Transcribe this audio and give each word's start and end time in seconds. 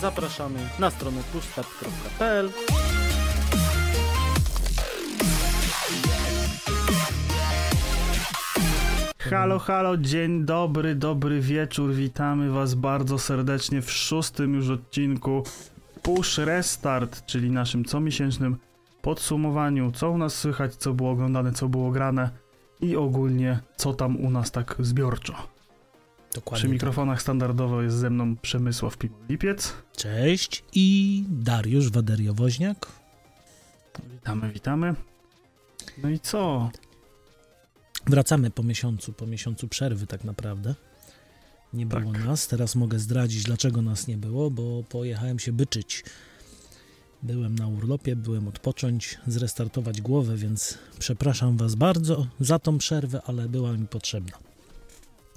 Zapraszamy 0.00 0.58
na 0.78 0.90
stronę 0.90 1.22
pushstart.pl 1.32 2.50
Halo, 9.18 9.58
halo, 9.58 9.96
dzień 9.96 10.44
dobry, 10.44 10.94
dobry 10.94 11.40
wieczór. 11.40 11.92
Witamy 11.92 12.50
Was 12.50 12.74
bardzo 12.74 13.18
serdecznie 13.18 13.82
w 13.82 13.92
szóstym 13.92 14.54
już 14.54 14.68
odcinku 14.68 15.42
Push 16.02 16.38
Restart, 16.38 17.26
czyli 17.26 17.50
naszym 17.50 17.84
comiesięcznym 17.84 18.56
podsumowaniu, 19.02 19.92
co 19.92 20.10
u 20.10 20.18
nas 20.18 20.34
słychać, 20.34 20.74
co 20.74 20.92
było 20.94 21.10
oglądane, 21.10 21.52
co 21.52 21.68
było 21.68 21.90
grane 21.90 22.30
i 22.80 22.96
ogólnie 22.96 23.60
co 23.76 23.94
tam 23.94 24.16
u 24.16 24.30
nas 24.30 24.50
tak 24.50 24.76
zbiorczo. 24.78 25.59
Dokładnie. 26.34 26.58
Przy 26.60 26.68
mikrofonach 26.68 27.22
standardowo 27.22 27.82
jest 27.82 27.96
ze 27.96 28.10
mną 28.10 28.36
Przemysław 28.36 28.96
Pimo-Lipiec. 28.98 29.72
Cześć 29.96 30.64
i 30.74 31.24
Dariusz 31.28 31.90
Waderiowoźniak. 31.90 32.86
Witamy, 34.12 34.52
witamy. 34.52 34.94
No 36.02 36.10
i 36.10 36.20
co? 36.20 36.70
Wracamy 38.06 38.50
po 38.50 38.62
miesiącu, 38.62 39.12
po 39.12 39.26
miesiącu 39.26 39.68
przerwy 39.68 40.06
tak 40.06 40.24
naprawdę. 40.24 40.74
Nie 41.72 41.86
było 41.86 42.12
Tak. 42.12 42.24
nas. 42.24 42.48
Teraz 42.48 42.76
mogę 42.76 42.98
zdradzić, 42.98 43.42
dlaczego 43.44 43.82
nas 43.82 44.06
nie 44.06 44.16
było, 44.16 44.50
bo 44.50 44.82
pojechałem 44.88 45.38
się 45.38 45.52
byczyć. 45.52 46.04
Byłem 47.22 47.54
na 47.54 47.66
urlopie, 47.68 48.16
byłem 48.16 48.48
odpocząć, 48.48 49.18
zrestartować 49.26 50.00
głowę, 50.00 50.36
więc 50.36 50.78
przepraszam 50.98 51.56
Was 51.56 51.74
bardzo 51.74 52.26
za 52.40 52.58
tą 52.58 52.78
przerwę, 52.78 53.22
ale 53.26 53.48
była 53.48 53.72
mi 53.72 53.86
potrzebna. 53.86 54.38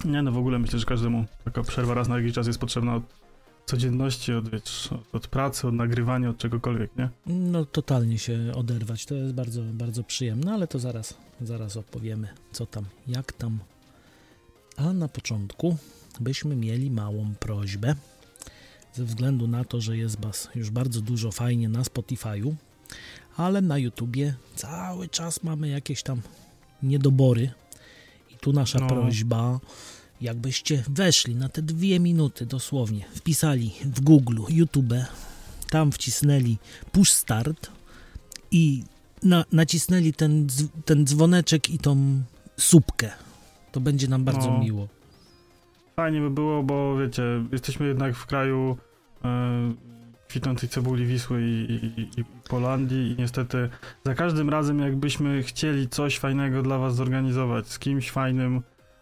Nie 0.05 0.21
no, 0.21 0.31
w 0.31 0.37
ogóle 0.37 0.59
myślę, 0.59 0.79
że 0.79 0.85
każdemu 0.85 1.25
taka 1.43 1.63
przerwa 1.63 1.93
raz 1.93 2.07
na 2.07 2.17
jakiś 2.17 2.33
czas 2.33 2.47
jest 2.47 2.59
potrzebna 2.59 2.95
od 2.95 3.03
codzienności, 3.65 4.33
od, 4.33 4.45
od 5.13 5.27
pracy, 5.27 5.67
od 5.67 5.73
nagrywania, 5.73 6.29
od 6.29 6.37
czegokolwiek, 6.37 6.97
nie? 6.97 7.09
No 7.25 7.65
totalnie 7.65 8.19
się 8.19 8.51
oderwać, 8.55 9.05
to 9.05 9.15
jest 9.15 9.33
bardzo, 9.33 9.61
bardzo 9.63 10.03
przyjemne, 10.03 10.53
ale 10.53 10.67
to 10.67 10.79
zaraz, 10.79 11.17
zaraz 11.41 11.77
opowiemy, 11.77 12.27
co 12.51 12.65
tam, 12.65 12.85
jak 13.07 13.31
tam. 13.33 13.59
A 14.77 14.93
na 14.93 15.07
początku 15.07 15.77
byśmy 16.19 16.55
mieli 16.55 16.91
małą 16.91 17.33
prośbę, 17.39 17.95
ze 18.93 19.03
względu 19.05 19.47
na 19.47 19.63
to, 19.65 19.81
że 19.81 19.97
jest 19.97 20.21
was 20.21 20.49
już 20.55 20.69
bardzo 20.69 21.01
dużo 21.01 21.31
fajnie 21.31 21.69
na 21.69 21.81
Spotify'u, 21.81 22.53
ale 23.37 23.61
na 23.61 23.77
YouTubie 23.77 24.33
cały 24.55 25.09
czas 25.09 25.43
mamy 25.43 25.67
jakieś 25.69 26.03
tam 26.03 26.21
niedobory 26.83 27.51
i 28.31 28.37
tu 28.37 28.53
nasza 28.53 28.79
No. 28.79 28.87
prośba, 28.87 29.59
jakbyście 30.23 30.83
weszli 30.89 31.35
na 31.35 31.49
te 31.49 31.61
dwie 31.61 31.99
minuty 31.99 32.45
dosłownie, 32.45 33.05
wpisali 33.15 33.71
w 33.85 34.01
Google 34.01 34.39
YouTube, 34.49 34.93
tam 35.69 35.91
wcisnęli 35.91 36.57
push 36.91 37.11
start 37.11 37.71
i 38.51 38.83
na, 39.23 39.45
nacisnęli 39.51 40.13
ten, 40.13 40.47
ten 40.85 41.05
dzwoneczek 41.07 41.69
i 41.69 41.79
tą 41.79 42.21
słupkę. 42.59 43.11
To 43.71 43.79
będzie 43.79 44.07
nam 44.07 44.23
bardzo 44.23 44.51
No. 44.51 44.59
miło. 44.59 44.87
Fajnie 45.95 46.21
by 46.21 46.29
było, 46.29 46.63
bo 46.63 46.97
wiecie, 46.97 47.23
jesteśmy 47.51 47.87
jednak 47.87 48.15
w 48.15 48.25
kraju 48.25 48.77
e, 49.25 49.73
kwitnącej 50.27 50.69
cebuli 50.69 51.05
Wisły 51.05 51.41
i, 51.43 51.71
i, 51.71 52.01
i- 52.01 52.19
i 52.19 52.23
Polandii 52.49 53.11
i 53.11 53.15
niestety 53.17 53.69
za 54.05 54.15
każdym 54.15 54.49
razem 54.49 54.79
jakbyśmy 54.79 55.43
chcieli 55.43 55.89
coś 55.89 56.19
fajnego 56.19 56.61
dla 56.61 56.77
was 56.77 56.95
zorganizować, 56.95 57.67
z 57.67 57.79
kimś 57.79 58.11
fajnym 58.11 58.61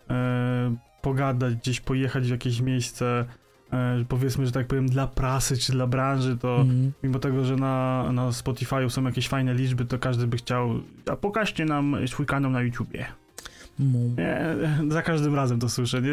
e, 0.10 0.76
pogadać, 1.02 1.56
gdzieś 1.56 1.80
pojechać 1.82 2.28
w 2.28 2.32
jakieś 2.32 2.62
miejsce, 2.62 3.26
e, 3.74 4.06
powiedzmy, 4.10 4.46
że 4.46 4.52
tak 4.52 4.68
powiem 4.68 4.88
dla 4.88 5.08
prasy 5.08 5.58
czy 5.58 5.72
dla 5.72 5.88
branży, 5.88 6.38
to 6.38 6.62
Mhm. 6.62 6.92
mimo 7.04 7.20
tego, 7.20 7.46
że 7.46 7.56
na, 7.56 8.06
na 8.14 8.28
Spotify'u 8.30 8.90
są 8.90 9.04
jakieś 9.04 9.28
fajne 9.28 9.54
liczby, 9.54 9.86
to 9.86 10.00
każdy 10.00 10.28
by 10.28 10.38
chciał, 10.38 10.70
a 11.12 11.16
pokażcie 11.16 11.66
nam 11.66 11.96
swój 12.08 12.26
kanał 12.26 12.52
na 12.52 12.62
YouTubie. 12.62 13.06
No. 13.82 14.00
Nie, 14.18 14.56
za 14.90 15.02
każdym 15.02 15.36
razem 15.36 15.60
to 15.60 15.70
słyszę, 15.70 16.02
nie? 16.02 16.12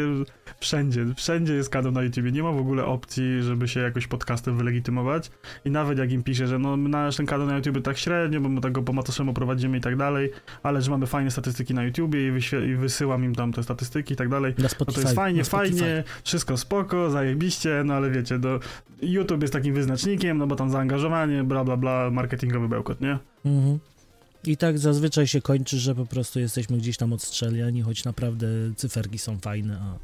Wszędzie, 0.59 1.05
wszędzie 1.15 1.53
jest 1.53 1.69
kanał 1.69 1.91
na 1.91 2.03
YouTubie. 2.03 2.31
Nie 2.31 2.43
ma 2.43 2.51
w 2.51 2.57
ogóle 2.57 2.85
opcji, 2.85 3.43
żeby 3.43 3.67
się 3.67 3.79
jakoś 3.79 4.07
podcastem 4.07 4.57
wylegitymować. 4.57 5.31
I 5.65 5.71
nawet 5.71 5.97
jak 5.97 6.11
im 6.11 6.23
piszę, 6.23 6.47
że 6.47 6.59
no 6.59 6.77
nasz 6.77 7.15
ten 7.15 7.25
kanał 7.25 7.47
na 7.47 7.55
YouTubie 7.55 7.81
tak 7.81 7.97
średnio, 7.97 8.41
bo 8.41 8.49
my 8.49 8.61
tego 8.61 8.83
po 8.83 8.93
macoszemu 8.93 9.33
prowadzimy 9.33 9.77
i 9.77 9.81
tak 9.81 9.95
dalej, 9.95 10.31
ale 10.63 10.81
że 10.81 10.91
mamy 10.91 11.07
fajne 11.07 11.31
statystyki 11.31 11.73
na 11.73 11.83
YouTubie 11.83 12.27
i, 12.27 12.31
i 12.69 12.75
wysyłam 12.75 13.23
im 13.23 13.35
tam 13.35 13.53
te 13.53 13.63
statystyki 13.63 14.13
i 14.13 14.17
tak 14.17 14.29
dalej. 14.29 14.53
No 14.57 14.85
to 14.85 15.01
jest 15.01 15.15
fajnie, 15.15 15.43
fajnie, 15.43 16.03
wszystko 16.23 16.57
spoko, 16.57 17.09
zajebiście, 17.09 17.83
no 17.85 17.93
ale 17.93 18.11
wiecie, 18.11 18.39
do, 18.39 18.59
YouTube 19.01 19.41
jest 19.41 19.53
takim 19.53 19.73
wyznacznikiem, 19.73 20.37
no 20.37 20.47
bo 20.47 20.55
tam 20.55 20.69
zaangażowanie, 20.69 21.43
bla 21.43 21.63
bla 21.63 21.77
bla, 21.77 22.09
marketingowy 22.11 22.67
bełkot, 22.67 23.01
nie? 23.01 23.17
Mhm. 23.45 23.79
I 24.43 24.57
tak 24.57 24.79
zazwyczaj 24.79 25.27
się 25.27 25.41
kończy, 25.41 25.79
że 25.79 25.95
po 25.95 26.05
prostu 26.05 26.39
jesteśmy 26.39 26.77
gdzieś 26.77 26.97
tam 26.97 27.13
odstrzeliani, 27.13 27.81
choć 27.81 28.03
naprawdę 28.03 28.47
cyferki 28.75 29.17
są 29.17 29.37
fajne. 29.37 29.79
A... 29.81 29.97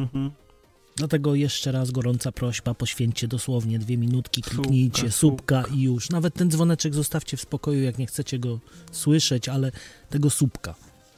Mhm. 0.00 0.30
Dlatego 0.96 1.34
jeszcze 1.34 1.72
raz 1.72 1.90
gorąca 1.90 2.32
prośba, 2.32 2.74
poświęćcie 2.74 3.28
dosłownie 3.28 3.78
dwie 3.78 3.96
minutki, 3.96 4.42
kliknijcie 4.42 5.10
słupka 5.10 5.64
i 5.74 5.82
już. 5.82 6.10
Nawet 6.10 6.34
ten 6.34 6.50
dzwoneczek 6.50 6.94
zostawcie 6.94 7.36
w 7.36 7.40
spokoju, 7.40 7.82
jak 7.82 7.98
nie 7.98 8.06
chcecie 8.06 8.38
go 8.38 8.60
słyszeć, 8.92 9.48
ale 9.48 9.72
tego 10.10 10.30
słupka 10.30 10.74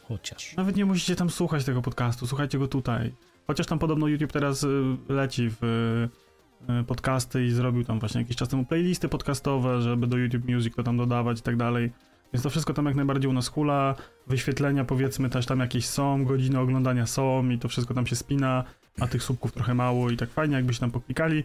chociaż. 0.08 0.56
Nawet 0.56 0.76
nie 0.76 0.84
musicie 0.84 1.16
tam 1.16 1.30
słuchać 1.30 1.64
tego 1.64 1.82
podcastu, 1.82 2.26
słuchajcie 2.26 2.58
go 2.58 2.68
tutaj. 2.68 3.12
Chociaż 3.46 3.66
tam 3.66 3.78
podobno 3.78 4.06
YouTube 4.06 4.32
teraz 4.32 4.62
y, 4.62 4.96
leci 5.08 5.50
w 5.60 5.64
y, 6.80 6.84
podcasty 6.84 7.44
i 7.44 7.50
zrobił 7.50 7.84
tam 7.84 8.00
właśnie 8.00 8.20
jakiś 8.20 8.36
czas 8.36 8.48
temu 8.48 8.64
playlisty 8.64 9.08
podcastowe, 9.08 9.82
żeby 9.82 10.06
do 10.06 10.16
YouTube 10.16 10.48
Music 10.48 10.74
to 10.74 10.82
tam 10.82 10.96
dodawać 10.96 11.38
i 11.38 11.42
tak 11.42 11.56
dalej. 11.56 11.92
Więc 12.32 12.42
to 12.42 12.50
wszystko 12.50 12.74
tam 12.74 12.86
jak 12.86 12.94
najbardziej 12.94 13.30
u 13.30 13.32
nas 13.32 13.48
hula, 13.48 13.94
wyświetlenia 14.26 14.84
powiedzmy 14.84 15.30
też 15.30 15.46
tam 15.46 15.60
jakieś 15.60 15.86
są, 15.86 16.24
godziny 16.24 16.58
oglądania 16.58 17.06
są 17.06 17.48
i 17.50 17.58
to 17.58 17.68
wszystko 17.68 17.94
tam 17.94 18.06
się 18.06 18.16
spina, 18.16 18.64
a 19.00 19.06
tych 19.06 19.22
słupków 19.22 19.52
trochę 19.52 19.74
mało 19.74 20.10
i 20.10 20.16
tak 20.16 20.30
fajnie 20.30 20.56
jakbyście 20.56 20.80
tam 20.80 20.90
poklikali. 20.90 21.44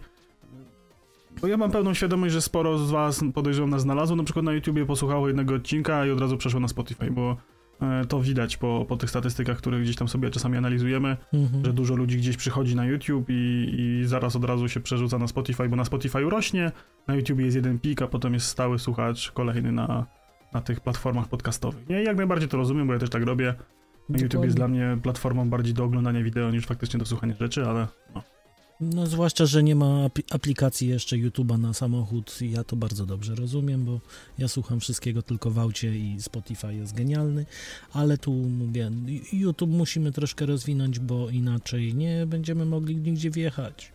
Bo 1.41 1.47
ja 1.47 1.57
mam 1.57 1.71
pełną 1.71 1.93
świadomość, 1.93 2.33
że 2.33 2.41
sporo 2.41 2.77
z 2.77 2.91
was 2.91 3.21
podejrzewam 3.33 3.69
nas 3.69 3.81
znalazło, 3.81 4.15
na 4.15 4.23
przykład 4.23 4.45
na 4.45 4.53
YouTubie 4.53 4.85
posłuchało 4.85 5.27
jednego 5.27 5.55
odcinka 5.55 6.05
i 6.05 6.11
od 6.11 6.19
razu 6.21 6.37
przeszło 6.37 6.59
na 6.59 6.67
Spotify, 6.67 7.11
bo 7.11 7.37
e, 7.81 8.05
to 8.05 8.21
widać 8.21 8.57
po, 8.57 8.85
po 8.89 8.97
tych 8.97 9.09
statystykach, 9.09 9.57
które 9.57 9.79
gdzieś 9.81 9.95
tam 9.95 10.07
sobie 10.07 10.29
czasami 10.29 10.57
analizujemy, 10.57 11.17
Mhm. 11.33 11.65
że 11.65 11.73
dużo 11.73 11.95
ludzi 11.95 12.17
gdzieś 12.17 12.37
przychodzi 12.37 12.75
na 12.75 12.85
YouTube 12.85 13.25
i, 13.29 13.73
i 13.79 14.05
zaraz 14.05 14.35
od 14.35 14.43
razu 14.45 14.69
się 14.69 14.79
przerzuca 14.79 15.17
na 15.17 15.27
Spotify, 15.27 15.69
bo 15.69 15.75
na 15.75 15.85
Spotify 15.85 16.19
rośnie, 16.19 16.71
na 17.07 17.15
YouTube 17.15 17.39
jest 17.39 17.55
jeden 17.55 17.79
pik, 17.79 18.01
a 18.01 18.07
potem 18.07 18.33
jest 18.33 18.45
stały 18.47 18.79
słuchacz 18.79 19.31
kolejny 19.31 19.71
na, 19.71 20.05
na 20.53 20.61
tych 20.61 20.79
platformach 20.79 21.27
podcastowych. 21.29 21.89
Nie, 21.89 22.03
jak 22.03 22.17
najbardziej 22.17 22.49
to 22.49 22.57
rozumiem, 22.57 22.87
bo 22.87 22.93
ja 22.93 22.99
też 22.99 23.09
tak 23.09 23.23
robię. 23.23 23.53
YouTube 24.09 24.43
jest 24.43 24.55
dla 24.55 24.67
mnie 24.67 24.97
platformą 25.03 25.49
bardziej 25.49 25.73
do 25.73 25.83
oglądania 25.83 26.23
wideo 26.23 26.51
niż 26.51 26.65
faktycznie 26.65 26.99
do 26.99 27.05
słuchania 27.05 27.35
rzeczy, 27.39 27.65
ale 27.65 27.87
no. 28.15 28.23
No 28.81 29.07
zwłaszcza, 29.07 29.45
że 29.45 29.63
nie 29.63 29.75
ma 29.75 29.85
apli- 29.85 30.35
aplikacji 30.35 30.87
jeszcze 30.87 31.15
YouTube'a 31.15 31.59
na 31.59 31.73
samochód 31.73 32.41
i 32.41 32.51
ja 32.51 32.63
to 32.63 32.75
bardzo 32.75 33.05
dobrze 33.05 33.35
rozumiem, 33.35 33.85
bo 33.85 33.99
ja 34.37 34.47
słucham 34.47 34.79
wszystkiego 34.79 35.21
tylko 35.21 35.51
w 35.51 35.59
aucie 35.59 35.95
i 35.97 36.21
Spotify 36.21 36.73
jest 36.75 36.95
genialny, 36.95 37.45
ale 37.93 38.17
tu 38.17 38.31
mówię, 38.33 38.91
YouTube 39.33 39.69
musimy 39.71 40.11
troszkę 40.11 40.45
rozwinąć, 40.45 40.99
bo 40.99 41.29
inaczej 41.29 41.95
nie 41.95 42.25
będziemy 42.27 42.65
mogli 42.65 42.95
nigdzie 42.95 43.29
wjechać. 43.31 43.91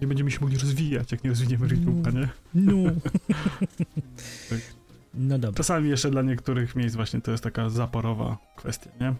nie 0.00 0.06
będziemy 0.06 0.30
się 0.30 0.40
mogli 0.40 0.58
rozwijać, 0.58 1.12
jak 1.12 1.24
nie 1.24 1.30
rozwiniemy 1.30 1.66
YouTube'a, 1.68 2.14
nie? 2.14 2.28
No. 2.54 2.90
No 5.14 5.38
dobra, 5.38 5.56
Czasami 5.56 5.90
jeszcze 5.90 6.10
dla 6.10 6.22
niektórych 6.22 6.76
miejsc 6.76 6.96
właśnie 6.96 7.20
to 7.20 7.30
jest 7.30 7.44
taka 7.44 7.70
zaporowa 7.70 8.38
kwestia, 8.56 8.90
nie? 9.00 9.14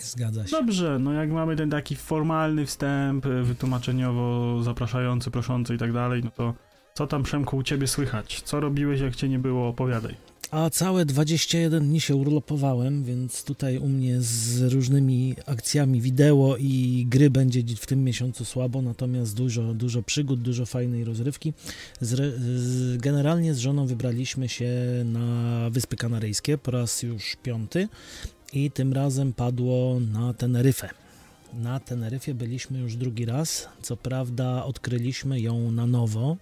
zgadza 0.00 0.46
się. 0.46 0.50
Dobrze, 0.50 0.98
no 0.98 1.12
jak 1.12 1.30
mamy 1.30 1.56
ten 1.56 1.70
taki 1.70 1.96
formalny 1.96 2.66
wstęp, 2.66 3.26
wytłumaczeniowo 3.42 4.58
zapraszający, 4.62 5.30
proszący 5.30 5.74
i 5.74 5.78
tak 5.78 5.92
dalej, 5.92 6.22
no 6.24 6.30
to 6.30 6.54
co 6.94 7.06
tam 7.06 7.22
Przemku 7.22 7.56
u 7.56 7.62
ciebie 7.62 7.86
słychać? 7.86 8.42
Co 8.44 8.60
robiłeś, 8.60 9.00
jak 9.00 9.16
cię 9.16 9.28
nie 9.28 9.38
było? 9.38 9.68
Opowiadaj. 9.68 10.16
A 10.50 10.70
całe 10.70 11.04
21 11.04 11.88
dni 11.88 12.00
się 12.00 12.16
urlopowałem, 12.16 13.04
więc 13.04 13.44
tutaj 13.44 13.78
u 13.78 13.88
mnie 13.88 14.16
z 14.20 14.72
różnymi 14.72 15.34
akcjami 15.46 16.00
wideo 16.00 16.56
i 16.58 17.06
gry 17.08 17.30
będzie 17.30 17.62
w 17.76 17.86
tym 17.86 18.04
miesiącu 18.04 18.44
słabo, 18.44 18.82
natomiast 18.82 19.36
dużo, 19.36 19.74
dużo 19.74 20.02
przygód, 20.02 20.42
dużo 20.42 20.66
fajnej 20.66 21.04
rozrywki. 21.04 21.52
Z, 22.00 22.40
z, 22.40 22.96
generalnie 22.96 23.54
z 23.54 23.58
żoną 23.58 23.86
wybraliśmy 23.86 24.48
się 24.48 24.70
na 25.04 25.70
Wyspy 25.70 25.96
Kanaryjskie 25.96 26.58
po 26.58 26.70
raz 26.70 27.02
już 27.02 27.36
piąty 27.42 27.88
i 28.52 28.70
tym 28.70 28.92
razem 28.92 29.32
padło 29.32 30.00
na 30.12 30.34
Teneryfę. 30.34 30.88
Na 31.54 31.80
Teneryfie 31.80 32.34
byliśmy 32.34 32.78
już 32.78 32.96
drugi 32.96 33.24
raz, 33.24 33.68
co 33.82 33.96
prawda 33.96 34.64
odkryliśmy 34.64 35.40
ją 35.40 35.70
na 35.70 35.86
nowo, 35.86 36.36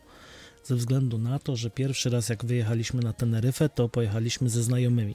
ze 0.65 0.77
względu 0.77 1.19
na 1.19 1.39
to, 1.39 1.57
że 1.57 1.71
pierwszy 1.71 2.11
raz 2.11 2.29
jak 2.29 2.45
wyjechaliśmy 2.45 3.03
na 3.03 3.13
Teneryfę, 3.13 3.69
to 3.69 3.89
pojechaliśmy 3.89 4.51
ze 4.51 4.63
znajomymi. 4.63 5.15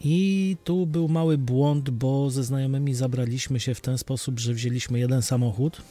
I 0.00 0.56
tu 0.64 0.86
był 0.86 1.08
mały 1.08 1.38
błąd, 1.38 1.90
bo 1.90 2.30
ze 2.30 2.44
znajomymi 2.44 2.94
zabraliśmy 2.94 3.60
się 3.60 3.74
w 3.74 3.80
ten 3.80 3.98
sposób, 3.98 4.40
że 4.40 4.54
wzięliśmy 4.54 4.98
jeden 4.98 5.22
samochód, 5.22 5.82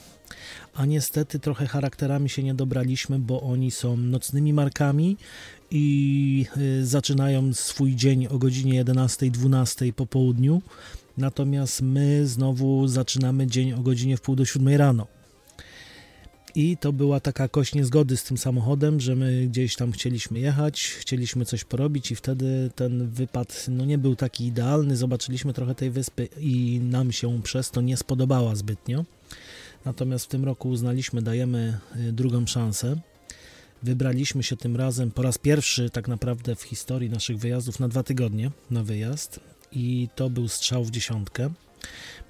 a 0.74 0.86
niestety 0.86 1.38
trochę 1.38 1.66
charakterami 1.66 2.28
się 2.28 2.42
nie 2.42 2.54
dobraliśmy, 2.54 3.18
bo 3.18 3.42
oni 3.42 3.70
są 3.70 3.96
nocnymi 3.96 4.52
markami 4.52 5.16
i 5.70 6.46
y, 6.56 6.86
zaczynają 6.86 7.54
swój 7.54 7.96
dzień 7.96 8.26
o 8.26 8.38
godzinie 8.38 8.84
11-12 8.84 9.92
po 9.92 10.06
południu, 10.06 10.62
natomiast 11.18 11.82
my 11.82 12.26
znowu 12.26 12.88
zaczynamy 12.88 13.46
dzień 13.46 13.72
o 13.72 13.80
godzinie 13.80 14.16
w 14.16 14.20
pół 14.20 14.36
do 14.36 14.44
siódmej 14.44 14.76
rano. 14.76 15.06
I 16.54 16.76
to 16.76 16.92
była 16.92 17.20
taka 17.20 17.48
kość 17.48 17.74
niezgody 17.74 18.16
z 18.16 18.24
tym 18.24 18.38
samochodem, 18.38 19.00
że 19.00 19.16
my 19.16 19.46
gdzieś 19.46 19.76
tam 19.76 19.92
chcieliśmy 19.92 20.40
jechać, 20.40 20.82
chcieliśmy 20.82 21.44
coś 21.44 21.64
porobić 21.64 22.10
i 22.10 22.14
wtedy 22.14 22.70
ten 22.74 23.08
wypad 23.08 23.66
no 23.68 23.84
nie 23.84 23.98
był 23.98 24.16
taki 24.16 24.46
idealny. 24.46 24.96
Zobaczyliśmy 24.96 25.52
trochę 25.52 25.74
tej 25.74 25.90
wyspy 25.90 26.28
i 26.40 26.80
nam 26.82 27.12
się 27.12 27.42
przez 27.42 27.70
to 27.70 27.80
nie 27.80 27.96
spodobała 27.96 28.56
zbytnio. 28.56 29.04
Natomiast 29.84 30.24
w 30.24 30.28
tym 30.28 30.44
roku 30.44 30.68
uznaliśmy, 30.68 31.22
dajemy 31.22 31.78
y, 31.96 32.12
drugą 32.12 32.46
szansę. 32.46 32.96
Wybraliśmy 33.82 34.42
się 34.42 34.56
tym 34.56 34.76
razem 34.76 35.10
po 35.10 35.22
raz 35.22 35.38
pierwszy 35.38 35.90
tak 35.90 36.08
naprawdę 36.08 36.56
w 36.56 36.62
historii 36.62 37.10
naszych 37.10 37.38
wyjazdów 37.38 37.80
na 37.80 37.88
dwa 37.88 38.02
tygodnie 38.02 38.50
na 38.70 38.82
wyjazd 38.82 39.40
i 39.72 40.08
to 40.14 40.30
był 40.30 40.48
strzał 40.48 40.84
w 40.84 40.90
dziesiątkę, 40.90 41.50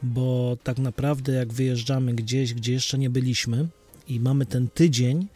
bo 0.03 0.57
tak 0.63 0.79
naprawdę 0.79 1.33
jak 1.33 1.53
wyjeżdżamy 1.53 2.15
gdzieś, 2.15 2.55
gdzie 2.55 2.73
jeszcze 2.73 2.99
nie 2.99 3.11
byliśmy, 3.11 3.69
i 4.09 4.21
mamy 4.21 4.47
ten 4.47 4.69
tydzień, 4.69 5.27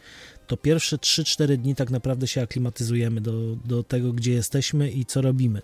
to 0.47 0.57
pierwsze 0.57 0.97
3-4 0.97 1.57
dni 1.57 1.75
tak 1.75 1.89
naprawdę 1.89 2.27
się 2.27 2.41
aklimatyzujemy 2.41 3.21
do, 3.21 3.55
do 3.65 3.83
tego, 3.83 4.13
gdzie 4.13 4.31
jesteśmy 4.31 4.91
i 4.91 5.05
co 5.05 5.21
robimy. 5.21 5.61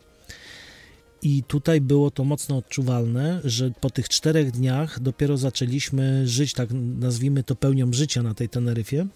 I 1.21 1.43
tutaj 1.43 1.81
było 1.81 2.11
to 2.11 2.23
mocno 2.23 2.57
odczuwalne, 2.57 3.41
że 3.43 3.71
po 3.81 3.89
tych 3.89 4.09
czterech 4.09 4.51
dniach 4.51 4.99
dopiero 4.99 5.37
zaczęliśmy 5.37 6.27
żyć, 6.27 6.53
tak 6.53 6.69
nazwijmy 6.99 7.43
to 7.43 7.55
pełnią 7.55 7.93
życia 7.93 8.23
na 8.23 8.33
tej 8.33 8.49
Teneryfie. 8.49 9.07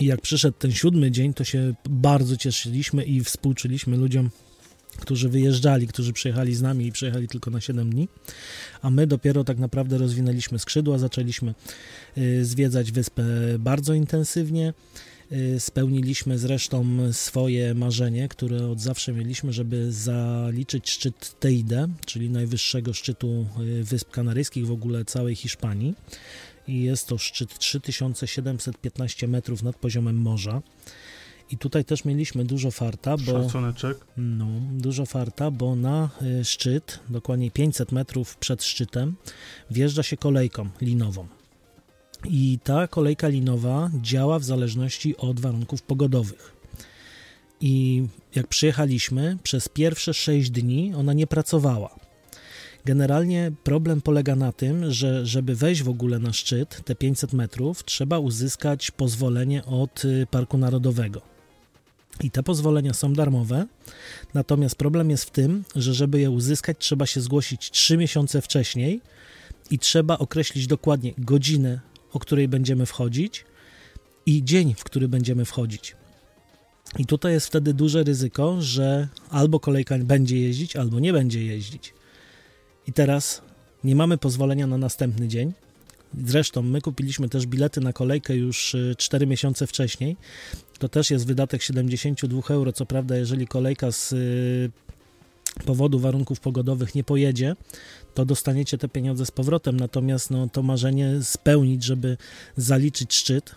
I 0.00 0.06
jak 0.06 0.20
przyszedł 0.20 0.58
ten 0.58 0.72
siódmy 0.72 1.10
dzień, 1.10 1.34
to 1.34 1.44
się 1.44 1.74
bardzo 1.90 2.36
cieszyliśmy 2.36 3.04
i 3.04 3.24
współczuliśmy 3.24 3.96
ludziom, 3.96 4.30
którzy 4.96 5.28
wyjeżdżali, 5.28 5.86
którzy 5.86 6.12
przyjechali 6.12 6.54
z 6.54 6.62
nami 6.62 6.86
i 6.86 6.92
przyjechali 6.92 7.28
tylko 7.28 7.50
na 7.50 7.60
7 7.60 7.90
dni, 7.90 8.08
a 8.82 8.90
my 8.90 9.06
dopiero 9.06 9.44
tak 9.44 9.58
naprawdę 9.58 9.98
rozwinęliśmy 9.98 10.58
skrzydła, 10.58 10.98
zaczęliśmy 10.98 11.54
y, 12.18 12.44
zwiedzać 12.44 12.92
wyspę 12.92 13.24
bardzo 13.58 13.94
intensywnie. 13.94 14.74
Y, 15.32 15.60
spełniliśmy 15.60 16.38
zresztą 16.38 16.86
swoje 17.12 17.74
marzenie, 17.74 18.28
które 18.28 18.66
od 18.66 18.80
zawsze 18.80 19.12
mieliśmy, 19.12 19.52
żeby 19.52 19.92
zaliczyć 19.92 20.90
szczyt 20.90 21.40
Teide, 21.40 21.88
czyli 22.06 22.30
najwyższego 22.30 22.94
szczytu 22.94 23.46
y, 23.60 23.84
Wysp 23.84 24.10
Kanaryjskich, 24.10 24.66
w 24.66 24.72
ogóle 24.72 25.04
całej 25.04 25.34
Hiszpanii. 25.34 25.94
I 26.68 26.82
jest 26.82 27.06
to 27.06 27.18
szczyt 27.18 27.58
3715 27.58 29.28
metrów 29.28 29.62
nad 29.62 29.76
poziomem 29.76 30.16
morza. 30.16 30.62
I 31.50 31.58
tutaj 31.58 31.84
też 31.84 32.04
mieliśmy 32.04 32.44
dużo 32.44 32.70
farta, 32.70 33.16
bo. 33.16 33.42
Szacuneczek. 33.42 33.98
No, 34.16 34.46
dużo 34.72 35.06
farta, 35.06 35.50
bo 35.50 35.76
na 35.76 36.10
y, 36.40 36.44
szczyt, 36.44 37.00
dokładnie 37.08 37.50
500 37.50 37.92
metrów 37.92 38.36
przed 38.36 38.64
szczytem, 38.64 39.16
wjeżdża 39.70 40.02
się 40.02 40.16
kolejką 40.16 40.68
linową. 40.80 41.26
I 42.24 42.58
ta 42.64 42.88
kolejka 42.88 43.28
linowa 43.28 43.90
działa 44.02 44.38
w 44.38 44.44
zależności 44.44 45.16
od 45.16 45.40
warunków 45.40 45.82
pogodowych. 45.82 46.56
I 47.60 48.06
jak 48.34 48.46
przyjechaliśmy, 48.46 49.38
przez 49.42 49.68
pierwsze 49.68 50.14
6 50.14 50.50
dni 50.50 50.94
ona 50.94 51.12
nie 51.12 51.26
pracowała. 51.26 51.96
Generalnie 52.84 53.52
problem 53.64 54.00
polega 54.00 54.36
na 54.36 54.52
tym, 54.52 54.92
że 54.92 55.26
żeby 55.26 55.54
wejść 55.54 55.82
w 55.82 55.88
ogóle 55.88 56.18
na 56.18 56.32
szczyt, 56.32 56.84
te 56.84 56.94
500 56.94 57.32
metrów, 57.32 57.84
trzeba 57.84 58.18
uzyskać 58.18 58.90
pozwolenie 58.90 59.64
od 59.64 60.04
y, 60.04 60.26
Parku 60.30 60.58
Narodowego. 60.58 61.37
I 62.22 62.30
te 62.30 62.42
pozwolenia 62.42 62.94
są 62.94 63.12
darmowe, 63.12 63.66
natomiast 64.34 64.76
problem 64.76 65.10
jest 65.10 65.24
w 65.24 65.30
tym, 65.30 65.64
że 65.76 65.94
żeby 65.94 66.20
je 66.20 66.30
uzyskać, 66.30 66.76
trzeba 66.80 67.06
się 67.06 67.20
zgłosić 67.20 67.70
3 67.70 67.96
miesiące 67.96 68.42
wcześniej 68.42 69.00
i 69.70 69.78
trzeba 69.78 70.18
określić 70.18 70.66
dokładnie 70.66 71.12
godzinę, 71.18 71.80
o 72.12 72.18
której 72.18 72.48
będziemy 72.48 72.86
wchodzić 72.86 73.44
i 74.26 74.44
dzień, 74.44 74.74
w 74.74 74.84
który 74.84 75.08
będziemy 75.08 75.44
wchodzić. 75.44 75.96
I 76.98 77.06
tutaj 77.06 77.32
jest 77.32 77.46
wtedy 77.46 77.74
duże 77.74 78.04
ryzyko, 78.04 78.62
że 78.62 79.08
albo 79.30 79.60
kolejka 79.60 79.98
będzie 79.98 80.38
jeździć, 80.38 80.76
albo 80.76 81.00
nie 81.00 81.12
będzie 81.12 81.44
jeździć. 81.44 81.94
I 82.86 82.92
teraz 82.92 83.42
nie 83.84 83.96
mamy 83.96 84.18
pozwolenia 84.18 84.66
na 84.66 84.78
następny 84.78 85.28
dzień, 85.28 85.52
Zresztą 86.26 86.62
my 86.62 86.80
kupiliśmy 86.80 87.28
też 87.28 87.46
bilety 87.46 87.80
na 87.80 87.92
kolejkę 87.92 88.36
już 88.36 88.76
4 88.98 89.24
y, 89.24 89.26
miesiące 89.26 89.66
wcześniej. 89.66 90.16
To 90.78 90.88
też 90.88 91.10
jest 91.10 91.26
wydatek 91.26 91.62
72 91.62 92.40
euro. 92.48 92.72
Co 92.72 92.86
prawda, 92.86 93.16
jeżeli 93.16 93.46
kolejka 93.46 93.92
z 93.92 94.12
y, 94.12 94.70
powodu 95.64 95.98
warunków 95.98 96.40
pogodowych 96.40 96.94
nie 96.94 97.04
pojedzie, 97.04 97.56
to 98.14 98.24
dostaniecie 98.24 98.78
te 98.78 98.88
pieniądze 98.88 99.26
z 99.26 99.30
powrotem. 99.30 99.80
Natomiast 99.80 100.30
no, 100.30 100.48
to 100.48 100.62
marzenie 100.62 101.22
spełnić, 101.22 101.84
żeby 101.84 102.16
zaliczyć 102.56 103.14
szczyt, 103.14 103.54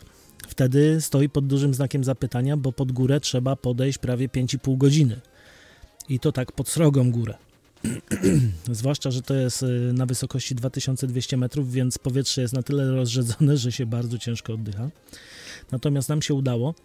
wtedy 0.48 1.02
stoi 1.02 1.30
pod 1.30 1.48
dużym 1.48 1.74
znakiem 1.74 2.04
zapytania, 2.04 2.58
bo 2.58 2.72
pod 2.72 2.92
górę 2.92 3.20
trzeba 3.20 3.56
podejść 3.56 3.98
prawie 3.98 4.30
5,5 4.30 4.78
godziny. 4.78 5.22
I 6.10 6.20
to 6.20 6.32
tak 6.32 6.52
pod 6.52 6.70
srogą 6.70 7.12
górę. 7.12 7.51
Zwłaszcza, 8.72 9.12
że 9.12 9.22
to 9.22 9.34
jest 9.34 9.64
y, 9.64 9.94
na 9.94 10.06
wysokości 10.06 10.56
2200 10.56 11.38
metrów, 11.38 11.72
więc 11.72 11.98
powietrze 11.98 12.42
jest 12.42 12.54
na 12.54 12.64
tyle 12.64 12.92
rozrzedzone, 12.92 13.58
że 13.58 13.72
się 13.72 13.86
bardzo 13.86 14.18
ciężko 14.18 14.54
oddycha. 14.54 14.90
Natomiast 15.72 16.10
nam 16.10 16.22
się 16.22 16.34
udało. 16.34 16.76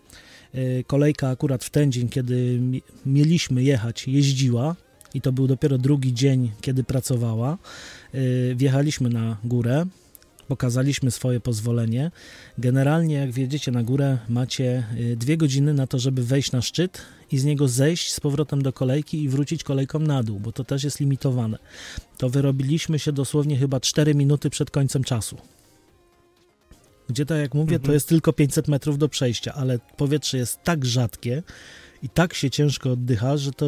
Y, 0.55 0.85
kolejka 0.87 1.29
akurat 1.29 1.65
w 1.65 1.71
ten 1.71 1.93
dzień, 1.93 2.09
kiedy 2.09 2.61
mieliśmy 3.07 3.63
jechać, 3.63 4.09
jeździła 4.09 4.77
i 5.15 5.21
to 5.21 5.33
był 5.33 5.47
dopiero 5.47 5.79
drugi 5.79 6.15
dzień, 6.15 6.53
kiedy 6.61 6.85
pracowała. 6.85 7.59
Y, 8.15 8.55
wjechaliśmy 8.57 9.09
na 9.09 9.37
górę, 9.45 9.87
pokazaliśmy 10.49 11.11
swoje 11.11 11.41
pozwolenie. 11.41 12.11
Generalnie, 12.59 13.15
jak 13.15 13.33
wjedziecie 13.33 13.73
na 13.73 13.83
górę, 13.83 14.19
macie 14.29 14.87
dwie 15.17 15.37
godziny 15.37 15.75
na 15.75 15.87
to, 15.87 15.99
żeby 15.99 16.25
wejść 16.25 16.53
na 16.53 16.63
szczyt 16.63 17.03
i 17.33 17.39
z 17.39 17.45
niego 17.45 17.69
zejść 17.69 18.13
z 18.13 18.21
powrotem 18.21 18.63
do 18.63 18.73
kolejki 18.73 19.23
i 19.23 19.29
wrócić 19.29 19.65
kolejką 19.65 19.99
na 19.99 20.23
dół, 20.23 20.41
bo 20.41 20.53
to 20.53 20.65
też 20.65 20.85
jest 20.85 21.01
limitowane. 21.01 21.59
To 22.19 22.31
wyrobiliśmy 22.31 22.99
się 22.99 23.13
dosłownie 23.13 23.57
chyba 23.57 23.81
4 23.81 24.15
minuty 24.15 24.51
przed 24.51 24.71
końcem 24.71 25.05
czasu. 25.05 25.37
Gdzie 27.09 27.27
tak 27.27 27.39
jak 27.39 27.55
mówię, 27.55 27.77
mhm. 27.77 27.83
to 27.83 27.93
jest 27.93 28.09
tylko 28.09 28.33
500 28.33 28.69
metrów 28.69 28.99
do 28.99 29.09
przejścia, 29.09 29.53
ale 29.55 29.79
powietrze 29.97 30.39
jest 30.39 30.63
tak 30.63 30.85
rzadkie 30.85 31.43
i 32.03 32.09
tak 32.09 32.35
się 32.35 32.51
ciężko 32.51 32.91
oddycha, 32.91 33.37
że 33.37 33.53
to 33.53 33.67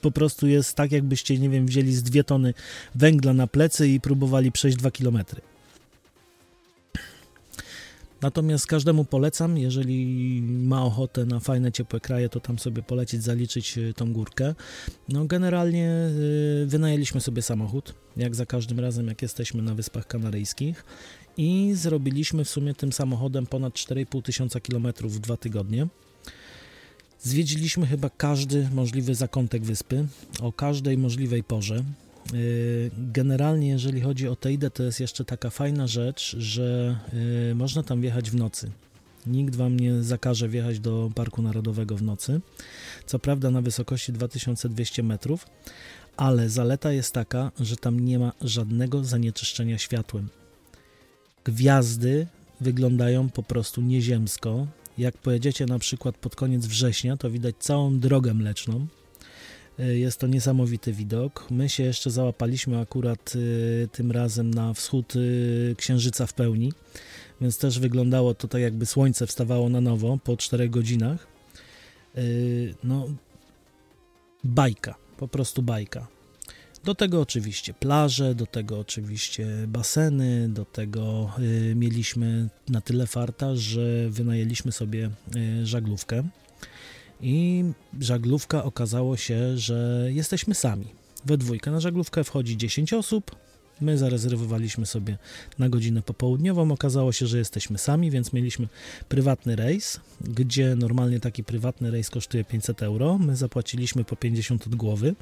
po 0.00 0.10
prostu 0.10 0.46
jest 0.46 0.74
tak, 0.74 0.92
jakbyście, 0.92 1.38
nie 1.38 1.50
wiem, 1.50 1.66
wzięli 1.66 1.92
z 1.92 2.02
dwie 2.02 2.24
tony 2.24 2.54
węgla 2.94 3.32
na 3.32 3.46
plecy 3.46 3.88
i 3.88 4.00
próbowali 4.00 4.52
przejść 4.52 4.76
2 4.76 4.90
kilometry. 4.90 5.40
Natomiast 8.24 8.66
każdemu 8.66 9.04
polecam, 9.04 9.58
jeżeli 9.58 10.42
ma 10.42 10.84
ochotę 10.84 11.24
na 11.24 11.40
fajne, 11.40 11.72
ciepłe 11.72 12.00
kraje, 12.00 12.28
to 12.28 12.40
tam 12.40 12.58
sobie 12.58 12.82
polecieć, 12.82 13.22
zaliczyć 13.22 13.78
e, 13.78 13.94
tą 13.94 14.12
górkę. 14.12 14.54
No 15.08 15.24
generalnie 15.24 15.90
e, 15.90 16.10
wynajęliśmy 16.66 17.20
sobie 17.20 17.42
samochód, 17.42 17.94
jak 18.16 18.34
za 18.34 18.46
każdym 18.46 18.80
razem, 18.80 19.06
jak 19.06 19.22
jesteśmy 19.22 19.62
na 19.62 19.74
Wyspach 19.74 20.06
Kanaryjskich 20.06 20.84
i 21.36 21.72
zrobiliśmy 21.74 22.44
w 22.44 22.48
sumie 22.48 22.74
tym 22.74 22.92
samochodem 22.92 23.46
ponad 23.46 23.74
4,5 23.74 24.22
tysiąca 24.22 24.60
kilometrów 24.60 25.14
w 25.14 25.20
dwa 25.20 25.36
tygodnie. 25.36 25.86
Zwiedziliśmy 27.20 27.86
chyba 27.86 28.10
każdy 28.10 28.68
możliwy 28.74 29.14
zakątek 29.14 29.64
wyspy, 29.64 30.06
o 30.40 30.52
każdej 30.52 30.98
możliwej 30.98 31.42
porze. 31.42 31.84
Y, 32.32 32.90
generalnie, 32.98 33.68
jeżeli 33.68 34.00
chodzi 34.00 34.28
o 34.28 34.36
Teidę, 34.36 34.70
to 34.70 34.82
jest 34.82 35.00
jeszcze 35.00 35.24
taka 35.24 35.50
fajna 35.50 35.86
rzecz, 35.86 36.36
że 36.38 36.98
y, 37.50 37.54
można 37.54 37.82
tam 37.82 38.00
wjechać 38.00 38.30
w 38.30 38.34
nocy. 38.34 38.70
Nikt 39.26 39.56
wam 39.56 39.80
nie 39.80 40.02
zakaże 40.02 40.48
wjechać 40.48 40.80
do 40.80 41.10
Parku 41.14 41.42
Narodowego 41.42 41.96
w 41.96 42.02
nocy. 42.02 42.40
Co 43.06 43.18
prawda 43.18 43.50
na 43.50 43.62
wysokości 43.62 44.12
2200 44.12 45.02
metrów, 45.02 45.46
ale 46.16 46.48
zaleta 46.50 46.92
jest 46.92 47.12
taka, 47.12 47.52
że 47.60 47.76
tam 47.76 48.00
nie 48.00 48.18
ma 48.18 48.32
żadnego 48.40 49.04
zanieczyszczenia 49.04 49.78
światłem. 49.78 50.28
Gwiazdy 51.44 52.26
wyglądają 52.60 53.30
po 53.30 53.42
prostu 53.42 53.80
nieziemsko. 53.80 54.66
Jak 54.98 55.18
pojedziecie 55.18 55.66
na 55.66 55.78
przykład 55.78 56.16
pod 56.16 56.36
koniec 56.36 56.66
września, 56.66 57.16
to 57.16 57.30
widać 57.30 57.54
całą 57.58 57.98
drogę 57.98 58.34
mleczną, 58.34 58.86
jest 59.78 60.20
to 60.20 60.26
niesamowity 60.26 60.92
widok. 60.92 61.46
My 61.50 61.68
się 61.68 61.82
jeszcze 61.82 62.10
załapaliśmy 62.10 62.78
akurat 62.78 63.32
e, 63.84 63.88
tym 63.88 64.12
razem 64.12 64.54
na 64.54 64.74
wschód 64.74 65.12
e, 65.16 65.74
księżyca 65.74 66.26
w 66.26 66.32
pełni, 66.32 66.72
więc 67.40 67.58
też 67.58 67.78
wyglądało 67.78 68.34
to 68.34 68.48
tak, 68.48 68.60
jakby 68.60 68.86
słońce 68.86 69.26
wstawało 69.26 69.68
na 69.68 69.80
nowo 69.80 70.18
po 70.24 70.36
4 70.36 70.68
godzinach. 70.68 71.26
No, 72.84 73.08
bajka, 74.44 74.94
po 75.16 75.28
prostu 75.28 75.62
bajka. 75.62 76.06
Do 76.84 76.94
tego 76.94 77.20
oczywiście 77.20 77.74
plaże, 77.74 78.34
do 78.34 78.46
tego 78.46 78.78
oczywiście 78.78 79.46
baseny, 79.68 80.48
do 80.48 80.64
tego 80.64 81.32
mieliśmy 81.74 82.48
na 82.68 82.80
tyle 82.80 83.06
farta, 83.06 83.56
że 83.56 84.10
wynajęliśmy 84.10 84.72
sobie 84.72 85.10
żaglówkę 85.64 86.28
i 87.24 87.64
żaglówka 88.00 88.64
okazało 88.64 89.16
się, 89.16 89.58
że 89.58 90.08
jesteśmy 90.12 90.54
sami. 90.54 90.86
We 91.24 91.38
dwójkę 91.38 91.70
na 91.70 91.80
żaglówkę 91.80 92.24
wchodzi 92.24 92.56
10 92.56 92.92
osób. 92.92 93.36
My 93.80 93.98
zarezerwowaliśmy 93.98 94.86
sobie 94.86 95.18
na 95.58 95.68
godzinę 95.68 96.02
popołudniową. 96.02 96.72
Okazało 96.72 97.12
się, 97.12 97.26
że 97.26 97.38
jesteśmy 97.38 97.78
sami, 97.78 98.10
więc 98.10 98.32
mieliśmy 98.32 98.68
prywatny 99.08 99.56
rejs, 99.56 100.00
gdzie 100.20 100.76
normalnie 100.76 101.20
taki 101.20 101.44
prywatny 101.44 101.90
rejs 101.90 102.10
kosztuje 102.10 102.44
500 102.44 102.82
euro. 102.82 103.18
My 103.18 103.36
zapłaciliśmy 103.36 104.04
po 104.04 104.16
50 104.16 104.66
od 104.66 104.74
głowy, 104.74 105.14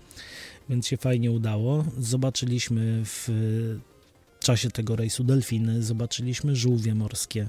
więc 0.68 0.86
się 0.86 0.96
fajnie 0.96 1.32
udało. 1.32 1.84
Zobaczyliśmy 1.98 3.02
w 3.04 3.28
czasie 4.42 4.70
tego 4.70 4.96
rejsu 4.96 5.24
delfiny, 5.24 5.82
zobaczyliśmy 5.82 6.56
żółwie 6.56 6.94
morskie, 6.94 7.48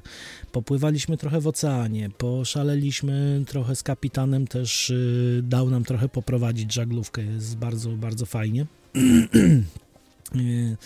popływaliśmy 0.52 1.18
trochę 1.18 1.42
w 1.42 1.48
oceanie, 1.48 2.10
poszaleliśmy 2.18 3.44
trochę 3.48 3.76
z 3.76 3.84
kapitanem, 3.84 4.48
też 4.48 4.90
y, 4.90 5.42
dał 5.44 5.70
nam 5.70 5.84
trochę 5.84 6.10
poprowadzić 6.10 6.74
żaglówkę, 6.74 7.24
jest 7.24 7.58
bardzo, 7.58 7.90
bardzo 7.90 8.26
fajnie. 8.26 8.66
Y, 10.36 10.78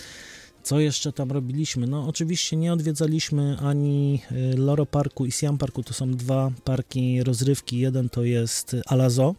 co 0.62 0.80
jeszcze 0.80 1.12
tam 1.12 1.32
robiliśmy? 1.32 1.86
No 1.86 2.06
oczywiście 2.08 2.56
nie 2.56 2.72
odwiedzaliśmy 2.72 3.56
ani 3.58 4.20
y, 4.32 4.56
Loro 4.56 4.86
Parku 4.86 5.26
i 5.26 5.32
Siam 5.32 5.58
Parku, 5.58 5.82
to 5.82 5.94
są 5.94 6.10
dwa 6.10 6.50
parki 6.64 7.22
rozrywki, 7.22 7.78
jeden 7.78 8.08
to 8.08 8.24
jest 8.24 8.76
Alazo, 8.86 9.34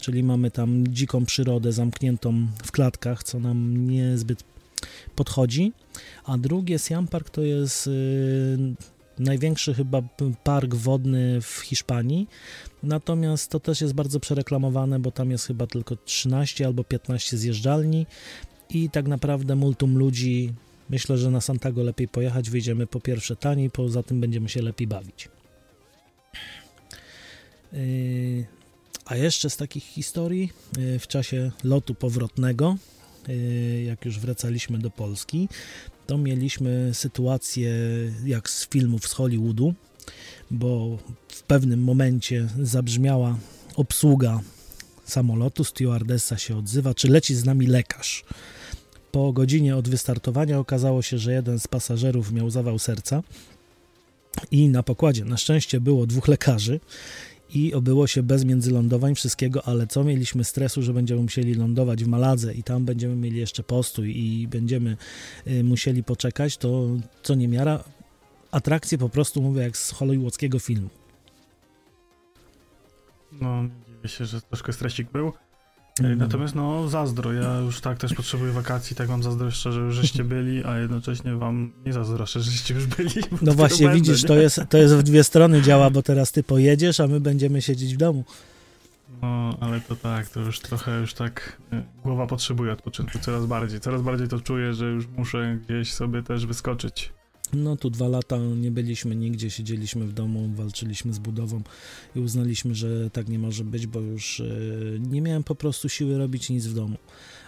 czyli 0.00 0.22
mamy 0.22 0.50
tam 0.50 0.86
dziką 0.88 1.24
przyrodę 1.24 1.72
zamkniętą 1.72 2.46
w 2.64 2.72
klatkach, 2.72 3.22
co 3.22 3.40
nam 3.40 3.88
niezbyt 3.88 4.44
podchodzi, 5.14 5.72
a 6.24 6.38
drugie 6.38 6.78
Siam 6.78 7.08
Park 7.08 7.30
to 7.30 7.42
jest 7.42 7.86
y, 7.86 8.58
największy 9.18 9.74
chyba 9.74 10.02
park 10.44 10.74
wodny 10.74 11.40
w 11.40 11.60
Hiszpanii, 11.60 12.28
natomiast 12.82 13.50
to 13.50 13.60
też 13.60 13.80
jest 13.80 13.94
bardzo 13.94 14.20
przereklamowane, 14.20 14.98
bo 14.98 15.10
tam 15.10 15.30
jest 15.30 15.46
chyba 15.46 15.66
tylko 15.66 15.96
13 15.96 16.66
albo 16.66 16.84
15 16.84 17.36
zjeżdżalni 17.38 18.06
i 18.70 18.90
tak 18.90 19.08
naprawdę 19.08 19.56
multum 19.56 19.98
ludzi. 19.98 20.52
Myślę, 20.90 21.18
że 21.18 21.30
na 21.30 21.40
Santago 21.40 21.82
lepiej 21.82 22.08
pojechać, 22.08 22.50
wyjdziemy 22.50 22.86
po 22.86 23.00
pierwsze 23.00 23.36
taniej, 23.36 23.70
poza 23.70 24.02
tym 24.02 24.20
będziemy 24.20 24.48
się 24.48 24.62
lepiej 24.62 24.86
bawić. 24.86 25.28
Y, 27.74 28.46
a 29.04 29.16
jeszcze 29.16 29.50
z 29.50 29.56
takich 29.56 29.84
historii, 29.84 30.52
y, 30.78 30.98
w 30.98 31.06
czasie 31.06 31.50
lotu 31.64 31.94
powrotnego 31.94 32.76
jak 33.86 34.04
już 34.04 34.18
wracaliśmy 34.18 34.78
do 34.78 34.90
Polski, 34.90 35.48
to 36.06 36.18
mieliśmy 36.18 36.90
sytuację 36.92 37.72
jak 38.24 38.50
z 38.50 38.68
filmów 38.68 39.08
z 39.08 39.12
Hollywoodu, 39.12 39.74
bo 40.50 40.98
w 41.28 41.42
pewnym 41.42 41.82
momencie 41.82 42.48
zabrzmiała 42.62 43.38
obsługa 43.76 44.40
samolotu, 45.04 45.64
stewardessa 45.64 46.38
się 46.38 46.56
odzywa, 46.56 46.94
czy 46.94 47.08
leci 47.08 47.34
z 47.34 47.44
nami 47.44 47.66
lekarz. 47.66 48.24
Po 49.12 49.32
godzinie 49.32 49.76
od 49.76 49.88
wystartowania 49.88 50.58
okazało 50.58 51.02
się, 51.02 51.18
że 51.18 51.32
jeden 51.32 51.58
z 51.58 51.68
pasażerów 51.68 52.32
miał 52.32 52.50
zawał 52.50 52.78
serca 52.78 53.22
i 54.50 54.68
na 54.68 54.82
pokładzie 54.82 55.24
na 55.24 55.36
szczęście 55.36 55.80
było 55.80 56.06
dwóch 56.06 56.28
lekarzy 56.28 56.80
i 57.54 57.74
obyło 57.74 58.06
się 58.06 58.22
bez 58.22 58.44
międzylądowań 58.44 59.14
wszystkiego, 59.14 59.66
ale 59.66 59.86
co 59.86 60.04
mieliśmy 60.04 60.44
stresu, 60.44 60.82
że 60.82 60.92
będziemy 60.92 61.22
musieli 61.22 61.54
lądować 61.54 62.04
w 62.04 62.08
Maladze 62.08 62.54
i 62.54 62.62
tam 62.62 62.84
będziemy 62.84 63.16
mieli 63.16 63.36
jeszcze 63.36 63.62
postój 63.62 64.16
i 64.16 64.48
będziemy 64.48 64.96
y, 65.46 65.64
musieli 65.64 66.04
poczekać, 66.04 66.56
to 66.56 66.86
co 67.22 67.34
nie 67.34 67.48
miara, 67.48 67.84
atrakcje 68.50 68.98
po 68.98 69.08
prostu 69.08 69.42
mówię 69.42 69.62
jak 69.62 69.76
z 69.76 69.90
hollywoodzkiego 69.90 70.58
filmu. 70.58 70.88
No, 73.32 73.64
dziwię 73.88 74.08
się, 74.08 74.24
że 74.24 74.40
troszkę 74.40 74.72
stresik 74.72 75.10
był. 75.10 75.32
Mhm. 76.00 76.18
Natomiast 76.18 76.54
no 76.54 76.88
zazdro, 76.88 77.32
ja 77.32 77.58
już 77.58 77.80
tak 77.80 77.98
też 77.98 78.14
potrzebuję 78.14 78.52
wakacji, 78.52 78.96
tak 78.96 79.08
wam 79.08 79.22
zazdroszczę, 79.22 79.72
że 79.72 79.80
już 79.80 79.94
żeście 79.94 80.24
byli, 80.24 80.64
a 80.64 80.78
jednocześnie 80.78 81.36
wam 81.36 81.72
nie 81.86 81.92
zazdroszczę, 81.92 82.40
że 82.40 82.50
żeście 82.50 82.74
już 82.74 82.86
byli. 82.86 83.22
No 83.42 83.52
właśnie, 83.52 83.86
będę, 83.86 84.00
widzisz, 84.00 84.24
to 84.24 84.34
jest, 84.34 84.60
to 84.68 84.78
jest 84.78 84.94
w 84.94 85.02
dwie 85.02 85.24
strony 85.24 85.62
działa, 85.62 85.90
bo 85.90 86.02
teraz 86.02 86.32
ty 86.32 86.42
pojedziesz, 86.42 87.00
a 87.00 87.06
my 87.06 87.20
będziemy 87.20 87.62
siedzieć 87.62 87.94
w 87.94 87.96
domu. 87.96 88.24
No, 89.22 89.56
ale 89.60 89.80
to 89.80 89.96
tak, 89.96 90.28
to 90.28 90.40
już 90.40 90.60
trochę 90.60 91.00
już 91.00 91.14
tak 91.14 91.58
e, 91.72 91.82
głowa 92.02 92.26
potrzebuje 92.26 92.72
odpoczynku 92.72 93.18
coraz 93.18 93.46
bardziej. 93.46 93.80
Coraz 93.80 94.02
bardziej 94.02 94.28
to 94.28 94.40
czuję, 94.40 94.74
że 94.74 94.86
już 94.86 95.06
muszę 95.06 95.58
gdzieś 95.64 95.92
sobie 95.92 96.22
też 96.22 96.46
wyskoczyć. 96.46 97.12
No 97.52 97.76
tu 97.76 97.90
dwa 97.90 98.08
lata 98.08 98.38
nie 98.38 98.70
byliśmy 98.70 99.16
nigdzie, 99.16 99.50
siedzieliśmy 99.50 100.06
w 100.06 100.12
domu, 100.12 100.50
walczyliśmy 100.54 101.12
z 101.12 101.18
budową 101.18 101.62
i 102.16 102.20
uznaliśmy, 102.20 102.74
że 102.74 103.10
tak 103.10 103.28
nie 103.28 103.38
może 103.38 103.64
być, 103.64 103.86
bo 103.86 104.00
już 104.00 104.38
yy, 104.38 105.00
nie 105.10 105.20
miałem 105.22 105.44
po 105.44 105.54
prostu 105.54 105.88
siły 105.88 106.18
robić 106.18 106.50
nic 106.50 106.66
w 106.66 106.74
domu. 106.74 106.96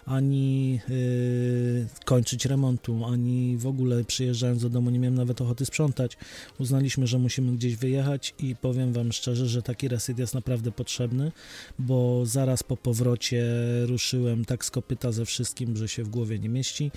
Ani 0.05 0.73
yy, 0.89 1.87
kończyć 2.05 2.47
remontu, 2.47 3.05
ani 3.05 3.57
w 3.57 3.67
ogóle 3.67 4.05
przyjeżdżając 4.05 4.63
do 4.63 4.71
domu 4.71 4.91
nie 4.91 4.99
miałem 4.99 5.15
nawet 5.15 5.41
ochoty 5.41 5.67
sprzątać. 5.67 6.17
Uznaliśmy, 6.59 7.07
że 7.07 7.19
musimy 7.19 7.53
gdzieś 7.53 7.77
wyjechać 7.77 8.35
i 8.39 8.57
powiem 8.57 8.93
Wam 8.93 9.13
szczerze, 9.13 9.49
że 9.49 9.63
taki 9.63 9.89
reset 9.89 10.19
jest 10.19 10.35
naprawdę 10.35 10.73
potrzebny, 10.73 11.33
bo 11.79 12.27
zaraz 12.27 12.63
po 12.63 12.77
powrocie 12.77 13.45
ruszyłem 13.87 14.45
tak 14.45 14.65
z 14.65 14.71
kopyta 14.71 15.13
ze 15.13 15.25
wszystkim, 15.25 15.77
że 15.77 15.89
się 15.89 16.05
w 16.05 16.09
głowie 16.09 16.39
nie 16.39 16.49
mieści. 16.49 16.91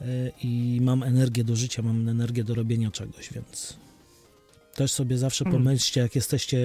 E, 0.00 0.04
i 0.42 0.80
mam 0.82 1.02
energię 1.02 1.44
do 1.44 1.56
życia, 1.56 1.82
mam 1.82 2.08
energię 2.08 2.44
do 2.44 2.54
robienia 2.54 2.90
czegoś, 2.90 3.32
więc 3.32 3.76
też 4.74 4.92
sobie 4.92 5.18
zawsze 5.18 5.44
hmm. 5.44 5.62
pomyślcie, 5.62 6.00
jak 6.00 6.14
jesteście 6.14 6.58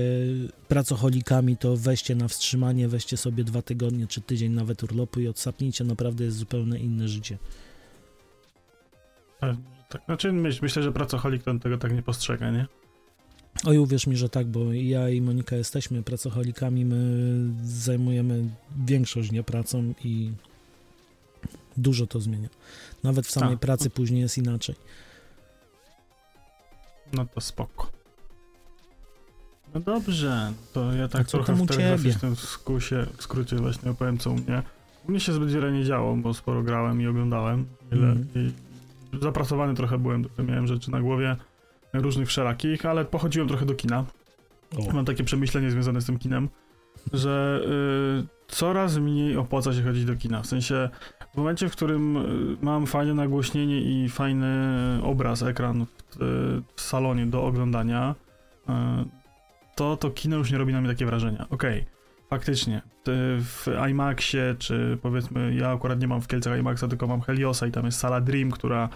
pracocholikami, 0.68 1.58
to 1.58 1.78
weźcie 1.78 2.16
na 2.16 2.28
wstrzymanie, 2.28 2.88
weźcie 2.88 3.18
sobie 3.18 3.44
dwa 3.44 3.62
tygodnie 3.62 4.08
czy 4.08 4.22
tydzień 4.22 4.52
nawet 4.52 4.84
urlopu 4.84 5.20
i 5.20 5.28
odsapnijcie, 5.28 5.84
naprawdę 5.84 6.24
jest 6.24 6.38
zupełnie 6.38 6.80
inne 6.80 7.08
życie. 7.08 7.38
Tak, 9.90 10.02
znaczy 10.06 10.32
myśl, 10.32 10.60
myślę, 10.62 10.84
że 10.84 10.92
pracocholik 10.92 11.44
to 11.44 11.60
tego 11.60 11.78
tak 11.78 11.94
nie 11.94 12.04
postrzega, 12.04 12.52
nie? 12.52 12.66
Oj, 13.66 13.78
uwierz 13.78 14.08
mi, 14.08 14.18
że 14.18 14.30
tak, 14.30 14.48
bo 14.48 14.74
ja 14.74 15.10
i 15.10 15.22
Monika 15.22 15.56
jesteśmy 15.56 16.04
pracocholikami, 16.04 16.86
my 16.86 17.30
zajmujemy 17.64 18.50
większość 18.86 19.30
dnia 19.30 19.44
pracą 19.44 19.94
i 20.04 20.32
Dużo 21.78 22.08
to 22.08 22.20
zmienia. 22.20 22.50
Nawet 23.04 23.28
w 23.28 23.32
samej 23.32 23.56
tak. 23.56 23.60
pracy 23.60 23.90
później 23.90 24.22
jest 24.22 24.38
inaczej. 24.38 24.76
No 27.14 27.26
to 27.26 27.42
spoko. 27.42 27.92
No 29.74 29.80
dobrze, 29.80 30.54
to 30.74 30.94
ja 30.94 31.08
tak 31.08 31.28
trochę 31.28 31.56
w, 31.56 32.20
tym 32.22 32.36
skusie, 32.36 33.06
w 33.18 33.24
skrócie 33.24 33.56
właśnie 33.56 33.92
opowiem 33.92 34.18
co 34.18 34.32
u 34.32 34.36
mnie. 34.36 34.64
U 35.08 35.12
mnie 35.12 35.20
się 35.20 35.34
zbyt 35.34 35.52
wiele 35.52 35.72
nie 35.72 35.84
działo, 35.84 36.16
bo 36.16 36.34
sporo 36.34 36.64
grałem 36.64 37.02
i 37.02 37.08
oglądałem. 37.08 37.66
Ile, 37.92 38.06
mm. 38.06 38.28
i 38.36 38.52
zapracowany 39.22 39.76
trochę 39.76 39.98
byłem, 39.98 40.24
trochę 40.24 40.44
miałem 40.44 40.68
rzeczy 40.68 40.92
na 40.92 41.02
głowie 41.02 41.36
różnych 41.94 42.28
wszelakich, 42.28 42.86
ale 42.86 43.06
pochodziłem 43.06 43.48
trochę 43.48 43.66
do 43.66 43.74
kina. 43.74 44.06
O. 44.78 44.94
Mam 44.94 45.06
takie 45.06 45.24
przemyślenie 45.24 45.72
związane 45.72 46.02
z 46.02 46.06
tym 46.06 46.20
kinem, 46.20 46.50
że 47.14 47.62
y, 48.24 48.43
coraz 48.54 48.98
mniej 48.98 49.38
opłaca 49.38 49.74
się 49.74 49.84
chodzić 49.84 50.06
do 50.06 50.16
kina. 50.16 50.42
W 50.42 50.48
sensie 50.48 50.90
w 51.34 51.38
momencie, 51.38 51.70
w 51.70 51.72
którym 51.72 52.18
y, 52.18 52.58
mam 52.62 52.88
fajne 52.88 53.14
nagłośnienie 53.14 53.82
i 53.82 54.10
fajny 54.10 54.48
obraz, 55.04 55.44
ekran 55.44 55.86
w, 55.86 56.18
w 56.76 56.82
salonie 56.82 57.26
do 57.26 57.44
oglądania, 57.44 58.16
y, 58.70 58.72
to 59.76 59.98
to 59.98 60.10
kino 60.10 60.38
już 60.38 60.52
nie 60.52 60.58
robi 60.58 60.74
na 60.74 60.82
mnie 60.82 60.90
takie 60.90 61.06
wrażenia. 61.06 61.46
Okej, 61.50 61.80
okay, 61.80 61.86
faktycznie, 62.30 62.82
w 63.40 63.68
IMAXie, 63.90 64.56
czy 64.60 64.98
powiedzmy, 65.02 65.56
ja 65.56 65.72
akurat 65.72 66.00
nie 66.00 66.08
mam 66.08 66.22
w 66.22 66.28
Kielcach 66.28 66.60
IMAXa, 66.60 66.88
tylko 66.90 67.08
mam 67.08 67.22
Heliosa 67.22 67.68
i 67.68 67.72
tam 67.72 67.86
jest 67.86 68.00
sala 68.00 68.22
Dream, 68.22 68.52
która 68.52 68.90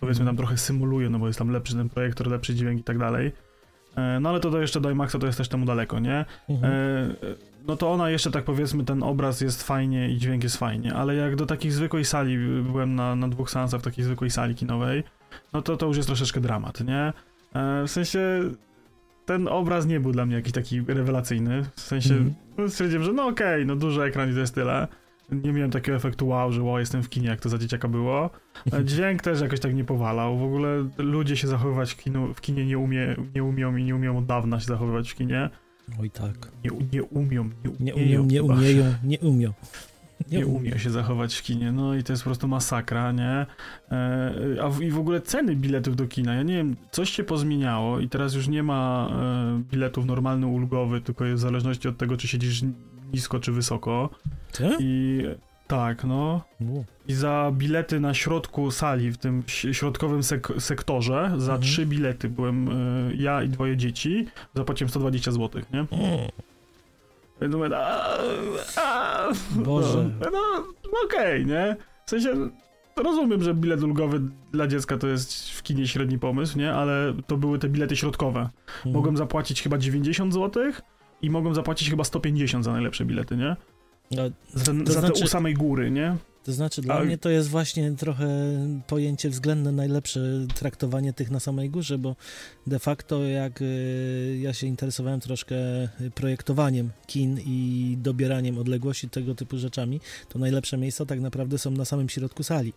powiedzmy 0.00 0.24
tam 0.24 0.36
trochę 0.36 0.58
symuluje, 0.58 1.10
no 1.10 1.18
bo 1.18 1.26
jest 1.26 1.38
tam 1.38 1.50
lepszy 1.50 1.74
ten 1.74 1.88
projektor, 1.88 2.26
lepszy 2.26 2.54
dźwięk 2.54 2.80
i 2.80 2.84
tak 2.84 2.98
dalej. 2.98 3.32
E, 3.96 4.20
no 4.20 4.28
ale 4.28 4.40
to 4.40 4.50
do 4.50 4.60
jeszcze 4.60 4.80
do 4.80 4.90
IMAXa 4.90 5.18
to 5.18 5.26
jest 5.26 5.38
też 5.38 5.48
temu 5.48 5.66
daleko, 5.66 5.98
nie? 5.98 6.24
Mhm. 6.48 6.72
E, 6.72 7.08
no 7.66 7.76
to 7.76 7.92
ona 7.92 8.10
jeszcze 8.10 8.30
tak 8.30 8.44
powiedzmy, 8.44 8.84
ten 8.84 9.02
obraz 9.02 9.40
jest 9.40 9.62
fajnie 9.62 10.08
i 10.08 10.18
dźwięk 10.18 10.42
jest 10.42 10.56
fajnie, 10.56 10.94
ale 10.94 11.14
jak 11.14 11.36
do 11.36 11.46
takiej 11.46 11.70
zwykłej 11.70 12.04
sali, 12.04 12.38
byłem 12.62 12.94
na, 12.94 13.16
na 13.16 13.28
dwóch 13.28 13.50
seansach 13.50 13.80
w 13.80 13.84
takiej 13.84 14.04
zwykłej 14.04 14.30
sali 14.30 14.54
kinowej, 14.54 15.04
no 15.52 15.62
to 15.62 15.76
to 15.76 15.86
już 15.86 15.96
jest 15.96 16.06
troszeczkę 16.06 16.40
dramat, 16.40 16.80
nie? 16.80 17.12
E, 17.54 17.84
w 17.86 17.90
sensie 17.90 18.40
ten 19.26 19.48
obraz 19.48 19.86
nie 19.86 20.00
był 20.00 20.12
dla 20.12 20.26
mnie 20.26 20.36
jakiś 20.36 20.52
taki 20.52 20.80
rewelacyjny, 20.80 21.64
w 21.76 21.80
sensie 21.80 22.14
mhm. 22.14 22.70
stwierdziłem, 22.70 23.04
że 23.04 23.12
no 23.12 23.26
okej, 23.26 23.54
okay, 23.54 23.64
no 23.64 23.76
duży 23.76 24.02
ekran 24.02 24.30
i 24.30 24.34
to 24.34 24.40
jest 24.40 24.54
tyle, 24.54 24.88
nie 25.32 25.52
miałem 25.52 25.70
takiego 25.70 25.96
efektu 25.96 26.28
wow, 26.28 26.52
że 26.52 26.62
wow, 26.62 26.78
jestem 26.78 27.02
w 27.02 27.08
kinie, 27.08 27.28
jak 27.28 27.40
to 27.40 27.48
za 27.48 27.58
dzieciaka 27.58 27.88
było. 27.88 28.30
E, 28.72 28.84
dźwięk 28.84 29.22
też 29.22 29.40
jakoś 29.40 29.60
tak 29.60 29.74
nie 29.74 29.84
powalał. 29.84 30.38
W 30.38 30.42
ogóle 30.42 30.88
ludzie 30.98 31.36
się 31.36 31.48
zachowywać 31.48 31.92
w, 31.92 31.96
kinu, 31.96 32.34
w 32.34 32.40
kinie 32.40 32.66
nie, 32.66 32.78
umie, 32.78 33.16
nie 33.34 33.44
umią 33.44 33.76
i 33.76 33.84
nie 33.84 33.94
umią 33.94 34.18
od 34.18 34.26
dawna 34.26 34.60
się 34.60 34.66
zachowywać 34.66 35.10
w 35.12 35.14
kinie. 35.14 35.50
Oj 36.00 36.10
tak. 36.10 36.50
Nie, 36.64 36.70
nie 36.92 37.02
umią, 37.02 37.50
nie 37.80 37.94
umieją. 37.94 38.24
Nie 38.24 38.42
umią, 38.42 38.54
nie 38.54 38.54
umieją, 38.54 38.84
nie 39.04 39.18
umią. 39.18 39.52
nie, 40.30 40.38
nie 40.38 40.46
umie 40.46 40.78
się 40.78 40.90
zachować 40.90 41.34
w 41.34 41.42
kinie. 41.42 41.72
No 41.72 41.94
i 41.94 42.02
to 42.02 42.12
jest 42.12 42.22
po 42.22 42.28
prostu 42.28 42.48
masakra, 42.48 43.12
nie? 43.12 43.46
E, 43.90 44.62
a 44.62 44.68
w, 44.68 44.80
i 44.80 44.90
w 44.90 44.98
ogóle 44.98 45.20
ceny 45.20 45.56
biletów 45.56 45.96
do 45.96 46.06
kina. 46.06 46.34
Ja 46.34 46.42
nie 46.42 46.56
wiem, 46.56 46.76
coś 46.90 47.10
się 47.10 47.24
pozmieniało 47.24 48.00
i 48.00 48.08
teraz 48.08 48.34
już 48.34 48.48
nie 48.48 48.62
ma 48.62 49.08
e, 49.10 49.62
biletów 49.70 50.06
normalny, 50.06 50.46
ulgowy, 50.46 51.00
tylko 51.00 51.24
jest 51.24 51.42
w 51.42 51.46
zależności 51.46 51.88
od 51.88 51.98
tego, 51.98 52.16
czy 52.16 52.28
siedzisz 52.28 52.62
nisko, 53.14 53.40
czy 53.40 53.52
wysoko. 53.52 54.10
Ty? 54.52 54.68
I 54.80 55.22
tak, 55.66 56.04
no. 56.04 56.40
I 57.08 57.12
za 57.14 57.50
bilety 57.54 58.00
na 58.00 58.14
środku 58.14 58.70
sali, 58.70 59.10
w 59.10 59.16
tym 59.18 59.42
środkowym 59.72 60.20
sek- 60.20 60.60
sektorze, 60.60 61.32
za 61.36 61.52
Mhm. 61.52 61.60
trzy 61.62 61.86
bilety 61.86 62.28
byłem 62.28 62.68
e, 62.68 62.72
ja 63.14 63.42
i 63.42 63.48
dwoje 63.48 63.76
dzieci, 63.76 64.26
zapłaciłem 64.54 64.88
120 64.88 65.32
zł, 65.32 65.62
nie? 65.72 65.86
Więc 67.40 67.54
mówię, 67.54 67.76
a, 67.76 68.16
a, 68.76 69.28
Boże. 69.56 70.10
No, 70.20 70.30
no 70.84 70.98
okej, 71.04 71.46
nie? 71.46 71.76
W 72.06 72.10
sensie, 72.10 72.34
rozumiem, 72.96 73.42
że 73.42 73.54
bilet 73.54 73.82
ulgowy 73.82 74.20
dla 74.52 74.66
dziecka 74.66 74.96
to 74.96 75.06
jest 75.06 75.50
w 75.50 75.62
kinie 75.62 75.88
średni 75.88 76.18
pomysł, 76.18 76.58
nie? 76.58 76.72
Ale 76.74 77.14
to 77.26 77.36
były 77.36 77.58
te 77.58 77.68
bilety 77.68 77.96
środkowe. 77.96 78.40
mhm. 78.76 78.94
Mogłem 78.94 79.16
zapłacić 79.16 79.62
chyba 79.62 79.78
90 79.78 80.34
zł 80.34 80.62
i 81.24 81.30
mogłem 81.30 81.54
zapłacić 81.54 81.90
chyba 81.90 82.04
150 82.04 82.64
za 82.64 82.72
najlepsze 82.72 83.04
bilety, 83.04 83.36
nie? 83.36 83.56
No, 84.10 84.22
Za, 84.54 84.64
To 84.84 84.92
za 84.92 85.00
znaczy- 85.00 85.18
te 85.20 85.24
u 85.24 85.28
samej 85.28 85.54
góry, 85.54 85.90
nie? 85.90 86.16
To 86.44 86.52
znaczy, 86.52 86.82
dla 86.82 86.94
A- 86.94 87.04
mnie 87.04 87.18
to 87.18 87.30
jest 87.30 87.48
właśnie 87.48 87.92
trochę 87.92 88.28
pojęcie 88.86 89.30
względne 89.30 89.72
najlepsze 89.72 90.20
traktowanie 90.54 91.12
tych 91.12 91.30
na 91.30 91.40
samej 91.40 91.70
górze, 91.70 91.98
bo 91.98 92.16
de 92.66 92.78
facto 92.78 93.24
jak 93.24 93.62
y, 93.62 94.38
ja 94.40 94.52
się 94.52 94.66
interesowałem 94.66 95.20
troszkę 95.20 95.54
projektowaniem 96.14 96.90
kin 97.06 97.38
i 97.46 97.96
dobieraniem 98.02 98.58
odległości 98.58 99.08
tego 99.10 99.34
typu 99.34 99.58
rzeczami, 99.58 100.00
to 100.28 100.38
najlepsze 100.38 100.76
miejsca 100.76 101.06
tak 101.06 101.20
naprawdę 101.20 101.58
są 101.58 101.70
na 101.70 101.84
samym 101.84 102.08
środku 102.08 102.42
sali. 102.42 102.72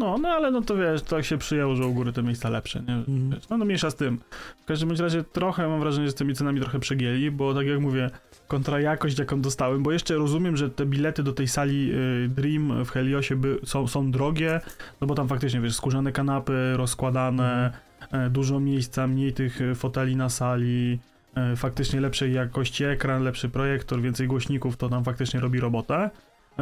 No, 0.00 0.18
no 0.18 0.28
ale 0.28 0.50
no 0.50 0.60
to 0.62 0.76
wiesz, 0.76 1.02
tak 1.02 1.24
się 1.24 1.38
przyjęło, 1.38 1.76
że 1.76 1.86
u 1.86 1.94
góry 1.94 2.12
te 2.12 2.22
miejsca 2.22 2.48
lepsze, 2.48 2.82
nie? 2.88 2.94
Mhm. 2.94 3.40
No, 3.50 3.58
no 3.58 3.64
mniejsza 3.64 3.90
z 3.90 3.94
tym. 3.94 4.20
W 4.62 4.64
każdym 4.64 4.88
bądź 4.88 5.00
razie 5.00 5.24
trochę 5.24 5.68
mam 5.68 5.80
wrażenie, 5.80 6.06
że 6.06 6.12
z 6.12 6.14
tymi 6.14 6.34
cenami 6.34 6.60
trochę 6.60 6.78
przegięli, 6.78 7.30
bo 7.30 7.54
tak 7.54 7.66
jak 7.66 7.80
mówię, 7.80 8.10
kontra 8.48 8.80
jakość 8.80 9.18
jaką 9.18 9.40
dostałem, 9.40 9.82
bo 9.82 9.92
jeszcze 9.92 10.14
rozumiem, 10.14 10.56
że 10.56 10.70
te 10.70 10.86
bilety 10.86 11.22
do 11.22 11.32
tej 11.32 11.48
sali 11.48 11.92
y, 11.92 12.28
Dream 12.28 12.84
w 12.84 12.90
Heliosie 12.90 13.36
by, 13.36 13.58
są, 13.64 13.86
są 13.86 14.10
drogie, 14.10 14.60
no 15.00 15.06
bo 15.06 15.14
tam 15.14 15.28
faktycznie, 15.28 15.60
wiesz, 15.60 15.74
skórzane 15.74 16.12
kanapy 16.12 16.76
rozkładane, 16.76 17.72
e, 18.12 18.30
dużo 18.30 18.60
miejsca, 18.60 19.06
mniej 19.06 19.32
tych 19.32 19.62
e, 19.62 19.74
foteli 19.74 20.16
na 20.16 20.28
sali, 20.28 20.98
e, 21.34 21.56
faktycznie 21.56 22.00
lepszej 22.00 22.32
jakości 22.32 22.84
ekran, 22.84 23.22
lepszy 23.22 23.48
projektor, 23.48 24.00
więcej 24.00 24.26
głośników, 24.26 24.76
to 24.76 24.88
tam 24.88 25.04
faktycznie 25.04 25.40
robi 25.40 25.60
robotę. 25.60 26.10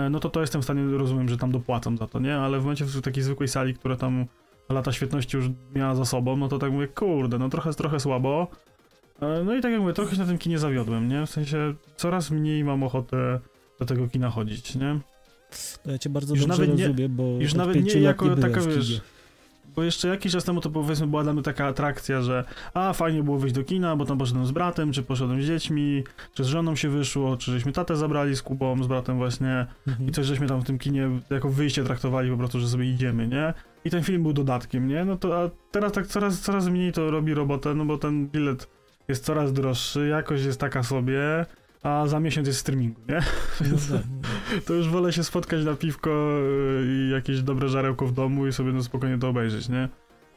E, 0.07 0.11
No 0.11 0.21
to 0.21 0.29
to 0.31 0.41
jestem 0.41 0.61
w 0.61 0.65
stanie, 0.65 0.83
rozumiem, 0.99 1.29
że 1.29 1.37
tam 1.37 1.53
dopłacam 1.53 1.99
za 1.99 2.07
to, 2.07 2.19
nie? 2.21 2.37
Ale 2.37 2.59
w 2.59 2.63
momencie 2.63 2.85
w 2.85 3.01
takiej 3.03 3.23
zwykłej 3.23 3.49
sali, 3.49 3.75
która 3.75 3.97
tam 3.97 4.27
lata 4.69 4.93
świetności 4.93 5.37
już 5.37 5.47
miała 5.75 5.95
za 5.95 6.05
sobą, 6.05 6.37
no 6.37 6.49
to 6.49 6.59
tak 6.59 6.73
mówię, 6.73 6.89
kurde, 6.89 7.39
no 7.39 7.49
trochę, 7.49 7.75
trochę 7.75 8.01
słabo. 8.01 8.47
E, 9.23 9.45
No 9.45 9.55
i 9.57 9.61
tak 9.61 9.73
jak 9.73 9.81
mówię, 9.81 9.93
trochę 9.93 10.15
się 10.17 10.21
na 10.23 10.27
tym 10.27 10.39
kinie 10.39 10.59
zawiodłem, 10.59 11.09
nie? 11.09 11.27
W 11.27 11.31
sensie 11.31 11.75
coraz 11.97 12.31
mniej 12.31 12.65
mam 12.65 12.83
ochotę 12.83 13.41
do 13.81 13.87
tego 13.87 14.09
kina 14.09 14.31
chodzić, 14.31 14.75
nie? 14.75 14.99
To 15.85 15.91
ja 15.91 15.99
cię 15.99 16.11
bardzo 16.11 16.35
Już 16.35 16.47
dobrze 16.47 16.63
nawet 16.63 16.79
nie- 16.79 16.87
rozumiem, 16.89 17.17
bo 17.17 17.23
już 17.41 17.55
nawet 17.55 17.85
nie 17.85 18.01
jako 18.01 18.29
nie 18.29 18.37
taka, 18.43 18.61
wiesz, 18.61 19.01
Bo 19.79 19.83
jeszcze 19.85 20.09
jakiś 20.09 20.33
czas 20.33 20.45
temu 20.45 20.61
to 20.61 20.71
powiedzmy 20.71 21.07
była 21.07 21.23
dla 21.23 21.33
mnie 21.33 21.43
taka 21.43 21.67
atrakcja, 21.67 22.23
że 22.23 22.45
a 22.75 22.93
fajnie 22.93 23.23
było 23.23 23.39
wyjść 23.39 23.55
do 23.55 23.65
kina, 23.65 23.97
bo 23.97 24.05
tam 24.05 24.19
poszedłem 24.19 24.47
z 24.47 24.51
bratem, 24.51 24.93
czy 24.93 25.03
poszedłem 25.03 25.43
z 25.43 25.47
dziećmi, 25.47 26.05
czy 26.35 26.45
z 26.45 26.47
żoną 26.47 26.77
się 26.77 26.89
wyszło, 26.89 27.37
czy 27.37 27.53
żeśmy 27.53 27.73
tatę 27.73 27.97
zabrali 27.97 28.37
z 28.37 28.43
Kubą, 28.43 28.83
z 28.83 28.87
bratem 28.87 29.17
właśnie 29.17 29.67
Mhm. 29.89 30.09
i 30.09 30.13
coś 30.13 30.27
żeśmy 30.27 30.47
tam 30.47 30.61
w 30.61 30.65
tym 30.65 30.79
kinie 30.79 31.09
jako 31.31 31.49
wyjście 31.49 31.85
traktowali 31.85 32.31
po 32.31 32.37
prostu, 32.37 32.61
że 32.61 32.69
sobie 32.69 32.91
idziemy, 32.91 33.29
nie? 33.29 33.55
I 33.85 33.91
ten 33.91 34.03
film 34.03 34.23
był 34.23 34.33
dodatkiem, 34.33 34.89
nie? 34.89 35.05
No 35.05 35.17
to 35.17 35.43
a 35.43 35.51
teraz 35.71 35.93
tak 35.93 36.07
coraz, 36.07 36.41
coraz 36.41 36.69
mniej 36.69 36.93
to 36.93 37.11
robi 37.11 37.35
robotę, 37.35 37.75
no 37.75 37.85
bo 37.85 37.99
ten 37.99 38.29
bilet 38.29 38.69
jest 39.09 39.25
coraz 39.25 39.53
droższy, 39.53 40.09
jakość 40.09 40.45
jest 40.45 40.61
taka 40.61 40.83
sobie, 40.83 41.47
a 41.83 42.07
za 42.07 42.21
miesiąc 42.21 42.47
jest 42.47 42.61
streamingu, 42.61 43.01
nie? 43.09 43.21
No 43.61 43.67
Więc 43.67 43.89
tak. 43.89 44.03
to 44.67 44.75
już 44.75 44.89
wolę 44.89 45.13
się 45.13 45.25
spotkać 45.25 45.65
na 45.65 45.75
piwko 45.75 46.11
y, 46.81 46.87
i 46.87 47.11
jakieś 47.13 47.43
dobre 47.43 47.69
żarełko 47.69 48.07
w 48.07 48.13
domu 48.13 48.47
i 48.47 48.53
sobie 48.53 48.73
no 48.73 48.83
spokojnie 48.83 49.19
to 49.19 49.29
obejrzeć, 49.29 49.69
nie? 49.69 49.89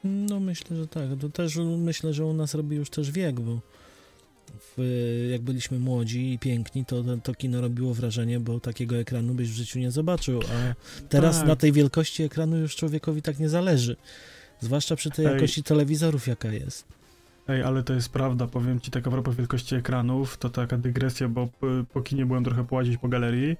No 0.03 0.39
myślę, 0.39 0.77
że 0.77 0.87
tak. 0.87 1.03
To 1.19 1.29
też 1.29 1.55
myślę, 1.77 2.13
że 2.13 2.25
u 2.25 2.33
nas 2.33 2.55
robi 2.55 2.75
już 2.75 2.89
też 2.89 3.11
wiek, 3.11 3.39
bo 3.39 3.59
w, 4.59 4.81
jak 5.31 5.41
byliśmy 5.41 5.79
młodzi 5.79 6.33
i 6.33 6.39
piękni, 6.39 6.85
to 6.85 7.03
to 7.23 7.35
kino 7.35 7.61
robiło 7.61 7.93
wrażenie, 7.93 8.39
bo 8.39 8.59
takiego 8.59 8.95
ekranu 8.97 9.33
byś 9.33 9.49
w 9.49 9.53
życiu 9.53 9.79
nie 9.79 9.91
zobaczył, 9.91 10.39
a 10.41 10.73
teraz 11.09 11.39
Tak. 11.39 11.47
na 11.47 11.55
tej 11.55 11.71
wielkości 11.71 12.23
ekranu 12.23 12.57
już 12.57 12.75
człowiekowi 12.75 13.21
tak 13.21 13.39
nie 13.39 13.49
zależy. 13.49 13.95
Zwłaszcza 14.59 14.95
przy 14.95 15.09
tej 15.09 15.25
Ej. 15.25 15.33
jakości 15.33 15.63
telewizorów, 15.63 16.27
jaka 16.27 16.51
jest. 16.51 16.85
Ej, 17.51 17.63
ale 17.63 17.83
to 17.83 17.93
jest 17.93 18.09
prawda, 18.13 18.47
powiem 18.47 18.79
ci 18.79 18.91
tak 18.91 19.07
a 19.07 19.11
propos 19.11 19.35
wielkości 19.35 19.75
ekranów, 19.75 20.37
to 20.37 20.49
taka 20.49 20.77
dygresja, 20.77 21.27
bo 21.29 21.47
po, 21.93 22.01
kinie 22.01 22.25
byłem 22.25 22.43
trochę 22.43 22.63
połazić 22.67 22.97
po 22.97 23.07
galerii 23.07 23.55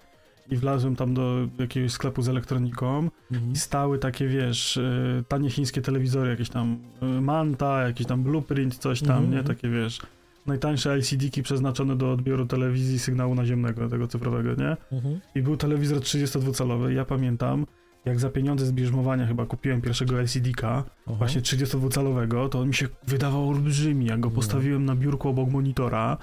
i 0.49 0.57
wlazłem 0.57 0.95
tam 0.95 1.13
do 1.13 1.47
jakiegoś 1.59 1.91
sklepu 1.91 2.21
z 2.21 2.29
elektroniką 2.29 3.09
Mhm. 3.31 3.51
i 3.51 3.55
stały 3.55 3.99
takie, 3.99 4.27
wiesz, 4.27 4.77
y, 4.77 5.23
tanie 5.27 5.49
chińskie 5.49 5.81
telewizory, 5.81 6.29
jakieś 6.29 6.49
tam 6.49 6.77
y, 7.03 7.21
Manta, 7.21 7.81
jakiś 7.81 8.07
tam 8.07 8.23
Blueprint, 8.23 8.77
coś 8.77 9.01
tam, 9.01 9.23
Mhm, 9.23 9.31
nie? 9.31 9.43
Takie, 9.43 9.69
wiesz, 9.69 9.99
najtańsze 10.47 10.93
LCD-ki 10.93 11.43
przeznaczone 11.43 11.95
do 11.95 12.11
odbioru 12.11 12.45
telewizji 12.45 12.99
sygnału 12.99 13.35
naziemnego, 13.35 13.89
tego 13.89 14.07
cyfrowego, 14.07 14.49
nie? 14.55 14.77
Mhm. 14.97 15.19
I 15.35 15.41
był 15.41 15.57
telewizor 15.57 15.97
32-calowy, 15.99 16.89
ja 16.89 17.05
pamiętam, 17.05 17.65
jak 18.05 18.19
za 18.19 18.29
pieniądze 18.29 18.65
z 18.65 18.71
bierzmowania 18.71 19.27
chyba 19.27 19.45
kupiłem 19.45 19.81
pierwszego 19.81 20.19
LCD-ka, 20.21 20.83
Oho. 21.07 21.15
właśnie 21.15 21.41
32-calowego, 21.41 22.49
to 22.49 22.59
on 22.59 22.67
mi 22.67 22.73
się 22.73 22.87
wydawał 23.07 23.49
olbrzymi. 23.49 24.05
Jak 24.05 24.19
go 24.19 24.29
No. 24.29 24.35
postawiłem 24.35 24.85
na 24.85 24.95
biurku 24.95 25.29
obok 25.29 25.49
monitora, 25.49 26.17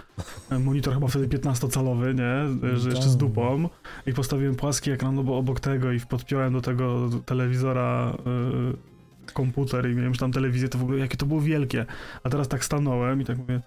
e, 0.51 0.59
monitor 0.59 0.95
chyba 0.95 1.09
wtedy 1.09 1.29
15-calowy, 1.39 2.15
nie, 2.15 2.69
E, 2.69 2.77
że 2.77 2.91
jeszcze 2.91 3.09
z 3.09 3.17
dupą, 3.17 3.69
i 4.07 4.13
postawiłem 4.13 4.55
płaski 4.55 4.91
ekran 4.91 5.25
bo 5.25 5.39
obok 5.39 5.61
tego 5.61 5.93
i 5.93 6.01
podpiąłem 6.01 6.53
do 6.53 6.61
tego 6.61 7.11
telewizora 7.27 8.17
e, 9.27 9.33
komputer 9.33 9.91
i 9.91 9.95
miałem 9.95 10.09
już 10.09 10.19
tam 10.19 10.33
telewizję, 10.33 10.69
to 10.69 10.79
w 10.79 10.83
ogóle 10.83 10.99
jakie 10.99 11.17
to 11.17 11.27
było 11.27 11.41
wielkie. 11.41 11.87
A 12.23 12.31
teraz 12.31 12.49
tak 12.49 12.65
stanąłem 12.65 13.21
i 13.21 13.25
tak 13.25 13.39
mówię, 13.39 13.61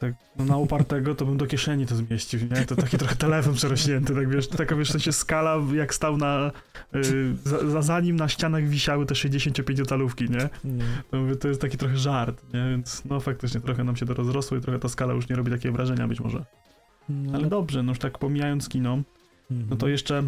tak 0.00 0.14
no 0.36 0.44
na 0.44 0.56
upartego 0.56 1.14
to 1.14 1.26
bym 1.26 1.36
do 1.36 1.46
kieszeni 1.46 1.86
to 1.86 1.96
zmieścił, 1.96 2.40
nie? 2.40 2.66
To 2.66 2.76
taki 2.76 2.98
trochę 2.98 3.16
telefon 3.16 3.54
przerośnięty, 3.54 4.14
tak 4.14 4.28
wiesz, 4.28 4.48
taka 4.48 4.76
wiesz, 4.76 4.88
w 4.88 4.92
sensie 4.92 5.12
skala 5.12 5.56
jak 5.74 5.94
stał 5.94 6.16
na, 6.16 6.50
y, 6.94 7.34
za, 7.44 7.70
za, 7.70 7.82
zanim 7.82 8.16
na 8.16 8.28
ścianach 8.28 8.68
wisiały 8.68 9.06
te 9.06 9.14
65-calówki, 9.14 10.30
nie? 10.30 10.48
No. 10.64 10.84
To, 11.10 11.16
mówię, 11.16 11.36
to 11.36 11.48
jest 11.48 11.60
taki 11.60 11.76
trochę 11.78 11.96
żart, 11.96 12.42
nie? 12.54 12.70
Więc 12.70 13.04
no 13.04 13.20
faktycznie 13.20 13.60
trochę 13.60 13.84
nam 13.84 13.96
się 13.96 14.06
to 14.06 14.14
rozrosło 14.14 14.56
i 14.56 14.60
trochę 14.60 14.78
ta 14.78 14.88
skala 14.88 15.14
już 15.14 15.28
nie 15.28 15.36
robi 15.36 15.50
takiego 15.50 15.74
wrażenia 15.74 16.08
być 16.08 16.20
może. 16.20 16.44
No, 17.08 17.32
Ale 17.34 17.48
dobrze, 17.48 17.82
no 17.82 17.92
już 17.92 17.98
tak 17.98 18.18
pomijając 18.18 18.68
kino. 18.68 18.98
No 19.50 19.76
to 19.76 19.88
jeszcze 19.88 20.18
y, 20.18 20.24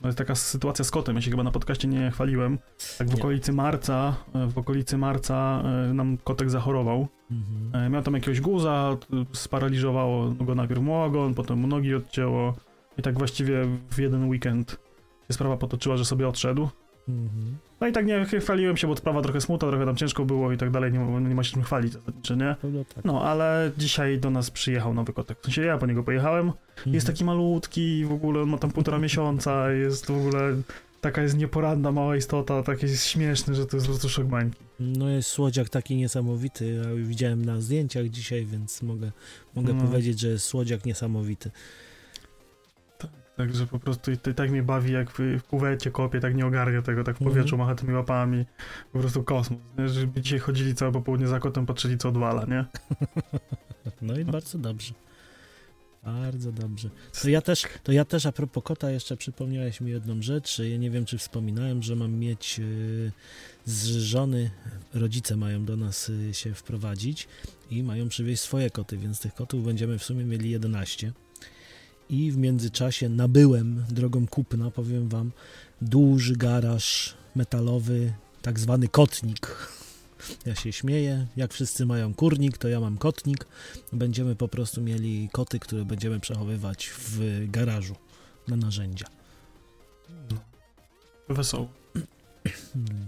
no 0.00 0.08
jest 0.08 0.18
taka 0.18 0.34
sytuacja 0.34 0.84
z 0.84 0.90
kotem, 0.90 1.16
ja 1.16 1.22
się 1.22 1.30
chyba 1.30 1.42
na 1.42 1.50
podcaście 1.50 1.88
nie 1.88 2.10
chwaliłem. 2.10 2.58
Tak 2.98 3.10
w 3.10 3.14
okolicy 3.14 3.52
marca, 3.52 4.16
y, 4.44 4.46
w 4.46 4.58
okolicy 4.58 4.98
marca 4.98 5.62
y, 5.90 5.94
nam 5.94 6.18
kotek 6.18 6.50
zachorował. 6.50 7.08
Mhm. 7.30 7.84
E, 7.86 7.90
Miał 7.90 8.02
tam 8.02 8.14
jakiegoś 8.14 8.40
guza, 8.40 8.96
sparaliżowało 9.32 10.30
go 10.30 10.54
najpierw 10.54 10.80
mu 10.80 10.94
ogon, 10.94 11.34
potem 11.34 11.58
mu 11.58 11.66
nogi 11.66 11.94
odcięło 11.94 12.54
i 12.98 13.02
tak 13.02 13.18
właściwie 13.18 13.64
w 13.90 13.98
jeden 13.98 14.28
weekend 14.28 14.70
się 15.28 15.34
sprawa 15.34 15.56
potoczyła, 15.56 15.96
że 15.96 16.04
sobie 16.04 16.28
odszedł. 16.28 16.68
Mhm. 17.08 17.56
No 17.80 17.86
i 17.86 17.92
tak 17.92 18.06
nie 18.06 18.24
chwaliłem 18.40 18.76
się, 18.76 18.86
bo 18.86 18.96
sprawa 18.96 19.22
trochę 19.22 19.40
smutna, 19.40 19.68
trochę 19.68 19.86
tam 19.86 19.96
ciężko 19.96 20.24
było 20.24 20.52
i 20.52 20.56
tak 20.56 20.70
dalej, 20.70 20.92
nie, 20.92 20.98
ma- 21.00 21.20
nie 21.20 21.34
ma 21.34 21.44
się 21.44 21.52
czym 21.52 21.62
chwalić 21.62 21.92
zasadniczo, 21.92 22.34
nie? 22.34 22.56
No, 22.62 22.84
tak. 22.94 23.04
No, 23.04 23.22
ale 23.24 23.70
dzisiaj 23.78 24.18
do 24.18 24.30
nas 24.30 24.50
przyjechał 24.50 24.94
nowy 24.94 25.12
kotek. 25.12 25.38
W 25.40 25.44
sensie 25.44 25.62
ja 25.62 25.78
po 25.78 25.86
niego 25.86 26.02
pojechałem. 26.02 26.52
Mhm. 26.76 26.94
Jest 26.94 27.06
taki 27.06 27.24
malutki 27.24 28.04
w 28.04 28.12
ogóle 28.12 28.40
on 28.42 28.48
ma 28.48 28.58
tam 28.58 28.70
półtora 28.70 28.98
miesiąca, 29.06 29.70
jest 29.70 30.06
w 30.06 30.10
ogóle 30.16 30.40
taka 31.00 31.22
jest 31.22 31.36
nieporadna 31.36 31.92
mała 31.92 32.16
istota, 32.16 32.62
taki 32.62 32.86
jest 32.86 33.06
śmieszny, 33.06 33.54
że 33.54 33.66
to 33.66 33.76
jest 33.76 33.86
po 33.86 33.92
prostu 33.92 34.08
szok 34.08 34.26
bańki. 34.26 34.58
No 34.80 35.08
jest 35.10 35.28
słodziak 35.28 35.68
taki 35.68 35.96
niesamowity, 35.96 36.74
ja 36.84 36.94
widziałem 37.04 37.44
na 37.44 37.60
zdjęciach 37.60 38.08
dzisiaj, 38.08 38.46
więc 38.46 38.82
mogę, 38.82 39.12
mogę 39.56 39.72
No. 39.74 39.82
powiedzieć, 39.84 40.20
że 40.20 40.28
jest 40.28 40.44
słodziak 40.44 40.84
niesamowity. 40.84 41.50
Także 43.36 43.66
po 43.66 43.78
prostu 43.78 44.10
i 44.12 44.16
tak 44.16 44.50
mnie 44.50 44.62
bawi, 44.62 44.92
jak 44.92 45.10
w, 45.10 45.18
w 45.18 45.42
kuwecie 45.42 45.90
kopie, 45.90 46.20
tak 46.20 46.34
nie 46.34 46.46
ogarnia 46.46 46.82
tego, 46.82 47.04
tak 47.04 47.16
w 47.16 47.20
Mhm. 47.20 47.30
powietrzu 47.34 47.56
macha 47.58 47.74
tymi 47.74 47.94
łapami. 47.94 48.44
Po 48.92 48.98
prostu 48.98 49.22
kosmos. 49.24 49.60
Nie? 49.78 49.88
Żeby 49.88 50.20
dzisiaj 50.20 50.38
chodzili 50.38 50.74
całe 50.74 50.92
popołudnie 50.92 51.26
za 51.26 51.40
kotem, 51.40 51.66
patrzyli 51.66 51.98
co 51.98 52.08
odwala, 52.08 52.44
nie? 52.46 52.64
No 54.02 54.18
i 54.18 54.24
bardzo 54.24 54.58
dobrze. 54.58 54.94
Bardzo 56.04 56.52
dobrze. 56.52 56.90
To 57.22 57.28
ja 57.28 57.40
też, 57.40 57.62
to 57.82 57.92
ja 57.92 58.04
też 58.04 58.26
a 58.26 58.32
propos 58.32 58.64
kota 58.64 58.90
jeszcze 58.90 59.16
przypomniałeś 59.16 59.80
mi 59.80 59.90
jedną 59.90 60.22
rzecz. 60.22 60.58
Ja 60.58 60.76
nie 60.76 60.90
wiem, 60.90 61.04
czy 61.04 61.18
wspominałem, 61.18 61.82
że 61.82 61.96
mam 61.96 62.12
mieć 62.12 62.58
yy, 62.58 63.12
z 63.64 63.86
żony, 63.86 64.50
rodzice 64.94 65.36
mają 65.36 65.64
do 65.64 65.76
nas 65.76 66.08
y, 66.08 66.34
się 66.34 66.54
wprowadzić 66.54 67.28
i 67.70 67.82
mają 67.82 68.08
przywieźć 68.08 68.42
swoje 68.42 68.70
koty, 68.70 68.96
więc 68.98 69.20
tych 69.20 69.34
kotów 69.34 69.64
będziemy 69.64 69.98
w 69.98 70.04
sumie 70.04 70.24
mieli 70.24 70.50
11. 70.50 71.12
i 72.08 72.32
w 72.32 72.36
międzyczasie 72.36 73.08
nabyłem 73.08 73.84
drogą 73.90 74.26
kupna, 74.26 74.70
powiem 74.70 75.08
wam, 75.08 75.30
duży 75.82 76.36
garaż 76.36 77.14
metalowy, 77.34 78.12
tak 78.42 78.60
zwany 78.60 78.88
kotnik. 78.88 79.68
Ja 80.46 80.54
się 80.54 80.72
śmieję, 80.72 81.26
jak 81.36 81.52
wszyscy 81.52 81.86
mają 81.86 82.14
kurnik, 82.14 82.58
to 82.58 82.68
ja 82.68 82.80
mam 82.80 82.98
kotnik. 82.98 83.46
Będziemy 83.92 84.36
po 84.36 84.48
prostu 84.48 84.80
mieli 84.80 85.28
koty, 85.32 85.58
które 85.58 85.84
będziemy 85.84 86.20
przechowywać 86.20 86.90
w 86.98 87.20
garażu 87.50 87.94
na 88.48 88.56
narzędzia. 88.56 89.06
Wesoło. 91.28 91.83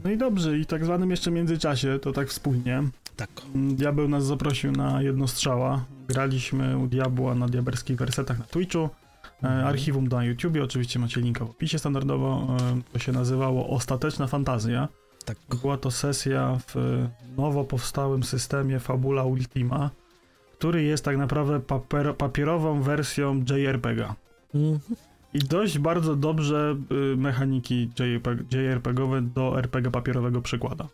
No 0.05 0.11
i 0.11 0.17
dobrze, 0.17 0.59
i 0.59 0.67
tak 0.67 0.85
zwanym 0.85 1.11
jeszcze 1.11 1.31
międzyczasie, 1.31 1.99
to 1.99 2.13
tak 2.13 2.29
wspólnie. 2.29 2.83
Tak. 3.17 3.31
Diabeł 3.55 4.09
nas 4.09 4.25
zaprosił 4.25 4.73
na 4.73 5.03
jedno 5.03 5.29
strzała. 5.29 5.85
Graliśmy 6.09 6.79
u 6.79 6.87
Diabła 6.87 7.35
na 7.35 7.49
diaberskich 7.49 7.97
wersetach 7.97 8.39
na 8.39 8.45
Twitchu. 8.45 8.89
E, 9.45 9.49
archiwum 9.49 10.09
na 10.09 10.25
YouTubie, 10.25 10.65
oczywiście 10.65 10.99
macie 10.99 11.21
linka 11.21 11.45
w 11.45 11.51
opisie 11.51 11.79
standardowo. 11.79 12.57
E, 12.61 12.81
to 12.93 12.99
się 12.99 13.13
nazywało 13.13 13.69
Ostateczna 13.69 14.27
Fantazja. 14.27 14.89
Tak. 15.25 15.39
Była 15.61 15.77
to 15.77 15.91
sesja 15.91 16.59
w 16.69 17.07
nowo 17.37 17.65
powstałym 17.65 18.23
systemie 18.23 18.81
Fabula 18.81 19.25
Ultima, 19.25 19.91
który 20.59 20.83
jest 20.83 21.05
tak 21.05 21.17
naprawdę 21.17 21.61
papier 21.61 22.17
papierową 22.17 22.83
wersją 22.83 23.45
JRPG-a. 23.51 24.15
Mhm. 24.55 24.97
I 25.37 25.39
dość 25.39 25.79
bardzo 25.79 26.17
dobrze 26.17 26.77
y, 27.13 27.17
mechaniki 27.17 27.91
JRPG, 27.99 28.57
JRPG-owe 28.57 29.23
do 29.23 29.59
RPG 29.59 29.91
papierowego 29.91 30.43
przykłada. 30.43 30.89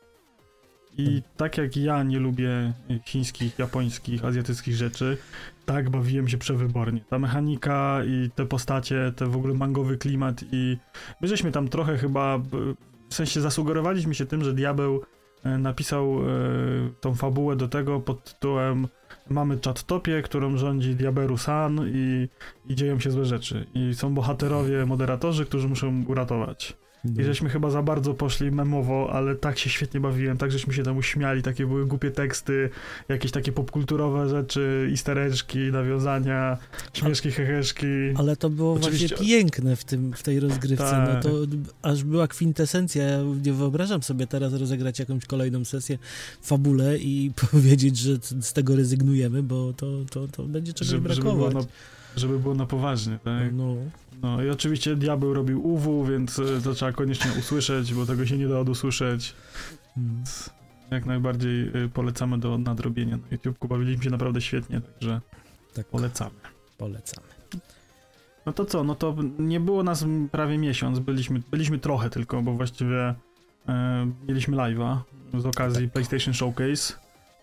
I 0.98 1.04
Hmm. 1.04 1.22
tak 1.36 1.58
jak 1.58 1.76
ja 1.76 2.02
nie 2.02 2.18
lubię 2.18 2.72
chińskich, 3.04 3.58
japońskich, 3.58 4.24
azjatyckich 4.24 4.74
rzeczy, 4.74 5.18
tak 5.66 5.90
bawiłem 5.90 6.28
się 6.28 6.38
przewybornie. 6.38 7.00
Ta 7.08 7.18
mechanika 7.18 8.00
i 8.04 8.30
te 8.34 8.46
postacie, 8.46 9.12
te 9.16 9.26
w 9.26 9.36
ogóle 9.36 9.54
mangowy 9.54 9.98
klimat 9.98 10.44
i 10.52 10.76
my 11.20 11.28
żeśmy 11.28 11.52
tam 11.52 11.68
trochę 11.68 11.98
chyba, 11.98 12.36
y, 12.36 12.40
w 13.08 13.14
sensie 13.14 13.40
zasugerowaliśmy 13.40 14.14
się 14.14 14.26
tym, 14.26 14.44
że 14.44 14.54
Diabeł 14.54 15.02
napisał 15.44 16.18
y, 16.20 16.92
tą 17.00 17.14
fabułę 17.14 17.56
do 17.56 17.68
tego 17.68 18.00
pod 18.00 18.24
tytułem 18.24 18.88
mamy 19.30 19.58
czat-topię, 19.58 20.22
którą 20.22 20.56
rządzi 20.56 20.94
Diaberu 20.94 21.38
San 21.38 21.80
i, 21.94 22.28
i 22.68 22.74
dzieją 22.74 23.00
się 23.00 23.10
złe 23.10 23.24
rzeczy. 23.24 23.66
I 23.74 23.94
są 23.94 24.14
bohaterowie, 24.14 24.86
moderatorzy, 24.86 25.46
którzy 25.46 25.68
muszą 25.68 26.04
uratować. 26.08 26.76
I 27.20 27.24
żeśmy 27.24 27.48
chyba 27.48 27.70
za 27.70 27.82
bardzo 27.82 28.14
poszli 28.14 28.50
memowo, 28.50 29.10
ale 29.12 29.34
tak 29.34 29.58
się 29.58 29.70
świetnie 29.70 30.00
bawiłem, 30.00 30.38
tak 30.38 30.52
żeśmy 30.52 30.74
się 30.74 30.82
tam 30.82 30.96
uśmiali, 30.96 31.42
takie 31.42 31.66
były 31.66 31.86
głupie 31.86 32.10
teksty, 32.10 32.70
jakieś 33.08 33.30
takie 33.30 33.52
popkulturowe 33.52 34.28
rzeczy, 34.28 34.88
istereczki, 34.92 35.58
nawiązania, 35.58 36.58
śmieszki, 36.92 37.30
heheszki. 37.30 37.86
Ale 38.16 38.36
to 38.36 38.50
było 38.50 38.72
Oczywiście- 38.74 39.08
właśnie 39.08 39.26
piękne 39.26 39.76
w, 39.76 39.84
tym, 39.84 40.12
w 40.12 40.22
tej 40.22 40.40
rozgrywce. 40.40 40.98
No 41.06 41.12
Tak. 41.12 41.22
to 41.22 41.30
aż 41.82 42.04
była 42.04 42.28
kwintesencja. 42.28 43.02
Ja 43.04 43.18
nie 43.44 43.52
wyobrażam 43.52 44.02
sobie 44.02 44.26
teraz 44.26 44.52
rozegrać 44.54 44.98
jakąś 44.98 45.24
kolejną 45.26 45.64
sesję 45.64 45.98
fabule 46.42 46.98
i 46.98 47.32
powiedzieć, 47.50 47.96
że 47.96 48.16
z 48.40 48.52
tego 48.52 48.76
rezygnujemy, 48.76 49.42
bo 49.42 49.72
to, 49.72 49.86
to, 50.10 50.28
to 50.28 50.42
będzie 50.42 50.72
czegoś 50.72 50.90
żeby, 50.90 51.08
żeby, 51.14 51.22
było 51.22 51.34
brakować. 51.36 51.66
na, 51.66 52.20
żeby 52.20 52.38
było 52.38 52.54
na 52.54 52.66
poważnie, 52.66 53.18
tak? 53.24 53.52
No, 53.52 53.76
No 54.22 54.42
i 54.42 54.50
oczywiście 54.50 54.96
diabeł 54.96 55.34
robił 55.34 55.66
UW, 55.66 56.04
więc 56.04 56.38
e, 56.38 56.42
to 56.64 56.74
trzeba 56.74 56.92
koniecznie 56.92 57.30
usłyszeć, 57.38 57.94
bo 57.94 58.06
tego 58.06 58.26
się 58.26 58.38
nie 58.38 58.48
da 58.48 58.58
odusłyszeć. 58.58 59.34
mm, 59.96 60.22
Jak 60.90 61.06
najbardziej 61.06 61.62
e, 61.68 61.88
polecamy 61.94 62.38
do 62.38 62.58
nadrobienia 62.58 63.16
na 63.16 63.22
YouTubeku. 63.30 63.68
Bawiliśmy 63.68 64.04
się 64.04 64.10
naprawdę 64.10 64.40
świetnie, 64.40 64.80
także 64.80 65.20
tak 65.74 65.86
polecamy. 65.86 66.30
polecamy. 66.78 67.26
No 68.46 68.52
to 68.52 68.64
co, 68.64 68.84
no 68.84 68.94
to 68.94 69.16
nie 69.38 69.60
było 69.60 69.82
nas 69.82 70.04
prawie 70.32 70.58
miesiąc, 70.58 70.98
byliśmy, 70.98 71.42
byliśmy 71.50 71.78
trochę 71.78 72.10
tylko, 72.10 72.42
bo 72.42 72.52
właściwie 72.52 73.14
e, 73.68 74.10
mieliśmy 74.28 74.56
live'a 74.56 74.96
z 75.38 75.46
okazji 75.46 75.84
Tak. 75.84 75.92
PlayStation 75.92 76.34
Showcase 76.34 76.94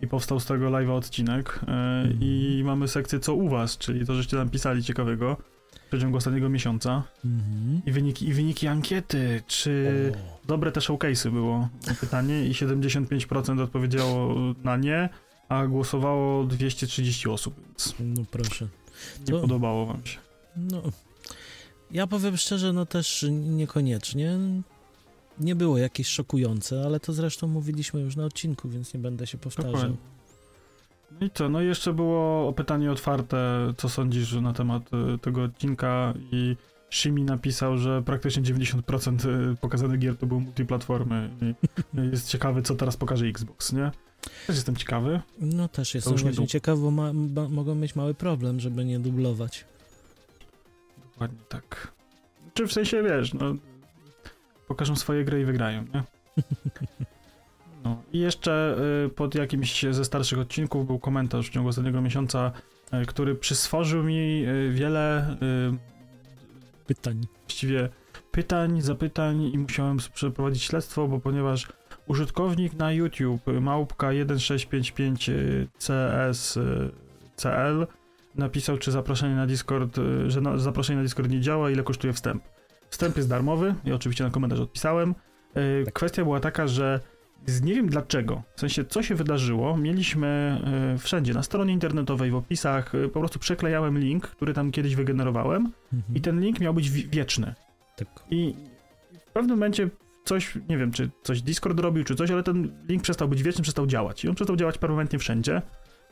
i 0.01 0.07
powstał 0.07 0.39
z 0.39 0.45
tego 0.45 0.65
live'a 0.65 0.91
odcinek 0.91 1.59
e, 1.67 1.71
Mhm. 1.99 2.17
i 2.21 2.61
mamy 2.65 2.87
sekcję 2.87 3.19
co 3.19 3.33
u 3.33 3.49
was, 3.49 3.77
czyli 3.77 4.05
to, 4.05 4.15
żeście 4.15 4.37
tam 4.37 4.49
pisali 4.49 4.83
ciekawego 4.83 5.37
w 5.75 5.89
przeciągu 5.89 6.17
ostatniego 6.17 6.49
miesiąca 6.49 7.03
Mhm. 7.25 7.81
i 7.85 7.91
wyniki, 7.91 8.27
i 8.27 8.33
wyniki 8.33 8.67
ankiety, 8.67 9.41
czy 9.47 9.91
O, 10.43 10.47
dobre 10.47 10.71
te 10.71 10.79
showcase'y 10.79 11.31
było 11.31 11.69
pytanie 11.99 12.45
i 12.45 12.51
75% 12.53 13.61
odpowiedziało 13.61 14.35
na 14.63 14.77
nie, 14.77 15.09
a 15.49 15.67
głosowało 15.67 16.43
230 16.43 17.29
osób, 17.29 17.55
więc 17.67 17.93
no 17.99 18.23
proszę. 18.31 18.67
nie 19.19 19.25
To- 19.33 19.41
podobało 19.41 19.85
wam 19.85 20.05
się. 20.05 20.17
No, 20.57 20.81
ja 21.91 22.07
powiem 22.07 22.37
szczerze, 22.37 22.73
no 22.73 22.85
też 22.85 23.25
niekoniecznie. 23.31 24.37
Nie 25.39 25.55
było 25.55 25.77
jakieś 25.77 26.07
szokujące, 26.07 26.81
ale 26.85 26.99
to 26.99 27.13
zresztą 27.13 27.47
mówiliśmy 27.47 28.01
już 28.01 28.15
na 28.15 28.25
odcinku, 28.25 28.69
więc 28.69 28.93
nie 28.93 28.99
będę 28.99 29.27
się 29.27 29.37
powtarzał. 29.37 29.71
Dokładnie. 29.73 29.97
No 31.11 31.27
i 31.27 31.29
co, 31.29 31.49
no 31.49 31.61
i 31.61 31.65
jeszcze 31.65 31.93
było 31.93 32.53
pytanie 32.53 32.91
otwarte, 32.91 33.37
co 33.77 33.89
sądzisz 33.89 34.33
na 34.33 34.53
temat 34.53 34.83
y, 35.15 35.17
tego 35.17 35.43
odcinka 35.43 36.13
i 36.31 36.55
Shimi 36.89 37.23
napisał, 37.23 37.77
że 37.77 38.01
praktycznie 38.01 38.43
90% 38.43 39.29
y, 39.53 39.55
pokazanych 39.55 39.99
gier 39.99 40.17
to 40.17 40.25
były 40.25 40.41
multiplatformy 40.41 41.29
i 41.41 41.45
y, 41.99 42.05
jest 42.11 42.27
ciekawy, 42.29 42.61
co 42.61 42.75
teraz 42.75 42.97
pokaże 42.97 43.25
Xbox, 43.25 43.73
nie? 43.73 43.91
Też 44.47 44.55
jestem 44.55 44.75
ciekawy. 44.75 45.21
No 45.39 45.67
też 45.67 45.95
jestem 45.95 46.13
właśnie 46.13 46.31
dub- 46.31 46.47
ciekaw, 46.49 46.79
bo 46.79 46.91
ma, 46.91 47.13
ma, 47.13 47.49
mogą 47.49 47.75
mieć 47.75 47.95
mały 47.95 48.13
problem, 48.13 48.59
żeby 48.59 48.85
nie 48.85 48.99
dublować. 48.99 49.65
Dokładnie 51.11 51.39
tak. 51.49 51.91
Czy 52.53 52.67
w 52.67 52.73
sensie, 52.73 53.03
wiesz, 53.03 53.33
no 53.33 53.55
pokażą 54.67 54.95
swoje 54.95 55.25
gry 55.25 55.41
i 55.41 55.45
wygrają, 55.45 55.85
nie? 55.93 56.03
No 57.89 58.03
i 58.13 58.19
jeszcze 58.19 58.77
y, 59.05 59.09
pod 59.09 59.35
jakimś 59.35 59.85
ze 59.91 60.05
starszych 60.05 60.39
odcinków 60.39 60.87
był 60.87 60.99
komentarz 60.99 61.47
w 61.47 61.49
ciągu 61.49 61.69
ostatniego 61.69 62.01
miesiąca, 62.01 62.51
y, 62.93 63.05
który 63.05 63.35
przyswożył 63.35 64.03
mi 64.03 64.45
y, 64.45 64.71
wiele 64.71 65.35
Pytań. 66.87 67.21
właściwie 67.47 67.89
pytań, 68.31 68.81
zapytań 68.81 69.41
i 69.41 69.57
musiałem 69.57 69.97
przeprowadzić 70.13 70.63
śledztwo, 70.63 71.07
bo 71.07 71.19
ponieważ 71.19 71.67
użytkownik 72.07 72.73
na 72.73 72.91
YouTube 72.91 73.47
małpka 73.61 74.07
1655 74.07 75.29
y, 75.29 75.67
CS 75.79 76.57
y, 76.57 76.91
CL 77.35 77.87
napisał, 78.35 78.77
czy 78.77 78.91
zaproszenie 78.91 79.35
na 79.35 79.47
Discord, 79.47 79.99
że 80.27 80.41
na, 80.41 80.57
zaproszenie 80.57 80.97
na 80.97 81.03
Discord 81.03 81.29
nie 81.29 81.41
działa, 81.41 81.71
ile 81.71 81.83
kosztuje 81.83 82.13
wstęp. 82.13 82.43
Wstęp 82.89 83.17
jest 83.17 83.29
darmowy 83.29 83.75
i 83.85 83.91
oczywiście 83.91 84.23
na 84.23 84.29
komentarz 84.29 84.59
odpisałem. 84.59 85.15
Tak. 85.85 85.93
Kwestia 85.93 86.23
była 86.23 86.39
taka, 86.39 86.67
że 86.67 86.99
nie 87.63 87.73
wiem 87.73 87.89
dlaczego, 87.89 88.41
w 88.55 88.59
sensie 88.59 88.85
co 88.85 89.03
się 89.03 89.15
wydarzyło, 89.15 89.77
mieliśmy 89.77 90.61
y, 90.95 90.97
wszędzie, 90.97 91.33
na 91.33 91.43
stronie 91.43 91.73
internetowej, 91.73 92.31
w 92.31 92.35
opisach, 92.35 92.95
y, 92.95 93.09
po 93.09 93.19
prostu 93.19 93.39
przeklejałem 93.39 93.99
link, 93.99 94.27
który 94.27 94.53
tam 94.53 94.71
kiedyś 94.71 94.95
wygenerowałem 94.95 95.71
Mhm. 95.93 96.15
i 96.15 96.21
ten 96.21 96.39
link 96.41 96.59
miał 96.59 96.73
być 96.73 96.89
wi- 96.89 97.07
wieczny. 97.11 97.53
Tak. 97.95 98.07
I 98.29 98.55
w 99.29 99.31
pewnym 99.31 99.55
momencie 99.57 99.89
coś, 100.25 100.57
nie 100.69 100.77
wiem, 100.77 100.91
czy 100.91 101.09
coś 101.23 101.41
Discord 101.41 101.79
robił, 101.79 102.03
czy 102.03 102.15
coś, 102.15 102.31
ale 102.31 102.43
ten 102.43 102.71
link 102.89 103.03
przestał 103.03 103.27
być 103.27 103.43
wieczny, 103.43 103.63
przestał 103.63 103.87
działać. 103.87 104.23
I 104.25 104.29
on 104.29 104.35
przestał 104.35 104.55
działać 104.55 104.77
permanentnie 104.77 105.19
wszędzie. 105.19 105.61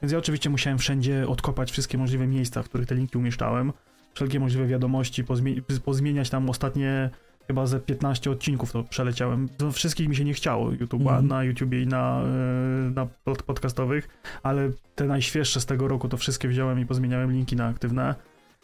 Więc 0.01 0.11
ja 0.11 0.17
oczywiście 0.17 0.49
musiałem 0.49 0.79
wszędzie 0.79 1.27
odkopać 1.27 1.71
wszystkie 1.71 1.97
możliwe 1.97 2.27
miejsca, 2.27 2.63
w 2.63 2.69
których 2.69 2.87
te 2.87 2.95
linki 2.95 3.17
umieszczałem. 3.17 3.73
Wszelkie 4.13 4.39
możliwe 4.39 4.67
wiadomości, 4.67 5.23
pozmie 5.23 5.55
pozmieniać 5.85 6.29
tam 6.29 6.49
ostatnie 6.49 7.09
chyba 7.47 7.65
ze 7.67 7.79
15 7.79 8.31
odcinków 8.31 8.71
to 8.71 8.83
przeleciałem. 8.83 9.49
Wszystkich 9.71 10.09
mi 10.09 10.15
się 10.15 10.25
nie 10.25 10.33
chciało 10.33 10.69
YouTube'a, 10.71 11.01
Mhm. 11.09 11.27
na 11.27 11.43
YouTubie 11.43 11.81
i 11.81 11.87
na, 11.87 12.21
e, 12.21 12.91
na 12.95 13.07
pod 13.23 13.43
podcastowych, 13.43 14.07
ale 14.43 14.69
te 14.95 15.05
najświeższe 15.05 15.61
z 15.61 15.65
tego 15.65 15.87
roku 15.87 16.09
to 16.09 16.17
wszystkie 16.17 16.47
wziąłem 16.47 16.79
i 16.79 16.85
pozmieniałem 16.85 17.31
linki 17.31 17.55
na 17.55 17.67
aktywne, 17.67 18.15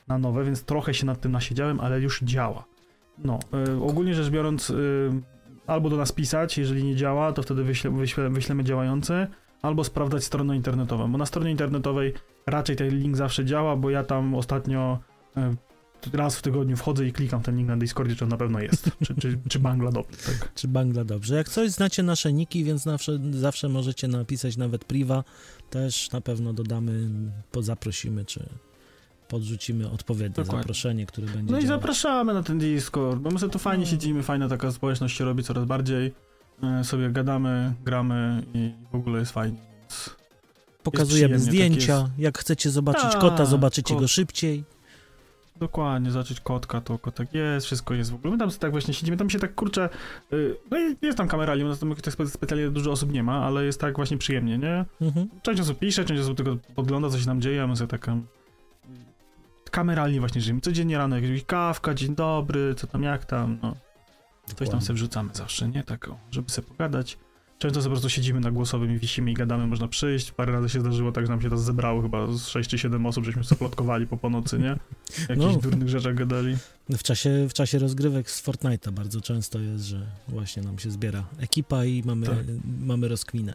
na 0.07 0.17
nowe, 0.17 0.43
więc 0.43 0.63
trochę 0.63 0.93
się 0.93 1.05
nad 1.05 1.21
tym 1.21 1.31
nasiedziałem, 1.31 1.79
ale 1.79 1.99
już 2.01 2.21
działa. 2.23 2.63
No, 3.17 3.39
e, 3.67 3.81
ogólnie 3.83 4.13
rzecz 4.13 4.29
biorąc, 4.29 4.69
e, 4.69 4.73
albo 5.67 5.89
do 5.89 5.97
nas 5.97 6.11
pisać, 6.11 6.57
jeżeli 6.57 6.83
nie 6.83 6.95
działa, 6.95 7.31
to 7.33 7.43
wtedy 7.43 7.63
wyśle, 7.63 7.91
wyśle, 7.91 8.29
wyślemy 8.29 8.63
działający, 8.63 9.27
albo 9.61 9.83
sprawdzać 9.83 10.23
stronę 10.23 10.55
internetową, 10.55 11.11
bo 11.11 11.17
na 11.17 11.25
stronie 11.25 11.51
internetowej 11.51 12.13
raczej 12.47 12.75
ten 12.75 12.89
link 12.89 13.17
zawsze 13.17 13.45
działa, 13.45 13.75
bo 13.75 13.89
ja 13.89 14.03
tam 14.03 14.35
ostatnio 14.35 14.99
raz 16.13 16.35
w 16.35 16.41
tygodniu 16.41 16.77
wchodzę 16.77 17.07
i 17.07 17.13
klikam 17.13 17.41
ten 17.41 17.57
link 17.57 17.69
na 17.69 17.77
Discordzie, 17.77 18.15
czy 18.15 18.23
on 18.23 18.29
na 18.29 18.37
pewno 18.37 18.59
jest, 18.59 18.89
czy, 19.05 19.15
czy, 19.15 19.39
czy 19.49 19.59
Bangla 19.59 19.91
dobrze, 19.91 20.17
tak. 20.25 20.51
Czy 20.55 20.67
Bangla 20.67 21.03
dobrze. 21.03 21.35
Jak 21.35 21.49
coś 21.49 21.71
znacie 21.71 22.03
nasze 22.03 22.33
niki, 22.33 22.63
więc 22.63 22.83
zawsze, 22.83 23.19
zawsze 23.31 23.69
możecie 23.69 24.07
napisać 24.07 24.57
nawet 24.57 24.85
priva. 24.85 25.23
Też 25.69 26.11
na 26.11 26.21
pewno 26.21 26.53
dodamy, 26.53 27.09
zaprosimy, 27.61 28.25
czy 28.25 28.49
podrzucimy 29.27 29.89
odpowiednie 29.91 30.35
Dokładnie. 30.35 30.57
zaproszenie, 30.61 31.05
które 31.05 31.27
będzie 31.27 31.51
No 31.51 31.59
i 31.59 31.61
działać. 31.61 31.81
zapraszamy 31.81 32.33
na 32.33 32.43
ten 32.43 32.59
Discord, 32.59 33.19
bo 33.19 33.31
my 33.31 33.39
sobie 33.39 33.51
tu 33.53 33.59
fajnie 33.59 33.85
No. 33.85 33.91
siedzimy, 33.91 34.23
fajna 34.23 34.49
taka 34.49 34.71
społeczność 34.71 35.17
się 35.17 35.25
robi 35.25 35.43
coraz 35.43 35.65
bardziej, 35.65 36.13
e, 36.63 36.83
sobie 36.83 37.09
gadamy, 37.09 37.73
gramy 37.85 38.43
i 38.53 38.71
w 38.91 38.95
ogóle 38.95 39.19
jest 39.19 39.31
fajnie. 39.31 39.57
Pokazujemy 40.83 41.35
przyjemnie, 41.39 41.45
tak 41.45 41.53
zdjęcia. 41.77 42.09
Jak 42.17 42.37
chcecie 42.37 42.69
zobaczyć 42.69 43.03
Tak, 43.11 43.19
kota, 43.21 43.45
zobaczycie 43.45 43.93
kot. 43.93 44.03
go 44.03 44.07
szybciej. 44.07 44.63
Dokładnie, 45.59 46.11
zacząć 46.11 46.39
kotka, 46.39 46.81
to 46.81 46.99
kotek 46.99 47.33
jest, 47.33 47.65
wszystko 47.65 47.93
jest 47.93 48.11
w 48.11 48.15
ogóle. 48.15 48.33
My 48.33 48.39
tam 48.39 48.51
tak 48.51 48.71
właśnie 48.71 48.93
siedzimy, 48.93 49.17
tam 49.17 49.29
się 49.29 49.39
tak 49.39 49.55
kurczę, 49.55 49.89
yy, 50.31 50.57
no 50.71 50.79
i 50.79 50.95
jest 51.01 51.17
tam 51.17 51.27
kamera, 51.27 51.53
ale 51.53 51.77
tam 51.77 51.95
tak 51.95 52.13
spe- 52.13 52.29
specjalnie 52.29 52.69
dużo 52.69 52.91
osób 52.91 53.11
nie 53.11 53.23
ma, 53.23 53.45
ale 53.45 53.65
jest 53.65 53.81
tak 53.81 53.95
właśnie 53.95 54.17
przyjemnie, 54.17 54.57
nie? 54.57 54.85
Mhm. 55.01 55.29
Część 55.41 55.61
osób 55.61 55.79
pisze, 55.79 56.05
część 56.05 56.21
osób 56.21 56.37
tylko 56.37 56.57
podgląda, 56.75 57.09
co 57.09 57.19
się 57.19 57.25
tam 57.25 57.41
dzieje, 57.41 57.63
a 57.63 57.67
my 57.67 57.75
sobie 57.75 57.87
tak 57.87 58.07
um, 58.07 58.27
kameralnie 59.71 60.19
właśnie 60.19 60.41
żyjemy. 60.41 60.61
Codziennie 60.61 60.97
rano 60.97 61.15
jakieś 61.15 61.45
kawka, 61.45 61.93
dzień 61.93 62.15
dobry, 62.15 62.75
co 62.75 62.87
tam, 62.87 63.03
jak 63.03 63.25
tam, 63.25 63.57
no. 63.63 63.75
Coś 64.55 64.69
tam 64.69 64.81
sobie 64.81 64.95
wrzucamy 64.95 65.29
zawsze, 65.33 65.67
nie? 65.67 65.83
Tak, 65.83 66.09
o, 66.09 66.17
żeby 66.31 66.49
sobie 66.49 66.67
pogadać. 66.67 67.17
Często 67.63 67.82
po 67.82 67.89
prostu 67.89 68.10
siedzimy 68.10 68.39
na 68.39 68.52
głosowym 68.52 68.95
i 68.95 68.99
wisimy 68.99 69.32
i 69.32 69.34
gadamy, 69.34 69.67
można 69.67 69.88
przyjść. 69.88 70.32
Parę 70.32 70.52
razy 70.54 70.69
się 70.69 70.80
zdarzyło 70.80 71.12
tak, 71.12 71.26
że 71.26 71.32
nam 71.32 71.41
się 71.41 71.49
to 71.49 71.58
zebrało 71.58 72.02
chyba 72.02 72.28
z 72.32 72.47
6 72.47 72.69
czy 72.69 72.78
7 72.78 73.06
osób, 73.06 73.26
żeśmy 73.26 73.43
sobie 73.43 73.60
plotkowali 73.60 74.08
po 74.08 74.17
ponocy, 74.17 74.60
nie? 74.60 74.67
Jakichś 75.19 75.38
No. 75.38 75.56
durnych 75.56 75.89
rzeczach 75.89 76.15
gadali. 76.15 76.58
W 76.89 77.04
czasie, 77.04 77.47
w 77.49 77.54
czasie 77.54 77.80
rozgrywek 77.80 78.32
z 78.32 78.43
Fortnite'a 78.43 78.91
bardzo 78.91 79.21
często 79.21 79.60
jest, 79.60 79.84
że 79.86 80.06
właśnie 80.28 80.63
nam 80.63 80.80
się 80.80 80.91
zbiera 80.91 81.23
ekipa 81.38 81.86
i 81.86 82.04
mamy, 82.06 82.26
Tak. 82.28 82.38
mamy 82.80 83.08
rozkminę. 83.08 83.54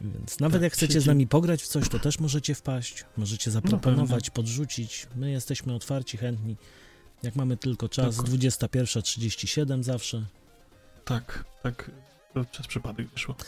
Więc 0.00 0.40
nawet 0.40 0.54
Tak, 0.56 0.62
jak 0.62 0.72
chcecie 0.72 0.92
siedzi- 0.94 1.04
z 1.04 1.06
nami 1.06 1.26
pograć 1.26 1.62
w 1.62 1.68
coś, 1.68 1.88
to 1.88 1.98
też 1.98 2.18
możecie 2.18 2.54
wpaść, 2.54 3.04
możecie 3.16 3.50
zaproponować, 3.50 4.30
podrzucić. 4.30 5.06
My 5.16 5.30
jesteśmy 5.30 5.74
otwarci, 5.74 6.16
chętni. 6.16 6.56
Jak 7.22 7.36
mamy 7.36 7.56
tylko 7.56 7.88
czas, 7.88 8.16
Tak. 8.16 8.26
21.37 8.26 9.82
zawsze. 9.82 10.24
Tak, 11.04 11.44
tak. 11.62 11.90
Przez 12.50 12.66
przypadek 12.66 13.06
wyszło. 13.06 13.34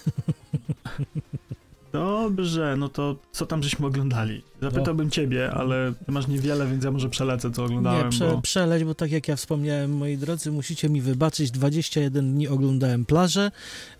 Dobrze, 1.93 2.77
no 2.79 2.89
to 2.89 3.17
co 3.33 3.47
tam 3.47 3.63
żeśmy 3.63 3.87
oglądali? 3.87 4.43
Zapytałbym 4.63 5.11
ciebie, 5.11 5.51
ale 5.51 5.93
ty 6.07 6.13
masz 6.13 6.29
niewiele, 6.29 6.67
więc 6.67 6.85
ja 6.85 6.91
może 6.91 7.09
przelecę, 7.09 7.51
co 7.51 7.65
oglądałem, 7.65 8.05
Nie, 8.05 8.11
prze, 8.11 8.31
bo... 8.31 8.43
przeleć, 8.43 8.85
bo 8.85 8.95
tak 8.95 9.11
jak 9.11 9.29
ja 9.29 9.37
wspomniałem, 9.37 9.97
moi 9.97 10.17
drodzy, 10.17 10.53
musicie 10.53 10.89
mi 10.89 11.01
wybaczyć, 11.01 11.51
21 11.51 12.33
dni 12.33 12.49
oglądałem 12.49 13.05
plaże, 13.05 13.51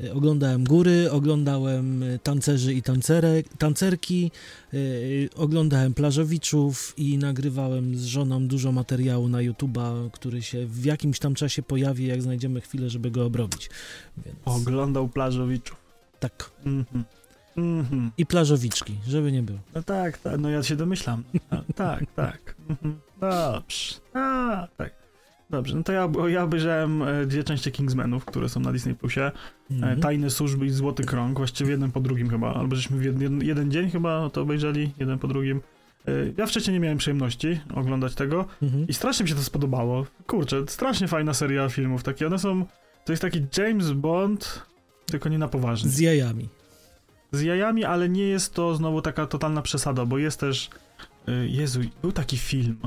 y, 0.01 0.13
oglądałem 0.13 0.65
góry, 0.65 1.11
oglądałem 1.11 2.03
y, 2.03 2.19
tancerzy 2.23 2.75
i 2.75 2.83
tancerek, 2.83 3.47
tancerki, 3.59 4.31
y, 4.75 5.29
oglądałem 5.37 5.95
plażowiczów 5.95 6.95
i 6.97 7.19
nagrywałem 7.19 7.97
z 7.97 8.05
żoną 8.05 8.47
dużo 8.47 8.73
materiału 8.73 9.29
na 9.29 9.39
YouTube'a, 9.39 10.11
który 10.11 10.43
się 10.43 10.67
w 10.67 10.85
jakimś 10.85 11.19
tam 11.19 11.35
czasie 11.35 11.63
pojawi, 11.63 12.07
jak 12.07 12.23
znajdziemy 12.23 12.61
chwilę, 12.61 12.91
żeby 12.91 13.11
go 13.11 13.25
obrobić. 13.27 13.71
Więc 14.27 14.37
Oglądał 14.45 15.09
plażowiczów. 15.09 15.77
tak. 16.21 16.51
Mhm. 16.67 17.05
Mhm. 17.57 18.11
I 18.19 18.27
plażowiczki, 18.27 18.97
żeby 19.09 19.33
nie 19.33 19.43
było. 19.43 19.59
No 19.75 19.83
tak, 19.83 20.19
tak, 20.19 20.41
no 20.41 20.51
ja 20.51 20.63
się 20.63 20.77
domyślam. 20.77 21.23
Tak, 21.77 22.01
tak. 22.17 22.55
Mhm. 22.71 22.99
Dobrze. 23.21 23.95
A, 24.15 24.69
tak. 24.77 25.01
Dobrze, 25.51 25.77
no 25.77 25.83
to 25.83 25.93
ja, 25.93 26.09
ja 26.29 26.43
obejrzałem 26.45 27.03
e, 27.03 27.27
dwie 27.27 27.45
części 27.45 27.73
Kingsmenów, 27.73 28.25
które 28.25 28.49
są 28.49 28.61
na 28.61 28.73
Disney 28.73 28.95
Plusie. 28.95 29.23
E, 29.25 29.33
Mhm. 29.71 30.01
Tajne 30.01 30.31
służby 30.31 30.67
i 30.67 30.71
Złoty 30.71 31.05
Krąg, 31.05 31.37
właściwie 31.39 31.71
jeden 31.71 31.93
po 31.93 32.01
drugim 32.01 32.31
chyba, 32.31 32.55
albo 32.55 32.77
żeśmy 32.77 32.99
w 32.99 33.05
jeden, 33.05 33.43
jeden 33.43 33.71
dzień 33.71 33.91
chyba 33.91 34.31
to 34.31 34.43
obejrzeli, 34.43 34.93
jeden 34.99 35.19
po 35.19 35.29
drugim. 35.29 35.61
E, 36.09 36.11
Ja 36.39 36.47
wcześniej 36.47 36.75
nie 36.75 36.81
miałem 36.81 36.99
przyjemności 36.99 37.61
oglądać 37.75 38.15
tego 38.15 38.45
Mhm. 38.63 38.87
i 38.89 38.95
strasznie 38.95 39.23
mi 39.25 39.29
się 39.29 39.35
to 39.35 39.43
spodobało. 39.43 40.07
Kurczę, 40.27 40.65
strasznie 40.69 41.09
fajna 41.09 41.35
seria 41.35 41.69
filmów, 41.69 42.03
takie 42.03 42.27
one 42.27 42.39
są, 42.39 42.65
to 43.05 43.13
jest 43.13 43.23
taki 43.23 43.47
James 43.59 43.91
Bond, 43.93 44.63
tylko 45.07 45.29
nie 45.29 45.39
na 45.39 45.49
poważnie. 45.49 45.91
Z 45.91 45.99
jajami. 45.99 46.49
Z 47.33 47.41
jajami, 47.43 47.85
ale 47.85 48.09
nie 48.09 48.23
jest 48.29 48.55
to 48.55 48.75
znowu 48.75 49.03
taka 49.03 49.27
totalna 49.27 49.63
przesada, 49.63 50.07
bo 50.07 50.19
jest 50.19 50.41
też, 50.41 50.71
y, 51.29 51.49
Jezu, 51.49 51.81
był 52.03 52.13
taki 52.13 52.39
film 52.39 52.79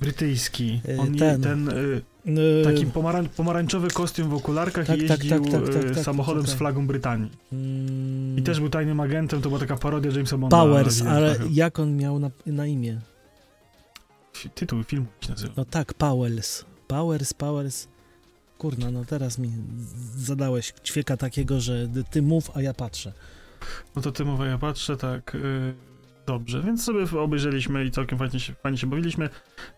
brytyjski, 0.00 0.80
Y, 0.88 1.00
on 1.00 1.14
ten. 1.14 1.42
ten, 1.42 1.68
y, 1.68 2.02
taki 2.64 2.86
pomarań, 2.86 3.28
pomarańczowy 3.28 3.88
kostium 3.88 4.28
w 4.28 4.34
okularkach 4.34 4.86
Tak, 4.86 4.98
i 4.98 5.08
tak, 5.08 5.24
jeździł 5.24 5.44
tak, 5.44 5.62
tak, 5.64 5.74
tak, 5.74 5.94
tak, 5.94 6.04
samochodem 6.04 6.46
z 6.46 6.54
flagą 6.54 6.86
Brytanii. 6.86 7.30
mm, 7.52 8.38
I 8.38 8.42
też 8.42 8.60
był 8.60 8.68
tajnym 8.70 9.00
agentem, 9.00 9.42
to 9.42 9.48
była 9.48 9.60
taka 9.60 9.76
parodia 9.76 10.10
Jamesa 10.10 10.38
Bonda. 10.38 10.56
Powers, 10.56 11.02
ale 11.02 11.36
jak 11.50 11.78
on 11.78 11.96
miał 11.96 12.18
na, 12.18 12.30
na 12.46 12.66
imię? 12.66 13.00
Tytuł 14.54 14.82
filmu 14.84 15.06
się 15.20 15.30
nazywa. 15.30 15.52
No 15.56 15.64
tak, 15.64 15.94
Powers. 15.94 16.64
Powers, 16.88 17.34
Powers. 17.34 17.88
Kurna, 18.58 18.90
no 18.90 19.04
teraz 19.04 19.38
mi 19.38 19.50
zadałeś 20.16 20.72
ćwieka 20.84 21.16
takiego, 21.16 21.60
że 21.60 21.88
ty 22.10 22.22
mów, 22.22 22.50
a 22.56 22.62
ja 22.62 22.74
patrzę. 22.74 23.12
No 23.96 24.02
to 24.02 24.12
ty 24.12 24.24
mówię, 24.24 24.44
ja 24.44 24.58
patrzę, 24.58 24.96
tak, 24.96 25.34
y, 25.34 25.74
dobrze, 26.26 26.62
więc 26.62 26.84
sobie 26.84 27.20
obejrzeliśmy 27.20 27.84
i 27.84 27.90
całkiem 27.90 28.18
fajnie 28.18 28.40
się, 28.40 28.52
fajnie 28.52 28.78
się 28.78 28.86
bawiliśmy. 28.86 29.28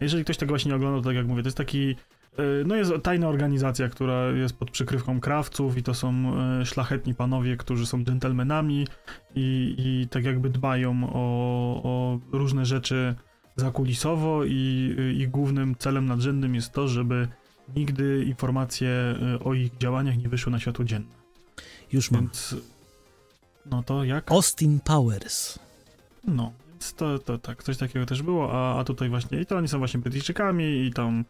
Jeżeli 0.01 0.25
ktoś 0.25 0.37
tego 0.37 0.49
właśnie 0.53 0.69
nie 0.69 0.77
oglądał, 0.77 1.01
to 1.01 1.09
tak 1.09 1.17
jak 1.17 1.27
mówię, 1.27 1.43
to 1.43 1.47
jest 1.47 1.57
taki, 1.57 1.91
y, 1.91 2.65
no 2.67 2.77
jest 2.77 2.93
tajna 3.03 3.29
organizacja, 3.29 3.89
która 3.89 4.29
jest 4.29 4.57
pod 4.57 4.71
przykrywką 4.71 5.21
krawców 5.21 5.79
i 5.79 5.83
to 5.83 5.95
są 5.95 6.33
y, 6.61 6.67
szlachetni 6.67 7.15
panowie, 7.15 7.57
którzy 7.57 7.87
są 7.87 8.05
dżentelmenami 8.05 8.87
i, 9.35 9.75
i 9.79 10.09
tak 10.09 10.25
jakby 10.25 10.51
dbają 10.51 11.11
o, 11.13 11.21
o 11.83 12.19
różne 12.33 12.67
rzeczy 12.67 13.15
zakulisowo 13.57 14.45
i 14.45 14.95
ich 15.17 15.31
głównym 15.31 15.75
celem 15.79 16.07
nadrzędnym 16.07 16.55
jest 16.55 16.73
to, 16.73 16.89
żeby 16.89 17.29
nigdy 17.77 18.25
informacje 18.25 18.91
o 19.45 19.55
ich 19.55 19.79
działaniach 19.79 20.19
nie 20.19 20.29
wyszły 20.29 20.53
na 20.53 20.59
światło 20.59 20.85
dzienne. 20.85 21.07
Już 21.93 22.11
mam. 22.11 22.21
Więc, 22.21 22.57
no 23.71 23.83
to 23.83 24.05
jak? 24.05 24.33
Austin 24.33 24.81
Powers. 24.81 25.59
No, 26.25 26.53
więc 26.71 26.95
to, 26.95 27.19
to 27.19 27.39
tak, 27.39 27.63
coś 27.63 27.77
takiego 27.77 28.07
też 28.07 28.23
było, 28.23 28.53
a, 28.53 28.81
a 28.81 28.85
tutaj 28.85 29.09
właśnie, 29.09 29.41
i 29.41 29.47
to 29.47 29.57
oni 29.57 29.69
są 29.69 29.79
właśnie 29.79 30.01
Brytyjczykami 30.01 30.65
i 30.65 30.93
tam 30.93 31.25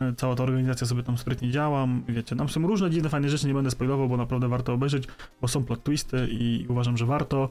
e, 0.00 0.12
cała 0.16 0.34
ta 0.36 0.42
organizacja 0.42 0.86
sobie 0.86 1.02
tam 1.02 1.18
sprytnie 1.18 1.50
działa, 1.50 1.86
wiecie, 2.08 2.36
tam 2.36 2.48
są 2.48 2.66
różne 2.66 2.90
dziwne, 2.90 3.08
fajne 3.08 3.28
rzeczy, 3.28 3.46
nie 3.46 3.54
będę 3.54 3.70
spoilował, 3.70 4.08
bo 4.08 4.16
naprawdę 4.16 4.48
warto 4.48 4.72
obejrzeć, 4.72 5.04
bo 5.40 5.48
są 5.48 5.64
plot 5.64 5.84
twisty 5.84 6.28
i 6.30 6.66
uważam, 6.68 6.96
że 6.96 7.06
warto. 7.06 7.48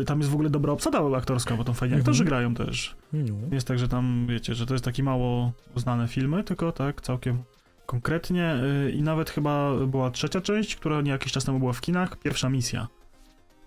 E, 0.00 0.04
Tam 0.04 0.18
jest 0.18 0.30
w 0.30 0.34
ogóle 0.34 0.50
dobra 0.50 0.72
obsada 0.72 1.16
aktorska, 1.16 1.56
bo 1.56 1.64
tam 1.64 1.74
fajnie 1.74 1.94
Mhm. 1.94 2.00
aktorzy 2.02 2.24
grają 2.24 2.54
też. 2.54 2.96
No. 3.12 3.34
Jest 3.52 3.66
tak, 3.68 3.78
że 3.78 3.88
tam, 3.88 4.26
wiecie, 4.28 4.54
że 4.54 4.66
to 4.66 4.74
jest 4.74 4.84
taki 4.84 5.02
mało 5.02 5.52
znane 5.76 6.08
filmy, 6.08 6.44
tylko 6.44 6.72
tak, 6.72 7.00
całkiem 7.00 7.42
konkretnie 7.86 8.44
e, 8.44 8.90
i 8.90 9.02
nawet 9.02 9.30
chyba 9.30 9.74
była 9.86 10.10
trzecia 10.10 10.40
część, 10.40 10.76
która 10.76 11.00
nie 11.00 11.10
jakiś 11.10 11.32
czas 11.32 11.44
temu 11.44 11.58
była 11.58 11.72
w 11.72 11.80
kinach, 11.80 12.16
pierwsza 12.16 12.48
misja. 12.48 12.88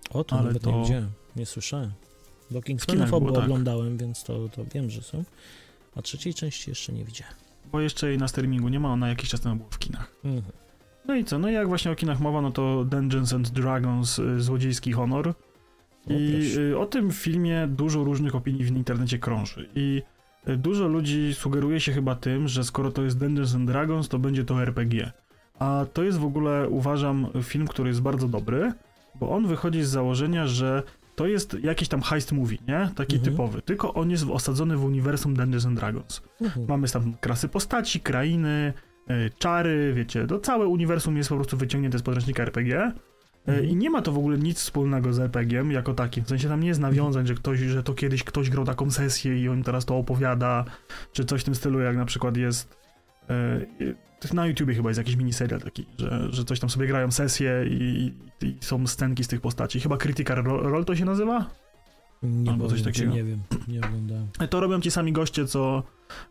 O, 0.10 0.24
to 0.24 0.36
Ale 0.36 0.48
nawet 0.48 0.64
to- 0.64 0.72
nie 0.72 0.82
widziałem, 0.84 1.10
nie 1.36 1.46
słyszałem. 1.46 1.92
W 2.52 2.62
Kingsmanów 2.62 3.14
obu 3.14 3.32
tak. 3.32 3.44
oglądałem, 3.44 3.98
więc 3.98 4.24
to, 4.24 4.50
to 4.50 4.66
wiem, 4.74 4.90
że 4.90 5.02
są. 5.02 5.24
A 5.96 6.02
trzeciej 6.02 6.34
części 6.34 6.70
jeszcze 6.70 6.94
nie 6.94 7.06
widziałem. 7.06 7.34
Bo 7.72 7.82
jeszcze 7.82 8.10
jej 8.10 8.18
na 8.18 8.28
streamingu 8.28 8.70
nie 8.70 8.80
ma, 8.80 8.90
ona 8.94 9.10
jakiś 9.10 9.30
czas 9.30 9.42
temu 9.42 9.56
była 9.56 9.70
w 9.70 9.80
kinach. 9.80 10.12
Mhm. 10.26 10.54
No 11.06 11.16
i 11.16 11.26
co? 11.26 11.40
No 11.40 11.50
i 11.50 11.54
jak 11.54 11.68
właśnie 11.68 11.92
o 11.92 11.96
kinach 11.96 12.20
mowa, 12.20 12.42
no 12.42 12.52
to 12.52 12.86
Dungeons 12.86 13.34
and 13.34 13.50
Dragons, 13.50 14.20
y, 14.20 14.42
Złodziejski 14.42 14.92
Honor. 14.94 15.34
I 16.10 16.54
y, 16.58 16.78
o 16.80 16.86
tym 16.86 17.12
filmie 17.12 17.68
dużo 17.68 18.04
różnych 18.04 18.36
opinii 18.36 18.64
w 18.64 18.68
internecie 18.76 19.20
krąży. 19.20 19.70
I 19.76 20.02
y, 20.50 20.58
dużo 20.58 20.88
ludzi 20.88 21.34
sugeruje 21.34 21.80
się 21.80 21.94
chyba 21.94 22.16
tym, 22.16 22.48
że 22.48 22.64
skoro 22.64 22.92
to 22.92 23.04
jest 23.04 23.18
Dungeons 23.18 23.56
and 23.56 23.68
Dragons, 23.68 24.08
to 24.08 24.20
będzie 24.20 24.46
to 24.46 24.62
RPG. 24.62 25.12
A 25.60 25.86
to 25.94 26.04
jest 26.04 26.18
w 26.18 26.26
ogóle, 26.26 26.70
uważam, 26.70 27.28
film, 27.44 27.68
który 27.68 27.90
jest 27.90 28.02
bardzo 28.02 28.28
dobry, 28.28 28.74
bo 29.20 29.30
on 29.30 29.48
wychodzi 29.48 29.84
z 29.84 29.90
założenia, 29.90 30.48
że 30.48 30.84
to 31.16 31.28
jest 31.28 31.58
jakiś 31.64 31.88
tam 31.88 32.02
heist 32.02 32.32
movie, 32.32 32.58
nie? 32.68 32.90
Taki 32.96 33.16
Mhm. 33.16 33.32
typowy. 33.34 33.62
Tylko 33.62 33.94
on 33.94 34.10
jest 34.12 34.26
osadzony 34.32 34.78
w 34.78 34.86
uniwersum 34.86 35.34
Dungeons 35.36 35.66
and 35.66 35.80
Dragons. 35.80 36.22
Mhm. 36.42 36.66
Mamy 36.70 36.88
tam 36.88 37.14
krasy 37.22 37.50
postaci, 37.50 38.00
krainy, 38.00 38.74
e, 39.08 39.30
czary, 39.30 39.94
wiecie, 39.96 40.28
to 40.28 40.40
całe 40.40 40.68
uniwersum 40.68 41.18
jest 41.18 41.30
po 41.30 41.36
prostu 41.36 41.58
wyciągnięte 41.58 41.98
z 42.00 42.02
podręcznika 42.02 42.44
RPG. 42.44 42.78
e, 42.82 42.94
Mhm. 43.48 43.66
I 43.70 43.76
nie 43.76 43.90
ma 43.90 44.02
to 44.02 44.12
w 44.12 44.18
ogóle 44.18 44.38
nic 44.38 44.60
wspólnego 44.60 45.14
z 45.14 45.20
RPG-iem 45.20 45.72
jako 45.72 45.94
takim. 45.94 46.24
W 46.24 46.28
sensie 46.30 46.48
tam 46.50 46.60
nie 46.62 46.68
jest 46.68 46.80
nawiązań, 46.80 47.28
że 47.28 47.36
ktoś, 47.36 47.60
że 47.60 47.84
to 47.84 47.94
kiedyś 47.94 48.24
ktoś 48.24 48.50
grał 48.50 48.66
taką 48.66 48.92
sesję 48.92 49.42
i 49.42 49.50
on 49.50 49.64
teraz 49.64 49.86
to 49.86 49.98
opowiada, 49.98 50.66
czy 51.14 51.26
coś 51.26 51.42
w 51.42 51.44
tym 51.44 51.56
stylu, 51.56 51.80
jak 51.80 51.98
na 51.98 52.06
przykład 52.06 52.38
jest. 52.38 52.78
E, 54.32 54.34
Na 54.34 54.48
YouTubie 54.48 54.74
chyba 54.76 54.90
jest 54.90 54.98
jakiś 54.98 55.16
miniserial 55.16 55.62
taki, 55.62 55.86
że, 56.00 56.28
że 56.30 56.46
coś 56.46 56.60
tam 56.60 56.70
sobie 56.70 56.88
grają 56.88 57.12
sesje 57.12 57.66
i, 57.70 58.14
i 58.42 58.56
są 58.62 58.88
scenki 58.88 59.24
z 59.24 59.28
tych 59.28 59.42
postaci. 59.42 59.80
Chyba 59.80 59.98
Critical 59.98 60.44
Ro- 60.44 60.70
Role 60.70 60.86
to 60.86 60.96
się 60.96 61.06
nazywa? 61.06 61.50
Nie, 62.24 62.52
Albo 62.52 62.68
coś 62.68 62.80
powiem 62.80 62.94
ci, 62.94 63.00
takiego. 63.02 63.16
nie 63.16 63.24
wiem, 63.24 63.40
nie 63.68 63.80
oglądałem. 63.82 64.28
To 64.50 64.60
robią 64.60 64.82
ci 64.82 64.92
sami 64.92 65.12
goście, 65.14 65.46
co 65.46 65.84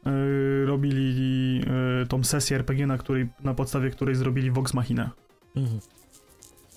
y, 0.06 0.66
robili 0.66 1.60
y, 2.02 2.06
tą 2.06 2.24
sesję 2.24 2.56
RPG, 2.56 2.86
na, 2.86 2.98
której, 2.98 3.28
na 3.44 3.54
podstawie 3.54 3.90
której 3.90 4.14
zrobili 4.14 4.50
Vox 4.50 4.74
Machina. 4.74 5.10
Mhm. 5.56 5.80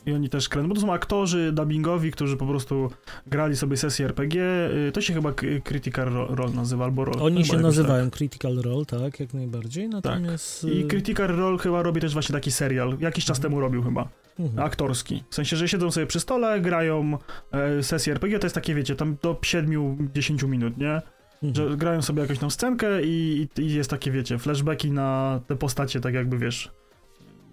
I 0.06 0.14
oni 0.14 0.30
też 0.30 0.50
kręcą, 0.50 0.70
bo 0.70 0.76
to 0.76 0.82
są 0.82 0.94
aktorzy 0.94 1.52
dubbingowi, 1.52 2.12
którzy 2.12 2.38
po 2.38 2.46
prostu 2.46 2.92
grali 3.28 3.56
sobie 3.56 3.78
sesję 3.78 4.06
RPG. 4.06 4.42
Y, 4.88 4.92
to 4.92 5.02
się 5.02 5.14
chyba 5.14 5.34
Critical 5.64 6.10
Ro- 6.10 6.36
Role 6.36 6.52
nazywa, 6.54 6.86
albo 6.86 7.06
Role. 7.06 7.22
Oni 7.22 7.46
się 7.46 7.54
jakoś 7.54 7.64
nazywają 7.64 8.10
Critical 8.12 8.56
Role, 8.56 8.86
tak, 8.86 9.20
jak 9.20 9.34
najbardziej, 9.34 9.90
natomiast... 9.90 10.62
Tak. 10.62 10.72
I 10.72 10.86
Critical 10.88 11.28
Role 11.28 11.58
chyba 11.58 11.84
robi 11.84 12.02
też 12.02 12.14
właśnie 12.14 12.34
taki 12.34 12.52
serial. 12.52 12.98
Jakiś 13.00 13.26
czas 13.26 13.38
Mhm. 13.38 13.52
temu 13.52 13.62
robił 13.62 13.84
chyba. 13.84 14.10
mhm. 14.40 14.60
Aktorski. 14.68 15.24
W 15.30 15.36
sensie, 15.36 15.58
że 15.58 15.68
siedzą 15.68 15.92
sobie 15.92 16.08
przy 16.08 16.20
stole, 16.20 16.62
grają 16.62 17.18
e, 17.52 17.84
sesję 17.84 18.14
RPG, 18.14 18.40
to 18.40 18.46
jest 18.46 18.56
takie, 18.56 18.76
wiecie, 18.76 18.96
tam 18.96 19.18
do 19.22 19.34
7-10 19.34 20.48
minut, 20.48 20.78
nie? 20.78 21.02
Mhm. 21.44 21.56
Że 21.72 21.78
grają 21.78 22.02
sobie 22.02 22.22
jakąś 22.22 22.40
tam 22.40 22.52
scenkę 22.52 23.04
i, 23.04 23.48
i 23.60 23.74
jest 23.74 23.90
takie, 23.90 24.12
wiecie, 24.12 24.38
flashbacki 24.38 24.92
na 24.92 25.40
te 25.48 25.56
postacie, 25.56 26.00
tak 26.00 26.14
jakby, 26.14 26.38
wiesz, 26.38 26.72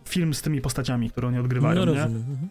film 0.08 0.34
z 0.34 0.42
tymi 0.42 0.60
postaciami, 0.60 1.10
które 1.10 1.28
oni 1.28 1.38
odgrywają, 1.38 1.86
no, 1.86 1.92
nie? 1.92 2.02
Mhm. 2.02 2.48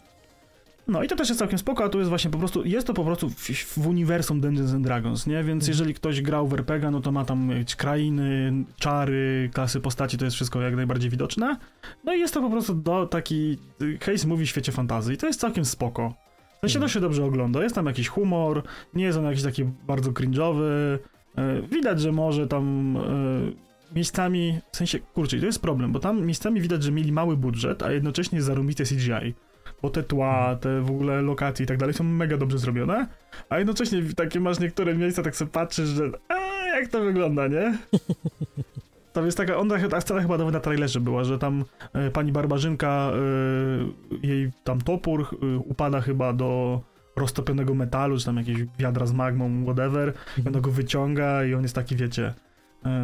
No 0.88 1.02
i 1.02 1.08
to 1.08 1.16
też 1.16 1.28
jest 1.28 1.38
całkiem 1.38 1.58
spoko, 1.58 1.84
a 1.84 1.88
tu 1.88 1.98
jest 1.98 2.08
właśnie 2.08 2.30
po 2.30 2.38
prostu, 2.38 2.64
jest 2.64 2.86
to 2.86 2.94
po 2.94 3.04
prostu 3.04 3.30
w, 3.30 3.50
w 3.76 3.86
uniwersum 3.86 4.40
Dungeons 4.40 4.74
and 4.74 4.84
Dragons, 4.84 5.26
nie? 5.26 5.44
Więc 5.44 5.62
mhm. 5.62 5.68
jeżeli 5.68 5.94
ktoś 5.94 6.22
grał 6.22 6.48
w 6.48 6.52
RPG, 6.52 6.90
no 6.90 7.00
to 7.00 7.12
ma 7.12 7.24
tam 7.24 7.50
krainy, 7.76 8.52
czary, 8.78 9.50
klasy 9.54 9.80
postaci, 9.80 10.18
to 10.18 10.24
jest 10.24 10.34
wszystko 10.34 10.60
jak 10.60 10.76
najbardziej 10.76 11.10
widoczne. 11.10 11.56
No 12.04 12.14
i 12.14 12.20
jest 12.20 12.34
to 12.34 12.40
po 12.40 12.50
prostu 12.50 12.74
do 12.74 13.06
taki 13.06 13.58
case 14.00 14.28
movie 14.28 14.46
w 14.46 14.48
świecie 14.48 14.72
fantazji 14.72 15.14
i 15.14 15.16
to 15.16 15.26
jest 15.26 15.40
całkiem 15.40 15.64
spoko. 15.64 16.14
W 16.56 16.60
sensie 16.60 16.74
to 16.74 16.84
mhm. 16.84 16.88
się 16.88 17.00
dobrze 17.00 17.24
ogląda, 17.24 17.62
jest 17.62 17.74
tam 17.74 17.86
jakiś 17.86 18.08
humor, 18.08 18.62
nie 18.94 19.04
jest 19.04 19.18
on 19.18 19.24
jakiś 19.24 19.42
taki 19.42 19.64
bardzo 19.64 20.10
cringe'owy, 20.10 20.98
e, 21.36 21.62
widać, 21.62 22.00
że 22.00 22.12
może 22.12 22.46
tam 22.46 22.96
e, 22.96 23.65
miejscami, 23.94 24.58
w 24.72 24.76
sensie, 24.76 24.98
kurczę, 24.98 25.40
to 25.40 25.46
jest 25.46 25.62
problem, 25.62 25.92
bo 25.92 25.98
tam 25.98 26.26
miejscami 26.26 26.60
widać, 26.60 26.82
że 26.82 26.92
mieli 26.92 27.12
mały 27.12 27.36
budżet, 27.36 27.82
a 27.82 27.92
jednocześnie 27.92 28.42
zarobite 28.42 28.84
CGI 28.84 29.34
bo 29.82 29.90
te 29.90 30.02
tła, 30.02 30.56
te 30.60 30.80
w 30.80 30.90
ogóle 30.90 31.22
lokacje 31.22 31.64
i 31.64 31.66
tak 31.66 31.78
dalej 31.78 31.94
są 31.94 32.04
mega 32.04 32.36
dobrze 32.36 32.58
zrobione, 32.58 33.06
a 33.48 33.58
jednocześnie 33.58 34.02
takie 34.16 34.40
masz 34.40 34.60
niektóre 34.60 34.94
miejsca, 34.94 35.22
tak 35.22 35.36
sobie 35.36 35.50
patrzysz, 35.50 35.88
że 35.88 36.10
a, 36.28 36.34
jak 36.66 36.88
to 36.88 37.00
wygląda, 37.00 37.48
nie? 37.48 37.78
Tam 39.12 39.24
jest 39.24 39.36
taka, 39.36 39.56
ona, 39.56 39.88
ta 39.88 40.00
scena 40.00 40.20
chyba 40.20 40.38
nawet 40.38 40.54
na 40.54 40.60
trailerze 40.60 41.00
była, 41.00 41.24
że 41.24 41.38
tam 41.38 41.64
e, 41.92 42.10
pani 42.10 42.32
barbarzynka, 42.32 43.12
e, 44.22 44.26
jej 44.26 44.50
tam 44.64 44.80
topór 44.80 45.38
e, 45.42 45.56
upada 45.56 46.00
chyba 46.00 46.32
do 46.32 46.80
roztopionego 47.16 47.74
metalu, 47.74 48.18
czy 48.18 48.24
tam 48.24 48.36
jakieś 48.36 48.56
wiadra 48.78 49.06
z 49.06 49.12
magmą, 49.12 49.64
whatever, 49.64 50.12
i 50.44 50.48
ona 50.48 50.60
go 50.60 50.70
wyciąga 50.70 51.44
i 51.44 51.54
on 51.54 51.62
jest 51.62 51.74
taki, 51.74 51.96
wiecie, 51.96 52.34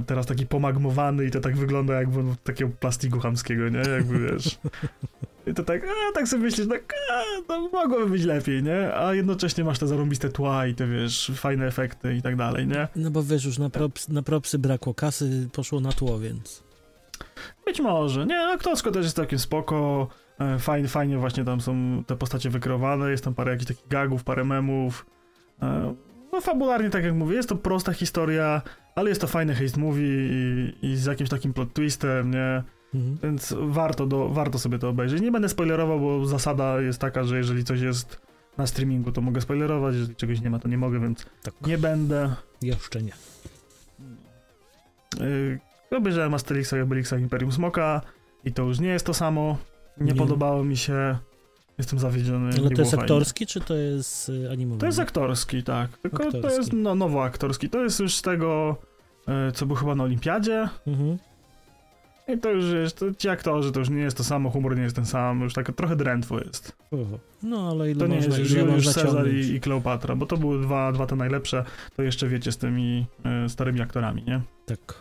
teraz 0.06 0.26
taki 0.26 0.46
pomagmowany 0.46 1.24
i 1.24 1.30
to 1.30 1.40
tak 1.40 1.56
wygląda 1.56 1.94
jakby 1.94 2.22
takiego 2.44 2.70
plastiku 2.80 3.20
chamskiego, 3.20 3.68
nie? 3.68 3.78
Jakby, 3.78 4.18
wiesz... 4.18 4.58
I 5.46 5.54
to 5.54 5.62
tak, 5.62 5.84
a, 5.84 6.12
tak 6.14 6.28
sobie 6.28 6.42
myślisz, 6.42 6.68
tak, 6.68 6.94
a, 7.12 7.42
to 7.48 7.68
mogłoby 7.68 8.06
być 8.10 8.24
lepiej, 8.24 8.62
nie? 8.62 8.94
A 8.94 9.14
jednocześnie 9.14 9.64
masz 9.64 9.78
te 9.78 9.86
zarąbiste 9.86 10.28
tła 10.28 10.66
i 10.66 10.74
te, 10.74 10.86
wiesz, 10.86 11.32
fajne 11.34 11.66
efekty 11.66 12.14
i 12.14 12.22
tak 12.22 12.36
dalej, 12.36 12.66
nie? 12.66 12.88
No 12.96 13.10
bo 13.10 13.22
wiesz, 13.22 13.44
już 13.44 13.58
na, 13.58 13.70
props, 13.70 14.08
na 14.08 14.22
propsy 14.22 14.58
brakło 14.58 14.94
kasy, 14.94 15.48
poszło 15.52 15.80
na 15.80 15.92
tło, 15.92 16.18
więc... 16.18 16.62
Być 17.64 17.80
może, 17.80 18.26
nie, 18.26 18.40
aktorsko 18.40 18.90
też 18.90 19.04
jest 19.04 19.16
takim 19.16 19.38
spoko, 19.38 20.08
e, 20.40 20.58
fajnie, 20.58 20.88
fajnie 20.88 21.18
właśnie 21.18 21.44
tam 21.44 21.60
są 21.60 22.04
te 22.06 22.16
postacie 22.16 22.50
wykreowane, 22.50 23.10
jest 23.10 23.24
tam 23.24 23.34
parę 23.34 23.52
jakichś 23.52 23.68
takich 23.68 23.88
gagów, 23.88 24.24
parę 24.24 24.44
memów, 24.44 25.06
e, 25.62 25.94
no 26.32 26.40
fabularnie, 26.40 26.90
tak 26.90 27.04
jak 27.04 27.14
mówię, 27.14 27.36
jest 27.36 27.48
to 27.48 27.56
prosta 27.56 27.92
historia, 27.92 28.62
ale 28.94 29.08
jest 29.08 29.20
to 29.20 29.26
fajny 29.26 29.54
heist 29.54 29.76
movie 29.76 30.06
i, 30.06 30.72
i 30.82 30.96
z 30.96 31.04
jakimś 31.04 31.30
takim 31.30 31.52
plot 31.52 31.72
twistem, 31.72 32.30
nie? 32.30 32.62
Mhm. 32.94 33.18
Więc 33.22 33.54
warto, 33.58 34.06
do, 34.06 34.28
warto 34.28 34.58
sobie 34.58 34.78
to 34.78 34.88
obejrzeć. 34.88 35.22
Nie 35.22 35.32
będę 35.32 35.48
spoilerował, 35.48 36.00
bo 36.00 36.26
zasada 36.26 36.80
jest 36.80 36.98
taka, 36.98 37.24
że 37.24 37.36
jeżeli 37.36 37.64
coś 37.64 37.80
jest 37.80 38.20
na 38.58 38.66
streamingu, 38.66 39.12
to 39.12 39.20
mogę 39.20 39.40
spoilerować, 39.40 39.94
jeżeli 39.94 40.16
czegoś 40.16 40.40
nie 40.40 40.50
ma, 40.50 40.58
to 40.58 40.68
nie 40.68 40.78
mogę, 40.78 41.00
więc 41.00 41.26
tak. 41.42 41.54
nie 41.66 41.78
będę. 41.78 42.34
Jeszcze 42.62 43.02
nie. 43.02 43.12
Yy, 45.20 45.96
obejrzałem 45.96 46.34
Asterixa 46.34 46.74
i 46.78 46.80
Obelixa 46.80 47.18
Imperium 47.18 47.52
Smoka 47.52 48.00
i 48.44 48.52
to 48.52 48.62
już 48.62 48.80
nie 48.80 48.88
jest 48.88 49.06
to 49.06 49.14
samo. 49.14 49.58
Nie, 49.98 50.12
nie. 50.12 50.18
podobało 50.18 50.64
mi 50.64 50.76
się. 50.76 51.18
Jestem 51.78 51.98
zawiedziony. 51.98 52.50
Ale 52.58 52.70
to 52.70 52.82
jest 52.82 52.94
aktorski, 52.94 53.46
czy 53.46 53.60
to 53.60 53.74
jest 53.74 54.28
y, 54.28 54.50
animowany? 54.50 54.80
To 54.80 54.86
jest 54.86 54.98
aktorski, 54.98 55.62
tak. 55.62 55.98
Tylko 55.98 56.16
aktorski. 56.16 56.42
to 56.42 56.50
jest 56.50 56.72
no, 56.72 56.94
nowo 56.94 57.24
aktorski. 57.24 57.68
To 57.68 57.82
jest 57.82 58.00
już 58.00 58.14
z 58.14 58.22
tego, 58.22 58.76
y, 59.48 59.52
co 59.52 59.66
był 59.66 59.76
chyba 59.76 59.94
na 59.94 60.04
Olimpiadzie. 60.04 60.68
Mhm. 60.86 61.18
I 62.28 62.38
to 62.38 62.50
już 62.50 62.72
jest, 62.72 62.98
to 62.98 63.14
ci 63.14 63.28
aktorzy, 63.28 63.72
to 63.72 63.80
już 63.80 63.90
nie 63.90 64.02
jest 64.02 64.16
to 64.16 64.24
samo, 64.24 64.50
humor 64.50 64.76
nie 64.76 64.82
jest 64.82 64.96
ten 64.96 65.06
sam, 65.06 65.40
już 65.40 65.54
tak 65.54 65.72
trochę 65.72 65.96
drętwo 65.96 66.38
jest. 66.38 66.76
No, 67.42 67.68
ale 67.70 67.90
ile 67.90 68.00
To 68.00 68.06
nie 68.06 68.16
można, 68.16 68.38
jest 68.38 68.50
już, 68.50 68.84
już 68.84 68.94
Cezar 68.94 69.28
i, 69.28 69.54
i 69.54 69.60
Kleopatra, 69.60 70.16
bo 70.16 70.26
to 70.26 70.36
były 70.36 70.62
dwa, 70.62 70.92
dwa 70.92 71.06
te 71.06 71.16
najlepsze, 71.16 71.64
to 71.96 72.02
jeszcze 72.02 72.28
wiecie 72.28 72.52
z 72.52 72.56
tymi 72.56 73.06
e, 73.24 73.48
starymi 73.48 73.80
aktorami, 73.80 74.24
nie? 74.24 74.40
Tak. 74.66 74.94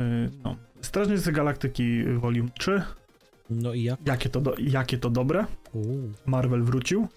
E, 0.00 0.04
no. 0.44 0.56
Strażnicy 0.80 1.32
Galaktyki 1.32 2.04
Volume 2.04 2.48
3. 2.58 2.82
No 3.50 3.74
i 3.74 3.82
jak? 3.82 4.00
Jakie 4.06 4.28
to, 4.28 4.40
do, 4.40 4.54
jakie 4.58 4.98
to 4.98 5.10
dobre. 5.10 5.46
Marvel 6.26 6.62
wrócił. 6.62 7.08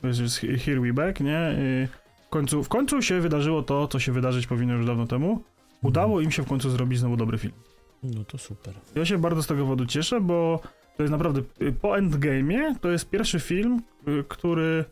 To 0.00 0.08
jest 0.08 0.38
Here 0.64 0.80
We 0.80 0.92
Back, 0.92 1.20
nie? 1.20 1.38
E, 1.38 1.88
w 2.26 2.28
końcu, 2.30 2.64
w 2.64 2.68
końcu 2.68 3.02
się 3.02 3.20
wydarzyło 3.20 3.62
to, 3.62 3.88
co 3.88 3.98
się 3.98 4.12
wydarzyć 4.12 4.46
powinno 4.46 4.74
już 4.74 4.86
dawno 4.86 5.06
temu. 5.06 5.42
Udało 5.82 6.20
im 6.20 6.30
się 6.30 6.42
w 6.42 6.48
końcu 6.48 6.70
zrobić 6.70 6.98
znowu 6.98 7.16
dobry 7.16 7.38
film. 7.38 7.54
No 8.02 8.24
to 8.24 8.38
super. 8.38 8.74
Ja 8.94 9.04
się 9.04 9.18
bardzo 9.18 9.42
z 9.42 9.46
tego 9.46 9.62
powodu 9.62 9.86
cieszę, 9.86 10.20
bo 10.20 10.60
to 10.96 11.02
jest 11.02 11.10
naprawdę 11.10 11.42
y, 11.62 11.72
po 11.72 11.88
Endgame'ie 11.88 12.78
to 12.80 12.88
jest 12.90 13.10
pierwszy 13.10 13.40
film, 13.40 13.82
y, 14.08 14.24
który... 14.28 14.84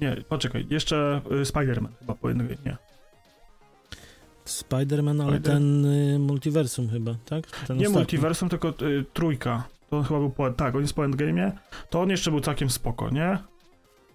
Nie, 0.00 0.16
poczekaj, 0.28 0.66
jeszcze 0.70 1.20
y, 1.32 1.44
Spider-Man 1.44 1.88
chyba 1.98 2.14
po 2.14 2.28
Endgame'ie, 2.28 2.56
nie. 2.66 2.76
Spider-Man, 4.44 5.22
ale 5.22 5.32
Spider 5.32 5.52
ten 5.52 5.84
y, 5.84 6.18
multiversum 6.18 6.88
chyba, 6.88 7.14
tak? 7.24 7.46
Ten 7.46 7.76
nie 7.76 7.82
ostatni. 7.82 7.88
multiversum, 8.00 8.48
tylko 8.48 8.68
y, 8.68 9.04
trójka. 9.12 9.68
To 9.96 10.00
on 10.00 10.04
chyba 10.04 10.20
był 10.20 10.30
po... 10.30 10.50
Tak, 10.50 10.74
on 10.74 10.80
jest 10.80 10.94
po 10.94 11.02
Endgame'ie. 11.02 11.52
To 11.90 12.00
on 12.00 12.10
jeszcze 12.10 12.30
był 12.30 12.40
całkiem 12.40 12.70
spoko, 12.70 13.10
nie? 13.10 13.28
E, 13.28 13.38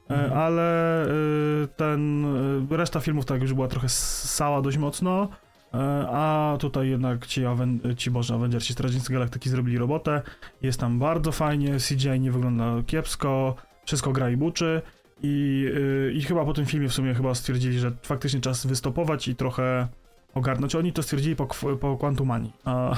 mhm. 0.09 0.33
Ale 0.33 1.05
y, 1.05 1.67
ten... 1.75 2.25
reszta 2.69 2.99
filmów 2.99 3.25
tak 3.25 3.41
już 3.41 3.53
była 3.53 3.67
trochę 3.67 3.89
sała 3.89 4.61
dość 4.61 4.77
mocno. 4.77 5.29
E, 5.73 5.77
a 6.09 6.57
tutaj 6.59 6.89
jednak 6.89 7.25
ci, 7.25 7.45
Aven 7.45 7.79
ci 7.97 8.11
Boże 8.11 8.33
Avengersi 8.33 8.73
Strażnicy 8.73 9.13
Galaktyki 9.13 9.49
zrobili 9.49 9.77
robotę. 9.77 10.21
Jest 10.61 10.79
tam 10.79 10.99
bardzo 10.99 11.31
fajnie, 11.31 11.77
CGI 11.89 12.19
nie 12.19 12.31
wygląda 12.31 12.65
kiepsko, 12.87 13.55
wszystko 13.85 14.11
gra 14.11 14.29
i 14.29 14.37
buczy. 14.37 14.81
I, 15.23 15.67
I 16.13 16.21
chyba 16.21 16.45
po 16.45 16.53
tym 16.53 16.65
filmie 16.65 16.89
w 16.89 16.93
sumie 16.93 17.13
chyba 17.13 17.35
stwierdzili, 17.35 17.79
że 17.79 17.91
faktycznie 18.01 18.39
czas 18.39 18.65
wystopować 18.65 19.27
i 19.27 19.35
trochę 19.35 19.87
ogarnąć. 20.33 20.75
Oni 20.75 20.93
to 20.93 21.03
stwierdzili 21.03 21.35
po, 21.35 21.47
po 21.79 21.97
Quantumani. 21.97 22.53
A, 22.65 22.95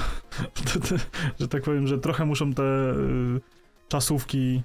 że 1.40 1.48
tak 1.48 1.64
powiem, 1.64 1.88
że 1.88 2.00
trochę 2.00 2.26
muszą 2.26 2.54
te 2.54 2.64
y, 2.64 3.42
czasówki 3.88 4.62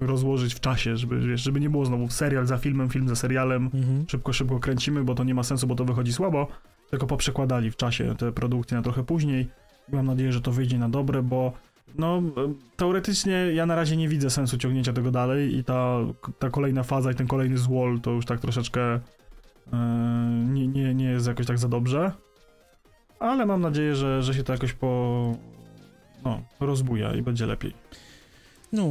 rozłożyć 0.00 0.54
w 0.54 0.60
czasie, 0.60 0.96
żeby, 0.96 1.20
wiesz, 1.20 1.40
żeby 1.40 1.60
nie 1.60 1.70
było 1.70 1.84
znowu 1.84 2.10
serial 2.10 2.46
za 2.46 2.58
filmem, 2.58 2.88
film 2.88 3.08
za 3.08 3.16
serialem, 3.16 3.70
mhm. 3.74 4.04
szybko, 4.08 4.32
szybko 4.32 4.60
kręcimy, 4.60 5.04
bo 5.04 5.14
to 5.14 5.24
nie 5.24 5.34
ma 5.34 5.42
sensu, 5.42 5.66
bo 5.66 5.74
to 5.74 5.84
wychodzi 5.84 6.12
słabo, 6.12 6.46
tylko 6.90 7.06
poprzekładali 7.06 7.70
w 7.70 7.76
czasie 7.76 8.14
te 8.16 8.32
produkcje 8.32 8.76
na 8.76 8.82
trochę 8.82 9.04
później. 9.04 9.48
Mam 9.92 10.06
nadzieję, 10.06 10.32
że 10.32 10.40
to 10.40 10.52
wyjdzie 10.52 10.78
na 10.78 10.88
dobre, 10.88 11.22
bo 11.22 11.52
no, 11.98 12.22
teoretycznie 12.76 13.32
ja 13.32 13.66
na 13.66 13.74
razie 13.74 13.96
nie 13.96 14.08
widzę 14.08 14.30
sensu 14.30 14.58
ciągnięcia 14.58 14.92
tego 14.92 15.10
dalej 15.10 15.56
i 15.56 15.64
ta, 15.64 15.98
ta 16.38 16.50
kolejna 16.50 16.82
faza 16.82 17.12
i 17.12 17.14
ten 17.14 17.26
kolejny 17.26 17.58
złol 17.58 18.00
to 18.00 18.10
już 18.10 18.26
tak 18.26 18.40
troszeczkę 18.40 19.00
nie, 20.52 20.68
nie, 20.68 20.94
nie 20.94 21.04
jest 21.04 21.26
jakoś 21.26 21.46
tak 21.46 21.58
za 21.58 21.68
dobrze. 21.68 22.12
Ale 23.20 23.46
mam 23.46 23.60
nadzieję, 23.60 23.94
że, 23.94 24.22
że 24.22 24.34
się 24.34 24.44
to 24.44 24.52
jakoś 24.52 24.72
po... 24.72 25.34
no, 26.24 26.42
rozbuja 26.60 27.14
i 27.14 27.22
będzie 27.22 27.46
lepiej. 27.46 27.74
No, 28.72 28.86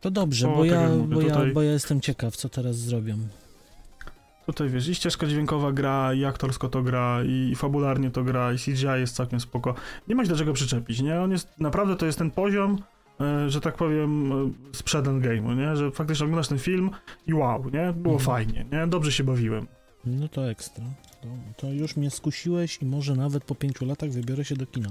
to 0.00 0.10
dobrze, 0.10 0.48
bo, 0.48 0.64
ja, 0.64 0.88
mówię, 0.88 1.14
bo, 1.14 1.20
tutaj... 1.22 1.48
ja, 1.48 1.54
bo 1.54 1.62
ja 1.62 1.72
jestem 1.72 2.00
ciekaw, 2.00 2.36
co 2.36 2.48
teraz 2.48 2.76
zrobią. 2.76 3.18
Tutaj 4.46 4.68
wiesz, 4.68 4.88
i 4.88 4.94
ścieżka 4.94 5.26
dźwiękowa 5.26 5.72
gra, 5.72 6.14
i 6.14 6.24
aktorsko 6.24 6.68
to 6.68 6.82
gra, 6.82 7.24
i 7.24 7.54
fabularnie 7.56 8.10
to 8.10 8.24
gra, 8.24 8.52
i 8.52 8.58
CGI 8.58 8.86
jest 8.96 9.16
całkiem 9.16 9.40
spoko. 9.40 9.74
Nie 10.08 10.14
ma 10.14 10.24
się 10.24 10.30
do 10.30 10.36
czego 10.36 10.52
przyczepić, 10.52 11.00
nie? 11.00 11.20
On 11.20 11.32
jest, 11.32 11.48
naprawdę 11.60 11.96
to 11.96 12.06
jest 12.06 12.18
ten 12.18 12.30
poziom, 12.30 12.72
e, 12.74 12.95
że 13.48 13.60
tak 13.60 13.76
powiem, 13.76 14.32
e, 14.32 14.50
sprzed 14.72 15.06
game'u, 15.06 15.56
nie? 15.56 15.76
Że 15.76 15.90
faktycznie 15.90 16.24
oglądasz 16.24 16.48
ten 16.48 16.58
film 16.58 16.90
i 17.26 17.34
wow, 17.34 17.64
nie? 17.64 17.92
Było 17.92 18.14
mhm. 18.14 18.20
fajnie, 18.20 18.64
nie? 18.72 18.86
Dobrze 18.86 19.12
się 19.12 19.24
bawiłem. 19.24 19.66
No 20.04 20.28
to 20.28 20.50
ekstra. 20.50 20.84
To, 21.22 21.28
to 21.56 21.72
już 21.72 21.96
mnie 21.96 22.10
skusiłeś 22.10 22.82
i 22.82 22.86
może 22.86 23.14
nawet 23.14 23.44
po 23.44 23.54
pięciu 23.54 23.86
latach 23.86 24.10
wybiorę 24.10 24.44
się 24.44 24.56
do 24.56 24.66
kina. 24.66 24.88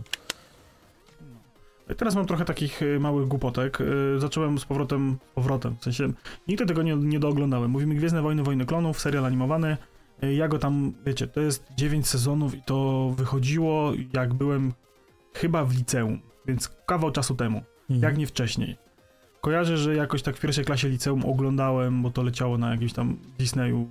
Teraz 1.97 2.16
mam 2.16 2.26
trochę 2.26 2.45
takich 2.45 2.82
y, 2.82 2.99
małych 2.99 3.28
głupotek. 3.28 3.80
Zacząłem 4.18 4.60
z 4.60 4.66
powrotem, 4.66 5.18
powrotem, 5.36 5.76
w 5.80 5.84
sensie 5.84 6.14
nigdy 6.47 6.66
tego 6.66 6.84
nie, 6.84 6.95
nie 6.95 7.20
dooglądałem. 7.20 7.72
Mówimy 7.72 7.95
Gwiezdne 7.95 8.22
Wojny, 8.22 8.43
Wojny 8.43 8.66
Klonów, 8.66 8.99
serial 8.99 9.26
animowany. 9.26 9.78
Ja 10.22 10.47
go 10.47 10.60
tam, 10.60 10.93
wiecie, 11.06 11.28
to 11.28 11.41
jest 11.41 11.66
9 11.78 12.08
sezonów 12.08 12.56
i 12.56 12.62
to 12.62 13.10
wychodziło 13.18 13.91
jak 14.14 14.34
byłem 14.34 14.74
chyba 15.34 15.66
w 15.66 15.76
liceum, 15.76 16.20
więc 16.45 16.70
kawał 16.86 17.12
czasu 17.12 17.36
temu, 17.36 17.62
mhm. 17.90 18.02
jak 18.02 18.18
nie 18.18 18.28
wcześniej. 18.28 18.78
Kojarzę, 19.42 19.78
że 19.78 19.96
jakoś 19.96 20.22
tak 20.22 20.38
w 20.38 20.40
pierwszej 20.40 20.66
klasie 20.66 20.90
liceum 20.90 21.26
oglądałem, 21.26 22.02
bo 22.02 22.12
to 22.12 22.24
leciało 22.24 22.58
na 22.58 22.72
jakimś 22.72 22.94
tam 22.94 23.18
Disneyu, 23.40 23.88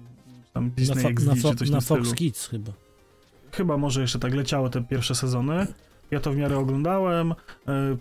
tam 0.53 0.71
Disney 0.71 1.05
na 1.05 1.11
XD 1.11 1.27
na 1.27 1.35
czy 1.35 1.57
coś 1.57 1.71
Na 1.71 1.81
Fox 1.81 2.15
Kids 2.15 2.49
chyba. 2.49 2.73
Chyba 3.53 3.77
może 3.77 4.01
jeszcze 4.01 4.19
tak 4.19 4.35
leciało 4.35 4.69
te 4.69 4.83
pierwsze 4.83 5.15
sezony. 5.15 5.67
Ja 6.11 6.21
to 6.21 6.33
w 6.33 6.37
miarę 6.37 6.59
oglądałem, 6.59 7.33
y, 7.33 7.35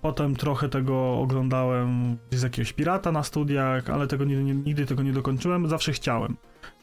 potem 0.01 0.35
trochę 0.35 0.69
tego 0.69 1.19
oglądałem 1.19 2.17
z 2.31 2.41
jakiegoś 2.41 2.73
pirata 2.73 3.11
na 3.11 3.23
studiach, 3.23 3.89
ale 3.89 4.07
tego 4.07 4.25
nigdy, 4.25 4.55
nigdy 4.55 4.85
tego 4.85 5.03
nie 5.03 5.13
dokończyłem, 5.13 5.69
zawsze 5.69 5.91
chciałem. 5.91 6.35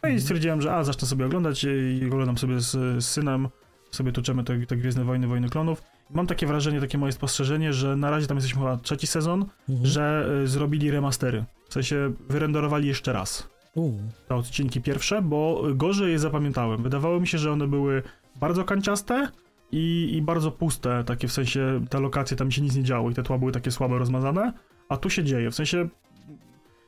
No 0.03 0.09
i 0.09 0.13
Mhm. 0.13 0.21
stwierdziłem, 0.21 0.61
że 0.61 0.75
a, 0.75 0.85
zacznę 0.85 1.09
sobie 1.09 1.27
oglądać 1.27 1.65
i 2.01 2.07
oglądam 2.07 2.39
sobie 2.39 2.61
z, 2.61 2.71
z 3.05 3.07
synem, 3.07 3.49
sobie 3.91 4.13
tuczemy 4.13 4.45
te, 4.45 4.67
te 4.67 4.77
Gwiezdne 4.77 5.05
Wojny, 5.05 5.27
Wojny 5.27 5.49
Klonów. 5.49 5.83
Mam 6.15 6.27
takie 6.27 6.47
wrażenie, 6.47 6.81
takie 6.81 6.99
moje 6.99 7.13
spostrzeżenie, 7.13 7.73
że 7.73 7.97
na 7.97 8.11
razie 8.11 8.27
tam 8.27 8.37
jesteśmy 8.37 8.59
chyba 8.61 8.77
trzeci 8.77 9.07
sezon, 9.07 9.45
Mhm. 9.69 9.87
że 9.87 10.29
y, 10.45 10.47
zrobili 10.47 10.91
remastery. 10.91 11.45
W 11.69 11.73
sensie 11.73 12.13
wyrenderowali 12.29 12.89
jeszcze 12.89 13.13
raz 13.13 13.49
U, 13.75 13.93
te 14.29 14.35
odcinki 14.35 14.81
pierwsze, 14.81 15.23
bo 15.23 15.63
gorzej 15.75 16.13
je 16.13 16.19
zapamiętałem. 16.19 16.83
Wydawało 16.83 17.21
mi 17.21 17.27
się, 17.27 17.39
że 17.39 17.53
one 17.53 17.67
były 17.69 18.03
bardzo 18.41 18.65
kanciaste 18.65 19.29
i, 19.73 20.11
i 20.17 20.23
bardzo 20.23 20.51
puste, 20.51 21.05
takie 21.05 21.29
w 21.29 21.33
sensie 21.33 21.85
te 21.91 22.01
lokacje, 22.01 22.37
tam 22.37 22.51
się 22.51 22.63
nic 22.63 22.77
nie 22.77 22.83
działo 22.83 23.11
i 23.11 23.15
te 23.15 23.23
tła 23.23 23.39
były 23.39 23.53
takie 23.53 23.71
słabe 23.71 23.99
rozmazane, 23.99 24.53
a 24.89 24.97
tu 24.97 25.11
się 25.11 25.25
dzieje, 25.25 25.51
w 25.51 25.55
sensie 25.55 25.89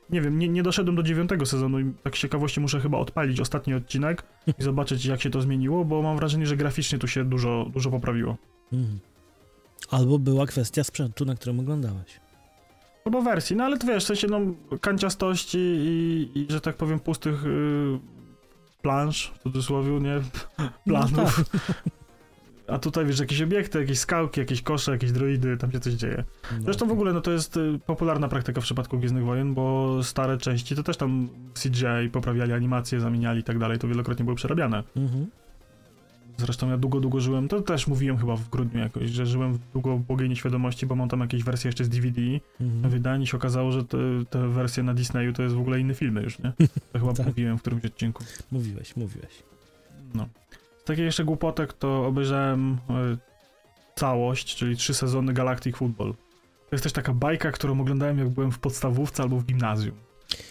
nie 0.09 0.21
wiem, 0.21 0.39
nie, 0.39 0.49
nie 0.49 0.63
doszedłem 0.63 0.95
do 0.95 1.03
dziewiątego 1.03 1.45
sezonu 1.45 1.79
i 1.79 1.93
tak 2.03 2.17
z 2.17 2.19
ciekawości 2.19 2.59
muszę 2.59 2.79
chyba 2.79 2.97
odpalić 2.97 3.39
ostatni 3.39 3.73
odcinek 3.73 4.23
i 4.59 4.63
zobaczyć 4.63 5.05
jak 5.05 5.21
się 5.21 5.29
to 5.29 5.41
zmieniło, 5.41 5.85
bo 5.85 6.01
mam 6.01 6.17
wrażenie, 6.17 6.45
że 6.47 6.57
graficznie 6.57 6.99
tu 6.99 7.07
się 7.07 7.25
dużo, 7.25 7.65
dużo 7.73 7.91
poprawiło. 7.91 8.37
mhm. 8.73 8.99
Albo 9.91 10.19
była 10.19 10.45
kwestia 10.45 10.83
sprzętu, 10.83 11.25
na 11.25 11.35
którym 11.35 11.59
oglądałeś. 11.59 12.19
Albo 13.05 13.21
wersji, 13.21 13.55
no 13.55 13.63
ale 13.63 13.77
to 13.77 13.87
wiesz, 13.87 14.03
w 14.03 14.07
sensie 14.07 14.27
no 14.27 14.39
kanciastości 14.81 15.57
i, 15.57 16.31
i 16.35 16.47
że 16.49 16.61
tak 16.61 16.75
powiem 16.75 16.99
pustych 16.99 17.45
y, 17.45 17.99
plansz, 18.81 19.31
w 19.39 19.43
cudzysłowie, 19.43 19.91
nie? 19.91 20.21
Planów. 20.85 21.11
No 21.11 21.25
tak. 21.25 21.83
A 22.67 22.79
tutaj 22.79 23.05
wiesz, 23.05 23.19
jakieś 23.19 23.41
obiekty, 23.41 23.79
jakieś 23.79 23.99
skałki, 23.99 24.39
jakieś 24.39 24.61
kosze, 24.61 24.91
jakieś 24.91 25.11
droidy, 25.11 25.57
tam 25.57 25.71
się 25.71 25.79
coś 25.79 25.93
dzieje. 25.93 26.23
No. 26.51 26.63
Zresztą 26.63 26.87
w 26.87 26.91
ogóle 26.91 27.13
no 27.13 27.21
to 27.21 27.31
jest 27.31 27.57
y, 27.57 27.79
popularna 27.85 28.27
praktyka 28.27 28.61
w 28.61 28.63
przypadku 28.63 28.97
Gwiezdnych 28.97 29.25
Wojen, 29.25 29.53
bo 29.53 29.97
stare 30.03 30.37
części 30.37 30.75
to 30.75 30.83
też 30.83 30.97
tam 30.97 31.29
CGI 31.53 32.09
poprawiali 32.11 32.53
animacje, 32.53 32.99
zamieniali 32.99 33.39
i 33.39 33.43
tak 33.43 33.59
dalej, 33.59 33.79
to 33.79 33.87
wielokrotnie 33.87 34.25
były 34.25 34.35
przerabiane. 34.35 34.83
Mhm. 34.95 35.27
Zresztą 36.37 36.69
ja 36.69 36.77
długo, 36.77 36.99
długo 36.99 37.19
żyłem, 37.19 37.47
to 37.47 37.61
też 37.61 37.87
mówiłem 37.87 38.17
chyba 38.17 38.35
w 38.35 38.49
grudniu 38.49 38.79
jakoś, 38.79 39.09
że 39.09 39.25
żyłem 39.25 39.59
długo 39.73 39.97
w 39.97 40.01
błogiej 40.01 40.29
nieświadomości, 40.29 40.85
bo 40.85 40.95
mam 40.95 41.09
tam 41.09 41.19
jakieś 41.19 41.43
wersje 41.43 41.67
jeszcze 41.67 41.83
z 41.85 41.89
DVD 41.89 42.21
Mhm. 42.61 42.89
wydań 42.91 43.21
i 43.21 43.27
się 43.27 43.37
okazało, 43.37 43.71
że 43.71 43.83
te, 43.83 43.97
te 44.29 44.47
wersje 44.47 44.83
na 44.83 44.93
Disneyu 44.93 45.33
to 45.33 45.43
jest 45.43 45.55
w 45.55 45.59
ogóle 45.59 45.79
inny 45.79 45.93
film 45.93 46.15
już, 46.23 46.39
nie? 46.39 46.53
To 46.93 46.99
chyba 46.99 47.13
Tak. 47.23 47.25
mówiłem 47.25 47.57
w 47.57 47.61
którymś 47.61 47.85
odcinku. 47.85 48.23
Mówiłeś, 48.51 48.95
mówiłeś. 48.95 49.43
No. 50.13 50.27
Z 50.81 50.83
takich 50.83 51.05
jeszcze 51.05 51.25
głupotek 51.25 51.73
to 51.73 52.05
obejrzałem 52.07 52.77
e, 52.89 53.17
całość, 53.95 54.55
czyli 54.55 54.77
trzy 54.77 54.93
sezony 54.93 55.33
Galactic 55.33 55.75
Football. 55.75 56.13
To 56.69 56.75
jest 56.75 56.83
też 56.83 56.93
taka 56.93 57.13
bajka, 57.13 57.51
którą 57.51 57.81
oglądałem 57.81 58.19
jak 58.19 58.29
byłem 58.29 58.51
w 58.51 58.59
podstawówce 58.59 59.23
albo 59.23 59.39
w 59.39 59.45
gimnazjum. 59.45 59.95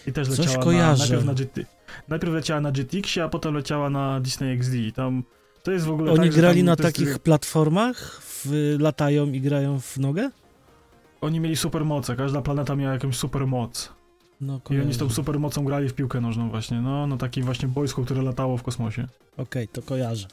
I 0.06 0.12
też 0.12 0.28
Coś 0.28 0.38
leciała 0.38 0.58
na, 0.58 0.64
kojarzę. 0.64 1.02
najpierw 1.02 1.24
na 1.24 1.34
GT, 1.34 1.60
najpierw 2.08 2.32
leciała 2.32 2.60
na 2.60 2.72
GTX-ie, 2.72 3.24
a 3.24 3.28
potem 3.28 3.54
leciała 3.54 3.90
na 3.90 4.20
Disney 4.20 4.52
XD. 4.52 4.74
I 4.74 4.92
Tam 4.92 5.22
to 5.62 5.70
jest 5.72 5.86
w 5.86 5.90
ogóle 5.90 6.12
Oni 6.12 6.28
tak, 6.28 6.36
grali 6.36 6.64
na 6.64 6.76
to 6.76 6.82
jest- 6.82 6.96
takich 6.96 7.18
platformach, 7.18 8.20
w, 8.22 8.76
latają 8.80 9.26
i 9.26 9.40
grają 9.40 9.80
w 9.80 9.98
nogę? 9.98 10.30
Oni 11.20 11.40
mieli 11.40 11.56
supermoce, 11.56 12.16
każda 12.16 12.42
planeta 12.42 12.76
miała 12.76 12.92
jakąś 12.92 13.16
supermoc. 13.16 13.92
No, 14.40 14.60
I 14.70 14.80
oni 14.80 14.94
z 14.94 14.98
tą 14.98 15.10
supermocą 15.10 15.64
grali 15.64 15.88
w 15.88 15.94
piłkę 15.94 16.20
nożną 16.20 16.50
właśnie, 16.50 16.80
no, 16.80 17.06
no 17.06 17.16
takim 17.16 17.44
właśnie 17.44 17.68
boisku, 17.68 18.04
które 18.04 18.22
latało 18.22 18.56
w 18.56 18.62
kosmosie. 18.62 19.08
Okej, 19.36 19.68
to 19.68 19.82
kojarzę. 19.82 20.28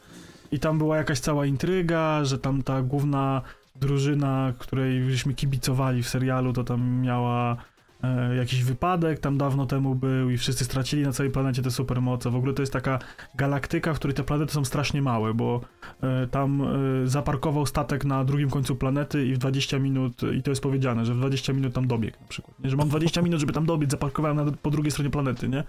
I 0.51 0.59
tam 0.59 0.77
była 0.77 0.97
jakaś 0.97 1.19
cała 1.19 1.45
intryga, 1.45 2.25
że 2.25 2.39
tam 2.39 2.63
ta 2.63 2.81
główna 2.81 3.41
drużyna, 3.75 4.53
której 4.59 5.11
żeśmy 5.11 5.33
kibicowali 5.33 6.03
w 6.03 6.09
serialu, 6.09 6.53
to 6.53 6.63
tam 6.63 7.01
miała 7.01 7.57
e, 8.03 8.35
jakiś 8.35 8.63
wypadek, 8.63 9.19
tam 9.19 9.37
dawno 9.37 9.65
temu 9.65 9.95
był 9.95 10.29
i 10.29 10.37
wszyscy 10.37 10.65
stracili 10.65 11.03
na 11.03 11.11
całej 11.11 11.31
planecie 11.31 11.61
te 11.61 11.71
supermoce. 11.71 12.29
W 12.29 12.35
ogóle 12.35 12.53
to 12.53 12.61
jest 12.61 12.73
taka 12.73 12.99
galaktyka, 13.35 13.93
w 13.93 13.95
której 13.99 14.15
te 14.15 14.23
planety 14.23 14.53
są 14.53 14.65
strasznie 14.65 15.01
małe, 15.01 15.33
bo 15.33 15.61
e, 16.03 16.27
tam 16.27 16.61
e, 16.61 17.07
zaparkował 17.07 17.65
statek 17.65 18.05
na 18.05 18.23
drugim 18.25 18.49
końcu 18.49 18.75
planety 18.75 19.25
i 19.25 19.33
w 19.33 19.37
20 19.37 19.79
minut, 19.79 20.21
i 20.37 20.43
to 20.43 20.51
jest 20.51 20.61
powiedziane, 20.61 21.05
że 21.05 21.13
w 21.13 21.17
20 21.17 21.53
minut 21.53 21.73
tam 21.73 21.87
dobiegł 21.87 22.17
na 22.21 22.27
przykład. 22.27 22.59
Nie? 22.59 22.69
Że 22.69 22.75
mam 22.77 22.89
20 22.89 23.21
minut, 23.21 23.39
żeby 23.39 23.53
tam 23.53 23.65
dobiec, 23.65 23.91
zaparkowałem 23.91 24.37
na, 24.37 24.51
po 24.61 24.69
drugiej 24.71 24.91
stronie 24.91 25.09
planety, 25.09 25.49
nie? 25.49 25.63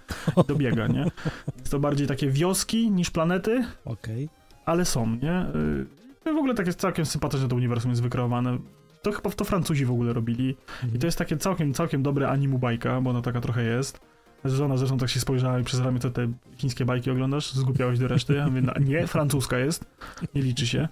Dobiega, 0.47 0.87
nie? 0.87 1.05
Jest 1.59 1.71
to 1.71 1.79
bardziej 1.79 2.07
takie 2.07 2.29
wioski 2.29 2.91
niż 2.91 3.09
planety, 3.11 3.65
Okej. 3.85 4.29
ale 4.65 4.85
są, 4.85 5.07
nie? 5.15 5.45
Y, 6.27 6.33
W 6.33 6.37
ogóle 6.37 6.53
takie 6.53 6.73
całkiem 6.73 7.05
sympatyczne 7.05 7.47
to 7.47 7.55
uniwersum 7.55 7.91
jest 7.91 8.01
wykreowane. 8.01 8.57
To 9.01 9.11
chyba 9.11 9.29
to 9.29 9.45
Francuzi 9.45 9.85
w 9.85 9.91
ogóle 9.91 10.13
robili. 10.13 10.57
I 10.95 10.99
to 10.99 11.07
jest 11.07 11.17
takie 11.17 11.37
całkiem, 11.37 11.73
całkiem 11.73 12.03
dobre 12.03 12.29
animu 12.29 12.59
bajka, 12.59 13.01
bo 13.01 13.09
ona 13.09 13.21
taka 13.21 13.41
trochę 13.41 13.63
jest. 13.63 13.99
Żona 14.45 14.77
zresztą 14.77 14.97
tak 14.97 15.09
się 15.09 15.19
spojrzała 15.19 15.59
i 15.59 15.63
przez 15.63 15.79
ramię, 15.79 15.99
co 15.99 16.09
te 16.09 16.27
chińskie 16.57 16.85
bajki 16.85 17.11
oglądasz? 17.11 17.53
Zgubiałeś 17.53 17.99
do 17.99 18.07
reszty? 18.07 18.33
Ja 18.33 18.47
mówię, 18.47 18.61
no, 18.61 18.73
nie, 18.79 19.07
francuska 19.07 19.59
jest, 19.59 19.85
nie 20.35 20.41
liczy 20.41 20.67
się. 20.67 20.87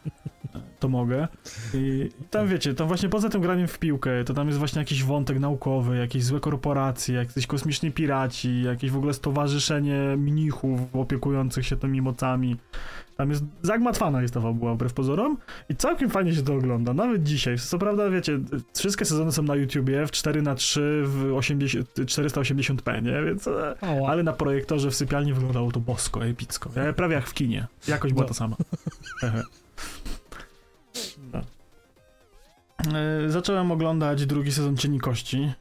To 0.80 0.90
mogę. 0.90 1.28
I 1.74 2.10
tam 2.30 2.48
wiecie, 2.48 2.74
tam 2.74 2.88
właśnie 2.88 3.10
poza 3.10 3.30
tym 3.30 3.42
graniem 3.42 3.68
w 3.68 3.80
piłkę, 3.80 4.24
to 4.24 4.34
tam 4.34 4.48
jest 4.48 4.60
właśnie 4.60 4.80
jakiś 4.80 5.04
wątek 5.04 5.40
naukowy, 5.40 5.98
jakieś 5.98 6.24
złe 6.24 6.40
korporacje, 6.40 7.16
jakieś 7.16 7.48
kosmiczni 7.48 7.92
piraci, 7.92 8.64
jakieś 8.64 8.92
w 8.92 8.98
ogóle 8.98 9.14
stowarzyszenie 9.14 10.00
mnichów 10.18 10.80
opiekujących 10.96 11.66
się 11.66 11.76
tymi 11.78 12.02
mocami. 12.02 12.56
Tam 13.18 13.30
jest 13.30 13.44
zagmatwana 13.62 14.22
jest 14.22 14.34
ta 14.34 14.42
fabuła 14.42 14.74
wbrew 14.74 14.94
pozorom 14.94 15.38
i 15.70 15.76
całkiem 15.76 16.10
fajnie 16.10 16.34
się 16.36 16.42
to 16.44 16.54
ogląda, 16.54 16.94
nawet 16.94 17.24
dzisiaj. 17.24 17.58
Co 17.58 17.80
prawda, 17.80 18.10
wiecie, 18.10 18.40
wszystkie 18.78 19.06
sezony 19.06 19.32
są 19.32 19.44
na 19.44 19.56
YouTubie 19.56 20.08
w 20.08 20.12
4 20.12 20.42
na 20.42 20.56
3 20.56 21.02
w 21.06 21.34
80, 21.38 21.90
480p, 21.96 23.04
nie? 23.04 23.24
Więc, 23.26 23.48
e, 23.48 23.76
ale 24.08 24.24
na 24.24 24.34
projektorze 24.34 24.92
w 24.92 24.96
sypialni 24.96 25.34
wyglądało 25.34 25.72
to 25.72 25.80
bosko, 25.80 26.26
epicko. 26.26 26.70
Prawie 26.96 27.16
jak 27.16 27.28
w 27.28 27.34
kinie. 27.34 27.68
Jakość 27.88 28.14
była 28.14 28.24
No. 28.24 28.28
ta 28.28 28.34
sama. 28.34 28.56
Zacząłem 33.28 33.72
oglądać 33.72 34.26
drugi 34.26 34.52
sezon 34.52 34.78
Cieni 34.78 35.00
Kości. 35.00 35.38
E, 35.38 35.52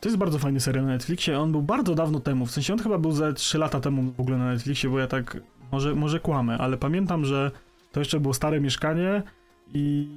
To 0.00 0.08
jest 0.08 0.18
bardzo 0.18 0.38
fajny 0.38 0.60
serial 0.60 0.84
na 0.84 0.90
Netflixie. 0.90 1.40
On 1.40 1.52
był 1.52 1.62
bardzo 1.62 1.94
dawno 1.94 2.20
temu, 2.20 2.46
w 2.46 2.50
sensie 2.50 2.72
on 2.72 2.78
chyba 2.78 2.98
był 2.98 3.12
ze 3.12 3.32
3 3.34 3.58
lata 3.58 3.80
temu 3.80 4.12
w 4.12 4.20
ogóle 4.20 4.38
na 4.38 4.52
Netflixie, 4.52 4.90
bo 4.90 4.98
ja 4.98 5.06
tak, 5.06 5.36
może, 5.72 5.94
może 5.94 6.20
kłamę, 6.20 6.58
ale 6.58 6.76
pamiętam, 6.76 7.24
że 7.24 7.50
to 7.92 8.00
jeszcze 8.00 8.20
było 8.20 8.34
stare 8.34 8.60
mieszkanie 8.60 9.22
i, 9.74 10.08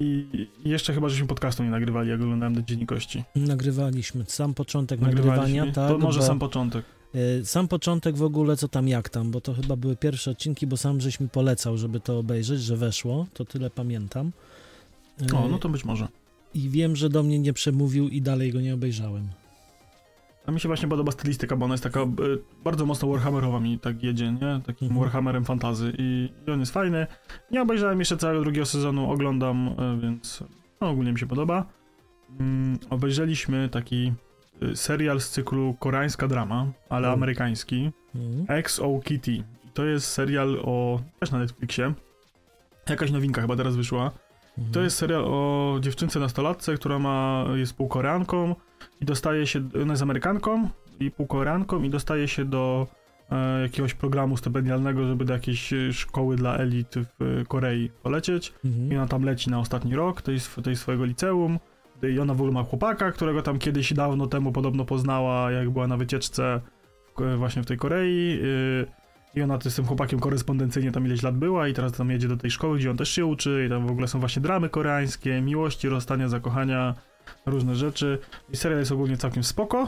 i 0.63 0.69
jeszcze 0.69 0.93
chyba 0.93 1.09
żeśmy 1.09 1.27
podcastu 1.27 1.63
nie 1.63 1.69
nagrywali, 1.69 2.09
jak 2.09 2.21
oglądałem 2.21 2.53
do 2.55 2.61
Dzienni 2.61 2.85
Kości. 2.85 3.23
Nagrywaliśmy 3.35 4.25
sam 4.27 4.53
początek 4.53 4.99
nagrywania, 5.01 5.65
tak? 5.71 5.89
To 5.89 5.97
może 5.97 6.19
bo, 6.19 6.25
sam 6.25 6.39
początek. 6.39 6.85
y, 7.15 7.45
sam 7.45 7.67
początek 7.67 8.15
w 8.17 8.23
ogóle, 8.23 8.57
co 8.57 8.67
tam, 8.67 8.87
jak 8.87 9.09
tam, 9.09 9.31
bo 9.31 9.41
to 9.41 9.53
chyba 9.53 9.75
były 9.75 9.95
pierwsze 9.95 10.31
odcinki, 10.31 10.67
bo 10.67 10.77
sam 10.77 11.01
żeś 11.01 11.19
mi 11.19 11.29
polecał, 11.29 11.77
żeby 11.77 11.99
to 11.99 12.19
obejrzeć, 12.19 12.61
że 12.61 12.77
weszło, 12.77 13.25
to 13.33 13.45
tyle 13.45 13.69
pamiętam. 13.69 14.31
O, 15.35 15.47
no 15.47 15.57
to 15.59 15.69
być 15.69 15.85
może. 15.85 16.07
I 16.53 16.69
wiem, 16.69 16.95
że 16.95 17.09
do 17.09 17.23
mnie 17.23 17.39
nie 17.39 17.53
przemówił 17.53 18.07
i 18.09 18.21
dalej 18.21 18.51
go 18.53 18.61
nie 18.61 18.73
obejrzałem. 18.73 19.27
A 20.45 20.51
mi 20.51 20.59
się 20.59 20.69
właśnie 20.69 20.87
podoba 20.87 21.11
stylistyka, 21.11 21.55
bo 21.55 21.65
ona 21.65 21.73
jest 21.73 21.83
taka 21.83 21.99
e, 22.01 22.07
bardzo 22.63 22.85
mocno 22.85 23.07
Warhammerowa 23.07 23.59
mi 23.59 23.79
tak 23.79 24.03
jedzie, 24.03 24.31
nie? 24.31 24.61
Takim 24.65 24.87
Mhm. 24.87 24.99
Warhammerem 24.99 25.45
fantazy 25.45 25.93
i, 25.97 26.29
i 26.47 26.51
on 26.51 26.59
jest 26.59 26.71
fajny. 26.73 27.07
Nie 27.51 27.61
obejrzałem 27.61 27.99
jeszcze 27.99 28.17
całego 28.17 28.41
drugiego 28.41 28.65
sezonu, 28.65 29.11
oglądam, 29.11 29.67
e, 29.67 29.99
więc 30.01 30.43
no, 30.81 30.89
ogólnie 30.89 31.11
mi 31.11 31.19
się 31.19 31.27
podoba. 31.27 31.65
Mm, 32.39 32.79
obejrzeliśmy 32.89 33.69
taki 33.69 34.13
e, 34.61 34.75
serial 34.75 35.21
z 35.21 35.29
cyklu 35.29 35.75
koreańska 35.79 36.27
drama, 36.27 36.71
ale 36.89 37.09
O. 37.09 37.13
amerykański, 37.13 37.91
Mhm. 38.15 38.45
XO 38.59 38.99
Kitty. 39.03 39.43
To 39.73 39.85
jest 39.85 40.07
serial 40.07 40.59
o, 40.63 41.01
też 41.19 41.31
na 41.31 41.39
Netflixie, 41.39 41.93
jakaś 42.89 43.11
nowinka 43.11 43.41
chyba 43.41 43.55
teraz 43.55 43.75
wyszła. 43.75 44.11
Mhm. 44.59 44.73
To 44.73 44.81
jest 44.81 44.97
serial 44.97 45.23
o 45.25 45.77
dziewczynce 45.81 46.19
nastolatce, 46.19 46.75
która 46.75 46.99
ma, 46.99 47.45
jest 47.55 47.73
półkoreanką 47.73 48.55
i 49.01 49.05
dostaje 49.05 49.47
się, 49.47 49.69
ona 49.81 49.93
jest 49.93 50.03
Amerykanką 50.03 50.69
i 50.99 51.11
półkoreanką 51.11 51.83
i 51.83 51.89
dostaje 51.89 52.27
się 52.27 52.45
do 52.45 52.87
e, 53.31 53.61
jakiegoś 53.61 53.93
programu 53.93 54.37
stypendialnego, 54.37 55.07
żeby 55.07 55.25
do 55.25 55.33
jakiejś 55.33 55.73
e, 55.73 55.93
szkoły 55.93 56.35
dla 56.35 56.57
elit 56.57 56.95
w 57.19 57.23
e, 57.41 57.45
Korei 57.45 57.89
polecieć. 58.03 58.53
Mhm. 58.65 58.91
I 58.91 58.97
ona 58.97 59.07
tam 59.07 59.23
leci 59.23 59.49
na 59.49 59.59
ostatni 59.59 59.95
rok 59.95 60.21
tej, 60.21 60.37
tej 60.63 60.75
swojego 60.75 61.05
liceum. 61.05 61.59
I 62.13 62.19
ona 62.19 62.33
w 62.33 62.37
ogóle 62.41 62.53
ma 62.53 62.63
chłopaka, 62.63 63.11
którego 63.11 63.41
tam 63.41 63.59
kiedyś 63.59 63.93
dawno 63.93 64.27
temu 64.27 64.51
podobno 64.51 64.85
poznała, 64.85 65.51
jak 65.51 65.69
była 65.69 65.87
na 65.87 65.97
wycieczce 65.97 66.61
w, 67.09 67.13
Ko- 67.13 67.37
właśnie 67.37 67.61
w 67.61 67.65
tej 67.65 67.77
Korei. 67.77 68.39
y, 68.43 68.98
I 69.35 69.41
ona 69.41 69.59
z 69.61 69.75
tym 69.75 69.85
chłopakiem 69.85 70.19
korespondencyjnie 70.19 70.91
tam 70.91 71.05
ileś 71.05 71.23
lat 71.23 71.37
była 71.37 71.67
i 71.67 71.73
teraz 71.73 71.91
tam 71.91 72.11
jedzie 72.11 72.27
do 72.27 72.37
tej 72.37 72.51
szkoły, 72.51 72.77
gdzie 72.77 72.91
on 72.91 72.97
też 72.97 73.09
się 73.09 73.25
uczy 73.25 73.63
i 73.67 73.69
tam 73.69 73.87
w 73.87 73.91
ogóle 73.91 74.07
są 74.07 74.19
właśnie 74.19 74.41
dramy 74.41 74.69
koreańskie, 74.69 75.41
miłości, 75.41 75.89
rozstania, 75.89 76.29
zakochania, 76.29 76.95
różne 77.45 77.75
rzeczy. 77.75 78.19
I 78.53 78.57
serial 78.57 78.79
jest 78.79 78.91
ogólnie 78.91 79.17
całkiem 79.17 79.43
spoko. 79.43 79.87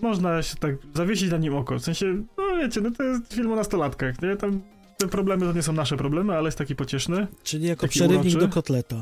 Można 0.00 0.42
się 0.42 0.56
tak 0.56 0.74
zawiesić 0.94 1.30
na 1.30 1.36
nim 1.36 1.54
oko. 1.54 1.78
W 1.78 1.82
sensie, 1.82 2.22
no 2.38 2.56
wiecie, 2.56 2.80
no 2.80 2.90
to 2.90 3.02
jest 3.02 3.34
film 3.34 3.52
o 3.52 3.56
nastolatkach, 3.56 4.22
nie? 4.22 4.36
Tam 4.36 4.60
te 4.98 5.08
problemy 5.08 5.46
to 5.46 5.52
nie 5.52 5.62
są 5.62 5.72
nasze 5.72 5.96
problemy, 5.96 6.36
ale 6.36 6.48
jest 6.48 6.58
taki 6.58 6.76
pocieszny. 6.76 7.26
Czyli 7.42 7.66
jako 7.66 7.88
przerywnik 7.88 8.34
uroczy. 8.34 8.46
do 8.46 8.48
kotleta. 8.48 8.96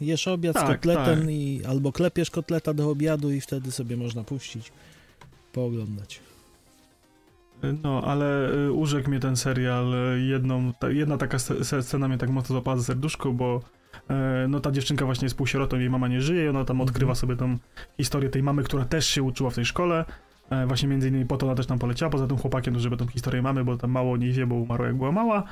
Jesz 0.00 0.28
obiad 0.28 0.56
z 0.56 0.60
Tak, 0.60 0.66
kotletem 0.80 1.20
tak. 1.20 1.30
i 1.30 1.60
albo 1.68 1.92
klepiesz 1.92 2.30
kotleta 2.30 2.74
do 2.74 2.90
obiadu 2.90 3.30
i 3.30 3.40
wtedy 3.40 3.70
sobie 3.72 3.96
można 3.96 4.24
puścić, 4.24 4.72
pooglądać. 5.52 6.20
No, 7.82 8.02
ale 8.04 8.52
y, 8.66 8.72
urzekł 8.72 9.10
mnie 9.10 9.20
ten 9.20 9.36
serial 9.36 9.94
y, 9.94 10.20
jedną, 10.20 10.72
ta, 10.80 10.90
jedna 10.90 11.16
taka 11.16 11.38
scena 11.38 12.08
mnie 12.08 12.18
tak 12.18 12.30
mocno 12.30 12.52
złapała 12.52 12.76
za 12.76 12.82
serduszko, 12.82 13.32
bo 13.32 13.60
e, 14.10 14.46
no 14.48 14.60
ta 14.60 14.70
dziewczynka 14.70 15.04
właśnie 15.04 15.26
jest 15.26 15.36
półsierotą, 15.36 15.78
jej 15.78 15.90
mama 15.90 16.08
nie 16.08 16.20
żyje 16.20 16.44
i 16.44 16.48
ona 16.48 16.64
tam 16.64 16.76
Mhm. 16.76 16.88
odkrywa 16.88 17.14
sobie 17.14 17.36
tą 17.36 17.58
historię 17.96 18.30
tej 18.30 18.42
mamy, 18.42 18.62
która 18.62 18.84
też 18.84 19.06
się 19.06 19.22
uczyła 19.22 19.50
w 19.50 19.54
tej 19.54 19.64
szkole. 19.64 20.04
E, 20.50 20.66
właśnie 20.66 20.88
między 20.88 21.08
innymi 21.08 21.26
po 21.26 21.36
to 21.36 21.46
ona 21.46 21.54
też 21.54 21.66
tam 21.66 21.78
poleciała, 21.78 22.10
poza 22.10 22.26
tym 22.26 22.36
chłopakiem, 22.38 22.74
to 22.74 22.80
żeby 22.80 22.96
tą 22.96 23.06
historię 23.06 23.42
mamy, 23.42 23.64
bo 23.64 23.76
tam 23.76 23.90
mało 23.90 24.12
o 24.12 24.16
niej 24.16 24.32
wie, 24.32 24.46
bo 24.46 24.54
umarła 24.54 24.86
jak 24.86 24.96
była 24.96 25.12
mała. 25.12 25.42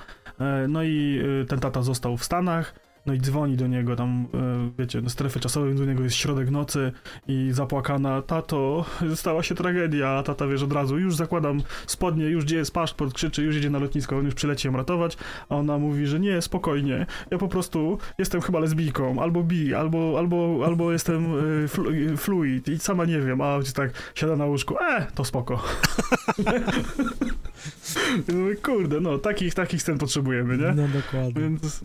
E, 0.41 0.67
no 0.69 0.83
i 0.83 1.21
y, 1.43 1.47
ten 1.47 1.61
tata 1.61 1.83
został 1.83 2.17
w 2.17 2.25
Stanach, 2.25 2.75
no 3.07 3.15
i 3.15 3.21
dzwoni 3.21 3.57
do 3.57 3.67
niego 3.67 3.97
tam, 3.97 4.27
e, 4.35 4.71
wiecie, 4.79 5.03
do 5.03 5.11
strefy 5.11 5.41
czasowej, 5.41 5.75
do 5.75 5.85
niego 5.85 6.03
jest 6.03 6.17
środek 6.17 6.51
nocy 6.51 6.93
i 7.29 7.49
zapłakana, 7.53 8.23
tato, 8.23 8.85
stała 9.15 9.43
się 9.43 9.55
tragedia, 9.55 10.09
a 10.09 10.23
tata 10.23 10.47
wiesz 10.47 10.63
od 10.63 10.73
razu, 10.73 10.99
już 10.99 11.17
zakładam 11.17 11.63
spodnie, 11.87 12.25
już 12.25 12.45
gdzie 12.45 12.57
jest 12.57 12.75
paszport, 12.75 13.15
krzyczy, 13.15 13.43
już 13.43 13.57
idzie 13.57 13.71
na 13.71 13.79
lotnisko, 13.79 14.17
on 14.17 14.25
już 14.25 14.35
przyleci 14.35 14.69
ją 14.69 14.77
ratować, 14.77 15.17
a 15.49 15.57
ona 15.57 15.79
mówi, 15.79 16.07
że 16.07 16.21
nie, 16.21 16.43
spokojnie, 16.43 17.07
ja 17.31 17.39
po 17.39 17.49
prostu 17.49 17.99
jestem 18.19 18.41
chyba 18.41 18.59
lesbijką, 18.59 19.23
albo 19.23 19.43
bi, 19.43 19.75
albo, 19.75 20.19
albo, 20.19 20.63
albo 20.67 20.93
jestem 20.93 21.35
y, 21.65 21.69
flu, 21.69 21.91
fluid 22.17 22.69
i 22.69 22.79
sama 22.79 23.05
nie 23.05 23.21
wiem, 23.21 23.41
a 23.41 23.59
tak 23.75 24.13
siada 24.15 24.37
na 24.37 24.45
łóżku, 24.45 24.75
e, 24.81 25.07
to 25.15 25.25
spoko. 25.25 25.63
Kurde, 28.63 29.01
no, 29.01 29.19
takich, 29.19 29.55
takich 29.55 29.83
scen 29.83 29.99
potrzebujemy, 29.99 30.59
nie? 30.59 30.73
No 30.73 30.89
dokładnie. 30.89 31.43
Więc 31.43 31.85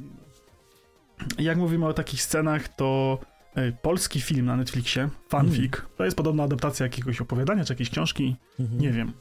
jak 1.40 1.58
mówimy 1.58 1.86
o 1.88 1.94
takich 1.94 2.22
scenach, 2.22 2.68
to 2.68 3.20
e, 3.56 3.72
polski 3.72 4.22
film 4.22 4.46
na 4.46 4.56
Netflixie, 4.56 5.10
Fanfic, 5.30 5.74
to 5.98 6.06
jest 6.06 6.18
podobna 6.18 6.44
adaptacja 6.44 6.84
jakiegoś 6.86 7.22
opowiadania 7.22 7.66
czy 7.66 7.74
jakiejś 7.74 7.90
książki, 7.90 8.36
Mhm. 8.60 8.82
nie 8.82 8.92
wiem. 8.92 9.12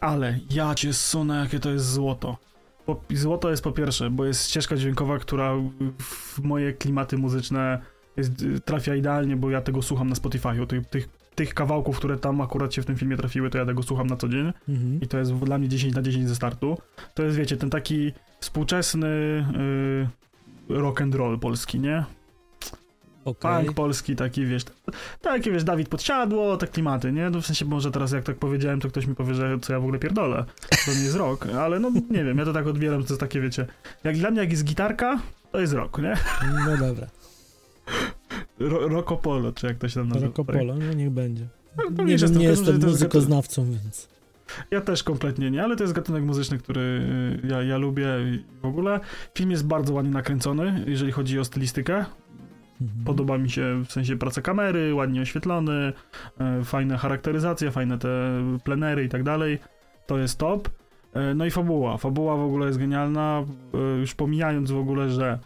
Ale 0.00 0.38
ja 0.50 0.74
cię 0.74 0.92
sunę, 0.92 1.34
jakie 1.36 1.60
to 1.60 1.70
jest 1.70 1.92
złoto. 1.92 2.36
Po, 2.86 3.00
złoto 3.10 3.50
jest 3.50 3.62
po 3.64 3.72
pierwsze, 3.72 4.10
bo 4.10 4.24
jest 4.24 4.48
ścieżka 4.50 4.76
dźwiękowa, 4.76 5.18
która 5.18 5.52
w 5.98 6.38
moje 6.42 6.72
klimaty 6.72 7.18
muzyczne 7.18 7.78
jest, 8.16 8.42
y, 8.42 8.60
trafia 8.60 8.94
idealnie, 8.94 9.36
bo 9.36 9.50
ja 9.50 9.60
tego 9.60 9.82
słucham 9.82 10.08
na 10.08 10.14
Spotify'u. 10.14 10.66
Tych, 10.66 10.86
tych, 10.86 11.08
tych 11.34 11.54
kawałków, 11.54 11.98
które 11.98 12.16
tam 12.16 12.40
akurat 12.40 12.74
się 12.74 12.82
w 12.82 12.86
tym 12.86 12.96
filmie 12.96 13.16
trafiły, 13.16 13.50
to 13.50 13.58
ja 13.58 13.66
tego 13.66 13.82
słucham 13.82 14.06
na 14.06 14.16
co 14.16 14.28
dzień. 14.28 14.52
Mhm. 14.68 15.00
I 15.00 15.08
to 15.08 15.18
jest 15.18 15.34
dla 15.34 15.58
mnie 15.58 15.68
10 15.68 15.94
na 15.94 16.02
10 16.02 16.28
ze 16.28 16.34
startu. 16.34 16.78
To 17.14 17.22
jest, 17.22 17.36
wiecie, 17.36 17.56
ten 17.56 17.70
taki 17.70 18.12
współczesny 18.40 19.06
y, 19.06 20.08
rock 20.68 21.00
and 21.00 21.14
roll 21.14 21.38
polski, 21.38 21.80
nie? 21.80 22.04
Okej. 23.24 23.64
Punk 23.64 23.76
polski, 23.76 24.16
taki, 24.16 24.46
wiesz, 24.46 24.62
taki, 25.20 25.50
wiesz, 25.50 25.64
Dawid 25.64 25.88
Podsiadło, 25.88 26.56
te 26.56 26.66
klimaty, 26.66 27.12
nie? 27.12 27.30
No 27.30 27.40
w 27.40 27.46
sensie 27.46 27.64
może 27.64 27.90
teraz 27.90 28.12
jak 28.12 28.24
tak 28.24 28.36
powiedziałem, 28.36 28.80
to 28.80 28.88
ktoś 28.88 29.06
mi 29.06 29.14
powie, 29.14 29.34
że 29.34 29.58
co 29.62 29.72
ja 29.72 29.80
w 29.80 29.82
ogóle 29.82 29.98
pierdolę. 29.98 30.44
To 30.86 30.92
nie 30.94 31.04
jest 31.04 31.16
rock, 31.16 31.46
ale 31.46 31.80
no 31.80 31.90
nie 32.10 32.24
wiem, 32.24 32.38
ja 32.38 32.44
to 32.44 32.52
tak 32.52 32.66
odbieram, 32.66 33.02
to 33.02 33.08
jest 33.08 33.20
takie, 33.20 33.40
wiecie, 33.40 33.66
jak 34.04 34.16
dla 34.16 34.30
mnie 34.30 34.40
jak 34.40 34.50
jest 34.50 34.64
gitarka, 34.64 35.18
to 35.52 35.60
jest 35.60 35.72
rock, 35.72 35.98
nie? 35.98 36.14
No 36.66 36.76
dobra. 36.76 37.06
Ro 38.58 38.88
Rockopolo, 38.88 39.52
czy 39.52 39.66
jak 39.66 39.78
to 39.78 39.88
się 39.88 39.94
tam 39.94 40.08
nazywa. 40.08 40.26
Rokopolo, 40.26 40.74
no 40.74 40.92
niech 40.92 41.10
będzie. 41.10 41.46
No, 41.76 42.04
Nie, 42.04 42.04
nie 42.04 42.18
każdym 42.18 42.42
jestem 42.42 42.80
muzykoznawcą, 42.80 43.64
więc... 43.64 44.08
Ja 44.70 44.80
też 44.80 45.02
kompletnie 45.02 45.50
nie, 45.50 45.62
ale 45.62 45.76
to 45.76 45.84
jest 45.84 45.94
gatunek 45.94 46.24
muzyczny, 46.24 46.58
który 46.58 46.80
y, 47.44 47.46
ja, 47.48 47.62
ja 47.62 47.78
lubię 47.78 48.06
w 48.62 48.66
ogóle. 48.66 49.00
Film 49.34 49.50
jest 49.50 49.66
bardzo 49.66 49.94
ładnie 49.94 50.10
nakręcony, 50.12 50.84
jeżeli 50.86 51.12
chodzi 51.12 51.38
o 51.38 51.44
stylistykę. 51.44 51.94
Mhm. 52.80 53.04
Podoba 53.04 53.38
mi 53.38 53.50
się 53.50 53.82
w 53.86 53.92
sensie 53.92 54.16
praca 54.16 54.42
kamery, 54.42 54.94
ładnie 54.94 55.20
oświetlony, 55.22 55.92
y, 56.60 56.64
fajna 56.64 56.98
charakteryzacja, 56.98 57.70
fajne 57.70 57.98
te 57.98 58.08
plenery 58.64 59.04
i 59.04 59.08
tak 59.08 59.22
dalej. 59.22 59.58
To 60.06 60.18
jest 60.18 60.38
top. 60.38 60.68
Y, 60.68 61.34
No 61.34 61.46
i 61.46 61.50
fabuła. 61.50 61.96
Fabuła 61.96 62.36
w 62.36 62.40
ogóle 62.40 62.66
jest 62.66 62.78
genialna. 62.78 63.44
Już 64.00 64.14
pomijając 64.14 64.70
w 64.70 64.78
ogóle, 64.78 65.10
że 65.10 65.38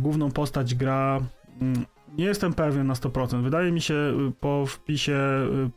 główną 0.00 0.30
postać 0.30 0.74
gra. 0.74 1.20
mm, 1.60 1.84
Nie 2.18 2.24
jestem 2.24 2.54
pewien 2.54 2.86
na 2.86 2.94
100%. 2.94 3.42
Wydaje 3.42 3.72
mi 3.72 3.80
się 3.80 3.94
po 4.40 4.66
wpisie 4.66 5.18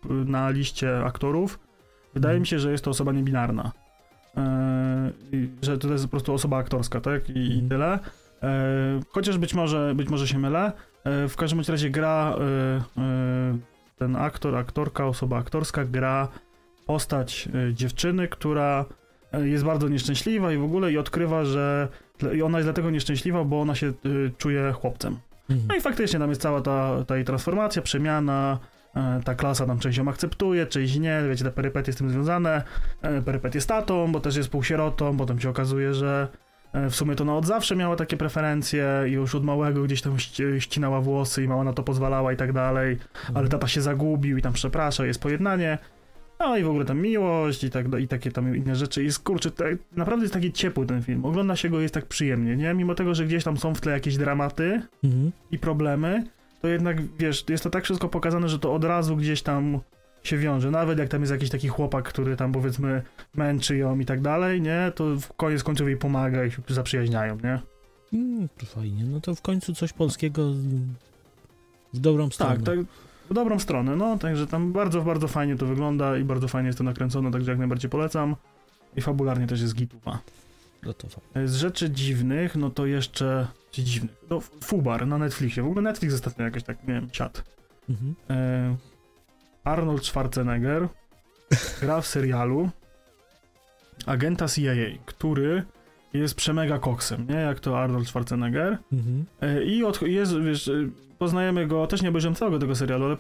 na 0.10 0.50
liście 0.50 1.06
aktorów, 1.06 1.60
wydaje 2.16 2.40
mi 2.40 2.48
się, 2.48 2.60
że 2.60 2.72
jest 2.72 2.84
to 2.84 2.92
osoba 2.92 3.12
niebinarna. 3.12 3.72
E, 4.38 5.12
że 5.62 5.78
to 5.78 5.88
jest 5.92 6.04
po 6.04 6.10
prostu 6.12 6.34
osoba 6.34 6.58
aktorska, 6.58 7.02
tak? 7.02 7.30
I, 7.30 7.34
i 7.38 7.52
Mhm. 7.52 7.70
tyle. 7.70 8.00
E, 8.44 9.00
chociaż 9.10 9.38
być 9.38 9.54
może, 9.54 9.94
być 9.96 10.10
może 10.10 10.28
się 10.28 10.40
mylę. 10.40 10.72
E, 11.04 11.28
w 11.28 11.36
każdym 11.36 11.62
razie 11.68 11.90
gra 11.90 12.36
ten 13.98 14.16
aktor, 14.16 14.56
aktorka, 14.56 15.06
osoba 15.06 15.38
aktorska 15.38 15.86
gra 15.86 16.28
postać 16.86 17.50
dziewczyny, 17.74 18.28
która 18.28 18.86
jest 19.44 19.64
bardzo 19.64 19.90
nieszczęśliwa 19.90 20.54
i 20.54 20.58
w 20.58 20.64
ogóle 20.64 20.92
i 20.92 20.98
odkrywa, 20.98 21.46
że 21.46 21.88
i 22.34 22.42
ona 22.42 22.58
jest 22.58 22.66
dlatego 22.66 22.90
nieszczęśliwa, 22.92 23.44
bo 23.44 23.62
ona 23.62 23.76
się 23.76 23.94
czuje 24.38 24.72
chłopcem. 24.72 25.18
Mhm. 25.50 25.68
No 25.70 25.76
i 25.76 25.82
faktycznie 25.82 26.20
tam 26.20 26.30
jest 26.30 26.42
cała 26.42 26.62
ta, 26.62 27.06
ta 27.08 27.16
jej 27.16 27.26
transformacja, 27.26 27.82
przemiana, 27.82 28.60
ta 29.26 29.36
klasa 29.36 29.66
tam 29.66 29.80
część 29.80 29.98
ją 29.98 30.08
akceptuje, 30.08 30.66
część 30.66 31.00
nie, 31.00 31.22
wiecie, 31.30 31.44
te 31.44 31.52
perypetie 31.52 31.94
z 31.94 31.96
tym 31.96 32.10
związane, 32.10 32.64
e, 33.02 33.22
perypetie 33.22 33.62
z 33.62 33.66
tatą, 33.68 34.12
bo 34.12 34.20
też 34.20 34.36
jest 34.36 34.50
półsierotą, 34.50 35.18
potem 35.18 35.40
się 35.40 35.50
okazuje, 35.50 35.94
że 35.94 36.28
e, 36.74 36.90
w 36.90 36.96
sumie 36.96 37.16
to 37.16 37.24
ona 37.24 37.36
od 37.38 37.46
zawsze 37.46 37.76
miała 37.76 37.96
takie 37.96 38.18
preferencje 38.18 38.88
i 39.08 39.12
już 39.12 39.36
od 39.36 39.44
małego 39.44 39.84
gdzieś 39.84 40.02
tam 40.02 40.14
ści- 40.18 40.60
ścinała 40.60 41.02
włosy 41.02 41.44
i 41.44 41.48
mama 41.48 41.64
na 41.64 41.74
to 41.74 41.84
pozwalała 41.84 42.34
i 42.34 42.38
tak 42.38 42.54
dalej, 42.54 42.98
ale 43.34 43.48
tata 43.48 43.68
się 43.68 43.82
zagubił 43.82 44.38
i 44.38 44.42
tam 44.42 44.54
przeprasza, 44.54 45.06
jest 45.06 45.22
pojednanie. 45.22 45.78
No 46.40 46.58
i 46.58 46.64
w 46.64 46.70
ogóle 46.70 46.86
tam 46.86 47.00
miłość 47.02 47.64
i, 47.64 47.70
tak, 47.70 47.86
i 48.00 48.08
takie 48.08 48.32
tam 48.32 48.56
inne 48.56 48.76
rzeczy. 48.76 49.04
Jest 49.04 49.20
kurczę, 49.24 49.52
tak, 49.52 49.68
naprawdę 49.96 50.24
jest 50.24 50.34
taki 50.34 50.52
ciepły 50.54 50.86
ten 50.86 51.04
film. 51.04 51.26
Ogląda 51.26 51.56
się 51.56 51.70
go 51.70 51.80
jest 51.80 51.94
tak 51.94 52.06
przyjemnie, 52.06 52.56
nie? 52.56 52.74
Mimo 52.74 52.96
tego, 52.96 53.16
że 53.16 53.26
gdzieś 53.26 53.44
tam 53.44 53.58
są 53.58 53.76
w 53.76 53.82
tle 53.82 53.92
jakieś 53.92 54.18
dramaty, 54.18 54.82
Mhm. 55.04 55.32
i 55.52 55.60
problemy, 55.60 56.24
to 56.66 56.70
jednak, 56.70 57.18
wiesz, 57.18 57.46
jest 57.50 57.64
to 57.64 57.70
tak 57.70 57.84
wszystko 57.84 58.10
pokazane, 58.10 58.50
że 58.50 58.60
to 58.60 58.74
od 58.74 58.84
razu 58.84 59.16
gdzieś 59.16 59.42
tam 59.42 59.80
się 60.24 60.38
wiąże. 60.38 60.72
Nawet 60.72 61.00
jak 61.00 61.10
tam 61.10 61.22
jest 61.22 61.32
jakiś 61.32 61.50
taki 61.50 61.68
chłopak, 61.68 62.06
który 62.06 62.36
tam 62.36 62.52
powiedzmy 62.52 63.02
męczy 63.36 63.78
ją 63.78 64.00
i 64.00 64.06
tak 64.06 64.22
dalej, 64.22 64.62
nie? 64.62 64.92
To 64.96 65.16
w 65.16 65.34
koniec 65.34 65.64
końców 65.64 65.88
jej 65.88 65.98
pomaga 65.98 66.46
i 66.46 66.52
się 66.52 66.62
zaprzyjaźniają, 66.68 67.38
nie? 67.44 67.60
Mm, 68.14 68.50
fajnie. 68.66 69.04
No 69.04 69.22
to 69.22 69.36
w 69.36 69.42
końcu 69.42 69.74
coś 69.74 69.94
polskiego 69.94 70.52
w 71.94 72.00
dobrą 72.00 72.30
stronę. 72.30 72.56
Tak, 72.56 72.66
tak. 72.66 72.80
W 73.30 73.34
dobrą 73.34 73.60
stronę, 73.60 73.96
no, 73.96 74.18
także 74.18 74.48
tam 74.48 74.72
bardzo, 74.74 75.02
bardzo 75.02 75.28
fajnie 75.28 75.56
to 75.56 75.66
wygląda 75.66 76.18
i 76.18 76.24
bardzo 76.24 76.48
fajnie 76.48 76.68
jest 76.68 76.78
to 76.78 76.84
nakręcone, 76.84 77.32
także 77.32 77.52
jak 77.52 77.60
najbardziej 77.60 77.90
polecam. 77.90 78.36
I 78.96 79.02
fabularnie 79.02 79.48
też 79.48 79.62
jest 79.62 79.76
gituwa. 79.76 80.20
Fajnie. 81.34 81.48
Z 81.48 81.56
rzeczy 81.56 81.90
dziwnych, 81.90 82.56
no 82.56 82.70
to 82.70 82.86
jeszcze... 82.86 83.48
Dziwnych? 83.72 84.16
No, 84.30 84.40
Fubar 84.64 85.08
na 85.08 85.18
Netflixie. 85.18 85.64
W 85.64 85.66
ogóle 85.66 85.82
Netflix 85.82 86.14
ostatnio 86.14 86.46
jakoś 86.46 86.64
tak, 86.64 86.88
nie 86.88 86.94
wiem, 86.94 87.10
siat. 87.12 87.44
Mhm. 87.90 88.16
E, 88.30 88.76
Arnold 89.64 90.06
Schwarzenegger 90.06 90.88
gra 91.82 92.02
w 92.02 92.08
serialu 92.08 92.70
agenta 94.06 94.48
CIA, 94.48 94.74
który 95.06 95.64
jest 96.14 96.36
przemega 96.36 96.80
koksem, 96.80 97.28
nie? 97.30 97.36
Jak 97.36 97.60
to 97.60 97.80
Arnold 97.80 98.08
Schwarzenegger. 98.08 98.78
Mhm. 98.94 99.26
E, 99.42 99.64
I 99.64 99.84
od, 99.84 100.02
jest, 100.02 100.40
wiesz, 100.40 100.68
e, 100.68 100.90
poznajemy 101.18 101.68
go, 101.68 101.88
też 101.88 102.02
nie 102.02 102.10
obejrzałem 102.10 102.36
całego 102.36 102.60
tego 102.60 102.76
serialu, 102.76 103.06
ale 103.06 103.14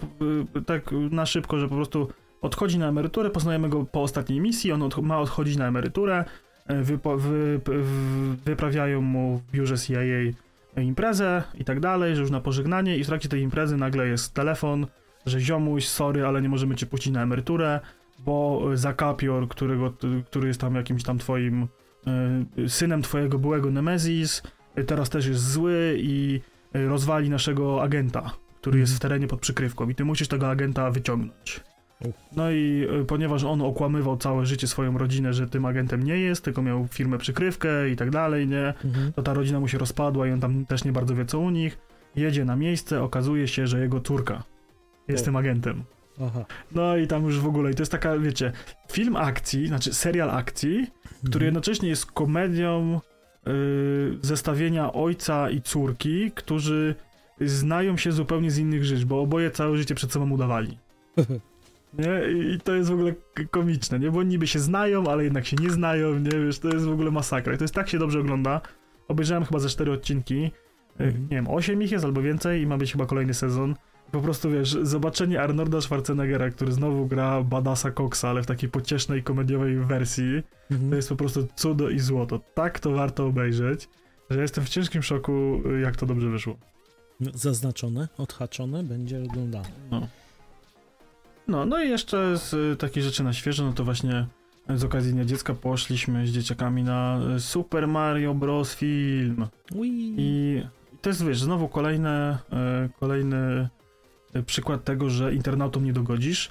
e, 0.55 0.61
tak 0.61 0.91
na 1.11 1.25
szybko, 1.25 1.59
że 1.59 1.67
po 1.67 1.75
prostu 1.75 2.09
odchodzi 2.41 2.79
na 2.79 2.87
emeryturę, 2.87 3.29
poznajemy 3.29 3.69
go 3.69 3.85
po 3.85 4.01
ostatniej 4.01 4.41
misji, 4.41 4.71
on 4.71 4.81
od, 4.81 4.97
ma 4.97 5.19
odchodzić 5.19 5.57
na 5.57 5.67
emeryturę, 5.67 6.15
e, 6.17 6.25
wypo, 6.70 7.18
wy, 7.18 7.59
w- 7.66 8.36
wyprawiają 8.45 9.01
mu 9.01 9.38
w 9.38 9.51
biurze 9.51 9.78
CIA 9.78 10.01
imprezę 10.82 11.43
i 11.59 11.66
tak 11.66 11.80
dalej, 11.80 12.16
że 12.16 12.22
już 12.22 12.32
na 12.32 12.41
pożegnanie 12.41 12.97
i 12.97 13.03
w 13.03 13.07
trakcie 13.07 13.30
tej 13.30 13.41
imprezy 13.41 13.78
nagle 13.78 14.07
jest 14.07 14.34
telefon, 14.34 14.88
że 15.26 15.39
ziomuś, 15.39 15.88
sorry, 15.88 16.26
ale 16.26 16.41
nie 16.41 16.49
możemy 16.49 16.76
cię 16.76 16.86
puścić 16.86 17.13
na 17.13 17.24
emeryturę, 17.24 17.80
bo 18.20 18.68
e, 18.74 18.78
Zakapior, 18.78 19.47
którego, 19.47 19.93
który 20.26 20.47
jest 20.47 20.61
tam 20.61 20.76
jakimś 20.76 21.03
tam 21.03 21.18
twoim 21.18 21.68
e, 22.63 22.70
synem 22.70 23.01
twojego 23.01 23.39
byłego 23.39 23.72
Nemezis, 23.72 24.43
e, 24.76 24.84
teraz 24.84 25.09
też 25.09 25.26
jest 25.28 25.51
zły 25.51 25.97
i 25.99 26.41
rozwali 26.74 27.30
naszego 27.30 27.84
agenta, 27.84 28.32
który 28.61 28.80
jest 28.80 28.95
w 28.95 28.99
terenie 28.99 29.28
pod 29.28 29.39
przykrywką 29.39 29.89
i 29.89 29.95
ty 29.95 30.05
musisz 30.05 30.28
tego 30.28 30.49
agenta 30.49 30.91
wyciągnąć. 30.91 31.59
No 32.35 32.51
i 32.51 32.87
e, 33.01 33.05
ponieważ 33.05 33.43
on 33.43 33.61
okłamywał 33.61 34.17
całe 34.17 34.45
życie 34.45 34.67
swoją 34.67 34.97
rodzinę, 34.97 35.33
że 35.33 35.47
tym 35.47 35.65
agentem 35.65 36.03
nie 36.03 36.17
jest, 36.17 36.43
tylko 36.43 36.61
miał 36.61 36.87
firmę 36.87 37.17
przykrywkę 37.17 37.89
i 37.89 37.95
tak 37.95 38.09
dalej, 38.09 38.47
nie? 38.47 38.73
Mhm. 38.85 39.13
to 39.13 39.23
ta 39.23 39.33
rodzina 39.33 39.59
mu 39.59 39.67
się 39.67 39.77
rozpadła 39.77 40.27
i 40.27 40.31
on 40.31 40.39
tam 40.39 40.65
też 40.65 40.83
nie 40.83 40.91
bardzo 40.91 41.15
wie 41.15 41.25
co 41.25 41.39
u 41.39 41.49
nich. 41.49 41.77
Jedzie 42.15 42.45
na 42.45 42.55
miejsce, 42.55 43.01
okazuje 43.03 43.47
się, 43.47 43.67
że 43.67 43.79
jego 43.79 44.01
córka 44.01 44.43
jest 45.07 45.23
O. 45.23 45.25
tym 45.25 45.35
agentem. 45.35 45.83
Aha. 46.21 46.45
No 46.71 46.97
i 46.97 47.07
tam 47.07 47.23
już 47.25 47.39
w 47.39 47.47
ogóle, 47.47 47.71
i 47.71 47.75
to 47.75 47.81
jest 47.81 47.91
taka, 47.91 48.17
wiecie, 48.17 48.51
film 48.91 49.15
akcji, 49.15 49.67
znaczy 49.67 49.93
serial 49.93 50.29
akcji, 50.31 50.87
który 51.19 51.25
Mhm. 51.27 51.43
jednocześnie 51.45 51.89
jest 51.89 52.05
komedią 52.05 52.99
yy, 53.45 54.17
zestawienia 54.21 54.93
ojca 54.93 55.49
i 55.49 55.61
córki, 55.61 56.31
którzy 56.31 56.95
znają 57.41 57.97
się 57.97 58.11
zupełnie 58.11 58.51
z 58.51 58.57
innych 58.57 58.85
rzeczy, 58.85 59.05
bo 59.05 59.21
oboje 59.21 59.51
całe 59.51 59.77
życie 59.77 59.95
przed 59.95 60.11
sobą 60.11 60.31
udawali. 60.31 60.77
Nie? 61.97 62.41
I 62.53 62.59
to 62.59 62.75
jest 62.75 62.89
w 62.89 62.93
ogóle 62.93 63.13
komiczne, 63.51 63.99
nie? 63.99 64.11
Bo 64.11 64.23
niby 64.23 64.47
się 64.47 64.59
znają, 64.59 65.07
ale 65.07 65.23
jednak 65.23 65.45
się 65.45 65.57
nie 65.61 65.69
znają, 65.69 66.19
nie? 66.19 66.39
Wiesz, 66.45 66.59
to 66.59 66.67
jest 66.67 66.85
w 66.85 66.91
ogóle 66.91 67.11
masakra. 67.11 67.53
I 67.53 67.57
to 67.57 67.63
jest 67.63 67.73
tak 67.73 67.89
się 67.89 67.99
dobrze 67.99 68.19
ogląda. 68.19 68.61
Obejrzałem 69.07 69.45
chyba 69.45 69.59
ze 69.59 69.69
cztery 69.69 69.91
odcinki. 69.91 70.51
Mhm. 70.99 71.23
Nie 71.23 71.35
wiem, 71.35 71.47
osiem 71.47 71.81
ich 71.81 71.91
jest 71.91 72.05
albo 72.05 72.21
więcej 72.21 72.61
i 72.61 72.67
ma 72.67 72.77
być 72.77 72.91
chyba 72.91 73.05
kolejny 73.05 73.33
sezon. 73.33 73.75
Po 74.11 74.21
prostu 74.21 74.51
wiesz, 74.51 74.77
zobaczenie 74.81 75.41
Arnolda 75.41 75.81
Schwarzeneggera, 75.81 76.49
który 76.49 76.71
znowu 76.71 77.07
gra 77.07 77.43
Badasa 77.43 77.91
Coxa, 77.91 78.25
ale 78.29 78.43
w 78.43 78.45
takiej 78.45 78.69
pociesznej, 78.69 79.23
komediowej 79.23 79.75
wersji, 79.75 80.43
mhm. 80.71 80.89
to 80.89 80.95
jest 80.95 81.09
po 81.09 81.15
prostu 81.15 81.47
cudo 81.55 81.89
i 81.89 81.99
złoto. 81.99 82.39
Tak 82.53 82.79
to 82.79 82.91
warto 82.91 83.25
obejrzeć, 83.25 83.89
że 84.29 84.41
jestem 84.41 84.63
w 84.63 84.69
ciężkim 84.69 85.03
szoku, 85.03 85.61
jak 85.81 85.95
to 85.95 86.05
dobrze 86.05 86.29
wyszło. 86.29 86.57
No, 87.19 87.31
zaznaczone, 87.33 88.07
odhaczone, 88.17 88.83
będzie 88.83 89.23
oglądane. 89.23 89.69
No. 89.91 90.07
No, 91.47 91.65
no 91.65 91.83
i 91.83 91.89
jeszcze 91.89 92.37
z 92.37 92.79
takich 92.79 93.03
rzeczy 93.03 93.23
na 93.23 93.33
świeżo, 93.33 93.65
no 93.65 93.73
to 93.73 93.83
właśnie 93.83 94.25
z 94.69 94.83
okazji 94.83 95.13
Dnia 95.13 95.25
Dziecka 95.25 95.53
poszliśmy 95.53 96.27
z 96.27 96.29
dzieciakami 96.29 96.83
na 96.83 97.19
Super 97.39 97.87
Mario 97.87 98.33
Bros. 98.33 98.75
film. 98.75 99.47
Ui. 99.75 100.15
I 100.17 100.61
to 101.01 101.09
jest, 101.09 101.25
wiesz, 101.25 101.39
znowu 101.39 101.67
kolejne, 101.67 102.37
e, 102.51 102.89
kolejny 102.99 103.69
przykład 104.45 104.83
tego, 104.83 105.09
że 105.09 105.33
internautom 105.33 105.85
nie 105.85 105.93
dogodzisz, 105.93 106.49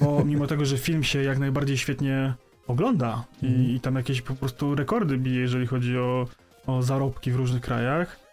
bo 0.00 0.24
mimo 0.24 0.46
tego, 0.46 0.64
że 0.64 0.78
film 0.78 1.04
się 1.04 1.22
jak 1.22 1.38
najbardziej 1.38 1.78
świetnie 1.78 2.34
ogląda 2.66 3.24
i, 3.42 3.46
mm. 3.46 3.70
i 3.70 3.80
tam 3.80 3.96
jakieś 3.96 4.22
po 4.22 4.34
prostu 4.34 4.74
rekordy 4.74 5.18
bije, 5.18 5.40
jeżeli 5.40 5.66
chodzi 5.66 5.98
o, 5.98 6.26
o 6.66 6.82
zarobki 6.82 7.32
w 7.32 7.36
różnych 7.36 7.62
krajach, 7.62 8.26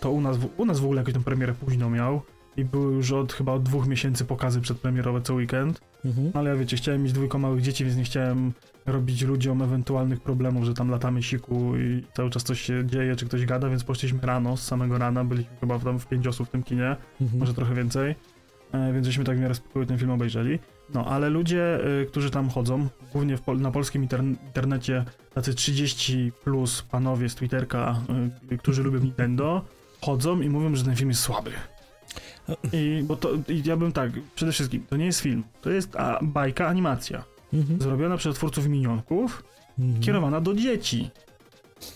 to 0.00 0.10
u 0.10 0.20
nas, 0.20 0.36
u 0.56 0.64
nas 0.64 0.80
w 0.80 0.84
ogóle 0.84 1.00
jakąś 1.00 1.14
tam 1.14 1.24
premierę 1.24 1.54
późno 1.54 1.90
miał 1.90 2.22
i 2.56 2.64
były 2.64 2.94
już 2.94 3.12
od 3.12 3.32
chyba 3.32 3.52
od 3.52 3.62
dwóch 3.62 3.86
miesięcy 3.86 4.24
pokazy 4.24 4.60
przedpremierowe 4.60 5.22
co 5.22 5.34
weekend. 5.34 5.80
Mhm. 6.04 6.30
No 6.34 6.40
ale 6.40 6.50
ja 6.50 6.56
wiecie, 6.56 6.76
chciałem 6.76 7.02
mieć 7.02 7.12
dwójko 7.12 7.38
małych 7.38 7.62
dzieci, 7.62 7.84
więc 7.84 7.96
nie 7.96 8.04
chciałem 8.04 8.52
robić 8.86 9.22
ludziom 9.22 9.62
ewentualnych 9.62 10.20
problemów, 10.20 10.64
że 10.64 10.74
tam 10.74 10.90
latamy 10.90 11.22
siku 11.22 11.76
i 11.76 12.04
cały 12.14 12.30
czas 12.30 12.44
coś 12.44 12.60
się 12.60 12.86
dzieje, 12.86 13.16
czy 13.16 13.26
ktoś 13.26 13.46
gada, 13.46 13.68
więc 13.68 13.84
poszliśmy 13.84 14.20
rano, 14.22 14.56
z 14.56 14.62
samego 14.62 14.98
rana, 14.98 15.24
byliśmy 15.24 15.56
chyba 15.60 15.78
tam 15.78 15.98
w 15.98 16.06
pięć 16.06 16.26
osób 16.26 16.48
w 16.48 16.50
tym 16.50 16.62
kinie, 16.62 16.96
mhm. 17.20 17.40
może 17.40 17.54
trochę 17.54 17.74
więcej, 17.74 18.14
e, 18.72 18.92
więc 18.92 19.06
żeśmy 19.06 19.24
tak 19.24 19.36
w 19.36 19.40
miarę 19.40 19.54
spokojnie 19.54 19.88
ten 19.88 19.98
film 19.98 20.10
obejrzeli. 20.10 20.58
No, 20.94 21.06
ale 21.06 21.30
ludzie, 21.30 21.78
y, 22.02 22.06
którzy 22.06 22.30
tam 22.30 22.48
chodzą, 22.50 22.88
głównie 23.12 23.38
pol 23.38 23.60
na 23.60 23.70
polskim 23.70 24.08
internecie, 24.44 25.04
tacy 25.34 25.54
30 25.54 26.32
plus 26.44 26.82
panowie 26.82 27.28
z 27.28 27.34
Twitterka, 27.34 28.00
y, 28.52 28.58
którzy 28.58 28.82
lubią 28.82 28.98
Nintendo, 28.98 29.64
chodzą 30.00 30.40
i 30.40 30.48
mówią, 30.48 30.76
że 30.76 30.84
ten 30.84 30.96
film 30.96 31.10
jest 31.10 31.22
słaby. 31.22 31.50
I, 32.72 33.02
bo 33.04 33.16
to, 33.16 33.30
i 33.48 33.62
ja 33.64 33.76
bym 33.76 33.92
tak, 33.92 34.10
przede 34.34 34.52
wszystkim, 34.52 34.86
to 34.90 34.96
nie 34.96 35.06
jest 35.06 35.20
film, 35.20 35.42
to 35.60 35.70
jest 35.70 35.96
a, 35.96 36.18
bajka, 36.22 36.66
animacja. 36.68 37.24
Mhm. 37.52 37.80
Zrobiona 37.80 38.16
przez 38.16 38.36
twórców 38.36 38.66
minionków, 38.66 39.44
mhm. 39.78 40.02
kierowana 40.02 40.40
do 40.40 40.54
dzieci. 40.54 41.10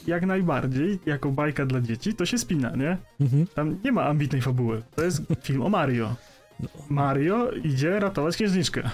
Jak 0.06 0.26
najbardziej, 0.26 0.98
jako 1.06 1.30
bajka 1.30 1.66
dla 1.66 1.80
dzieci, 1.80 2.14
to 2.14 2.26
się 2.26 2.38
spina, 2.38 2.76
nie? 2.76 2.96
Mhm. 3.20 3.46
Tam 3.54 3.76
nie 3.84 3.92
ma 3.92 4.04
ambitnej 4.04 4.42
fabuły. 4.42 4.82
To 4.96 5.04
jest 5.04 5.22
film 5.42 5.62
o 5.62 5.68
Mario. 5.68 6.14
No. 6.60 6.68
Mario 6.88 7.50
idzie 7.50 8.00
ratować 8.00 8.34
księżniczkę. 8.34 8.90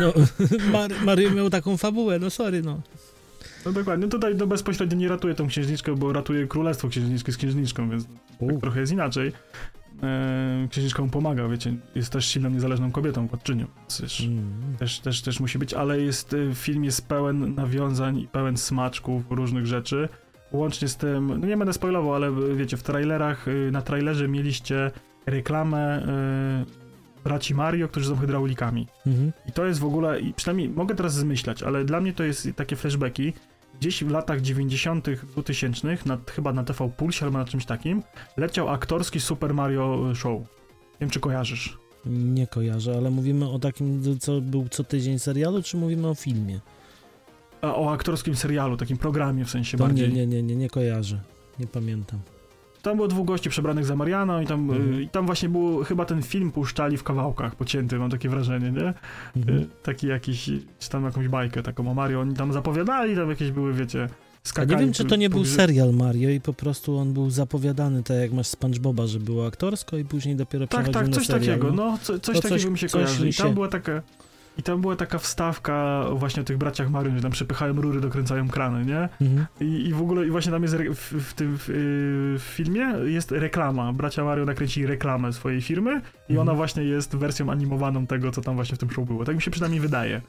No, 0.00 0.12
Mar 0.72 0.90
Mario 1.04 1.30
miał 1.30 1.50
taką 1.50 1.76
fabułę, 1.76 2.18
no 2.18 2.30
sorry, 2.30 2.62
no. 2.62 2.80
No 3.66 3.72
dokładnie, 3.72 4.06
no 4.06 4.10
tutaj 4.10 4.34
no 4.34 4.46
bezpośrednio 4.46 4.96
nie 4.96 5.08
ratuje 5.08 5.34
tą 5.34 5.48
księżniczkę, 5.48 5.94
bo 5.94 6.12
ratuje 6.12 6.46
królestwo 6.46 6.88
księżniczki 6.88 7.32
z 7.32 7.36
księżniczką, 7.36 7.90
więc 7.90 8.04
tak 8.40 8.60
trochę 8.60 8.80
jest 8.80 8.92
inaczej 8.92 9.32
e, 10.02 10.68
księżniczka 10.70 11.02
mu 11.02 11.08
pomaga, 11.08 11.48
wiecie, 11.48 11.74
jest 11.94 12.12
też 12.12 12.26
silną, 12.26 12.50
niezależną 12.50 12.90
kobietą, 12.90 13.26
władczynią, 13.26 13.66
też, 14.00 14.20
mm. 14.20 14.76
też, 14.78 15.00
też, 15.00 15.22
też 15.22 15.40
musi 15.40 15.58
być, 15.58 15.74
ale 15.74 16.00
jest, 16.00 16.34
e, 16.34 16.54
film 16.54 16.84
jest 16.84 17.08
pełen 17.08 17.54
nawiązań 17.54 18.18
i 18.18 18.28
pełen 18.28 18.56
smaczków 18.56 19.22
różnych 19.30 19.66
rzeczy, 19.66 20.08
łącznie 20.52 20.88
z 20.88 20.96
tym, 20.96 21.40
no 21.40 21.46
nie 21.46 21.56
będę 21.56 21.72
spoilował, 21.72 22.14
ale 22.14 22.32
wiecie, 22.56 22.76
w 22.76 22.82
trailerach, 22.82 23.48
e, 23.48 23.70
na 23.70 23.82
trailerze 23.82 24.28
mieliście 24.28 24.90
reklamę 25.26 26.02
y, 26.02 27.24
braci 27.24 27.54
Mario, 27.54 27.88
którzy 27.88 28.08
są 28.08 28.16
hydraulikami. 28.16 28.86
-hmm. 29.06 29.30
I 29.48 29.52
to 29.52 29.64
jest 29.64 29.80
w 29.80 29.84
ogóle, 29.84 30.20
i 30.20 30.34
przynajmniej 30.34 30.68
mogę 30.68 30.94
teraz 30.94 31.14
zmyślać, 31.14 31.62
ale 31.62 31.84
dla 31.84 32.00
mnie 32.00 32.12
to 32.12 32.24
jest 32.24 32.48
takie 32.56 32.76
flashbacki, 32.76 33.32
gdzieś 33.80 34.04
w 34.04 34.10
latach 34.10 34.40
90., 34.40 35.10
2000, 35.10 35.98
nad, 36.06 36.30
chyba 36.30 36.52
na 36.52 36.64
TV 36.64 36.88
Pulsie 36.88 37.24
albo 37.24 37.38
na 37.38 37.44
czymś 37.44 37.64
takim, 37.64 38.02
leciał 38.36 38.68
aktorski 38.68 39.20
Super 39.20 39.54
Mario 39.54 40.14
Show. 40.14 40.40
Nie 40.40 40.46
wiem, 41.00 41.10
czy 41.10 41.20
kojarzysz. 41.20 41.78
Nie 42.06 42.46
kojarzę, 42.46 42.96
ale 42.96 43.10
mówimy 43.10 43.48
o 43.48 43.58
takim, 43.58 44.18
co 44.20 44.40
był 44.40 44.68
co 44.68 44.84
tydzień 44.84 45.18
serialu, 45.18 45.62
czy 45.62 45.76
mówimy 45.76 46.08
o 46.08 46.14
filmie? 46.14 46.60
A, 47.60 47.74
o 47.74 47.92
aktorskim 47.92 48.36
serialu, 48.36 48.76
takim 48.76 48.96
programie 48.96 49.44
w 49.44 49.50
sensie 49.50 49.78
to 49.78 49.84
bardziej. 49.84 50.08
Nie, 50.08 50.14
nie, 50.14 50.26
nie, 50.26 50.42
nie, 50.42 50.56
nie 50.56 50.70
kojarzę. 50.70 51.20
Nie 51.58 51.66
pamiętam. 51.66 52.20
Tam 52.82 52.96
było 52.96 53.08
dwóch 53.08 53.26
gości 53.26 53.50
przebranych 53.50 53.86
za 53.86 53.96
Mariano 53.96 54.42
i 54.42 54.46
tam, 54.46 54.70
mhm. 54.70 55.02
i 55.02 55.08
tam 55.08 55.26
właśnie 55.26 55.48
był, 55.48 55.84
chyba 55.84 56.04
ten 56.04 56.22
film 56.22 56.52
puszczali 56.52 56.96
w 56.96 57.02
kawałkach 57.02 57.54
pocięty, 57.54 57.98
mam 57.98 58.10
takie 58.10 58.28
wrażenie, 58.28 58.70
nie? 58.70 58.94
Mhm. 59.36 59.58
Y, 59.58 59.66
taki 59.82 60.06
jakiś, 60.06 60.50
czy 60.78 60.90
tam 60.90 61.04
jakąś 61.04 61.28
bajkę 61.28 61.62
taką 61.62 61.90
o 61.90 61.94
Mario, 61.94 62.20
oni 62.20 62.34
tam 62.34 62.52
zapowiadali, 62.52 63.16
tam 63.16 63.30
jakieś 63.30 63.50
były, 63.50 63.72
wiecie, 63.74 64.08
skakali. 64.42 64.74
A 64.74 64.78
nie 64.78 64.84
wiem, 64.84 64.94
czy 64.94 65.04
to 65.04 65.16
nie 65.16 65.30
był 65.30 65.44
serial 65.44 65.92
Mario 65.92 66.30
i 66.30 66.40
po 66.40 66.52
prostu 66.52 66.96
on 66.96 67.12
był 67.12 67.30
zapowiadany, 67.30 68.02
tak 68.02 68.16
jak 68.16 68.32
masz 68.32 68.46
SpongeBoba, 68.46 69.06
że 69.06 69.20
było 69.20 69.46
aktorsko 69.46 69.96
i 69.96 70.04
później 70.04 70.36
dopiero 70.36 70.66
tak, 70.66 70.84
przechodził 70.84 71.00
tak, 71.00 71.08
na 71.08 71.16
coś 71.16 71.26
serial. 71.26 71.58
takiego, 71.58 71.76
no, 71.76 71.98
co, 72.02 72.18
coś, 72.18 72.38
coś 72.38 72.50
takiego 72.50 72.70
mi 72.70 72.78
się 72.78 72.88
kojarzy. 72.88 73.28
I 73.28 73.34
tam 73.34 73.54
była 73.54 73.68
taka... 73.68 74.02
I 74.60 74.62
tam 74.62 74.80
była 74.80 74.96
taka 74.96 75.18
wstawka 75.18 76.04
właśnie 76.12 76.42
o 76.42 76.44
tych 76.44 76.58
braciach 76.58 76.90
Mario, 76.90 77.16
że 77.16 77.22
tam 77.22 77.30
przepychają 77.30 77.72
rury, 77.72 78.00
dokręcają 78.00 78.48
krany, 78.48 78.84
nie? 78.84 79.08
Mhm. 79.20 79.46
I, 79.60 79.88
I 79.88 79.92
w 79.92 80.02
ogóle, 80.02 80.26
i 80.26 80.30
właśnie 80.30 80.52
tam 80.52 80.62
jest 80.62 80.76
w, 80.76 81.30
w 81.30 81.34
tym 81.34 81.58
w, 81.58 81.64
w, 82.38 82.42
filmie 82.42 82.94
jest 83.04 83.32
reklama. 83.32 83.92
Bracia 83.92 84.24
Mario 84.24 84.44
nakręcili 84.44 84.86
reklamę 84.86 85.32
swojej 85.32 85.62
firmy 85.62 85.90
i 86.28 86.32
mhm. 86.32 86.38
ona 86.38 86.54
właśnie 86.54 86.84
jest 86.84 87.16
wersją 87.16 87.50
animowaną 87.50 88.06
tego, 88.06 88.30
co 88.30 88.40
tam 88.40 88.54
właśnie 88.54 88.76
w 88.76 88.78
tym 88.78 88.90
show 88.90 89.06
było. 89.06 89.24
Tak 89.24 89.36
mi 89.36 89.42
się 89.42 89.50
przynajmniej 89.50 89.80
wydaje. 89.80 90.20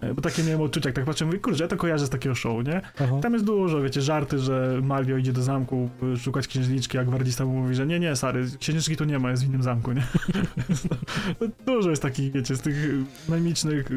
E, 0.00 0.14
bo 0.14 0.22
takie 0.22 0.42
miałem 0.42 0.60
odczucia, 0.60 0.88
jak 0.88 0.96
tak 0.96 1.04
patrzę, 1.04 1.26
mówię, 1.26 1.38
kurczę, 1.38 1.64
ja 1.64 1.68
to 1.68 1.76
kojarzę 1.76 2.06
z 2.06 2.10
takiego 2.10 2.34
show, 2.34 2.66
nie? 2.66 2.80
Aha. 3.00 3.18
Tam 3.22 3.32
jest 3.32 3.44
dużo, 3.44 3.82
wiecie, 3.82 4.02
żarty, 4.02 4.38
że 4.38 4.80
Mario 4.82 5.16
idzie 5.16 5.32
do 5.32 5.42
zamku 5.42 5.90
szukać 6.18 6.48
księżniczki, 6.48 6.98
a 6.98 7.04
gwardzista 7.04 7.44
mu 7.44 7.52
mówi, 7.52 7.74
że 7.74 7.86
nie, 7.86 8.00
nie, 8.00 8.16
Sary, 8.16 8.46
księżniczki 8.58 8.96
tu 8.96 9.04
nie 9.04 9.18
ma, 9.18 9.30
jest 9.30 9.44
w 9.44 9.46
innym 9.46 9.62
zamku, 9.62 9.92
nie? 9.92 10.02
dużo 11.66 11.90
jest 11.90 12.02
takich, 12.02 12.32
wiecie, 12.32 12.56
z 12.56 12.60
tych 12.60 12.76
najmniej 13.28 13.49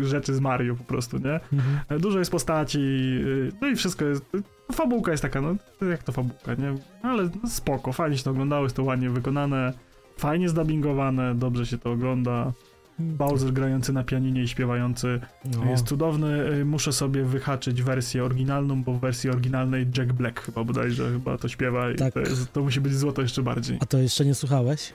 rzeczy 0.03 0.33
z 0.33 0.39
Mario 0.39 0.75
po 0.75 0.83
prostu, 0.83 1.17
nie? 1.17 1.39
Mhm. 1.53 2.01
Dużo 2.01 2.19
jest 2.19 2.31
postaci, 2.31 2.79
y, 2.79 3.51
no 3.61 3.67
i 3.67 3.75
wszystko 3.75 4.05
jest... 4.05 4.25
Fabułka 4.71 5.11
jest 5.11 5.21
taka, 5.21 5.41
no 5.41 5.55
jak 5.89 6.03
to 6.03 6.11
fabułka, 6.11 6.53
nie? 6.53 6.75
Ale 7.03 7.29
no, 7.43 7.49
spoko, 7.49 7.93
fajnie 7.93 8.17
się 8.17 8.23
to 8.23 8.31
oglądało, 8.31 8.63
jest 8.63 8.75
to 8.75 8.83
ładnie 8.83 9.09
wykonane, 9.09 9.73
fajnie 10.17 10.49
zdubbingowane, 10.49 11.35
dobrze 11.35 11.65
się 11.65 11.77
to 11.77 11.91
ogląda. 11.91 12.53
Bowser 12.99 13.53
grający 13.53 13.93
na 13.93 14.03
pianinie 14.03 14.43
i 14.43 14.47
śpiewający 14.47 15.19
no. 15.45 15.65
jest 15.65 15.87
cudowny. 15.87 16.51
Y, 16.51 16.65
muszę 16.65 16.93
sobie 16.93 17.23
wyhaczyć 17.23 17.83
wersję 17.83 18.23
oryginalną, 18.23 18.83
bo 18.83 18.93
w 18.93 18.99
wersji 18.99 19.29
oryginalnej 19.29 19.87
Jack 19.97 20.13
Black 20.13 20.41
chyba 20.41 20.63
bodajże 20.63 21.11
chyba 21.11 21.37
to 21.37 21.47
śpiewa 21.47 21.91
i 21.91 21.95
tak. 21.95 22.13
to, 22.13 22.19
jest, 22.19 22.53
to 22.53 22.61
musi 22.61 22.81
być 22.81 22.95
złoto 22.95 23.21
jeszcze 23.21 23.43
bardziej. 23.43 23.77
A 23.81 23.85
to 23.85 23.97
jeszcze 23.97 24.25
nie 24.25 24.35
słuchałeś? 24.35 24.93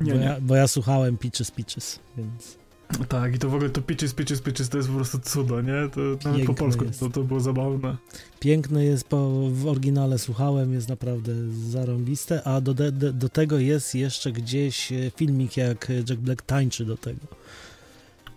Nie, 0.00 0.12
bo, 0.12 0.18
nie. 0.18 0.24
Ja, 0.24 0.36
bo 0.40 0.56
ja 0.56 0.68
słuchałem 0.68 1.18
Peaches 1.18 1.50
Peaches, 1.50 2.00
więc... 2.16 2.61
Tak, 3.08 3.34
i 3.34 3.38
to 3.38 3.48
w 3.48 3.54
ogóle 3.54 3.70
to 3.70 3.82
Peaches, 3.82 4.14
Peaches, 4.14 4.40
Peaches 4.40 4.68
to 4.68 4.76
jest 4.76 4.88
po 4.88 4.94
prostu 4.94 5.18
cudo, 5.18 5.60
nie? 5.60 5.88
To 5.94 6.28
nawet 6.28 6.46
po 6.46 6.54
polsku 6.54 6.84
to, 7.00 7.10
to 7.10 7.22
było 7.22 7.40
zabawne. 7.40 7.96
Piękny 8.40 8.84
jest, 8.84 9.08
po, 9.08 9.30
w 9.50 9.66
oryginale 9.66 10.18
słuchałem, 10.18 10.72
jest 10.72 10.88
naprawdę 10.88 11.32
zarąbiste, 11.70 12.42
a 12.44 12.60
do, 12.60 12.74
do, 12.74 13.12
do 13.12 13.28
tego 13.28 13.58
jest 13.58 13.94
jeszcze 13.94 14.32
gdzieś 14.32 14.92
e, 14.92 15.10
filmik, 15.16 15.56
jak 15.56 15.88
Jack 16.08 16.20
Black 16.20 16.42
tańczy 16.42 16.84
do 16.84 16.96
tego. 16.96 17.26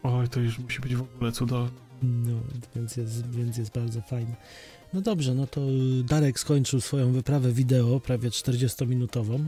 Oj, 0.03 0.29
to 0.29 0.39
już 0.39 0.59
musi 0.59 0.81
być 0.81 0.95
w 0.95 1.01
ogóle 1.01 1.31
cudowne. 1.31 1.69
No, 2.03 2.39
więc 2.75 2.97
jest, 2.97 3.29
więc 3.29 3.57
jest 3.57 3.71
bardzo 3.71 4.01
fajny. 4.01 4.35
No 4.93 5.01
dobrze, 5.01 5.33
no 5.33 5.47
to 5.47 5.61
Darek 6.03 6.39
skończył 6.39 6.81
swoją 6.81 7.11
wyprawę 7.11 7.51
wideo, 7.51 7.99
prawie 7.99 8.29
40-minutową. 8.29 9.45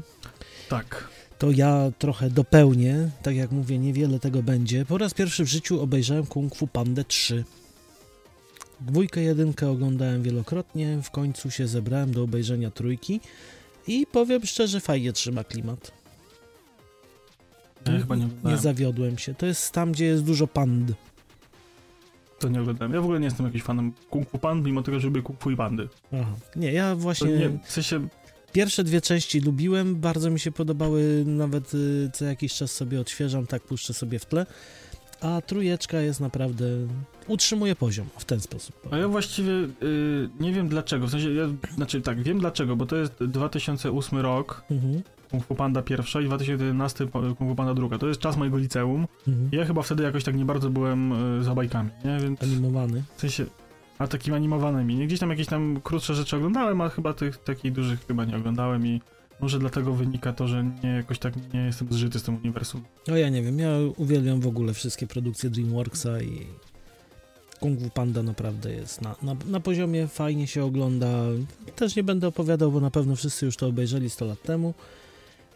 Tak 0.70 1.10
to 1.38 1.52
ja 1.52 1.92
trochę 2.00 2.30
dopełnię. 2.30 3.10
Tak 3.24 3.36
jak 3.36 3.52
mówię, 3.52 3.80
niewiele 3.80 4.20
tego 4.20 4.44
będzie. 4.44 4.86
Po 4.86 4.98
raz 4.98 5.14
pierwszy 5.14 5.46
w 5.46 5.48
życiu 5.48 5.82
obejrzałem 5.82 6.26
Kung 6.26 6.56
Fu 6.56 6.68
Panda 6.68 7.04
3. 7.04 7.44
Dwójkę, 8.82 9.22
jedynkę 9.22 9.70
oglądałem 9.70 10.24
wielokrotnie, 10.24 11.00
w 11.04 11.12
końcu 11.12 11.52
się 11.52 11.68
zebrałem 11.68 12.12
do 12.12 12.24
obejrzenia 12.24 12.72
trójki 12.72 13.20
i 13.88 14.08
powiem 14.12 14.46
szczerze, 14.46 14.80
fajnie 14.80 15.14
trzyma 15.14 15.44
klimat. 15.44 15.92
Ja 17.86 18.00
chyba 18.00 18.16
nie, 18.16 18.28
nie 18.44 18.58
zawiodłem 18.58 19.18
się. 19.18 19.34
To 19.34 19.46
jest 19.46 19.72
tam, 19.72 19.92
gdzie 19.92 20.06
jest 20.06 20.24
dużo 20.24 20.48
pand. 20.48 20.92
To 22.40 22.50
nie 22.50 22.62
oglądałem. 22.62 22.94
Ja 22.94 23.02
w 23.02 23.04
ogóle 23.04 23.20
nie 23.20 23.26
jestem 23.26 23.46
jakimś 23.46 23.64
fanem 23.64 23.94
Kung 24.10 24.30
Fu 24.30 24.38
Pand, 24.38 24.66
mimo 24.66 24.84
tego, 24.84 25.00
że 25.00 25.08
lubię 25.08 25.22
Kung 25.22 25.42
Fu 25.42 25.52
i 25.52 25.56
pandy. 25.56 25.88
Aha. 26.14 26.36
Nie, 26.56 26.72
ja 26.72 26.96
właśnie... 26.96 27.32
Nie, 27.32 27.50
w 27.64 27.72
sensie 27.72 28.08
Pierwsze 28.54 28.84
dwie 28.84 29.02
części 29.02 29.40
lubiłem, 29.42 29.96
bardzo 29.96 30.30
mi 30.30 30.40
się 30.40 30.52
podobały, 30.52 31.24
nawet 31.28 31.74
y, 31.74 32.10
co 32.14 32.26
jakiś 32.26 32.54
czas 32.54 32.72
sobie 32.72 33.02
odświeżam, 33.02 33.48
tak 33.48 33.64
puszczę 33.64 33.94
sobie 33.94 34.20
w 34.20 34.26
tle. 34.26 34.46
A 35.22 35.42
trójeczka 35.42 36.00
jest 36.02 36.20
naprawdę. 36.20 36.66
utrzymuje 37.28 37.76
poziom 37.76 38.08
w 38.18 38.26
ten 38.26 38.40
sposób. 38.40 38.76
A 38.92 38.98
ja 38.98 39.08
właściwie 39.08 39.52
y, 39.52 40.30
nie 40.40 40.54
wiem 40.54 40.68
dlaczego. 40.70 41.08
W 41.08 41.12
sensie, 41.12 41.34
ja, 41.34 41.44
znaczy 41.76 42.02
tak, 42.02 42.24
wiem 42.24 42.40
dlaczego, 42.40 42.76
bo 42.76 42.86
to 42.86 42.96
jest 42.96 43.14
2008 43.24 44.20
rok, 44.20 44.64
Mhm. 44.72 45.02
Kung 45.32 45.46
Fu 45.46 45.56
Panda 45.56 45.82
pierwsza 45.82 46.22
i 46.22 46.26
2011 46.26 47.08
po- 47.08 47.22
Kung 47.22 47.50
Fu 47.50 47.56
Panda 47.56 47.74
druga. 47.74 47.98
To 47.98 48.08
jest 48.08 48.20
czas 48.20 48.38
mojego 48.38 48.58
liceum. 48.58 49.08
Mhm. 49.28 49.50
Ja 49.52 49.66
chyba 49.66 49.82
wtedy 49.82 50.04
jakoś 50.04 50.24
tak 50.24 50.36
nie 50.36 50.46
bardzo 50.46 50.70
byłem 50.70 51.12
y, 51.40 51.44
za 51.44 51.56
bajkami, 51.56 51.90
nie? 52.06 52.18
Więc 52.20 52.44
Animowany. 52.44 53.04
w 53.18 53.22
sensie, 53.22 53.46
a 54.00 54.08
takimi 54.08 54.36
animowanymi. 54.36 54.96
Nie? 54.96 55.08
Gdzieś 55.08 55.20
tam 55.20 55.30
jakieś 55.30 55.48
tam 55.48 55.82
krótsze 55.84 56.16
rzeczy 56.16 56.36
oglądałem, 56.36 56.82
a 56.82 56.90
chyba 56.90 57.14
tych 57.14 57.38
takich 57.38 57.72
dużych 57.72 58.08
chyba 58.08 58.26
nie 58.26 58.38
oglądałem 58.38 58.88
i 58.88 59.02
może 59.40 59.60
dlatego 59.60 59.94
wynika 59.94 60.34
to, 60.34 60.48
że 60.48 60.72
nie 60.84 60.90
jakoś 60.90 61.20
tak 61.20 61.54
nie 61.54 61.60
jestem 61.60 61.88
zżyty 61.92 62.20
z 62.20 62.24
tym 62.24 62.36
uniwersum. 62.36 62.84
O 63.12 63.16
ja 63.16 63.30
nie 63.30 63.42
wiem, 63.42 63.60
ja 63.60 63.70
uwielbiam 63.98 64.42
w 64.42 64.48
ogóle 64.48 64.74
wszystkie 64.74 65.08
produkcje 65.08 65.50
DreamWorksa 65.50 66.22
i 66.22 66.48
Kung 67.60 67.80
Fu 67.80 67.90
Panda 67.90 68.24
naprawdę 68.24 68.74
jest 68.74 69.02
na, 69.02 69.16
na, 69.22 69.36
na 69.46 69.60
poziomie, 69.60 70.08
fajnie 70.08 70.48
się 70.48 70.64
ogląda. 70.64 71.24
Też 71.76 71.96
nie 71.96 72.04
będę 72.04 72.28
opowiadał, 72.28 72.72
bo 72.72 72.80
na 72.80 72.92
pewno 72.92 73.16
wszyscy 73.16 73.46
już 73.46 73.58
to 73.58 73.68
obejrzeli 73.68 74.10
100 74.10 74.26
lat 74.26 74.42
temu. 74.42 74.74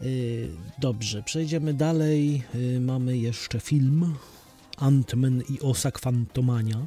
Yy, 0.01 0.49
dobrze, 0.79 1.23
przejdziemy 1.23 1.73
dalej. 1.73 2.43
Yy, 2.53 2.79
mamy 2.79 3.17
jeszcze 3.17 3.59
film 3.59 4.13
Ant-Man 4.77 5.41
i 5.49 5.61
Osa 5.61 5.91
Quantumania, 5.91 6.77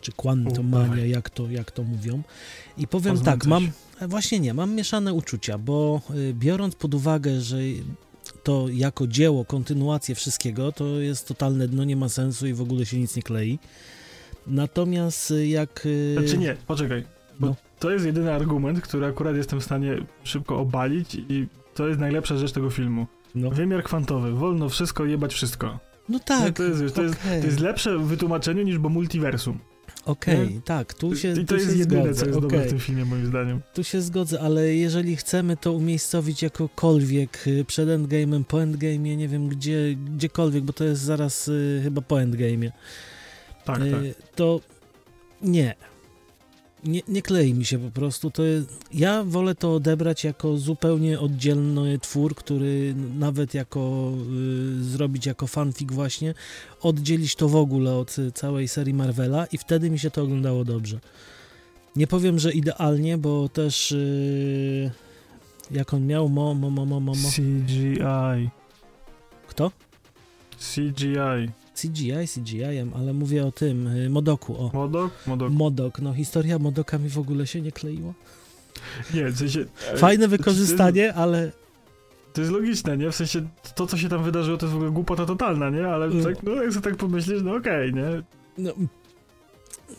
czy 0.00 0.12
Quantumania, 0.12 1.06
jak 1.06 1.30
to, 1.30 1.50
jak 1.50 1.70
to 1.70 1.82
mówią. 1.82 2.22
I 2.78 2.86
powiem 2.86 3.14
Poznam 3.14 3.34
tak, 3.34 3.40
coś. 3.40 3.50
mam, 3.50 3.68
e, 4.00 4.08
właśnie 4.08 4.40
nie, 4.40 4.54
mam 4.54 4.74
mieszane 4.74 5.12
uczucia, 5.14 5.58
bo 5.58 6.00
y, 6.14 6.34
biorąc 6.34 6.74
pod 6.74 6.94
uwagę, 6.94 7.40
że 7.40 7.56
to 8.42 8.66
jako 8.72 9.06
dzieło, 9.06 9.44
kontynuację 9.44 10.14
wszystkiego, 10.14 10.72
to 10.72 10.86
jest 11.00 11.28
totalne 11.28 11.68
dno, 11.68 11.84
nie 11.84 11.96
ma 11.96 12.08
sensu 12.08 12.46
i 12.46 12.52
w 12.52 12.60
ogóle 12.60 12.86
się 12.86 12.98
nic 12.98 13.16
nie 13.16 13.22
klei. 13.22 13.58
Natomiast 14.46 15.30
y, 15.30 15.46
jak... 15.46 15.86
y, 15.86 16.16
Znaczy 16.18 16.38
nie, 16.38 16.56
poczekaj, 16.66 17.04
bo 17.40 17.46
No. 17.46 17.56
to 17.78 17.90
jest 17.90 18.04
jedyny 18.06 18.32
argument, 18.34 18.80
który 18.80 19.06
akurat 19.06 19.36
jestem 19.36 19.60
w 19.60 19.64
stanie 19.64 19.96
szybko 20.24 20.58
obalić 20.58 21.14
i 21.14 21.46
to 21.74 21.88
jest 21.88 22.00
najlepsza 22.00 22.36
rzecz 22.36 22.52
tego 22.52 22.70
filmu. 22.70 23.06
No, 23.34 23.50
Wymiar 23.50 23.82
kwantowy, 23.82 24.32
wolno 24.32 24.68
wszystko, 24.68 25.04
jebać 25.04 25.34
wszystko. 25.34 25.78
no 26.08 26.18
tak, 26.18 26.56
to 26.56 26.62
jest, 26.62 26.94
to 26.94 27.02
jest, 27.02 27.14
okej, 27.20 27.40
to 27.40 27.46
jest 27.46 27.60
lepsze 27.60 27.98
w 27.98 28.02
wytłumaczeniu 28.02 28.62
niż 28.62 28.78
bo 28.78 28.88
multiversum. 28.88 29.58
Okej, 30.04 30.60
tak, 30.64 30.94
tu 30.94 31.16
się 31.16 31.32
I 31.32 31.34
to 31.34 31.44
tu 31.44 31.54
jest 31.54 31.72
się 31.72 31.78
jedyne, 31.78 32.02
zgodzę, 32.02 32.20
co 32.20 32.26
jest 32.26 32.38
dobre 32.40 32.58
okej. 32.58 32.68
w 32.68 32.70
tym 32.70 32.80
filmie, 32.80 33.04
moim 33.04 33.26
zdaniem. 33.26 33.60
Tu 33.74 33.84
się 33.84 34.00
zgodzę, 34.02 34.40
ale 34.40 34.74
jeżeli 34.74 35.16
chcemy 35.16 35.56
to 35.56 35.72
umiejscowić 35.72 36.42
jakokolwiek 36.42 37.46
y, 37.46 37.64
przed 37.64 37.88
endgame'em, 37.88 38.44
po 38.44 38.56
endgame'ie, 38.56 39.16
nie 39.16 39.28
wiem 39.28 39.48
gdzie, 39.48 39.94
gdziekolwiek, 39.94 40.64
bo 40.64 40.72
to 40.72 40.84
jest 40.84 41.02
zaraz 41.02 41.48
y, 41.48 41.80
chyba 41.84 42.00
po 42.00 42.14
endgame'ie, 42.16 42.70
Tak, 43.64 43.80
y, 43.82 43.90
tak. 43.90 44.00
to 44.34 44.60
nie. 45.42 45.74
Nie, 46.84 47.00
nie 47.08 47.22
klei 47.22 47.54
mi 47.54 47.64
się 47.64 47.78
po 47.78 47.90
prostu. 47.90 48.30
To 48.30 48.42
jest, 48.42 48.68
ja 48.94 49.24
wolę 49.24 49.54
to 49.54 49.74
odebrać 49.74 50.24
jako 50.24 50.56
zupełnie 50.56 51.20
oddzielny 51.20 51.98
twór, 51.98 52.34
który 52.34 52.94
nawet 53.18 53.54
jako 53.54 54.12
y, 54.80 54.84
zrobić 54.84 55.26
jako 55.26 55.46
fanfic 55.46 55.92
właśnie, 55.92 56.34
oddzielić 56.80 57.34
to 57.34 57.48
w 57.48 57.56
ogóle 57.56 57.94
od 57.94 58.16
całej 58.34 58.68
serii 58.68 58.94
Marvela 58.94 59.46
i 59.46 59.58
wtedy 59.58 59.90
mi 59.90 59.98
się 59.98 60.10
to 60.10 60.22
oglądało 60.22 60.64
dobrze. 60.64 61.00
Nie 61.96 62.06
powiem, 62.06 62.38
że 62.38 62.52
idealnie, 62.52 63.18
bo 63.18 63.48
też 63.48 63.92
y, 63.92 64.90
jak 65.70 65.94
on 65.94 66.06
miał 66.06 66.28
mo, 66.28 66.54
mo, 66.54 66.70
mo, 66.70 66.86
mo, 66.86 67.00
mo, 67.00 67.12
mo. 67.14 67.28
CGI. 67.28 68.50
Kto? 69.48 69.70
CGI. 70.58 71.59
CGI, 71.82 72.12
CGI-em, 72.34 72.90
ale 72.96 73.12
mówię 73.12 73.46
o 73.46 73.52
tym, 73.52 73.86
y, 73.86 74.10
Modoku, 74.10 74.56
o. 74.56 74.70
Modok? 74.74 75.12
Modok. 75.26 75.52
Modok, 75.52 76.00
no 76.00 76.14
historia 76.14 76.58
Modoka 76.58 76.98
mi 76.98 77.08
w 77.08 77.18
ogóle 77.18 77.46
się 77.46 77.60
nie 77.60 77.72
kleiła. 77.72 78.12
Nie, 79.14 79.28
w 79.30 79.38
sensie... 79.38 79.64
e, 79.92 79.96
Fajne 79.96 80.28
wykorzystanie, 80.28 81.14
ale 81.14 81.52
To 82.32 82.40
jest 82.40 82.52
logiczne, 82.52 82.96
nie? 82.96 83.10
W 83.10 83.16
sensie 83.16 83.48
to, 83.74 83.86
co 83.86 83.96
się 83.96 84.08
tam 84.08 84.24
wydarzyło, 84.24 84.56
to 84.56 84.66
jest 84.66 84.72
w 84.72 84.76
ogóle 84.76 84.90
głupota 84.90 85.26
totalna, 85.26 85.70
nie? 85.70 85.86
Ale 85.88 86.06
Mm. 86.06 86.24
tak, 86.24 86.42
no 86.42 86.52
jak 86.62 86.72
sobie 86.72 86.84
tak 86.84 86.96
pomyślisz, 86.96 87.42
no 87.42 87.54
okej, 87.54 87.94
nie? 87.94 88.22
no, 88.58 88.72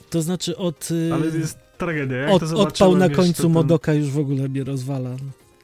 to 0.10 0.22
znaczy 0.22 0.58
od, 0.58 0.92
y, 0.92 1.10
Ale 1.14 1.26
jest 1.26 1.58
tragedia. 1.78 2.18
Jak 2.18 2.32
od 2.32 2.44
odpał 2.44 2.98
na 2.98 3.08
wiesz, 3.10 3.18
końcu 3.18 3.44
ten- 3.44 3.52
Modoka 3.52 3.94
już 3.94 4.10
w 4.10 4.20
ogóle 4.20 4.50
mnie 4.50 4.64
rozwala. 4.64 5.10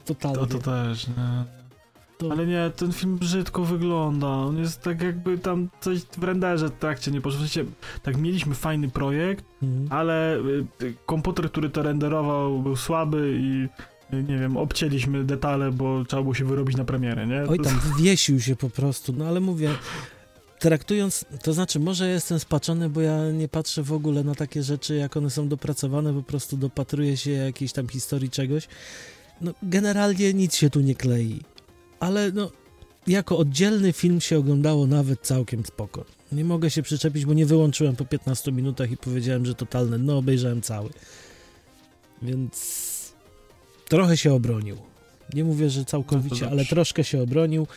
Totalnie. 0.06 0.38
To, 0.38 0.46
to 0.46 0.58
też, 0.60 1.08
nie? 1.08 1.14
To- 2.18 2.32
Ale 2.32 2.46
nie, 2.48 2.72
ten 2.76 2.94
film 2.94 3.18
brzydko 3.18 3.64
wygląda. 3.66 4.28
On 4.28 4.58
jest 4.58 4.82
tak 4.82 5.02
jakby 5.02 5.38
tam 5.38 5.70
coś 5.82 6.00
w 6.18 6.24
renderze 6.24 6.70
w 6.70 6.72
trakcie 6.80 7.12
nie 7.12 7.22
poszło. 7.22 7.38
W 7.40 7.42
sensie, 7.42 7.66
tak 8.04 8.18
mieliśmy 8.18 8.56
fajny 8.56 8.90
projekt, 8.90 9.46
Mhm. 9.64 9.88
ale 9.92 10.38
y, 10.82 10.94
komputer, 11.06 11.52
który 11.52 11.70
to 11.70 11.84
renderował 11.84 12.60
był 12.62 12.76
słaby 12.76 13.38
i 13.42 13.68
y, 14.16 14.24
nie 14.24 14.38
wiem, 14.38 14.58
obcięliśmy 14.58 15.24
detale, 15.24 15.72
bo 15.72 16.06
trzeba 16.06 16.22
było 16.22 16.34
się 16.34 16.46
wyrobić 16.46 16.78
na 16.78 16.86
premierę, 16.86 17.28
nie? 17.28 17.44
Oj 17.50 17.60
tam, 17.60 17.80
wywiesił 17.98 18.40
się 18.40 18.56
po 18.56 18.70
prostu, 18.70 19.14
no 19.18 19.26
ale 19.26 19.40
mówię, 19.40 19.70
traktując, 20.60 21.26
to 21.44 21.54
znaczy 21.54 21.80
może 21.80 22.10
jestem 22.10 22.40
spaczony, 22.40 22.90
bo 22.90 23.02
ja 23.02 23.32
nie 23.32 23.48
patrzę 23.48 23.84
w 23.84 23.94
ogóle 23.94 24.24
na 24.24 24.36
takie 24.36 24.64
rzeczy, 24.64 24.96
jak 24.96 25.18
one 25.18 25.30
są 25.30 25.48
dopracowane, 25.48 26.14
po 26.14 26.24
prostu 26.24 26.58
dopatruję 26.58 27.18
się 27.18 27.32
jakiejś 27.32 27.74
tam 27.74 27.88
historii 27.88 28.30
czegoś. 28.30 28.68
No 29.42 29.52
generalnie 29.64 30.34
nic 30.34 30.56
się 30.56 30.70
tu 30.70 30.80
nie 30.82 30.96
klei, 30.96 31.42
ale 32.00 32.32
no 32.32 32.52
jako 33.08 33.38
oddzielny 33.38 33.94
film 33.94 34.22
się 34.22 34.38
oglądało 34.38 34.88
nawet 34.88 35.22
całkiem 35.22 35.66
spoko. 35.66 36.06
Nie 36.32 36.46
mogę 36.46 36.70
się 36.70 36.82
przyczepić, 36.82 37.26
bo 37.26 37.34
nie 37.34 37.46
wyłączyłem 37.46 37.96
po 37.96 38.06
15 38.06 38.52
minutach 38.52 38.92
i 38.92 38.98
powiedziałem, 38.98 39.46
że 39.46 39.56
totalne, 39.56 39.98
no 39.98 40.18
obejrzałem 40.18 40.62
cały. 40.62 40.90
Więc 42.22 42.88
trochę 43.90 44.18
się 44.18 44.34
obronił. 44.34 44.78
Nie 45.34 45.44
mówię, 45.44 45.70
że 45.70 45.80
No 45.80 45.86
całkowicie, 45.86 46.48
ale 46.48 46.56
dobrze. 46.58 46.70
troszkę 46.70 47.04
się 47.04 47.22
obronił. 47.22 47.68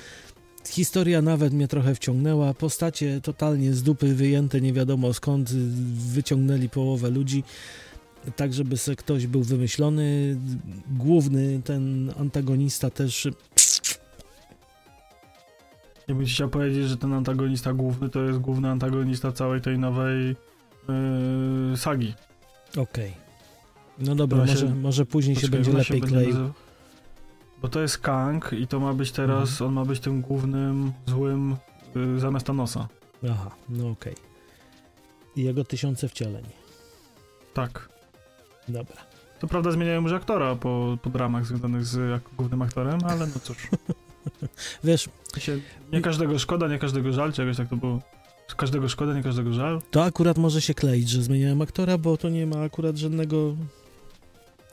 Historia 0.68 1.22
nawet 1.22 1.52
mnie 1.52 1.68
trochę 1.68 1.94
wciągnęła. 1.94 2.54
Postacie 2.54 3.20
totalnie 3.20 3.74
z 3.74 3.82
dupy 3.82 4.14
wyjęte, 4.14 4.60
nie 4.60 4.72
wiadomo 4.72 5.14
skąd, 5.14 5.50
wyciągnęli 6.12 6.68
połowę 6.68 7.10
ludzi, 7.10 7.44
tak 8.36 8.54
żeby 8.54 8.76
se 8.76 8.96
ktoś 8.96 9.26
był 9.26 9.42
wymyślony. 9.42 10.36
Główny, 10.98 11.60
ten 11.64 12.12
antagonista 12.18 12.90
też 12.90 13.28
Nie 16.10 16.16
bym 16.16 16.26
chciał 16.26 16.48
powiedzieć, 16.48 16.88
że 16.88 16.96
ten 16.96 17.12
antagonista 17.12 17.72
główny 17.72 18.08
to 18.08 18.20
jest 18.22 18.38
główny 18.38 18.68
antagonista 18.70 19.32
całej 19.32 19.60
tej 19.60 19.78
nowej 19.78 20.36
yy, 21.70 21.76
sagi. 21.76 22.14
Okej. 22.76 23.12
No 23.98 24.14
dobra, 24.14 24.38
Ona 24.42 24.46
się- 24.46 24.52
może, 24.64 24.74
może 24.74 25.06
później 25.06 25.36
się 25.36 25.48
będzie 25.48 25.72
lepiej 25.72 26.00
będzie 26.00 26.14
kleił. 26.16 26.28
nazywa- 26.28 26.50
Bo 27.62 27.68
to 27.68 27.80
jest 27.80 27.98
Kang 27.98 28.52
i 28.52 28.66
to 28.66 28.80
ma 28.80 28.92
być 28.94 29.12
teraz, 29.12 29.50
Mhm. 29.50 29.68
on 29.68 29.74
ma 29.74 29.84
być 29.84 30.00
tym 30.00 30.20
głównym, 30.20 30.92
złym 31.06 31.56
yy, 31.94 32.20
zamiast 32.20 32.46
Thanosa. 32.46 32.88
Aha, 33.30 33.50
no 33.68 33.88
okej. 33.90 34.14
I 35.36 35.42
jego 35.44 35.64
tysiące 35.64 36.08
wcieleń. 36.08 36.44
Tak. 37.54 37.88
Dobra. 38.68 38.96
To 39.40 39.46
prawda 39.46 39.70
zmieniają 39.70 40.02
już 40.02 40.12
aktora 40.12 40.56
po, 40.56 40.98
po 41.02 41.10
dramach 41.10 41.46
związanych 41.46 41.84
z 41.84 42.22
głównym 42.36 42.62
aktorem, 42.62 42.98
ale 43.04 43.26
no 43.26 43.32
cóż. 43.42 43.56
Wiesz, 44.84 45.08
nie 45.92 46.00
każdego 46.00 46.38
szkoda, 46.38 46.68
nie 46.68 46.78
każdego 46.78 47.12
żal, 47.12 47.32
czy 47.32 47.42
jakoś 47.42 47.56
tak 47.56 47.68
to 47.68 47.76
było. 47.76 48.00
Z 48.48 48.54
każdego 48.54 48.88
szkoda, 48.88 49.14
nie 49.14 49.22
każdego 49.22 49.52
żal. 49.52 49.82
to 49.90 50.04
akurat 50.04 50.38
może 50.38 50.62
się 50.62 50.74
kleić, 50.74 51.08
że 51.08 51.22
zmieniałem 51.22 51.62
aktora, 51.62 51.98
bo 51.98 52.16
to 52.16 52.28
nie 52.28 52.46
ma 52.46 52.60
akurat 52.60 52.96
żadnego 52.96 53.56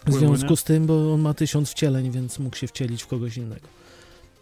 Wpływu, 0.02 0.20
związku 0.20 0.56
z 0.56 0.64
tym, 0.64 0.86
bo 0.86 1.14
on 1.14 1.22
ma 1.22 1.34
tysiąc 1.34 1.72
wcieleń, 1.72 2.12
więc 2.12 2.40
mógł 2.40 2.56
się 2.56 2.68
wcielić 2.68 3.04
w 3.04 3.08
kogoś 3.08 3.38
innego. 3.38 3.68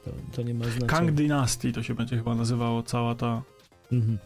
To, 0.06 0.12
to 0.34 0.42
nie 0.42 0.54
ma 0.54 0.66
znaczenia. 0.66 0.88
Kang 0.88 1.12
Dynasty 1.12 1.72
to 1.72 1.84
się 1.84 1.94
będzie 1.94 2.18
chyba 2.18 2.36
nazywało 2.36 2.84
cała 2.84 3.16
ta... 3.16 3.42
Mhm. 3.92 4.18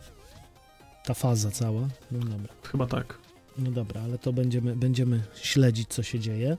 Ta 1.05 1.13
faza 1.13 1.51
cała. 1.51 1.81
No 2.11 2.19
dobra. 2.19 2.53
Chyba 2.71 2.87
tak. 2.87 3.17
No 3.59 3.71
dobra, 3.71 4.01
ale 4.01 4.17
to 4.17 4.33
będziemy, 4.33 4.75
będziemy 4.75 5.23
śledzić, 5.41 5.89
co 5.89 6.03
się 6.03 6.19
dzieje. 6.19 6.57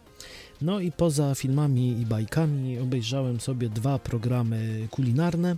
No 0.63 0.81
i 0.81 0.93
poza 0.93 1.35
filmami 1.35 2.01
i 2.01 2.07
bajkami 2.07 2.79
obejrzałem 2.79 3.41
sobie 3.41 3.69
dwa 3.69 3.99
programy 3.99 4.89
kulinarne. 4.91 5.57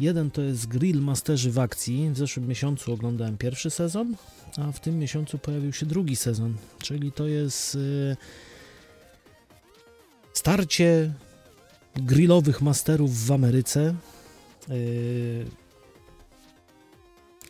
Jeden 0.00 0.30
to 0.30 0.42
jest 0.42 0.66
Grill 0.66 1.00
Masterzy 1.00 1.50
w 1.50 1.58
akcji. 1.58 2.10
W 2.10 2.18
zeszłym 2.18 2.48
miesiącu 2.48 2.92
oglądałem 2.92 3.38
pierwszy 3.38 3.70
sezon, 3.70 4.16
a 4.58 4.72
w 4.72 4.80
tym 4.80 4.98
miesiącu 4.98 5.38
pojawił 5.38 5.72
się 5.72 5.86
drugi 5.86 6.16
sezon, 6.16 6.54
czyli 6.82 7.12
to 7.12 7.26
jest 7.26 7.74
y, 7.74 8.16
starcie 10.32 11.12
grillowych 11.96 12.62
masterów 12.62 13.26
w 13.26 13.32
Ameryce. 13.32 13.94
Y, 14.70 15.61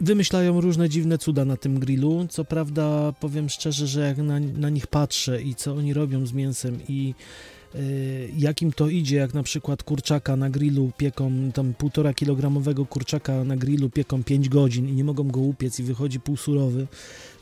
wymyślają 0.03 0.61
różne 0.61 0.89
dziwne 0.89 1.19
cuda 1.19 1.45
na 1.45 1.57
tym 1.57 1.79
grillu. 1.79 2.27
Co 2.31 2.45
prawda, 2.45 3.13
powiem 3.21 3.49
szczerze, 3.49 3.87
że 3.87 4.01
jak 4.01 4.19
na, 4.19 4.41
na 4.41 4.71
nich 4.71 4.87
patrzę 4.87 5.43
i 5.43 5.55
co 5.55 5.73
oni 5.73 5.95
robią 5.95 6.27
z 6.27 6.33
mięsem 6.33 6.79
i 6.89 7.15
y, 7.75 8.31
jakim 8.37 8.73
to 8.73 8.89
idzie, 8.89 9.17
jak 9.17 9.35
na 9.35 9.43
przykład 9.43 9.83
kurczaka 9.83 10.37
na 10.37 10.51
grillu 10.51 10.91
pieką, 10.97 11.33
tam 11.55 11.75
półtora 11.75 12.15
kilogramowego 12.15 12.87
kurczaka 12.87 13.45
na 13.45 13.57
grillu 13.57 13.91
pieką 13.91 14.25
5 14.25 14.49
godzin 14.49 14.89
i 14.89 14.93
nie 14.93 15.05
mogą 15.05 15.29
go 15.29 15.41
upiec 15.41 15.81
i 15.81 15.83
wychodzi 15.83 16.21
półsurowy, 16.21 16.87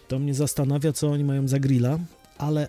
to 0.09 0.19
mnie 0.19 0.35
zastanawia, 0.35 0.93
co 0.93 1.11
oni 1.11 1.25
mają 1.25 1.49
za 1.49 1.59
grilla, 1.59 1.99
ale 2.39 2.69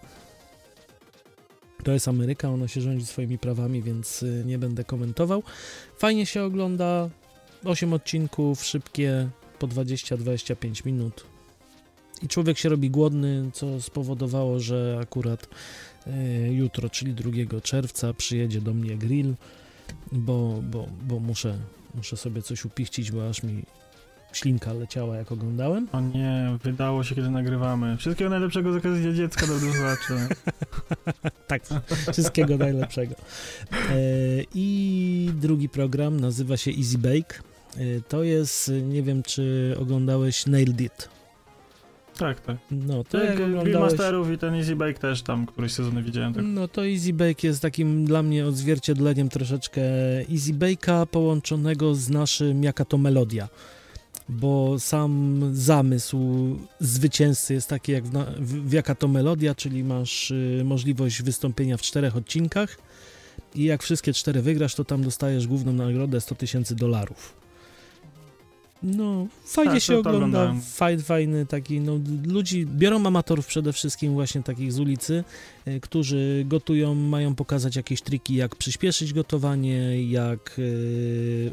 to 1.83 1.91
jest 1.91 2.07
Ameryka, 2.07 2.49
ona 2.49 2.67
się 2.67 2.81
rządzi 2.81 3.05
swoimi 3.05 3.37
prawami, 3.37 3.81
więc 3.81 4.23
y, 4.23 4.43
nie 4.45 4.57
będę 4.57 4.83
komentował. 4.83 5.43
Fajnie 5.97 6.25
się 6.25 6.43
ogląda, 6.43 7.09
8 7.65 7.93
odcinków, 7.93 8.63
szybkie, 8.65 9.29
po 9.61 9.67
20-25 9.67 10.85
minut. 10.85 11.23
I 12.23 12.27
człowiek 12.27 12.57
się 12.57 12.69
robi 12.69 12.89
głodny, 12.89 13.49
co 13.53 13.81
spowodowało, 13.81 14.59
że 14.59 14.99
akurat 15.01 15.47
y, 16.07 16.53
jutro, 16.53 16.89
czyli 16.89 17.13
2 17.13 17.61
czerwca, 17.61 18.13
przyjedzie 18.13 18.61
do 18.61 18.73
mnie 18.73 18.97
grill, 18.97 19.33
bo, 20.11 20.59
bo, 20.71 20.87
bo 21.01 21.19
muszę, 21.19 21.57
muszę 21.95 22.17
sobie 22.17 22.41
coś 22.41 22.65
upichcić, 22.65 23.11
bo 23.11 23.29
aż 23.29 23.43
mi 23.43 23.63
ślinka 24.33 24.73
leciała, 24.73 25.15
jak 25.15 25.31
oglądałem. 25.31 25.87
O 25.91 26.01
nie, 26.01 26.57
wydało 26.63 27.03
się, 27.03 27.15
kiedy 27.15 27.29
nagrywamy. 27.29 27.97
Wszystkiego 27.97 28.29
najlepszego 28.29 28.73
z 28.73 28.75
okazji 28.75 29.15
dziecka, 29.15 29.47
dobry 29.47 29.71
słuchacze. 29.73 30.27
tak, 31.47 31.61
wszystkiego 32.11 32.57
najlepszego. 32.57 33.15
E, 33.15 33.95
I 34.55 35.31
drugi 35.33 35.69
program 35.69 36.19
nazywa 36.19 36.57
się 36.57 36.71
Easy 36.71 36.97
Bake. 36.97 37.50
E, 37.77 38.01
to 38.07 38.23
jest, 38.23 38.71
nie 38.83 39.03
wiem, 39.03 39.23
czy 39.23 39.75
oglądałeś 39.79 40.45
Nailed 40.45 40.81
It. 40.81 41.09
Tak, 42.17 42.41
tak. 42.41 42.57
No, 42.71 43.03
to 43.03 43.19
Tak, 43.19 43.39
oglądałeś... 43.39 43.91
Masterów 43.91 44.31
i 44.31 44.37
ten 44.37 44.53
Easy 44.53 44.75
Bake 44.75 44.93
też 44.93 45.21
tam 45.21 45.45
któryś 45.45 45.71
sezon 45.71 46.03
widziałem. 46.03 46.33
Tak. 46.33 46.43
No 46.47 46.67
to 46.67 46.87
Easy 46.87 47.13
Bake 47.13 47.47
jest 47.47 47.61
takim 47.61 48.05
dla 48.05 48.23
mnie 48.23 48.45
odzwierciedleniem 48.45 49.29
troszeczkę 49.29 49.81
Easy 50.19 50.53
Bake'a 50.53 51.05
połączonego 51.05 51.95
z 51.95 52.09
naszym 52.09 52.63
Jaka 52.63 52.85
to 52.85 52.97
Melodia 52.97 53.47
bo 54.29 54.79
sam 54.79 55.41
zamysł 55.53 56.19
zwycięzcy 56.79 57.53
jest 57.53 57.69
taki 57.69 57.91
jak 57.91 58.03
w, 58.03 58.11
w, 58.39 58.69
w 58.69 58.73
jaka 58.73 58.95
to 58.95 59.07
melodia, 59.07 59.55
czyli 59.55 59.83
masz 59.83 60.31
y, 60.31 60.61
możliwość 60.65 61.21
wystąpienia 61.21 61.77
w 61.77 61.81
czterech 61.81 62.15
odcinkach 62.15 62.77
i 63.55 63.63
jak 63.63 63.83
wszystkie 63.83 64.13
cztery 64.13 64.41
wygrasz, 64.41 64.75
to 64.75 64.85
tam 64.85 65.03
dostajesz 65.03 65.47
główną 65.47 65.73
nagrodę 65.73 66.21
100 66.21 66.35
tysięcy 66.35 66.75
dolarów. 66.75 67.40
No, 68.83 69.27
fajnie 69.45 69.73
tak, 69.73 69.81
się 69.81 69.97
ogląda, 69.97 70.55
fajny, 70.73 71.03
fajny 71.03 71.45
taki, 71.45 71.79
no, 71.79 71.99
ludzi, 72.25 72.65
biorą 72.65 73.05
amatorów 73.05 73.47
przede 73.47 73.73
wszystkim 73.73 74.13
właśnie 74.13 74.43
takich 74.43 74.73
z 74.73 74.79
ulicy, 74.79 75.23
y, 75.67 75.79
którzy 75.79 76.43
gotują, 76.47 76.95
mają 76.95 77.35
pokazać 77.35 77.75
jakieś 77.75 78.01
triki, 78.01 78.35
jak 78.35 78.55
przyspieszyć 78.55 79.13
gotowanie, 79.13 80.03
jak 80.03 80.59
y, 80.59 81.51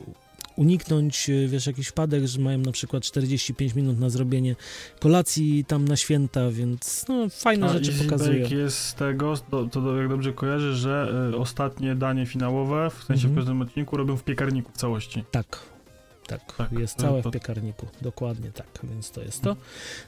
uniknąć, 0.59 1.31
e, 1.31 1.49
wiesz, 1.49 1.67
jakiś 1.67 1.89
wpadek, 1.89 2.27
że 2.27 2.41
mają 2.41 2.59
na 2.59 2.73
przykład 2.73 3.03
45 3.03 3.75
minut 3.75 4.01
na 4.01 4.11
zrobienie 4.11 4.57
kolacji 5.01 5.65
tam 5.65 5.89
na 5.89 5.97
święta, 5.97 6.51
więc 6.51 7.05
no, 7.09 7.29
fajne 7.29 7.67
A 7.67 7.73
rzeczy 7.73 7.93
pokazuje. 7.93 8.47
A 8.47 8.55
jest 8.55 8.79
z 8.79 8.95
tego, 8.95 9.35
to, 9.51 9.67
to 9.67 9.97
jak 9.97 10.09
dobrze 10.09 10.33
kojarzy, 10.33 10.75
że 10.75 11.13
y, 11.33 11.37
ostatnie 11.37 11.95
danie 11.95 12.27
finałowe, 12.27 12.91
w 12.91 13.05
sensie 13.05 13.29
mhm. 13.29 13.33
w 13.33 13.37
każdym 13.37 13.63
odcinku 13.63 13.97
robią 13.97 14.17
w 14.17 14.25
piekarniku 14.25 14.73
w 14.73 14.77
całości. 14.77 15.25
Tak. 15.31 15.78
Tak, 16.29 16.57
tak 16.57 16.73
jest 16.73 16.99
całe 16.99 17.23
to... 17.23 17.31
w 17.31 17.33
piekarniku, 17.33 17.87
dokładnie 18.03 18.53
tak, 18.53 18.67
więc 18.83 19.11
to 19.11 19.23
jest 19.23 19.43
to. 19.43 19.57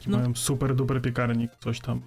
No. 0.07 0.17
Mają 0.17 0.35
super 0.35 0.75
duper 0.75 1.01
piekarnik, 1.01 1.51
coś 1.63 1.79
tam. 1.79 2.01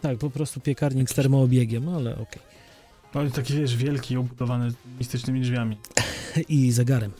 Tak, 0.00 0.18
po 0.18 0.30
prostu 0.30 0.60
piekarnik 0.60 1.10
z 1.10 1.14
termoobiegiem, 1.14 1.88
ale 1.88 2.12
okej. 2.12 2.24
Okay. 2.24 3.24
No 3.24 3.30
taki, 3.30 3.54
wiesz, 3.54 3.76
wielki, 3.76 4.16
obudowany 4.16 4.72
mistycznymi 4.98 5.40
drzwiami. 5.40 5.76
I 6.48 6.72
zegarem 6.72 7.12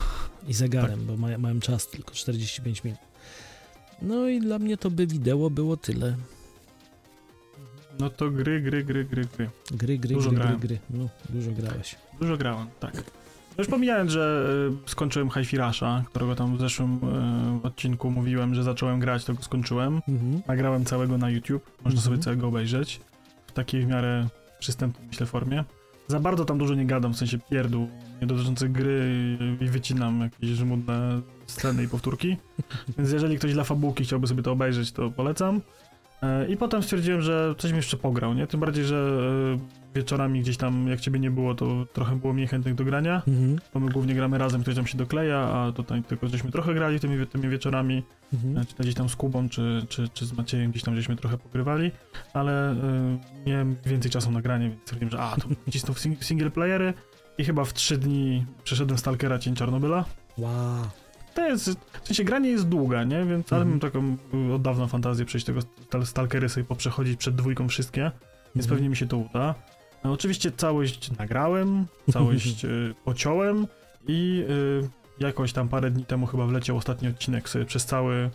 i 0.49 0.55
zegarem, 0.55 0.99
tak. 0.99 1.07
bo 1.07 1.17
ma, 1.17 1.39
mają 1.39 1.61
czas 1.61 1.89
tylko 1.89 2.15
45 2.15 2.85
minut. 2.85 3.01
No 4.03 4.29
i 4.29 4.41
dla 4.41 4.59
mnie 4.59 4.77
to 4.77 4.91
by 4.91 5.07
wideo 5.07 5.51
było 5.51 5.77
tyle. 5.77 6.17
No 7.99 8.11
to 8.11 8.31
gry, 8.31 8.61
gry, 8.61 8.85
gry, 8.85 9.05
gry, 9.05 9.25
gry. 9.37 9.51
Gry, 9.71 9.99
gry, 9.99 10.15
dużo 10.15 10.31
gry, 10.31 10.39
grałem. 10.39 10.59
gry, 10.59 10.69
gry. 10.69 10.79
No, 10.91 11.09
dużo 11.29 11.51
grałeś. 11.51 11.97
Dużo 12.21 12.37
grałem, 12.37 12.67
tak. 12.81 13.05
No 13.59 13.63
już 13.63 13.71
pomijając, 13.71 14.11
że 14.11 14.51
y, 14.87 14.91
skończyłem 14.91 15.31
Hi-Fi 15.31 15.57
którego 16.07 16.35
tam 16.35 16.57
w 16.57 16.61
zeszłym 16.61 17.01
y, 17.63 17.67
odcinku 17.67 18.11
mówiłem, 18.11 18.55
że 18.55 18.63
zacząłem 18.63 19.01
grać, 19.01 19.25
to 19.25 19.35
go 19.35 19.43
skończyłem. 19.43 20.01
Mhm. 20.09 20.43
Nagrałem 20.47 20.85
całego 20.85 21.19
na 21.19 21.31
YouTube, 21.31 21.67
można 21.85 21.99
mhm. 21.99 22.05
sobie 22.05 22.19
całego 22.19 22.49
obejrzeć. 22.49 23.01
W 23.47 23.53
takiej 23.53 23.83
w 23.83 23.87
miarę 23.87 24.29
przystępnej, 24.59 25.09
myślę, 25.09 25.27
formie. 25.27 25.65
Za 26.09 26.21
bardzo 26.21 26.45
tam 26.45 26.59
dużo 26.59 26.75
nie 26.75 26.87
gadam, 26.87 27.15
w 27.15 27.17
sensie 27.17 27.39
pierdół 27.39 27.89
nie 28.21 28.27
dotyczących 28.27 28.73
gry 28.73 29.39
i 29.61 29.65
wycinam 29.65 30.21
jakieś 30.21 30.51
żmudne 30.51 31.21
sceny 31.47 31.85
i 31.85 31.89
powtórki. 31.89 32.37
Więc 32.99 33.13
jeżeli 33.13 33.39
ktoś 33.39 33.53
dla 33.53 33.65
fabułki 33.65 34.05
chciałby 34.05 34.27
sobie 34.27 34.43
to 34.43 34.53
obejrzeć, 34.53 34.93
to 34.93 35.11
polecam. 35.11 35.61
E, 36.23 36.49
I 36.49 36.57
potem 36.57 36.83
stwierdziłem, 36.83 37.23
że 37.23 37.55
coś 37.59 37.71
mi 37.71 37.77
jeszcze 37.77 37.97
pograł, 37.97 38.35
nie? 38.35 38.47
Tym 38.47 38.61
bardziej, 38.61 38.85
że 38.85 39.21
e, 39.55 39.95
wieczorami 39.95 40.41
gdzieś 40.41 40.57
tam, 40.57 40.89
jak 40.89 41.01
ciebie 41.01 41.21
nie 41.21 41.31
było, 41.31 41.55
to 41.55 41.87
trochę 41.93 42.17
było 42.17 42.33
mniej 42.33 42.47
chętnych 42.47 42.75
do 42.75 42.85
grania, 42.85 43.23
mhm. 43.29 43.59
bo 43.75 43.81
my 43.81 43.91
głównie 43.91 44.15
gramy 44.15 44.39
razem, 44.39 44.63
ktoś 44.63 44.75
tam 44.75 44.87
się 44.87 44.99
dokleja, 44.99 45.39
a 45.39 45.73
tutaj 45.73 46.03
tylko 46.03 46.29
żeśmy 46.29 46.51
trochę 46.51 46.75
grali 46.75 47.01
tymi, 47.01 47.27
tymi 47.27 47.49
wieczorami, 47.49 48.03
mhm. 48.35 48.59
E, 48.59 48.65
czy 48.65 48.75
gdzieś 48.79 48.95
tam 48.95 49.09
z 49.09 49.17
Kubą, 49.17 49.49
czy, 49.49 49.87
czy, 49.89 50.09
czy 50.09 50.27
z 50.27 50.33
Maciejem 50.33 50.71
gdzieś 50.71 50.83
tam 50.83 50.97
żeśmy 50.97 51.17
trochę 51.17 51.39
pogrywali, 51.39 51.91
ale 52.33 52.73
y, 52.73 52.79
miałem 53.47 53.77
więcej 53.87 54.11
czasu 54.11 54.31
na 54.31 54.43
granie, 54.43 54.69
więc 54.69 54.81
stwierdziłem, 54.83 55.11
że 55.11 55.21
a, 55.21 55.37
to 55.37 55.49
cisnął 55.73 55.97
single 56.21 56.51
playery 56.51 56.95
i 57.39 57.45
chyba 57.45 57.65
w 57.65 57.75
trzy 57.75 57.99
dni 57.99 58.47
przeszedłem 58.65 58.99
Stalkera 58.99 59.39
Cień 59.39 59.55
Czarnobyla. 59.55 60.05
Wow. 60.39 61.08
To 61.35 61.49
jest, 61.49 61.71
w 62.03 62.07
sensie 62.07 62.25
granie 62.25 62.51
jest 62.51 62.69
długa, 62.69 63.05
nie? 63.05 63.25
Więc, 63.25 63.53
ale 63.53 63.63
mhm. 63.63 63.71
mam 63.71 63.81
taką 63.81 64.17
od 64.55 64.63
dawna 64.63 64.87
fantazję 64.87 65.25
przejść 65.25 65.47
tego 65.47 65.61
Stalkery 66.07 66.49
sobie 66.49 66.65
poprzechodzić 66.65 67.17
przed 67.17 67.35
dwójką 67.35 67.69
wszystkie, 67.69 68.03
więc 68.55 68.67
mhm. 68.67 68.69
pewnie 68.69 68.89
mi 68.89 68.97
się 68.97 69.07
to 69.07 69.17
uda. 69.17 69.55
No, 70.05 70.13
oczywiście 70.13 70.53
całość 70.53 71.11
nagrałem, 71.19 71.87
całość 72.13 72.65
y, 72.65 72.95
pociąłem 73.05 73.67
i 74.09 74.45
y, 74.49 74.89
jakoś 75.21 75.53
tam 75.53 75.69
parę 75.69 75.91
dni 75.91 76.05
temu 76.05 76.27
chyba 76.27 76.47
wleciał 76.47 76.77
ostatni 76.77 77.09
odcinek 77.09 77.49
sobie 77.49 77.65
przez 77.65 77.85
cały 77.85 78.31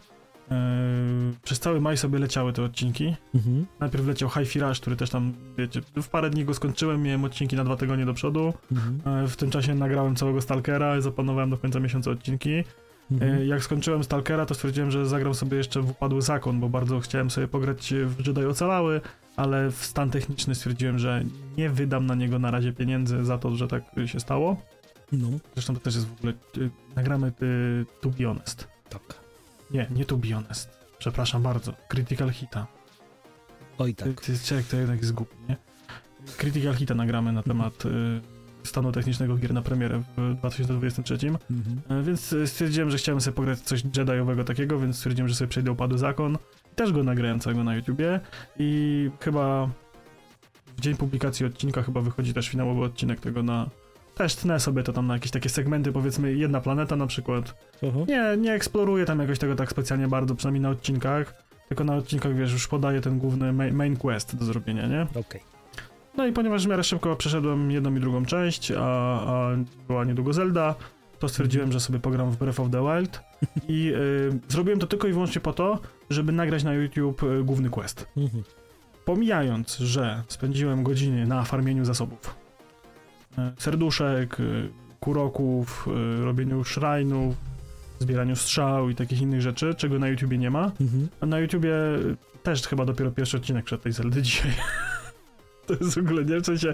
Yy, 0.51 1.33
przez 1.43 1.59
cały 1.59 1.81
maj 1.81 1.97
sobie 1.97 2.19
leciały 2.19 2.53
te 2.53 2.63
odcinki. 2.63 3.15
Mhm. 3.35 3.65
Najpierw 3.79 4.07
leciał 4.07 4.29
Hi-Fi 4.29 4.59
Rush, 4.59 4.79
który 4.79 4.95
też 4.95 5.09
tam, 5.09 5.33
wiecie, 5.57 5.81
w 6.01 6.09
parę 6.09 6.29
dni 6.29 6.45
go 6.45 6.53
skończyłem, 6.53 7.03
miałem 7.03 7.23
odcinki 7.23 7.55
na 7.55 7.63
dwa 7.63 7.75
tygodnie 7.75 8.05
do 8.05 8.13
przodu. 8.13 8.53
Mhm. 8.71 9.21
Yy, 9.21 9.27
w 9.27 9.35
tym 9.35 9.49
czasie 9.49 9.75
nagrałem 9.75 10.15
całego 10.15 10.41
Stalkera 10.41 10.97
i 10.97 11.01
zaplanowałem 11.01 11.49
do 11.49 11.57
końca 11.57 11.79
miesiąca 11.79 12.11
odcinki. 12.11 12.63
Mhm. 13.13 13.39
Yy, 13.39 13.45
jak 13.45 13.63
skończyłem 13.63 14.03
Stalkera, 14.03 14.45
to 14.45 14.53
stwierdziłem, 14.53 14.91
że 14.91 15.05
zagram 15.05 15.33
sobie 15.33 15.57
jeszcze 15.57 15.81
w 15.81 15.89
Upadły 15.89 16.21
Zakon, 16.21 16.59
bo 16.59 16.69
bardzo 16.69 16.99
chciałem 16.99 17.29
sobie 17.29 17.47
pograć 17.47 17.93
w 18.05 18.27
Jedi 18.27 18.45
Ocalały, 18.45 19.01
ale 19.35 19.71
w 19.71 19.85
stan 19.85 20.11
techniczny 20.11 20.55
stwierdziłem, 20.55 20.99
że 20.99 21.23
nie 21.57 21.69
wydam 21.69 22.05
na 22.05 22.15
niego 22.15 22.39
na 22.39 22.51
razie 22.51 22.73
pieniędzy 22.73 23.25
za 23.25 23.37
to, 23.37 23.55
że 23.55 23.67
tak 23.67 23.83
się 24.05 24.19
stało. 24.19 24.57
No. 25.11 25.27
Zresztą 25.53 25.73
to 25.73 25.79
też 25.79 25.95
jest 25.95 26.07
w 26.07 26.13
ogóle, 26.17 26.33
nagramy 26.95 27.31
To 28.01 28.09
Be 28.09 28.25
Honest. 28.25 28.67
Tak. 28.89 29.01
Nie, 29.71 29.87
nie 29.95 30.05
To 30.05 30.17
Be 30.17 30.33
Honest. 30.33 30.69
Przepraszam 30.97 31.41
bardzo. 31.41 31.73
Critical 31.87 32.29
Hita. 32.29 32.67
Oj 33.77 33.95
tak. 33.95 34.21
Ty, 34.21 34.33
ty, 34.39 34.63
to 34.71 34.77
jednak 34.77 34.99
jest 34.99 35.13
głupi, 35.13 35.35
nie? 35.49 35.57
Critical 36.37 36.75
Hita 36.75 36.95
nagramy 36.95 37.31
na 37.31 37.43
temat 37.43 37.85
y, 37.85 37.89
stanu 38.67 38.91
technicznego 38.91 39.37
gier 39.37 39.53
na 39.53 39.61
premierę 39.61 40.01
w 40.17 40.35
2023. 40.35 41.17
Mhm. 41.51 41.99
Y, 41.99 42.03
więc 42.03 42.35
stwierdziłem, 42.45 42.89
że 42.89 42.97
chciałem 42.97 43.21
sobie 43.21 43.35
pograć 43.35 43.59
coś 43.59 43.83
Jediowego 43.97 44.43
takiego, 44.43 44.79
więc 44.79 44.95
stwierdziłem, 44.95 45.29
że 45.29 45.35
sobie 45.35 45.47
przejdę 45.47 45.71
Upadły 45.71 45.97
Zakon. 45.97 46.37
Też 46.75 46.91
go 46.91 47.03
nagrałem 47.03 47.39
całego 47.39 47.63
na 47.63 47.75
YouTubie 47.75 48.19
i 48.59 49.09
chyba 49.19 49.69
w 50.77 50.81
dzień 50.81 50.95
publikacji 50.95 51.45
odcinka 51.45 51.83
chyba 51.83 52.01
wychodzi 52.01 52.33
też 52.33 52.49
finałowy 52.49 52.81
odcinek 52.81 53.19
tego 53.19 53.43
na, 53.43 53.69
też 54.15 54.35
tnę 54.35 54.59
sobie 54.59 54.83
to 54.83 54.93
tam 54.93 55.07
na 55.07 55.13
jakieś 55.13 55.31
takie 55.31 55.49
segmenty, 55.49 55.91
powiedzmy 55.91 56.33
jedna 56.33 56.61
planeta 56.61 56.95
na 56.95 57.07
przykład. 57.07 57.55
Nie, 58.07 58.37
nie 58.37 58.53
eksploruję 58.53 59.05
tam 59.05 59.19
jakoś 59.19 59.39
tego 59.39 59.55
tak 59.55 59.71
specjalnie 59.71 60.07
bardzo, 60.07 60.35
przynajmniej 60.35 60.61
na 60.61 60.69
odcinkach, 60.69 61.43
tylko 61.67 61.83
na 61.83 61.95
odcinkach, 61.95 62.35
wiesz, 62.35 62.53
już 62.53 62.67
podaję 62.67 63.01
ten 63.01 63.19
główny 63.19 63.53
main 63.53 63.97
quest 63.97 64.35
do 64.35 64.45
zrobienia, 64.45 64.87
nie? 64.87 65.01
Okej. 65.01 65.21
Okay. 65.21 65.52
No 66.17 66.27
i 66.27 66.31
ponieważ 66.31 66.65
w 66.65 66.69
miarę 66.69 66.83
szybko 66.83 67.15
przeszedłem 67.15 67.71
jedną 67.71 67.95
i 67.95 67.99
drugą 67.99 68.25
część, 68.25 68.71
a, 68.71 68.81
a 68.81 69.49
była 69.87 70.05
niedługo 70.05 70.33
Zelda, 70.33 70.75
to 71.19 71.29
stwierdziłem, 71.29 71.71
że 71.71 71.79
sobie 71.79 71.99
pogram 71.99 72.31
w 72.31 72.37
Breath 72.37 72.59
of 72.59 72.69
the 72.71 72.81
Wild 72.81 73.21
i 73.67 73.93
y, 73.95 74.39
zrobiłem 74.49 74.79
to 74.79 74.87
tylko 74.87 75.07
i 75.07 75.13
wyłącznie 75.13 75.41
po 75.41 75.53
to, 75.53 75.79
żeby 76.09 76.31
nagrać 76.31 76.63
na 76.63 76.73
YouTube 76.73 77.23
y, 77.23 77.43
główny 77.43 77.69
quest. 77.69 78.07
Uh-huh. 78.17 78.43
Pomijając, 79.05 79.77
że 79.77 80.23
spędziłem 80.27 80.83
godziny 80.83 81.27
na 81.27 81.43
farmieniu 81.43 81.85
zasobów, 81.85 82.43
E, 83.37 83.51
serduszek, 83.57 84.37
kuroków, 84.99 85.87
robieniu 86.23 86.63
szrajnów, 86.63 87.35
zbieraniu 87.99 88.35
strzał 88.35 88.89
i 88.89 88.95
takich 88.95 89.21
innych 89.21 89.41
rzeczy, 89.41 89.73
czego 89.75 89.99
na 89.99 90.07
YouTubie 90.07 90.37
nie 90.37 90.49
ma. 90.49 90.71
Mhm. 90.81 91.07
A 91.21 91.25
na 91.25 91.39
YouTubie 91.39 91.73
też 92.43 92.67
chyba 92.67 92.85
dopiero 92.85 93.11
pierwszy 93.11 93.37
odcinek 93.37 93.65
przed 93.65 93.81
tej 93.81 93.91
Zeldy 93.91 94.21
dzisiaj. 94.21 94.51
To 95.67 95.73
jest 95.73 95.95
w 95.95 95.97
ogóle, 95.97 96.25
nie? 96.25 96.39
W 96.41 96.45
sensie, 96.45 96.73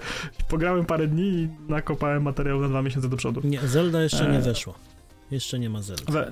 pograłem 0.50 0.86
parę 0.86 1.08
dni 1.08 1.24
i 1.28 1.50
nakopałem 1.72 2.24
materiał 2.24 2.62
na 2.62 2.68
dwa 2.68 2.82
miesiące 2.82 3.10
do 3.10 3.18
przodu. 3.18 3.42
Nie, 3.44 3.60
Zelda 3.68 4.02
jeszcze 4.02 4.32
nie 4.32 4.38
E. 4.38 4.42
weszła. 4.42 4.74
Jeszcze 5.32 5.60
nie 5.60 5.70
ma 5.70 5.82
Zelda. 5.82 6.12
We, 6.14 6.32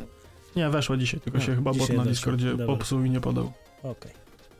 nie, 0.55 0.69
weszła 0.69 0.97
dzisiaj, 0.97 1.19
tylko 1.19 1.37
A, 1.37 1.41
się 1.41 1.55
chyba 1.55 1.73
bot 1.73 1.89
na. 1.89 2.05
Discordzie 2.05 2.49
Dobra. 2.51 2.65
popsuł 2.65 3.03
i 3.03 3.09
nie 3.09 3.21
podał. 3.21 3.51
Okej. 3.83 4.11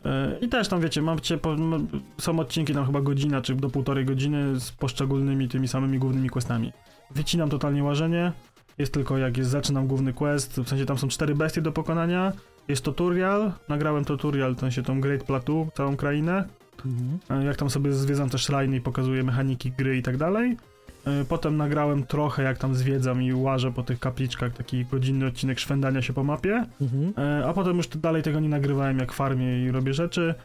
E, 0.05 0.37
I 0.41 0.47
też 0.49 0.67
tam 0.67 0.81
wiecie, 0.81 1.01
mam 1.01 1.19
cię, 1.19 1.37
po, 1.37 1.53
m- 1.53 1.87
są 2.21 2.39
odcinki 2.39 2.73
tam 2.73 2.85
chyba 2.85 3.01
godzina, 3.01 3.41
czy 3.41 3.55
do 3.55 3.69
półtorej 3.69 4.05
godziny 4.05 4.59
z 4.59 4.71
poszczególnymi 4.71 5.47
tymi 5.49 5.67
samymi 5.67 5.99
głównymi 5.99 6.29
questami. 6.29 6.73
Wycinam 7.11 7.49
totalnie 7.49 7.83
łażenie, 7.83 8.31
jest 8.77 8.93
tylko 8.93 9.17
jak 9.17 9.37
jest, 9.37 9.49
zaczynam 9.49 9.87
główny 9.87 10.13
quest, 10.13 10.59
w 10.59 10.69
sensie 10.69 10.85
tam 10.85 10.97
są 10.97 11.07
cztery 11.07 11.35
bestie 11.35 11.61
do 11.61 11.71
pokonania, 11.71 12.33
jest 12.67 12.85
tutorial, 12.85 13.51
nagrałem 13.69 14.05
tutorial, 14.05 14.55
w 14.55 14.59
sensie 14.59 14.83
tą 14.83 15.01
Great 15.01 15.23
Plateau, 15.23 15.67
całą 15.73 15.95
krainę, 15.97 16.47
Mhm. 16.85 17.45
jak 17.45 17.55
tam 17.57 17.69
sobie 17.69 17.93
zwiedzam 17.93 18.29
te 18.29 18.37
shrine 18.37 18.75
i 18.75 18.81
pokazuję 18.81 19.23
mechaniki 19.23 19.71
gry 19.71 19.97
i 19.97 20.01
tak 20.01 20.17
dalej. 20.17 20.57
E, 21.05 21.25
Potem 21.25 21.57
nagrałem 21.57 22.03
trochę, 22.03 22.43
jak 22.43 22.57
tam 22.57 22.75
zwiedzam 22.75 23.23
i 23.23 23.33
łażę 23.33 23.71
po 23.71 23.83
tych 23.83 23.99
kapliczkach, 23.99 24.53
taki 24.53 24.85
godzinny 24.85 25.25
odcinek 25.25 25.59
szwendania 25.59 26.01
się 26.01 26.13
po 26.13 26.23
mapie. 26.23 26.65
Mhm. 26.81 27.13
E, 27.17 27.47
A 27.47 27.53
potem 27.53 27.77
już 27.77 27.87
dalej 27.87 28.23
tego 28.23 28.39
nie 28.39 28.49
nagrywałem 28.49 28.99
jak 28.99 29.11
farmię 29.11 29.65
i 29.65 29.71
robię 29.71 29.93
rzeczy, 29.93 30.35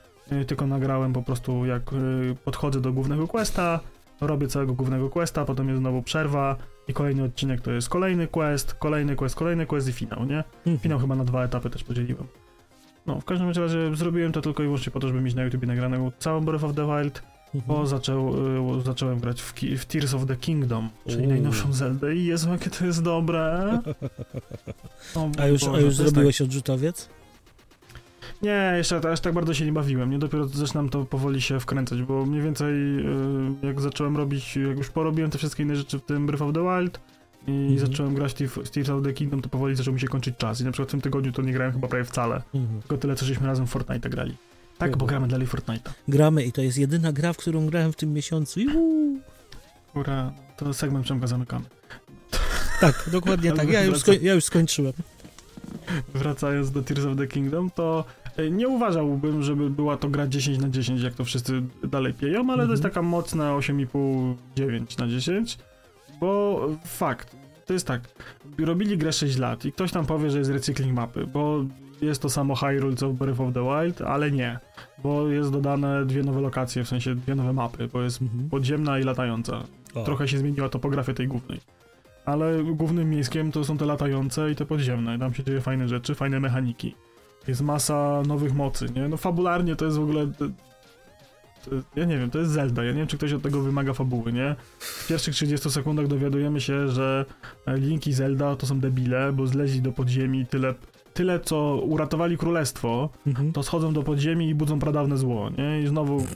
tylko 0.47 0.67
nagrałem 0.67 1.13
po 1.13 1.23
prostu 1.23 1.67
jak 1.67 1.83
podchodzę 2.45 2.81
do 2.81 2.93
głównego 2.93 3.29
questa, 3.29 3.81
robię 4.21 4.49
całego 4.49 4.75
głównego 4.75 5.11
questa, 5.11 5.45
potem 5.45 5.69
jest 5.69 5.81
znowu 5.81 6.03
przerwa 6.03 6.57
i 6.89 6.93
kolejny 6.93 7.23
odcinek 7.23 7.61
to 7.61 7.71
jest 7.71 7.89
kolejny 7.89 8.27
quest, 8.27 8.75
kolejny 8.75 9.17
quest, 9.17 9.35
kolejny 9.37 9.67
quest 9.67 9.89
i 9.89 9.93
finał, 9.93 10.25
nie? 10.25 10.45
Mhm. 10.59 10.79
Finał 10.79 10.99
chyba 10.99 11.15
na 11.15 11.25
dwa 11.25 11.45
etapy 11.45 11.71
też 11.71 11.85
podzieliłem. 11.85 12.27
No, 13.07 13.21
w 13.21 13.25
każdym 13.25 13.49
razie 13.49 13.97
zrobiłem 13.97 14.33
to 14.33 14.41
tylko 14.41 14.63
i 14.63 14.67
wyłącznie 14.67 14.93
po 14.93 15.01
to, 15.01 15.09
żeby 15.09 15.21
mieć 15.21 15.35
na 15.35 15.43
YouTube 15.43 15.67
nagranego 15.67 16.13
całą 16.19 16.41
Breath 16.41 16.65
of 16.65 16.75
the 16.75 16.87
Wild, 16.87 17.23
bo 17.55 17.61
Mhm. 17.75 17.87
zaczął, 17.87 18.35
y, 18.79 18.83
zacząłem 18.83 19.21
grać 19.21 19.43
w, 19.43 19.53
w 19.79 19.85
Tears 19.85 20.15
of 20.15 20.27
the 20.27 20.37
Kingdom, 20.37 20.89
czyli 21.07 21.19
Uuu. 21.23 21.29
najnowszą 21.29 21.73
Zeldę 21.73 22.17
i 22.17 22.25
Jezu, 22.25 22.51
jakie 22.51 22.71
to 22.71 22.87
jest 22.87 23.03
dobre. 23.03 23.79
A 25.39 25.47
już, 25.47 25.61
Boże, 25.65 25.79
a 25.79 25.81
już 25.81 25.95
zrobiłeś 25.97 26.41
odrzutowiec? 26.41 27.07
Tak, 27.07 27.13
nie, 28.43 28.75
jeszcze 28.77 29.11
aż 29.13 29.21
tak 29.21 29.35
bardzo 29.35 29.55
się 29.55 29.65
nie 29.65 29.73
bawiłem, 29.73 30.11
nie 30.11 30.19
dopiero 30.19 30.47
zaczynam 30.47 30.89
to 30.89 31.05
powoli 31.05 31.41
się 31.43 31.61
wkręcać, 31.61 32.03
bo 32.03 32.27
mniej 32.27 32.43
więcej 32.43 32.75
y, 32.99 33.67
jak 33.67 33.81
zacząłem 33.81 34.17
robić, 34.17 34.57
jak 34.57 34.79
już 34.79 34.91
porobiłem 34.91 35.31
te 35.31 35.39
wszystkie 35.39 35.63
inne 35.63 35.77
rzeczy 35.77 35.99
w 35.99 36.03
tym 36.03 36.27
Breath 36.27 36.43
of 36.43 36.53
the 36.55 36.61
Wild 36.63 37.01
i 37.47 37.51
Mhm. 37.51 37.79
zacząłem 37.79 38.15
grać 38.15 38.35
w 38.65 38.71
Tears 38.71 38.89
of 38.91 39.05
the 39.05 39.13
Kingdom, 39.13 39.43
to 39.43 39.49
powoli 39.49 39.77
zaczął 39.77 39.95
mi 39.95 40.01
się 40.01 40.09
kończyć 40.09 40.37
czas 40.37 40.61
i 40.61 40.65
na 40.65 40.73
przykład 40.73 40.89
w 40.89 40.91
tym 40.91 41.01
tygodniu 41.01 41.33
to 41.33 41.43
nie 41.43 41.53
grałem 41.53 41.73
chyba 41.73 41.89
prawie 41.89 42.05
wcale, 42.05 42.43
Mhm. 42.55 42.81
tylko 42.81 42.97
tyle, 42.99 43.15
co 43.17 43.27
żeśmy 43.27 43.47
razem 43.47 43.67
w 43.67 43.71
Fortnite 43.71 44.11
grali. 44.11 44.37
Tak, 44.79 44.97
bo 44.97 45.07
gramy 45.07 45.29
dalej 45.29 45.47
w 45.47 45.53
Fortnite'a. 45.55 45.91
Gramy 46.09 46.45
i 46.45 46.53
to 46.53 46.63
jest 46.63 46.79
jedyna 46.79 47.13
gra, 47.13 47.33
w 47.33 47.37
którą 47.37 47.67
grałem 47.67 47.93
w 47.93 47.97
tym 47.97 48.13
miesiącu. 48.13 48.61
Juhu! 48.61 49.19
Ura, 49.95 50.33
to 50.57 50.75
segment 50.75 51.05
Przemka 51.05 51.27
zamykamy. 51.27 51.65
Tak, 52.81 53.09
dokładnie 53.13 53.53
tak. 53.59 53.69
Ja 53.69 53.85
już, 53.85 53.99
ja 54.23 54.35
już 54.35 54.45
skończyłem. 54.45 54.93
Wracając 56.15 56.71
do 56.71 56.83
Tears 56.83 57.05
of 57.05 57.17
the 57.17 57.27
Kingdom, 57.27 57.71
to 57.71 58.05
e, 58.37 58.51
nie 58.51 58.69
uważałbym, 58.69 59.43
żeby 59.43 59.71
była 59.71 59.97
to 59.97 60.09
gra 60.09 60.27
10 60.27 60.59
na 60.59 60.69
10, 60.69 61.03
jak 61.03 61.15
to 61.15 61.25
wszyscy 61.25 61.63
dalej 61.89 62.15
pieją, 62.15 62.51
ale 62.53 62.65
to 62.67 62.71
jest 62.73 62.85
Mhm. 62.85 62.93
taka 62.95 63.03
mocna 63.03 63.53
8,5-9 63.53 64.99
na 64.99 65.09
10, 65.09 65.59
bo 66.23 66.61
fakt, 66.85 67.37
to 67.67 67.73
jest 67.73 67.87
tak, 67.87 68.01
robili 68.59 68.99
grę 68.99 69.13
6 69.13 69.39
lat 69.39 69.65
i 69.65 69.73
ktoś 69.73 69.93
tam 69.93 70.07
powie, 70.07 70.31
że 70.31 70.39
jest 70.39 70.51
recykling 70.51 70.95
mapy, 70.95 71.27
bo 71.27 71.65
jest 72.03 72.23
to 72.23 72.31
samo 72.31 72.55
Hyrule 72.55 72.97
co 72.97 73.09
w 73.09 73.15
Breath 73.15 73.41
of 73.41 73.55
the 73.55 73.63
Wild, 73.63 74.03
ale 74.03 74.31
nie, 74.31 74.59
bo 75.03 75.29
jest 75.29 75.51
dodane 75.51 76.07
dwie 76.07 76.23
nowe 76.23 76.41
lokacje, 76.41 76.85
w 76.85 76.89
sensie 76.89 77.15
dwie 77.15 77.35
nowe 77.35 77.53
mapy, 77.53 77.89
bo 77.93 78.03
jest 78.03 78.23
Mhm. 78.23 78.51
podziemna 78.51 78.99
i 78.99 79.03
latająca. 79.03 79.63
O. 79.95 80.05
Trochę 80.05 80.29
się 80.29 80.39
zmieniła 80.39 80.69
topografia 80.69 81.15
tej 81.15 81.29
głównej. 81.29 81.61
Ale 82.25 82.65
głównym 82.65 83.11
miejskiem 83.11 83.53
to 83.53 83.65
są 83.65 83.79
te 83.79 83.85
latające 83.87 84.51
i 84.51 84.57
te 84.57 84.67
podziemne. 84.67 85.19
Tam 85.19 85.35
się 85.35 85.45
dzieje 85.45 85.61
fajne 85.61 85.89
rzeczy, 85.89 86.15
fajne 86.15 86.41
mechaniki. 86.41 86.95
Jest 87.49 87.61
masa 87.61 88.23
nowych 88.27 88.55
mocy, 88.55 88.87
nie? 88.97 89.09
No 89.09 89.17
fabularnie 89.17 89.77
to 89.77 89.85
jest 89.85 89.97
w 89.97 90.03
ogóle... 90.03 90.27
Ja 91.97 92.05
nie 92.05 92.19
wiem, 92.19 92.31
to 92.31 92.39
jest 92.39 92.51
Zelda. 92.51 92.85
Ja 92.85 92.93
nie 92.93 92.99
wiem, 92.99 93.07
czy 93.07 93.17
ktoś 93.17 93.33
od 93.33 93.43
tego 93.43 93.61
wymaga 93.61 93.93
fabuły, 93.93 94.33
nie? 94.33 94.57
W 94.79 95.07
pierwszych 95.09 95.35
30 95.35 95.71
sekundach 95.71 96.07
dowiadujemy 96.07 96.61
się, 96.61 96.89
że 96.89 97.25
e, 97.67 97.77
Link 97.79 98.07
i 98.07 98.13
Zelda 98.13 98.57
to 98.57 98.67
są 98.67 98.81
debile, 98.81 99.33
bo 99.33 99.47
zleźli 99.47 99.83
do 99.83 99.93
podziemi 99.93 100.47
tyle... 100.47 100.75
Tyle, 101.15 101.41
co 101.41 101.77
uratowali 101.77 102.39
królestwo, 102.39 103.09
Mhm. 103.27 103.53
to 103.53 103.63
schodzą 103.63 103.93
do 103.93 104.03
podziemi 104.03 104.49
i 104.49 104.55
budzą 104.55 104.79
pradawne 104.79 105.19
zło, 105.19 105.51
nie? 105.59 105.83
I 105.83 105.87
znowu 105.87 106.27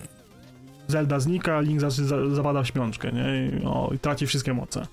Zelda 0.88 1.20
znika, 1.20 1.60
Link 1.60 1.80
za, 1.80 1.90
za, 1.90 2.34
zapada 2.34 2.62
w 2.62 2.66
śpiączkę, 2.66 3.12
nie? 3.12 3.46
I, 3.62 3.64
o, 3.64 3.90
i 3.94 3.98
traci 3.98 4.26
wszystkie 4.26 4.54
moce. 4.54 4.86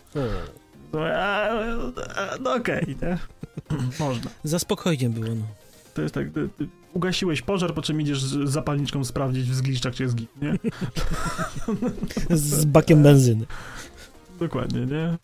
No, 0.93 1.07
e, 1.09 1.13
e, 1.15 2.38
no 2.41 2.53
okej, 2.55 2.95
nie? 3.01 3.17
Można. 4.05 4.31
Za 4.43 4.59
spokojnie 4.59 5.09
było, 5.09 5.36
no. 5.36 5.45
To 5.93 6.01
jest 6.01 6.15
tak, 6.15 6.27
ugasiłeś 6.94 7.41
pożar, 7.41 7.74
po 7.74 7.82
czym 7.82 8.02
idziesz 8.02 8.24
z 8.24 8.50
zapalniczką 8.50 9.04
sprawdzić 9.04 9.50
w 9.50 9.56
zgliszczach, 9.56 9.96
czy 9.96 10.04
jest 10.04 10.16
git, 10.16 10.30
nie? 10.41 10.58
Z 12.38 12.66
bakiem 12.66 13.04
benzyny. 13.04 13.46
Dokładnie, 14.39 14.86
nie? 14.86 15.18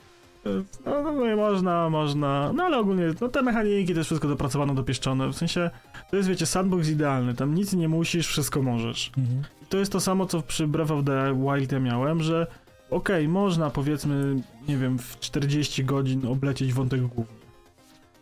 No, 0.86 1.04
no, 1.04 1.12
no 1.12 1.36
można, 1.36 1.90
można, 1.90 2.54
no 2.54 2.64
ale 2.64 2.78
ogólnie, 2.78 3.04
no 3.22 3.28
te 3.28 3.42
mechaniki 3.42 3.94
też 3.94 4.06
wszystko 4.06 4.28
dopracowano, 4.28 4.74
dopieszczone, 4.74 5.28
w 5.28 5.36
sensie, 5.36 5.70
to 6.12 6.18
jest, 6.18 6.30
wiecie, 6.30 6.46
sandbox 6.46 6.90
idealny, 6.90 7.34
tam 7.34 7.56
nic 7.56 7.74
nie 7.74 7.90
musisz, 7.90 8.28
wszystko 8.28 8.62
możesz. 8.62 9.12
Mhm. 9.18 9.42
I 9.64 9.66
to 9.66 9.78
jest 9.78 9.92
to 9.92 10.00
samo, 10.00 10.26
co 10.26 10.42
przy 10.42 10.68
Breath 10.68 10.92
of 10.92 11.06
the 11.06 11.36
Wild 11.44 11.72
ja 11.72 11.80
miałem, 11.80 12.24
że 12.24 12.48
okej, 12.90 13.28
można 13.28 13.70
powiedzmy, 13.70 14.42
nie 14.68 14.78
wiem, 14.78 15.00
w 15.00 15.20
40 15.20 15.86
godzin 15.86 16.28
oblecieć 16.28 16.74
wątek 16.74 17.02
główny. 17.02 17.39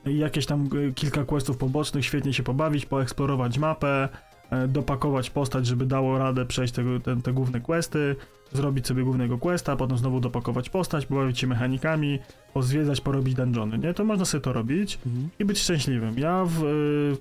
Jakieś 0.05 0.45
tam 0.45 0.69
e, 0.89 0.93
kilka 0.93 1.23
questów 1.25 1.57
pobocznych, 1.57 2.05
świetnie 2.05 2.33
się 2.33 2.43
pobawić, 2.43 2.85
poeksplorować 2.85 3.57
mapę, 3.57 4.09
e, 4.49 4.67
dopakować 4.67 5.29
postać, 5.29 5.65
żeby 5.65 5.85
dało 5.85 6.17
radę 6.17 6.45
przejść 6.45 6.73
tego, 6.73 6.99
te, 6.99 7.21
te 7.21 7.33
główne 7.33 7.61
questy, 7.61 8.15
zrobić 8.53 8.87
sobie 8.87 9.03
głównego 9.03 9.37
questa, 9.37 9.75
potem 9.75 9.97
znowu 9.97 10.19
dopakować 10.19 10.69
postać, 10.69 11.05
pobawić 11.05 11.39
się 11.39 11.47
mechanikami, 11.47 12.19
pozwiedzać, 12.53 13.01
porobić 13.01 13.35
dungeony, 13.35 13.77
nie? 13.77 13.93
To 13.93 14.03
można 14.05 14.25
sobie 14.25 14.41
to 14.41 14.53
robić 14.53 14.99
Mhm. 15.05 15.29
i 15.39 15.45
być 15.45 15.59
szczęśliwym. 15.59 16.19
Ja 16.19 16.45
w, 16.45 16.63
e, 16.63 16.67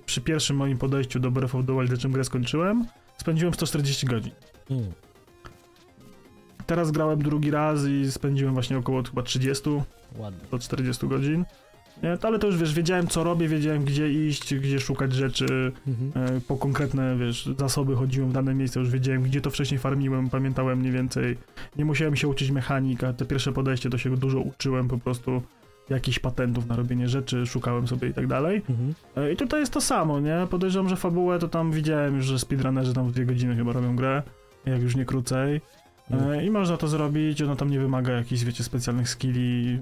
przy 0.05 0.21
pierwszym 0.21 0.55
moim 0.55 0.77
podejściu 0.77 1.19
do 1.19 1.31
Breath 1.31 1.55
of 1.55 1.65
the 1.65 1.73
Wild, 1.79 1.99
czym 1.99 2.11
grę 2.11 2.23
skończyłem, 2.23 2.85
spędziłem 3.17 3.53
140 3.53 4.05
godzin. 4.07 4.31
Mm. 4.69 4.91
Teraz 6.65 6.91
grałem 6.91 7.23
drugi 7.23 7.51
raz 7.51 7.85
i 7.87 8.11
spędziłem 8.11 8.53
właśnie 8.53 8.77
około 8.77 9.03
chyba 9.03 9.21
30 9.23 9.69
Ładnie. 10.17 10.39
do 10.51 10.59
40 10.59 11.07
godzin. 11.07 11.45
Nie, 12.03 12.17
ale 12.21 12.39
to 12.39 12.47
już 12.47 12.57
wiesz, 12.57 12.73
wiedziałem 12.73 13.07
co 13.07 13.23
robię, 13.23 13.47
wiedziałem 13.47 13.85
gdzie 13.85 14.11
iść, 14.27 14.55
gdzie 14.55 14.79
szukać 14.79 15.13
rzeczy, 15.13 15.71
Mhm. 15.87 16.27
e, 16.37 16.41
po 16.41 16.57
konkretne 16.57 17.17
wiesz, 17.17 17.49
zasoby 17.59 17.95
chodziłem 17.95 18.29
w 18.29 18.33
dane 18.33 18.53
miejsce, 18.55 18.79
już 18.79 18.89
wiedziałem 18.89 19.23
gdzie 19.23 19.41
to 19.41 19.49
wcześniej 19.49 19.79
farmiłem, 19.79 20.29
pamiętałem 20.29 20.79
mniej 20.79 20.91
więcej. 20.91 21.37
Nie 21.77 21.85
musiałem 21.85 22.15
się 22.15 22.27
uczyć 22.27 22.51
mechanika, 22.51 23.13
te 23.13 23.25
pierwsze 23.25 23.51
podejście 23.51 23.89
to 23.89 23.97
się 23.97 24.17
dużo 24.17 24.39
uczyłem 24.39 24.87
po 24.87 24.97
prostu 24.97 25.41
jakichś 25.89 26.19
patentów 26.19 26.67
na 26.67 26.75
robienie 26.75 27.09
rzeczy, 27.09 27.45
szukałem 27.45 27.87
sobie 27.87 28.07
i 28.07 28.13
tak 28.13 28.27
dalej. 28.27 28.61
Mhm. 28.69 28.93
E, 29.15 29.31
I 29.33 29.35
tutaj 29.35 29.59
jest 29.59 29.73
to 29.73 29.81
samo, 29.81 30.19
nie? 30.19 30.47
Podejrzewam, 30.49 30.89
że 30.89 30.95
fabułę 30.95 31.39
to 31.39 31.47
tam 31.47 31.71
widziałem 31.71 32.15
już, 32.15 32.25
że 32.25 32.39
speedrunnerzy 32.39 32.93
tam 32.93 33.07
w 33.07 33.11
dwie 33.11 33.25
godziny 33.25 33.55
chyba 33.55 33.73
robią 33.73 33.95
grę, 33.95 34.23
jak 34.65 34.81
już 34.81 34.95
nie 34.95 35.05
krócej. 35.05 35.61
E, 36.11 36.45
I 36.45 36.51
można 36.51 36.77
to 36.77 36.87
zrobić, 36.87 37.41
ona 37.41 37.55
tam 37.55 37.69
nie 37.69 37.79
wymaga 37.79 38.13
jakichś, 38.13 38.43
wiecie, 38.43 38.63
specjalnych 38.63 39.09
skilli. 39.09 39.79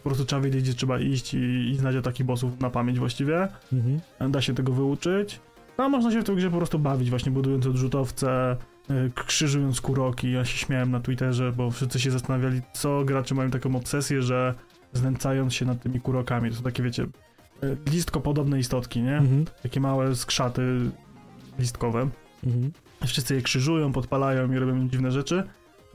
Po 0.00 0.10
prostu 0.10 0.24
trzeba 0.24 0.42
wiedzieć, 0.42 0.62
gdzie 0.62 0.74
trzeba 0.74 1.00
iść 1.00 1.34
i, 1.34 1.70
i 1.70 1.76
znać 1.76 1.96
takich 2.04 2.26
bossów 2.26 2.60
na 2.60 2.70
pamięć 2.70 2.98
właściwie. 2.98 3.48
Mhm. 3.72 4.32
Da 4.32 4.40
się 4.40 4.54
tego 4.54 4.72
wyuczyć. 4.72 5.40
No 5.78 5.84
a 5.84 5.88
można 5.88 6.12
się 6.12 6.20
w 6.20 6.24
tej 6.24 6.36
grze 6.36 6.50
po 6.50 6.56
prostu 6.56 6.78
bawić, 6.78 7.10
właśnie 7.10 7.32
budując 7.32 7.66
odrzutowce, 7.66 8.56
e, 8.90 9.10
krzyżując 9.26 9.80
kuroki. 9.80 10.32
Ja 10.32 10.44
się 10.44 10.58
śmiałem 10.58 10.90
na 10.90 11.00
Twitterze, 11.00 11.52
bo 11.52 11.70
wszyscy 11.70 12.00
się 12.00 12.10
zastanawiali, 12.10 12.60
co 12.72 13.04
gracze 13.04 13.34
mają 13.34 13.50
taką 13.50 13.76
obsesję, 13.76 14.22
że 14.22 14.54
znęcając 14.92 15.54
się 15.54 15.64
nad 15.64 15.82
tymi 15.82 16.00
kurokami, 16.00 16.50
to 16.50 16.56
są 16.56 16.62
takie, 16.62 16.82
wiecie, 16.82 17.06
e, 17.62 17.76
listko 17.90 18.20
podobne 18.20 18.58
istotki, 18.58 19.02
nie? 19.02 19.16
Mhm. 19.16 19.44
Takie 19.62 19.80
małe 19.80 20.16
skrzaty 20.16 20.62
listkowe. 21.58 22.08
Mhm. 22.44 22.72
Wszyscy 23.06 23.34
je 23.34 23.42
krzyżują, 23.42 23.92
podpalają 23.92 24.52
i 24.52 24.56
robią 24.56 24.88
dziwne 24.88 25.10
rzeczy. 25.10 25.42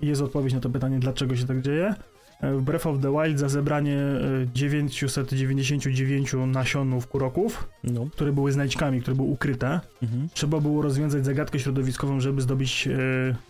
I 0.02 0.08
jest 0.08 0.22
odpowiedź 0.22 0.54
na 0.54 0.60
to 0.60 0.70
pytanie, 0.70 1.00
dlaczego 1.00 1.36
się 1.36 1.46
tak 1.46 1.62
dzieje. 1.62 1.96
E, 2.42 2.54
W 2.56 2.62
Breath 2.62 2.88
of 2.88 3.00
the 3.02 3.12
Wild 3.12 3.40
za 3.40 3.50
zebranie 3.50 3.98
e, 3.98 4.20
999 4.54 6.34
nasionów 6.48 7.08
kuroków, 7.08 7.70
No. 7.84 8.06
które 8.12 8.32
były 8.34 8.52
znajdźkami, 8.52 9.02
które 9.02 9.16
były 9.16 9.30
ukryte, 9.30 9.80
Mhm. 10.04 10.28
trzeba 10.34 10.60
było 10.60 10.82
rozwiązać 10.82 11.26
zagadkę 11.26 11.60
środowiskową, 11.60 12.20
żeby 12.20 12.42
zdobyć 12.42 12.88
e, 12.88 12.96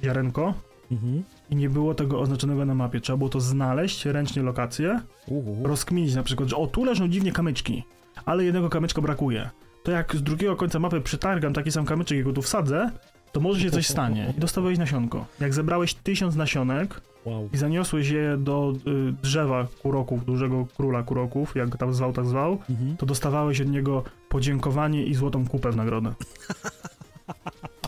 ziarenko. 0.04 0.54
Mhm. 0.92 1.24
I 1.50 1.56
nie 1.56 1.70
było 1.70 1.94
tego 1.94 2.20
oznaczonego 2.20 2.66
na 2.66 2.76
mapie. 2.76 3.00
Trzeba 3.02 3.18
było 3.18 3.30
to 3.30 3.42
znaleźć, 3.42 4.06
ręcznie 4.06 4.44
lokację, 4.44 5.00
Uhu. 5.28 5.58
rozkminić 5.64 6.16
na 6.16 6.24
przykład, 6.24 6.50
że 6.50 6.56
o, 6.56 6.68
tu 6.68 6.84
leżą 6.86 7.08
dziwnie 7.10 7.32
kamyczki, 7.32 7.84
ale 8.26 8.44
jednego 8.44 8.70
kamyczka 8.70 9.02
brakuje. 9.02 9.50
To 9.84 9.92
jak 9.92 10.16
z 10.16 10.24
drugiego 10.24 10.56
końca 10.56 10.80
mapy 10.80 11.02
przytargam 11.02 11.54
taki 11.54 11.72
sam 11.72 11.86
kamyczek 11.86 12.18
i 12.18 12.24
go 12.24 12.34
tu 12.34 12.42
wsadzę, 12.42 12.92
to 13.32 13.39
może 13.39 13.60
się 13.60 13.72
coś 13.72 13.88
stanie. 13.88 14.34
I 14.38 14.39
dostałeś 14.39 14.78
nasionko. 14.78 15.26
Jak 15.39 15.54
zebrałeś 15.54 15.94
tysiąc 15.94 16.36
nasionek 16.36 17.02
Wow. 17.26 17.49
i 17.53 17.57
zaniosłeś 17.57 18.09
je 18.09 18.38
do 18.38 18.74
y, 19.09 19.13
drzewa 19.24 19.67
kuroków, 19.82 20.26
dużego 20.26 20.67
króla 20.78 21.03
kuroków, 21.03 21.55
jak 21.55 21.78
tam 21.78 21.93
zwał, 21.93 22.13
tak 22.13 22.26
zwał, 22.26 22.51
Mhm. 22.69 22.97
to 22.97 23.05
dostawałeś 23.05 23.61
od 23.61 23.67
niego 23.67 24.03
podziękowanie 24.30 25.05
i 25.05 25.13
złotą 25.15 25.47
kupę 25.47 25.72
w 25.72 25.76
nagrodę. 25.76 26.13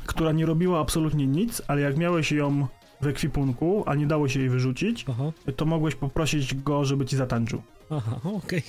która 0.05 0.31
nie 0.31 0.45
robiła 0.45 0.79
absolutnie 0.79 1.27
nic, 1.27 1.61
ale 1.67 1.81
jak 1.81 1.97
miałeś 1.97 2.31
ją 2.31 2.67
w 3.01 3.07
ekwipunku, 3.07 3.83
a 3.85 3.95
nie 3.95 4.07
dało 4.07 4.27
się 4.27 4.39
jej 4.39 4.49
wyrzucić, 4.49 5.05
Aha, 5.09 5.31
to 5.55 5.65
mogłeś 5.65 5.95
poprosić 5.95 6.55
go, 6.55 6.85
żeby 6.85 7.05
ci 7.05 7.17
zatańczył. 7.17 7.61
aha, 7.89 8.19
okej. 8.23 8.61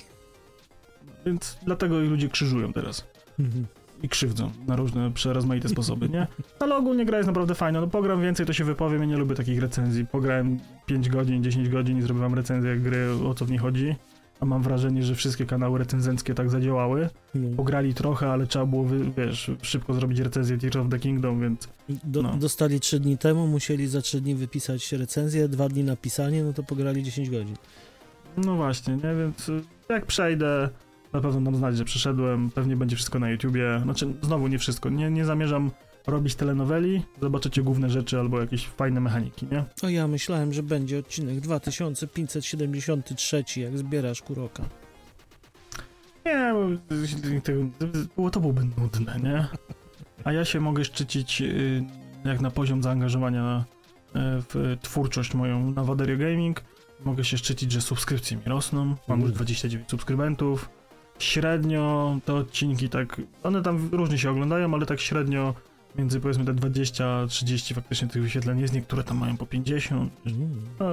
Więc 1.25 1.57
dlatego 1.63 2.01
i 2.01 2.07
ludzie 2.07 2.29
krzyżują 2.29 2.73
teraz. 2.73 3.07
Mhm. 3.39 3.65
I 4.03 4.09
krzywdzą 4.09 4.51
na 4.67 4.75
różne 4.75 5.11
przerozmaite 5.11 5.69
sposoby, 5.69 6.09
nie? 6.09 6.27
Ale 6.59 6.75
ogólnie 6.75 7.05
gra 7.05 7.17
jest 7.17 7.27
naprawdę 7.27 7.55
fajna. 7.55 7.81
No 7.81 7.87
pogram 7.87 8.21
więcej, 8.21 8.45
to 8.45 8.53
się 8.53 8.63
wypowiem. 8.63 8.99
Ja 9.01 9.05
nie 9.07 9.17
lubię 9.17 9.35
takich 9.35 9.61
recenzji. 9.61 10.05
Pograłem 10.05 10.59
5 10.85 11.09
godzin, 11.09 11.43
10 11.43 11.69
godzin 11.69 11.97
i 11.97 12.01
zrobiłem 12.01 12.33
recenzję 12.33 12.75
gry, 12.77 13.07
o 13.29 13.33
co 13.33 13.45
w 13.45 13.49
niej 13.49 13.59
chodzi. 13.59 13.95
A 14.39 14.45
mam 14.45 14.63
wrażenie, 14.63 15.03
że 15.03 15.15
wszystkie 15.15 15.45
kanały 15.45 15.79
recenzenckie 15.79 16.33
tak 16.33 16.49
zadziałały. 16.49 17.09
No. 17.35 17.55
Pograli 17.57 17.93
trochę, 17.93 18.31
ale 18.31 18.47
trzeba 18.47 18.65
było, 18.65 18.85
wiesz, 19.17 19.51
szybko 19.61 19.93
zrobić 19.93 20.19
recenzję 20.19 20.57
Tears 20.57 20.75
of 20.75 20.87
the 20.89 20.99
Kingdom, 20.99 21.41
więc 21.41 21.67
Do, 22.03 22.21
No. 22.21 22.37
Dostali 22.37 22.79
trzy 22.79 22.99
dni 22.99 23.17
temu, 23.17 23.47
musieli 23.47 23.87
za 23.87 24.01
trzy 24.01 24.21
dni 24.21 24.35
wypisać 24.35 24.91
recenzję, 24.91 25.47
dwa 25.47 25.69
dni 25.69 25.83
napisanie, 25.83 26.43
no 26.43 26.53
to 26.53 26.63
pograli 26.63 27.03
10 27.03 27.29
godzin. 27.29 27.55
no 28.37 28.55
właśnie, 28.55 28.93
nie? 28.93 29.15
Więc 29.19 29.49
y, 29.49 29.61
jak 29.89 30.05
przejdę, 30.05 30.69
na 31.15 31.21
pewno 31.21 31.41
dam 31.41 31.55
znać, 31.55 31.77
że 31.77 31.85
przyszedłem. 31.85 32.51
Pewnie 32.51 32.75
będzie 32.75 32.95
wszystko 32.95 33.19
na 33.19 33.29
YouTubie. 33.29 33.79
Znaczy, 33.83 34.13
znowu 34.21 34.47
nie 34.47 34.59
wszystko. 34.59 34.89
Nie, 34.89 35.11
nie 35.11 35.25
zamierzam 35.25 35.71
robić 36.07 36.35
telenoweli. 36.35 37.01
Zobaczycie 37.21 37.61
główne 37.61 37.89
rzeczy 37.89 38.19
albo 38.19 38.41
jakieś 38.41 38.67
fajne 38.67 39.01
mechaniki, 39.01 39.47
nie? 39.51 39.63
O 39.83 39.89
ja 39.89 40.07
myślałem, 40.07 40.53
że 40.53 40.63
będzie 40.63 40.99
odcinek 40.99 41.39
2573, 41.39 43.43
jak 43.57 43.77
zbierasz 43.77 44.21
kuroka. 44.21 44.63
Nie, 46.25 46.53
bo 48.17 48.29
to 48.29 48.39
byłoby 48.39 48.61
nudne, 48.77 49.19
nie? 49.23 49.47
A 50.23 50.31
ja 50.31 50.45
się 50.45 50.59
mogę 50.59 50.85
szczycić 50.85 51.41
y, 51.41 51.83
jak 52.25 52.41
na 52.41 52.51
poziom 52.51 52.83
zaangażowania 52.83 53.65
y, 54.07 54.11
w 54.19 54.77
twórczość 54.81 55.33
moją 55.33 55.71
na 55.71 55.83
Waderio 55.83 56.17
Gaming. 56.17 56.63
Mogę 57.05 57.23
się 57.23 57.37
szczycić, 57.37 57.71
że 57.71 57.81
subskrypcje 57.81 58.37
mi 58.37 58.43
rosną. 58.45 58.95
Mam 59.07 59.21
już 59.21 59.31
29 59.31 59.89
subskrybentów. 59.89 60.69
Średnio 61.19 62.17
te 62.25 62.33
odcinki 62.33 62.89
tak, 62.89 63.21
one 63.43 63.61
tam 63.61 63.89
różnie 63.91 64.17
się 64.17 64.31
oglądają, 64.31 64.73
ale 64.73 64.85
tak 64.85 64.99
średnio 64.99 65.53
między 65.97 66.19
powiedzmy 66.19 66.45
te 66.45 66.53
20-30 66.53 67.73
faktycznie 67.73 68.07
tych 68.07 68.21
wyświetleń 68.21 68.59
jest. 68.59 68.73
Niektóre 68.73 69.03
tam 69.03 69.17
mają 69.17 69.37
po 69.37 69.45
50. 69.45 70.11
Mm. 70.25 70.49
No, 70.79 70.85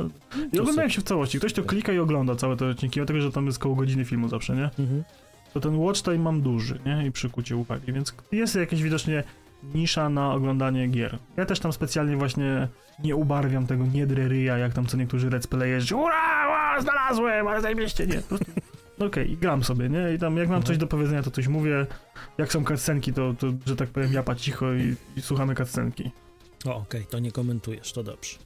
I 0.53 0.59
oglądają 0.59 0.89
się 0.89 1.01
w 1.01 1.05
całości. 1.05 1.39
Ktoś 1.39 1.53
to 1.53 1.63
klika 1.63 1.93
i 1.93 1.99
ogląda 1.99 2.37
całe 2.37 2.57
te 2.57 2.67
odcinki, 2.67 3.01
dlatego 3.01 3.21
że 3.21 3.33
tam 3.33 3.47
jest 3.47 3.59
koło 3.59 3.75
godziny 3.75 4.05
filmu 4.05 4.29
zawsze, 4.29 4.57
nie? 4.57 4.71
Mhm. 4.79 5.05
to 5.55 5.61
ten 5.61 5.77
watch 5.77 6.03
time 6.03 6.19
mam 6.19 6.41
duży, 6.41 6.79
nie? 6.87 7.07
I 7.07 7.13
przykucie 7.13 7.57
uwagi, 7.57 7.93
więc 7.93 8.15
jest 8.33 8.55
jakieś 8.55 8.83
widocznie 8.83 9.25
nisza 9.75 10.09
na 10.09 10.33
oglądanie 10.33 10.89
gier. 10.89 11.19
Ja 11.37 11.47
też 11.47 11.61
tam 11.61 11.73
specjalnie 11.73 12.17
właśnie 12.17 12.69
nie 13.05 13.17
ubarwiam 13.17 13.67
tego, 13.67 13.87
nie 13.87 14.07
drę 14.07 14.29
ryja, 14.29 14.59
jak 14.59 14.73
tam 14.73 14.87
co 14.87 14.97
niektórzy 14.97 15.31
let's 15.31 15.47
playerzy, 15.47 15.97
ura, 15.97 16.47
ura, 16.49 16.81
znalazłem, 16.81 17.47
ale 17.47 17.61
zajmieście, 17.61 18.07
nie? 18.07 18.23
Okej, 19.07 19.33
i 19.33 19.37
gram 19.37 19.65
sobie, 19.65 19.89
nie? 19.89 20.15
I 20.15 20.19
tam 20.19 20.37
jak 20.37 20.49
mam 20.49 20.63
coś 20.63 20.79
do 20.79 20.87
powiedzenia, 20.87 21.23
to 21.23 21.31
coś 21.31 21.49
mówię. 21.49 21.87
Jak 22.39 22.53
są 22.53 22.65
cutscenki, 22.65 23.13
to, 23.13 23.35
to 23.39 23.47
że 23.67 23.77
tak 23.77 23.89
powiem, 23.89 24.13
japa 24.13 24.35
cicho 24.35 24.73
i, 24.73 24.95
i 25.17 25.23
słuchamy 25.23 25.55
cutscenki. 25.55 26.11
O, 26.67 26.77
okej, 26.77 27.07
to 27.11 27.19
nie 27.19 27.33
komentujesz, 27.33 27.93
to 27.93 28.03
dobrze. 28.03 28.39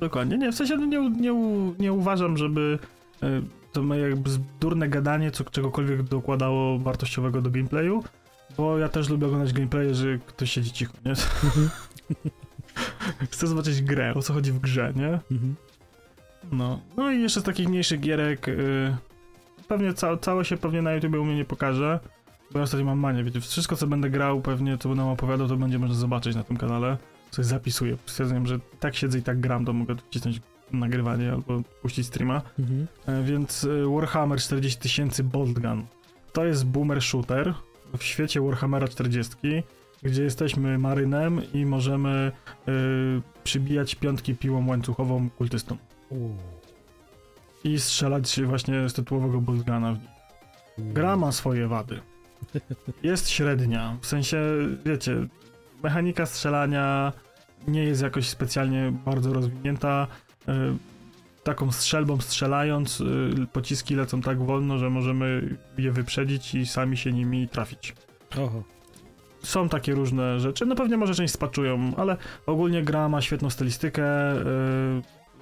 Dokładnie, 0.00 0.38
nie, 0.38 0.52
w 0.52 0.54
sensie 0.54 0.76
no, 0.76 0.86
nie, 0.86 1.10
nie, 1.10 1.34
nie 1.78 1.92
uważam, 1.92 2.36
żeby 2.36 2.78
y, 3.22 3.26
to 3.72 3.82
moje 3.82 4.02
jakby 4.02 4.30
durne 4.60 4.88
gadanie 4.88 5.30
co, 5.30 5.44
czegokolwiek 5.44 6.02
dokładało 6.02 6.78
wartościowego 6.78 7.42
do 7.42 7.50
gameplayu, 7.50 8.04
bo 8.56 8.78
ja 8.78 8.88
też 8.88 9.08
lubię 9.08 9.26
oglądać 9.26 9.52
gameplaye, 9.52 9.94
że 9.94 10.18
ktoś 10.18 10.52
siedzi 10.52 10.72
cicho, 10.72 10.92
nie? 11.04 11.10
Mhm. 11.10 11.70
Chcę 13.32 13.46
zobaczyć 13.46 13.82
grę, 13.82 14.14
o 14.14 14.22
co 14.22 14.32
chodzi 14.32 14.52
w 14.52 14.58
grze, 14.58 14.92
nie? 14.96 15.08
Mhm. 15.08 15.54
No, 16.52 16.80
no 16.96 17.10
i 17.10 17.22
jeszcze 17.22 17.40
z 17.40 17.44
takich 17.44 17.68
mniejszych 17.68 18.00
gierek 18.00 18.48
y, 18.48 18.96
pewnie 19.70 19.94
ca 19.94 20.16
całe 20.16 20.44
się 20.44 20.56
pewnie 20.56 20.82
na 20.82 20.92
YouTube 20.92 21.14
u 21.14 21.24
mnie 21.24 21.36
nie 21.36 21.44
pokaże, 21.44 22.00
bo 22.52 22.58
ja 22.58 22.62
ostatnio 22.62 22.86
mam 22.86 22.98
manię, 22.98 23.24
wiecie, 23.24 23.40
wszystko 23.40 23.76
co 23.76 23.86
będę 23.86 24.10
grał, 24.10 24.40
pewnie 24.40 24.78
co 24.78 24.88
będę 24.88 25.04
opowiadał, 25.04 25.48
to 25.48 25.56
będzie 25.56 25.78
można 25.78 25.94
zobaczyć 25.94 26.36
na 26.36 26.44
tym 26.44 26.56
kanale, 26.56 26.96
coś 27.30 27.46
zapisuję, 27.46 27.96
stwierdzam, 28.06 28.46
że 28.46 28.58
tak 28.80 28.96
siedzę 28.96 29.18
i 29.18 29.22
tak 29.22 29.40
gram, 29.40 29.64
to 29.64 29.72
mogę 29.72 29.96
wcisnąć 29.96 30.40
nagrywanie 30.72 31.32
albo 31.32 31.62
puścić 31.82 32.06
streama, 32.06 32.42
Mhm. 32.58 32.86
E, 33.06 33.22
więc 33.22 33.64
y, 33.64 33.84
Warhammer 33.94 34.38
40 34.38 34.80
tysięcy 34.80 35.24
Boltgun 35.24 35.86
to 36.32 36.44
jest 36.44 36.66
boomer 36.66 37.02
shooter 37.02 37.54
w 37.98 38.02
świecie 38.02 38.40
Warhammera 38.40 38.88
40, 38.88 39.34
gdzie 40.02 40.22
jesteśmy 40.22 40.78
marynem 40.78 41.40
i 41.54 41.66
możemy 41.66 42.32
y, 42.68 42.72
przybijać 43.44 43.94
piątki 43.94 44.34
piłą 44.34 44.66
łańcuchową 44.66 45.30
kultystom. 45.30 45.78
Uuu. 46.08 46.59
I 47.64 47.80
strzelać 47.80 48.40
właśnie 48.44 48.88
z 48.88 48.92
tytułowego 48.92 49.52
nich. 49.52 49.64
Gra 50.78 51.16
ma 51.16 51.32
swoje 51.32 51.68
wady. 51.68 52.00
Jest 53.02 53.28
średnia, 53.28 53.96
w 54.00 54.06
sensie, 54.06 54.38
wiecie, 54.84 55.26
mechanika 55.82 56.26
strzelania 56.26 57.12
nie 57.68 57.84
jest 57.84 58.02
jakoś 58.02 58.28
specjalnie 58.28 58.92
bardzo 59.04 59.32
rozwinięta. 59.32 60.06
Y, 60.48 60.52
Taką 61.44 61.72
strzelbą 61.72 62.20
strzelając, 62.20 63.00
y, 63.00 63.46
pociski 63.52 63.94
lecą 63.94 64.20
tak 64.20 64.42
wolno, 64.42 64.78
że 64.78 64.90
możemy 64.90 65.56
je 65.78 65.92
wyprzedzić 65.92 66.54
i 66.54 66.66
sami 66.66 66.96
się 66.96 67.12
nimi 67.12 67.48
trafić. 67.48 67.94
Oho. 68.38 68.62
Są 69.42 69.68
takie 69.68 69.94
różne 69.94 70.40
rzeczy, 70.40 70.66
no 70.66 70.74
pewnie 70.74 70.96
może 70.96 71.14
część 71.14 71.34
spaczują, 71.34 71.92
ale 71.96 72.16
ogólnie 72.46 72.82
gra 72.82 73.08
ma 73.08 73.20
świetną 73.20 73.50
stylistykę. 73.50 74.04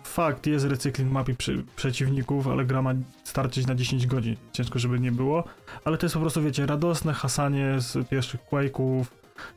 Fakt, 0.08 0.46
jest 0.46 0.64
recykling 0.64 1.12
map 1.12 1.28
i 1.28 1.34
przy, 1.34 1.64
przeciwników, 1.76 2.48
ale 2.48 2.64
gra 2.64 2.82
ma 2.82 2.94
starczyć 3.24 3.66
na 3.66 3.74
10 3.74 4.06
godzin. 4.06 4.36
Ciężko, 4.52 4.78
żeby 4.78 5.00
nie 5.00 5.12
było. 5.12 5.44
Ale 5.84 5.98
to 5.98 6.06
jest 6.06 6.14
po 6.14 6.20
prostu, 6.20 6.42
wiecie, 6.42 6.66
radosne 6.66 7.12
hasanie 7.12 7.74
z 7.78 8.08
pierwszych 8.08 8.40
Quake'ów, 8.50 9.04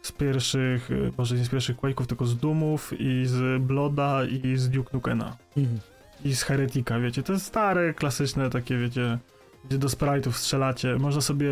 z 0.02 0.12
pierwszych, 0.12 0.89
yy, 0.89 1.12
może 1.18 1.36
nie 1.36 1.45
z 1.45 1.49
pierwszych 1.49 1.78
Quake'ów, 1.78 2.06
tylko 2.06 2.26
z 2.26 2.38
Doomów 2.38 2.93
i 2.99 3.26
z 3.26 3.64
Bloda 3.64 4.26
i 4.26 4.58
z 4.58 4.70
Duke 4.70 4.89
Nukena. 4.93 5.38
Mhm. 5.58 5.80
I 6.26 6.36
z 6.36 6.43
Heretika, 6.43 6.99
wiecie, 6.99 7.24
to 7.24 7.34
jest 7.34 7.45
stare, 7.45 7.93
klasyczne 7.93 8.49
takie, 8.49 8.78
wiecie, 8.78 9.18
gdzie 9.66 9.78
do 9.78 9.88
sprite'ów 9.88 10.32
strzelacie. 10.32 10.95
Można 10.95 11.22
sobie 11.22 11.49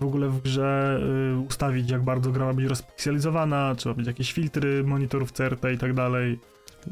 w 0.00 0.04
ogóle 0.04 0.28
w 0.28 0.42
grze 0.42 1.00
y, 1.34 1.38
ustawić, 1.38 1.90
jak 1.90 2.02
bardzo 2.02 2.32
gra 2.32 2.46
ma 2.46 2.54
być 2.54 2.66
rozpikselalizowana, 2.66 3.74
trzeba 3.74 3.94
mieć 3.94 4.06
jakieś 4.06 4.32
filtry, 4.32 4.84
monitorów 4.84 5.32
CRT 5.32 5.64
i 5.74 5.78
tak 5.78 5.94
dalej. 5.94 6.38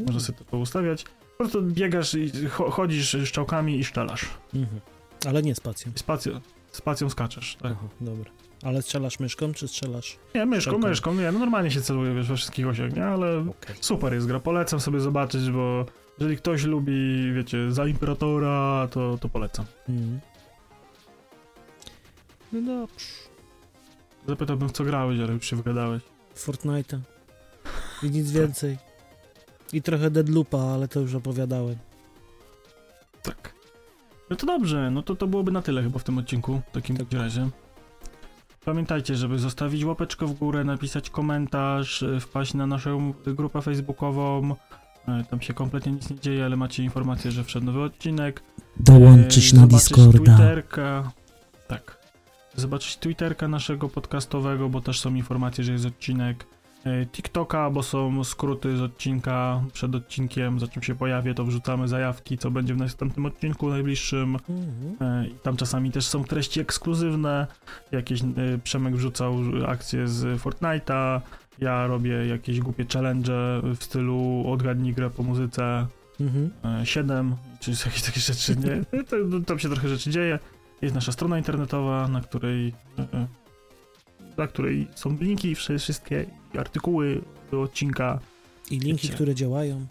Można 0.07 0.21
sobie 0.21 0.39
to 0.39 0.45
poustawiać. 0.45 1.05
Po 1.39 1.45
prostu 1.45 1.63
biegasz 1.63 2.15
i 2.15 2.49
cho 2.49 2.71
chodzisz 2.71 3.17
szczałkami 3.25 3.79
i 3.79 3.85
szczelasz. 3.85 4.27
Mhm. 4.55 4.81
Ale 5.29 5.43
nie 5.43 5.55
spacją. 5.55 5.93
Spacją, 5.95 6.41
spacją 6.73 7.11
skaczesz, 7.11 7.57
tak. 7.63 7.73
Aha, 7.73 7.89
dobra. 8.01 8.31
Ale 8.63 8.83
strzelasz 8.83 9.21
myszką, 9.21 9.53
czy 9.53 9.69
strzelasz? 9.69 10.19
Nie, 10.35 10.47
myszką, 10.47 10.79
myszką, 10.79 11.15
nie, 11.15 11.33
no 11.33 11.39
normalnie 11.39 11.71
się 11.71 11.81
celuje, 11.81 12.15
wiesz, 12.15 12.29
we 12.29 12.37
wszystkich 12.37 12.67
osiach, 12.69 12.97
nie, 12.97 13.05
ale 13.05 13.39
Okej. 13.39 13.77
super 13.81 14.15
jest 14.15 14.27
gra, 14.27 14.41
polecam 14.41 14.81
sobie 14.81 15.01
zobaczyć, 15.01 15.51
bo 15.51 15.87
jeżeli 16.19 16.37
ktoś 16.37 16.65
lubi, 16.65 17.33
wiecie, 17.33 17.73
za 17.73 17.87
Imperatora, 17.87 18.89
to, 18.91 19.19
to 19.19 19.29
polecam. 19.29 19.67
Mhm. 19.89 20.21
No 22.53 22.61
dobrze. 22.61 23.07
Zapytałbym, 24.29 24.69
w 24.69 24.73
co 24.73 24.85
grałeś, 24.85 25.21
ale 25.21 25.33
już 25.33 25.51
się 25.51 25.57
wygadałeś. 25.57 26.03
Fortnite'a. 26.37 26.99
I 28.03 28.11
nic 28.11 28.31
więcej. 28.31 28.79
I 29.73 29.83
trochę 29.83 30.11
Deadloopa, 30.11 30.59
ale 30.59 30.89
to 30.89 31.01
już 31.01 31.15
opowiadałem. 31.15 31.77
Tak. 33.23 33.55
No 34.31 34.37
to 34.37 34.47
dobrze, 34.47 34.91
no 34.91 35.03
to 35.03 35.17
to 35.17 35.27
byłoby 35.27 35.53
na 35.53 35.63
tyle 35.63 35.83
chyba 35.83 35.99
w 35.99 36.05
tym 36.05 36.19
odcinku, 36.19 36.61
w 36.69 36.75
takim 36.75 36.97
Tak. 36.97 37.13
razie. 37.13 37.49
Pamiętajcie, 38.65 39.17
żeby 39.17 39.39
zostawić 39.39 39.85
łapeczkę 39.85 40.27
w 40.27 40.33
górę, 40.33 40.65
napisać 40.65 41.11
komentarz, 41.11 42.03
y, 42.03 42.21
wpaść 42.21 42.55
na 42.55 42.67
naszą 42.67 43.15
grupę 43.27 43.63
facebookową. 43.63 44.53
Y, 44.53 45.25
Tam 45.31 45.41
się 45.41 45.55
kompletnie 45.55 45.93
nic 45.93 46.11
nie 46.11 46.21
dzieje, 46.21 46.45
ale 46.45 46.57
macie 46.57 46.83
informację, 46.83 47.31
że 47.31 47.45
wszedł 47.45 47.67
nowy 47.67 47.83
odcinek. 47.83 48.43
Dołączyć 48.81 49.53
Y, 49.53 49.57
na 49.57 49.61
zobaczyć 49.63 49.89
Discorda. 49.89 50.19
Twitterka. 50.37 51.13
Tak. 51.69 51.99
Zobaczyć 52.57 52.97
Twitterka 52.97 53.49
naszego 53.49 53.89
podcastowego, 53.89 54.69
bo 54.69 54.81
też 54.81 55.01
są 55.01 55.15
informacje, 55.15 55.65
że 55.65 55.73
jest 55.73 55.87
odcinek. 55.87 56.47
Y, 56.87 57.07
TikToka, 57.07 57.71
bo 57.71 57.83
są 57.83 58.25
skróty 58.25 58.77
z 58.77 58.83
odcinka 58.83 59.63
przed 59.73 59.95
odcinkiem, 59.95 60.61
za 60.61 60.69
czym 60.69 60.83
się 60.83 60.95
pojawię, 60.95 61.35
to 61.35 61.45
wrzucamy 61.45 61.89
zajawki, 61.89 62.39
co 62.39 62.51
będzie 62.51 62.75
w 62.75 62.77
następnym 62.77 63.27
odcinku 63.27 63.69
najbliższym. 63.71 64.37
Mhm. 64.49 64.97
E, 65.25 65.27
I 65.29 65.35
tam 65.43 65.57
czasami 65.57 65.91
też 65.91 66.07
są 66.07 66.25
treści 66.25 66.61
ekskluzywne. 66.61 67.47
Jakieś 67.93 68.23
e, 68.23 68.25
Przemek 68.65 68.97
wrzucał 68.97 69.35
akcje 69.67 70.09
z 70.09 70.43
Fortnite'a, 70.43 71.21
Ja 71.59 71.87
robię 71.87 72.27
jakieś 72.27 72.61
głupie 72.61 72.85
challenge 72.93 73.33
w 73.63 73.85
stylu 73.85 74.45
odgadnij 74.47 74.95
grę 74.95 75.11
po 75.11 75.23
muzyce 75.23 75.87
Mhm. 76.21 76.51
e, 76.81 76.87
7, 76.87 77.37
czy 77.61 77.71
jakieś 77.71 78.03
takie 78.03 78.21
rzeczy, 78.21 78.57
nie? 78.57 78.85
Tam 79.47 79.59
się 79.59 79.69
trochę 79.69 79.89
rzeczy 79.89 80.11
dzieje. 80.11 80.39
Jest 80.83 80.95
nasza 80.95 81.13
strona 81.13 81.39
internetowa, 81.39 82.09
na 82.09 82.21
której 82.21 82.73
e, 82.99 83.03
e, 83.03 83.27
na 84.37 84.47
której 84.47 84.89
są 84.95 85.17
linki, 85.21 85.55
wszy- 85.55 85.79
wszystkie 85.79 86.27
artykuły 86.59 87.21
do 87.51 87.63
odcinka, 87.63 88.19
I 88.71 88.79
linki, 88.79 89.09
które 89.09 89.35
działają. 89.35 89.87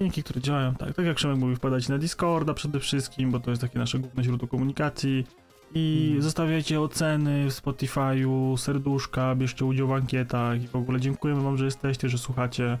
linki, 0.00 0.22
które 0.22 0.40
działają, 0.40 0.74
tak, 0.74 0.94
tak 0.94 1.06
jak 1.06 1.16
Przemek 1.16 1.38
mówił, 1.38 1.56
wpadajcie 1.56 1.92
na 1.92 1.98
Discorda 1.98 2.54
przede 2.54 2.80
wszystkim, 2.80 3.30
bo 3.30 3.40
to 3.40 3.50
jest 3.50 3.62
takie 3.62 3.78
nasze 3.78 3.98
główne 3.98 4.24
źródło 4.24 4.48
komunikacji. 4.48 5.26
I 5.74 6.02
Mhm. 6.06 6.22
zostawiajcie 6.22 6.80
oceny 6.80 7.50
w 7.50 7.52
Spotify'u, 7.54 8.56
serduszka, 8.56 9.34
bierzcie 9.34 9.64
udział 9.64 9.88
w 9.88 9.92
ankietach 9.92 10.62
i 10.62 10.68
w 10.68 10.76
ogóle 10.76 11.00
dziękujemy 11.00 11.40
wam, 11.42 11.56
że 11.56 11.64
jesteście, 11.64 12.08
że 12.08 12.18
słuchacie. 12.18 12.78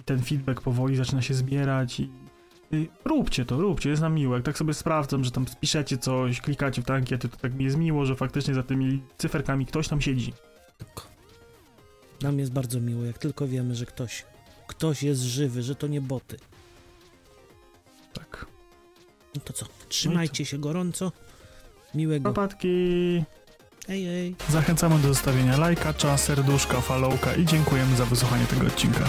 I 0.00 0.02
ten 0.04 0.22
feedback 0.22 0.60
powoli 0.60 0.96
zaczyna 0.96 1.22
się 1.22 1.34
zbierać 1.34 2.00
i 2.00 2.10
róbcie 3.04 3.44
to, 3.44 3.60
róbcie, 3.60 3.90
jest 3.90 4.02
nam 4.02 4.14
miło. 4.14 4.34
Jak 4.36 4.44
tak 4.44 4.58
sobie 4.58 4.74
sprawdzam, 4.74 5.24
że 5.24 5.30
tam 5.30 5.48
spiszecie 5.48 5.98
coś, 5.98 6.40
klikacie 6.40 6.82
w 6.82 6.84
te 6.84 6.94
ankiety, 6.94 7.28
to 7.28 7.36
tak 7.36 7.54
mi 7.54 7.64
jest 7.64 7.76
miło, 7.76 8.06
że 8.06 8.16
faktycznie 8.16 8.54
za 8.54 8.62
tymi 8.62 9.02
cyferkami 9.18 9.66
ktoś 9.66 9.88
tam 9.88 10.00
siedzi. 10.00 10.32
Tak. 10.78 11.06
Nam 12.22 12.38
jest 12.38 12.52
bardzo 12.52 12.80
miło, 12.80 13.04
jak 13.04 13.18
tylko 13.18 13.48
wiemy, 13.48 13.74
że 13.74 13.86
ktoś, 13.86 14.24
ktoś 14.66 15.02
jest 15.02 15.20
żywy, 15.20 15.62
że 15.62 15.74
to 15.74 15.86
nie 15.86 16.00
boty. 16.00 16.36
Tak. 18.12 18.46
No 19.34 19.40
to 19.44 19.52
co? 19.52 19.66
Trzymajcie 19.88 20.44
się 20.44 20.58
gorąco. 20.58 21.12
Miłego. 21.94 22.32
Papatki! 22.32 22.68
Ej, 23.88 24.08
ej. 24.08 24.34
Zachęcamy 24.48 24.98
do 24.98 25.08
zostawienia 25.08 25.56
lajka, 25.56 26.16
serduszka, 26.16 26.80
followka 26.80 27.34
i 27.34 27.44
dziękujemy 27.44 27.96
za 27.96 28.04
wysłuchanie 28.06 28.46
tego 28.46 28.66
odcinka. 28.66 29.08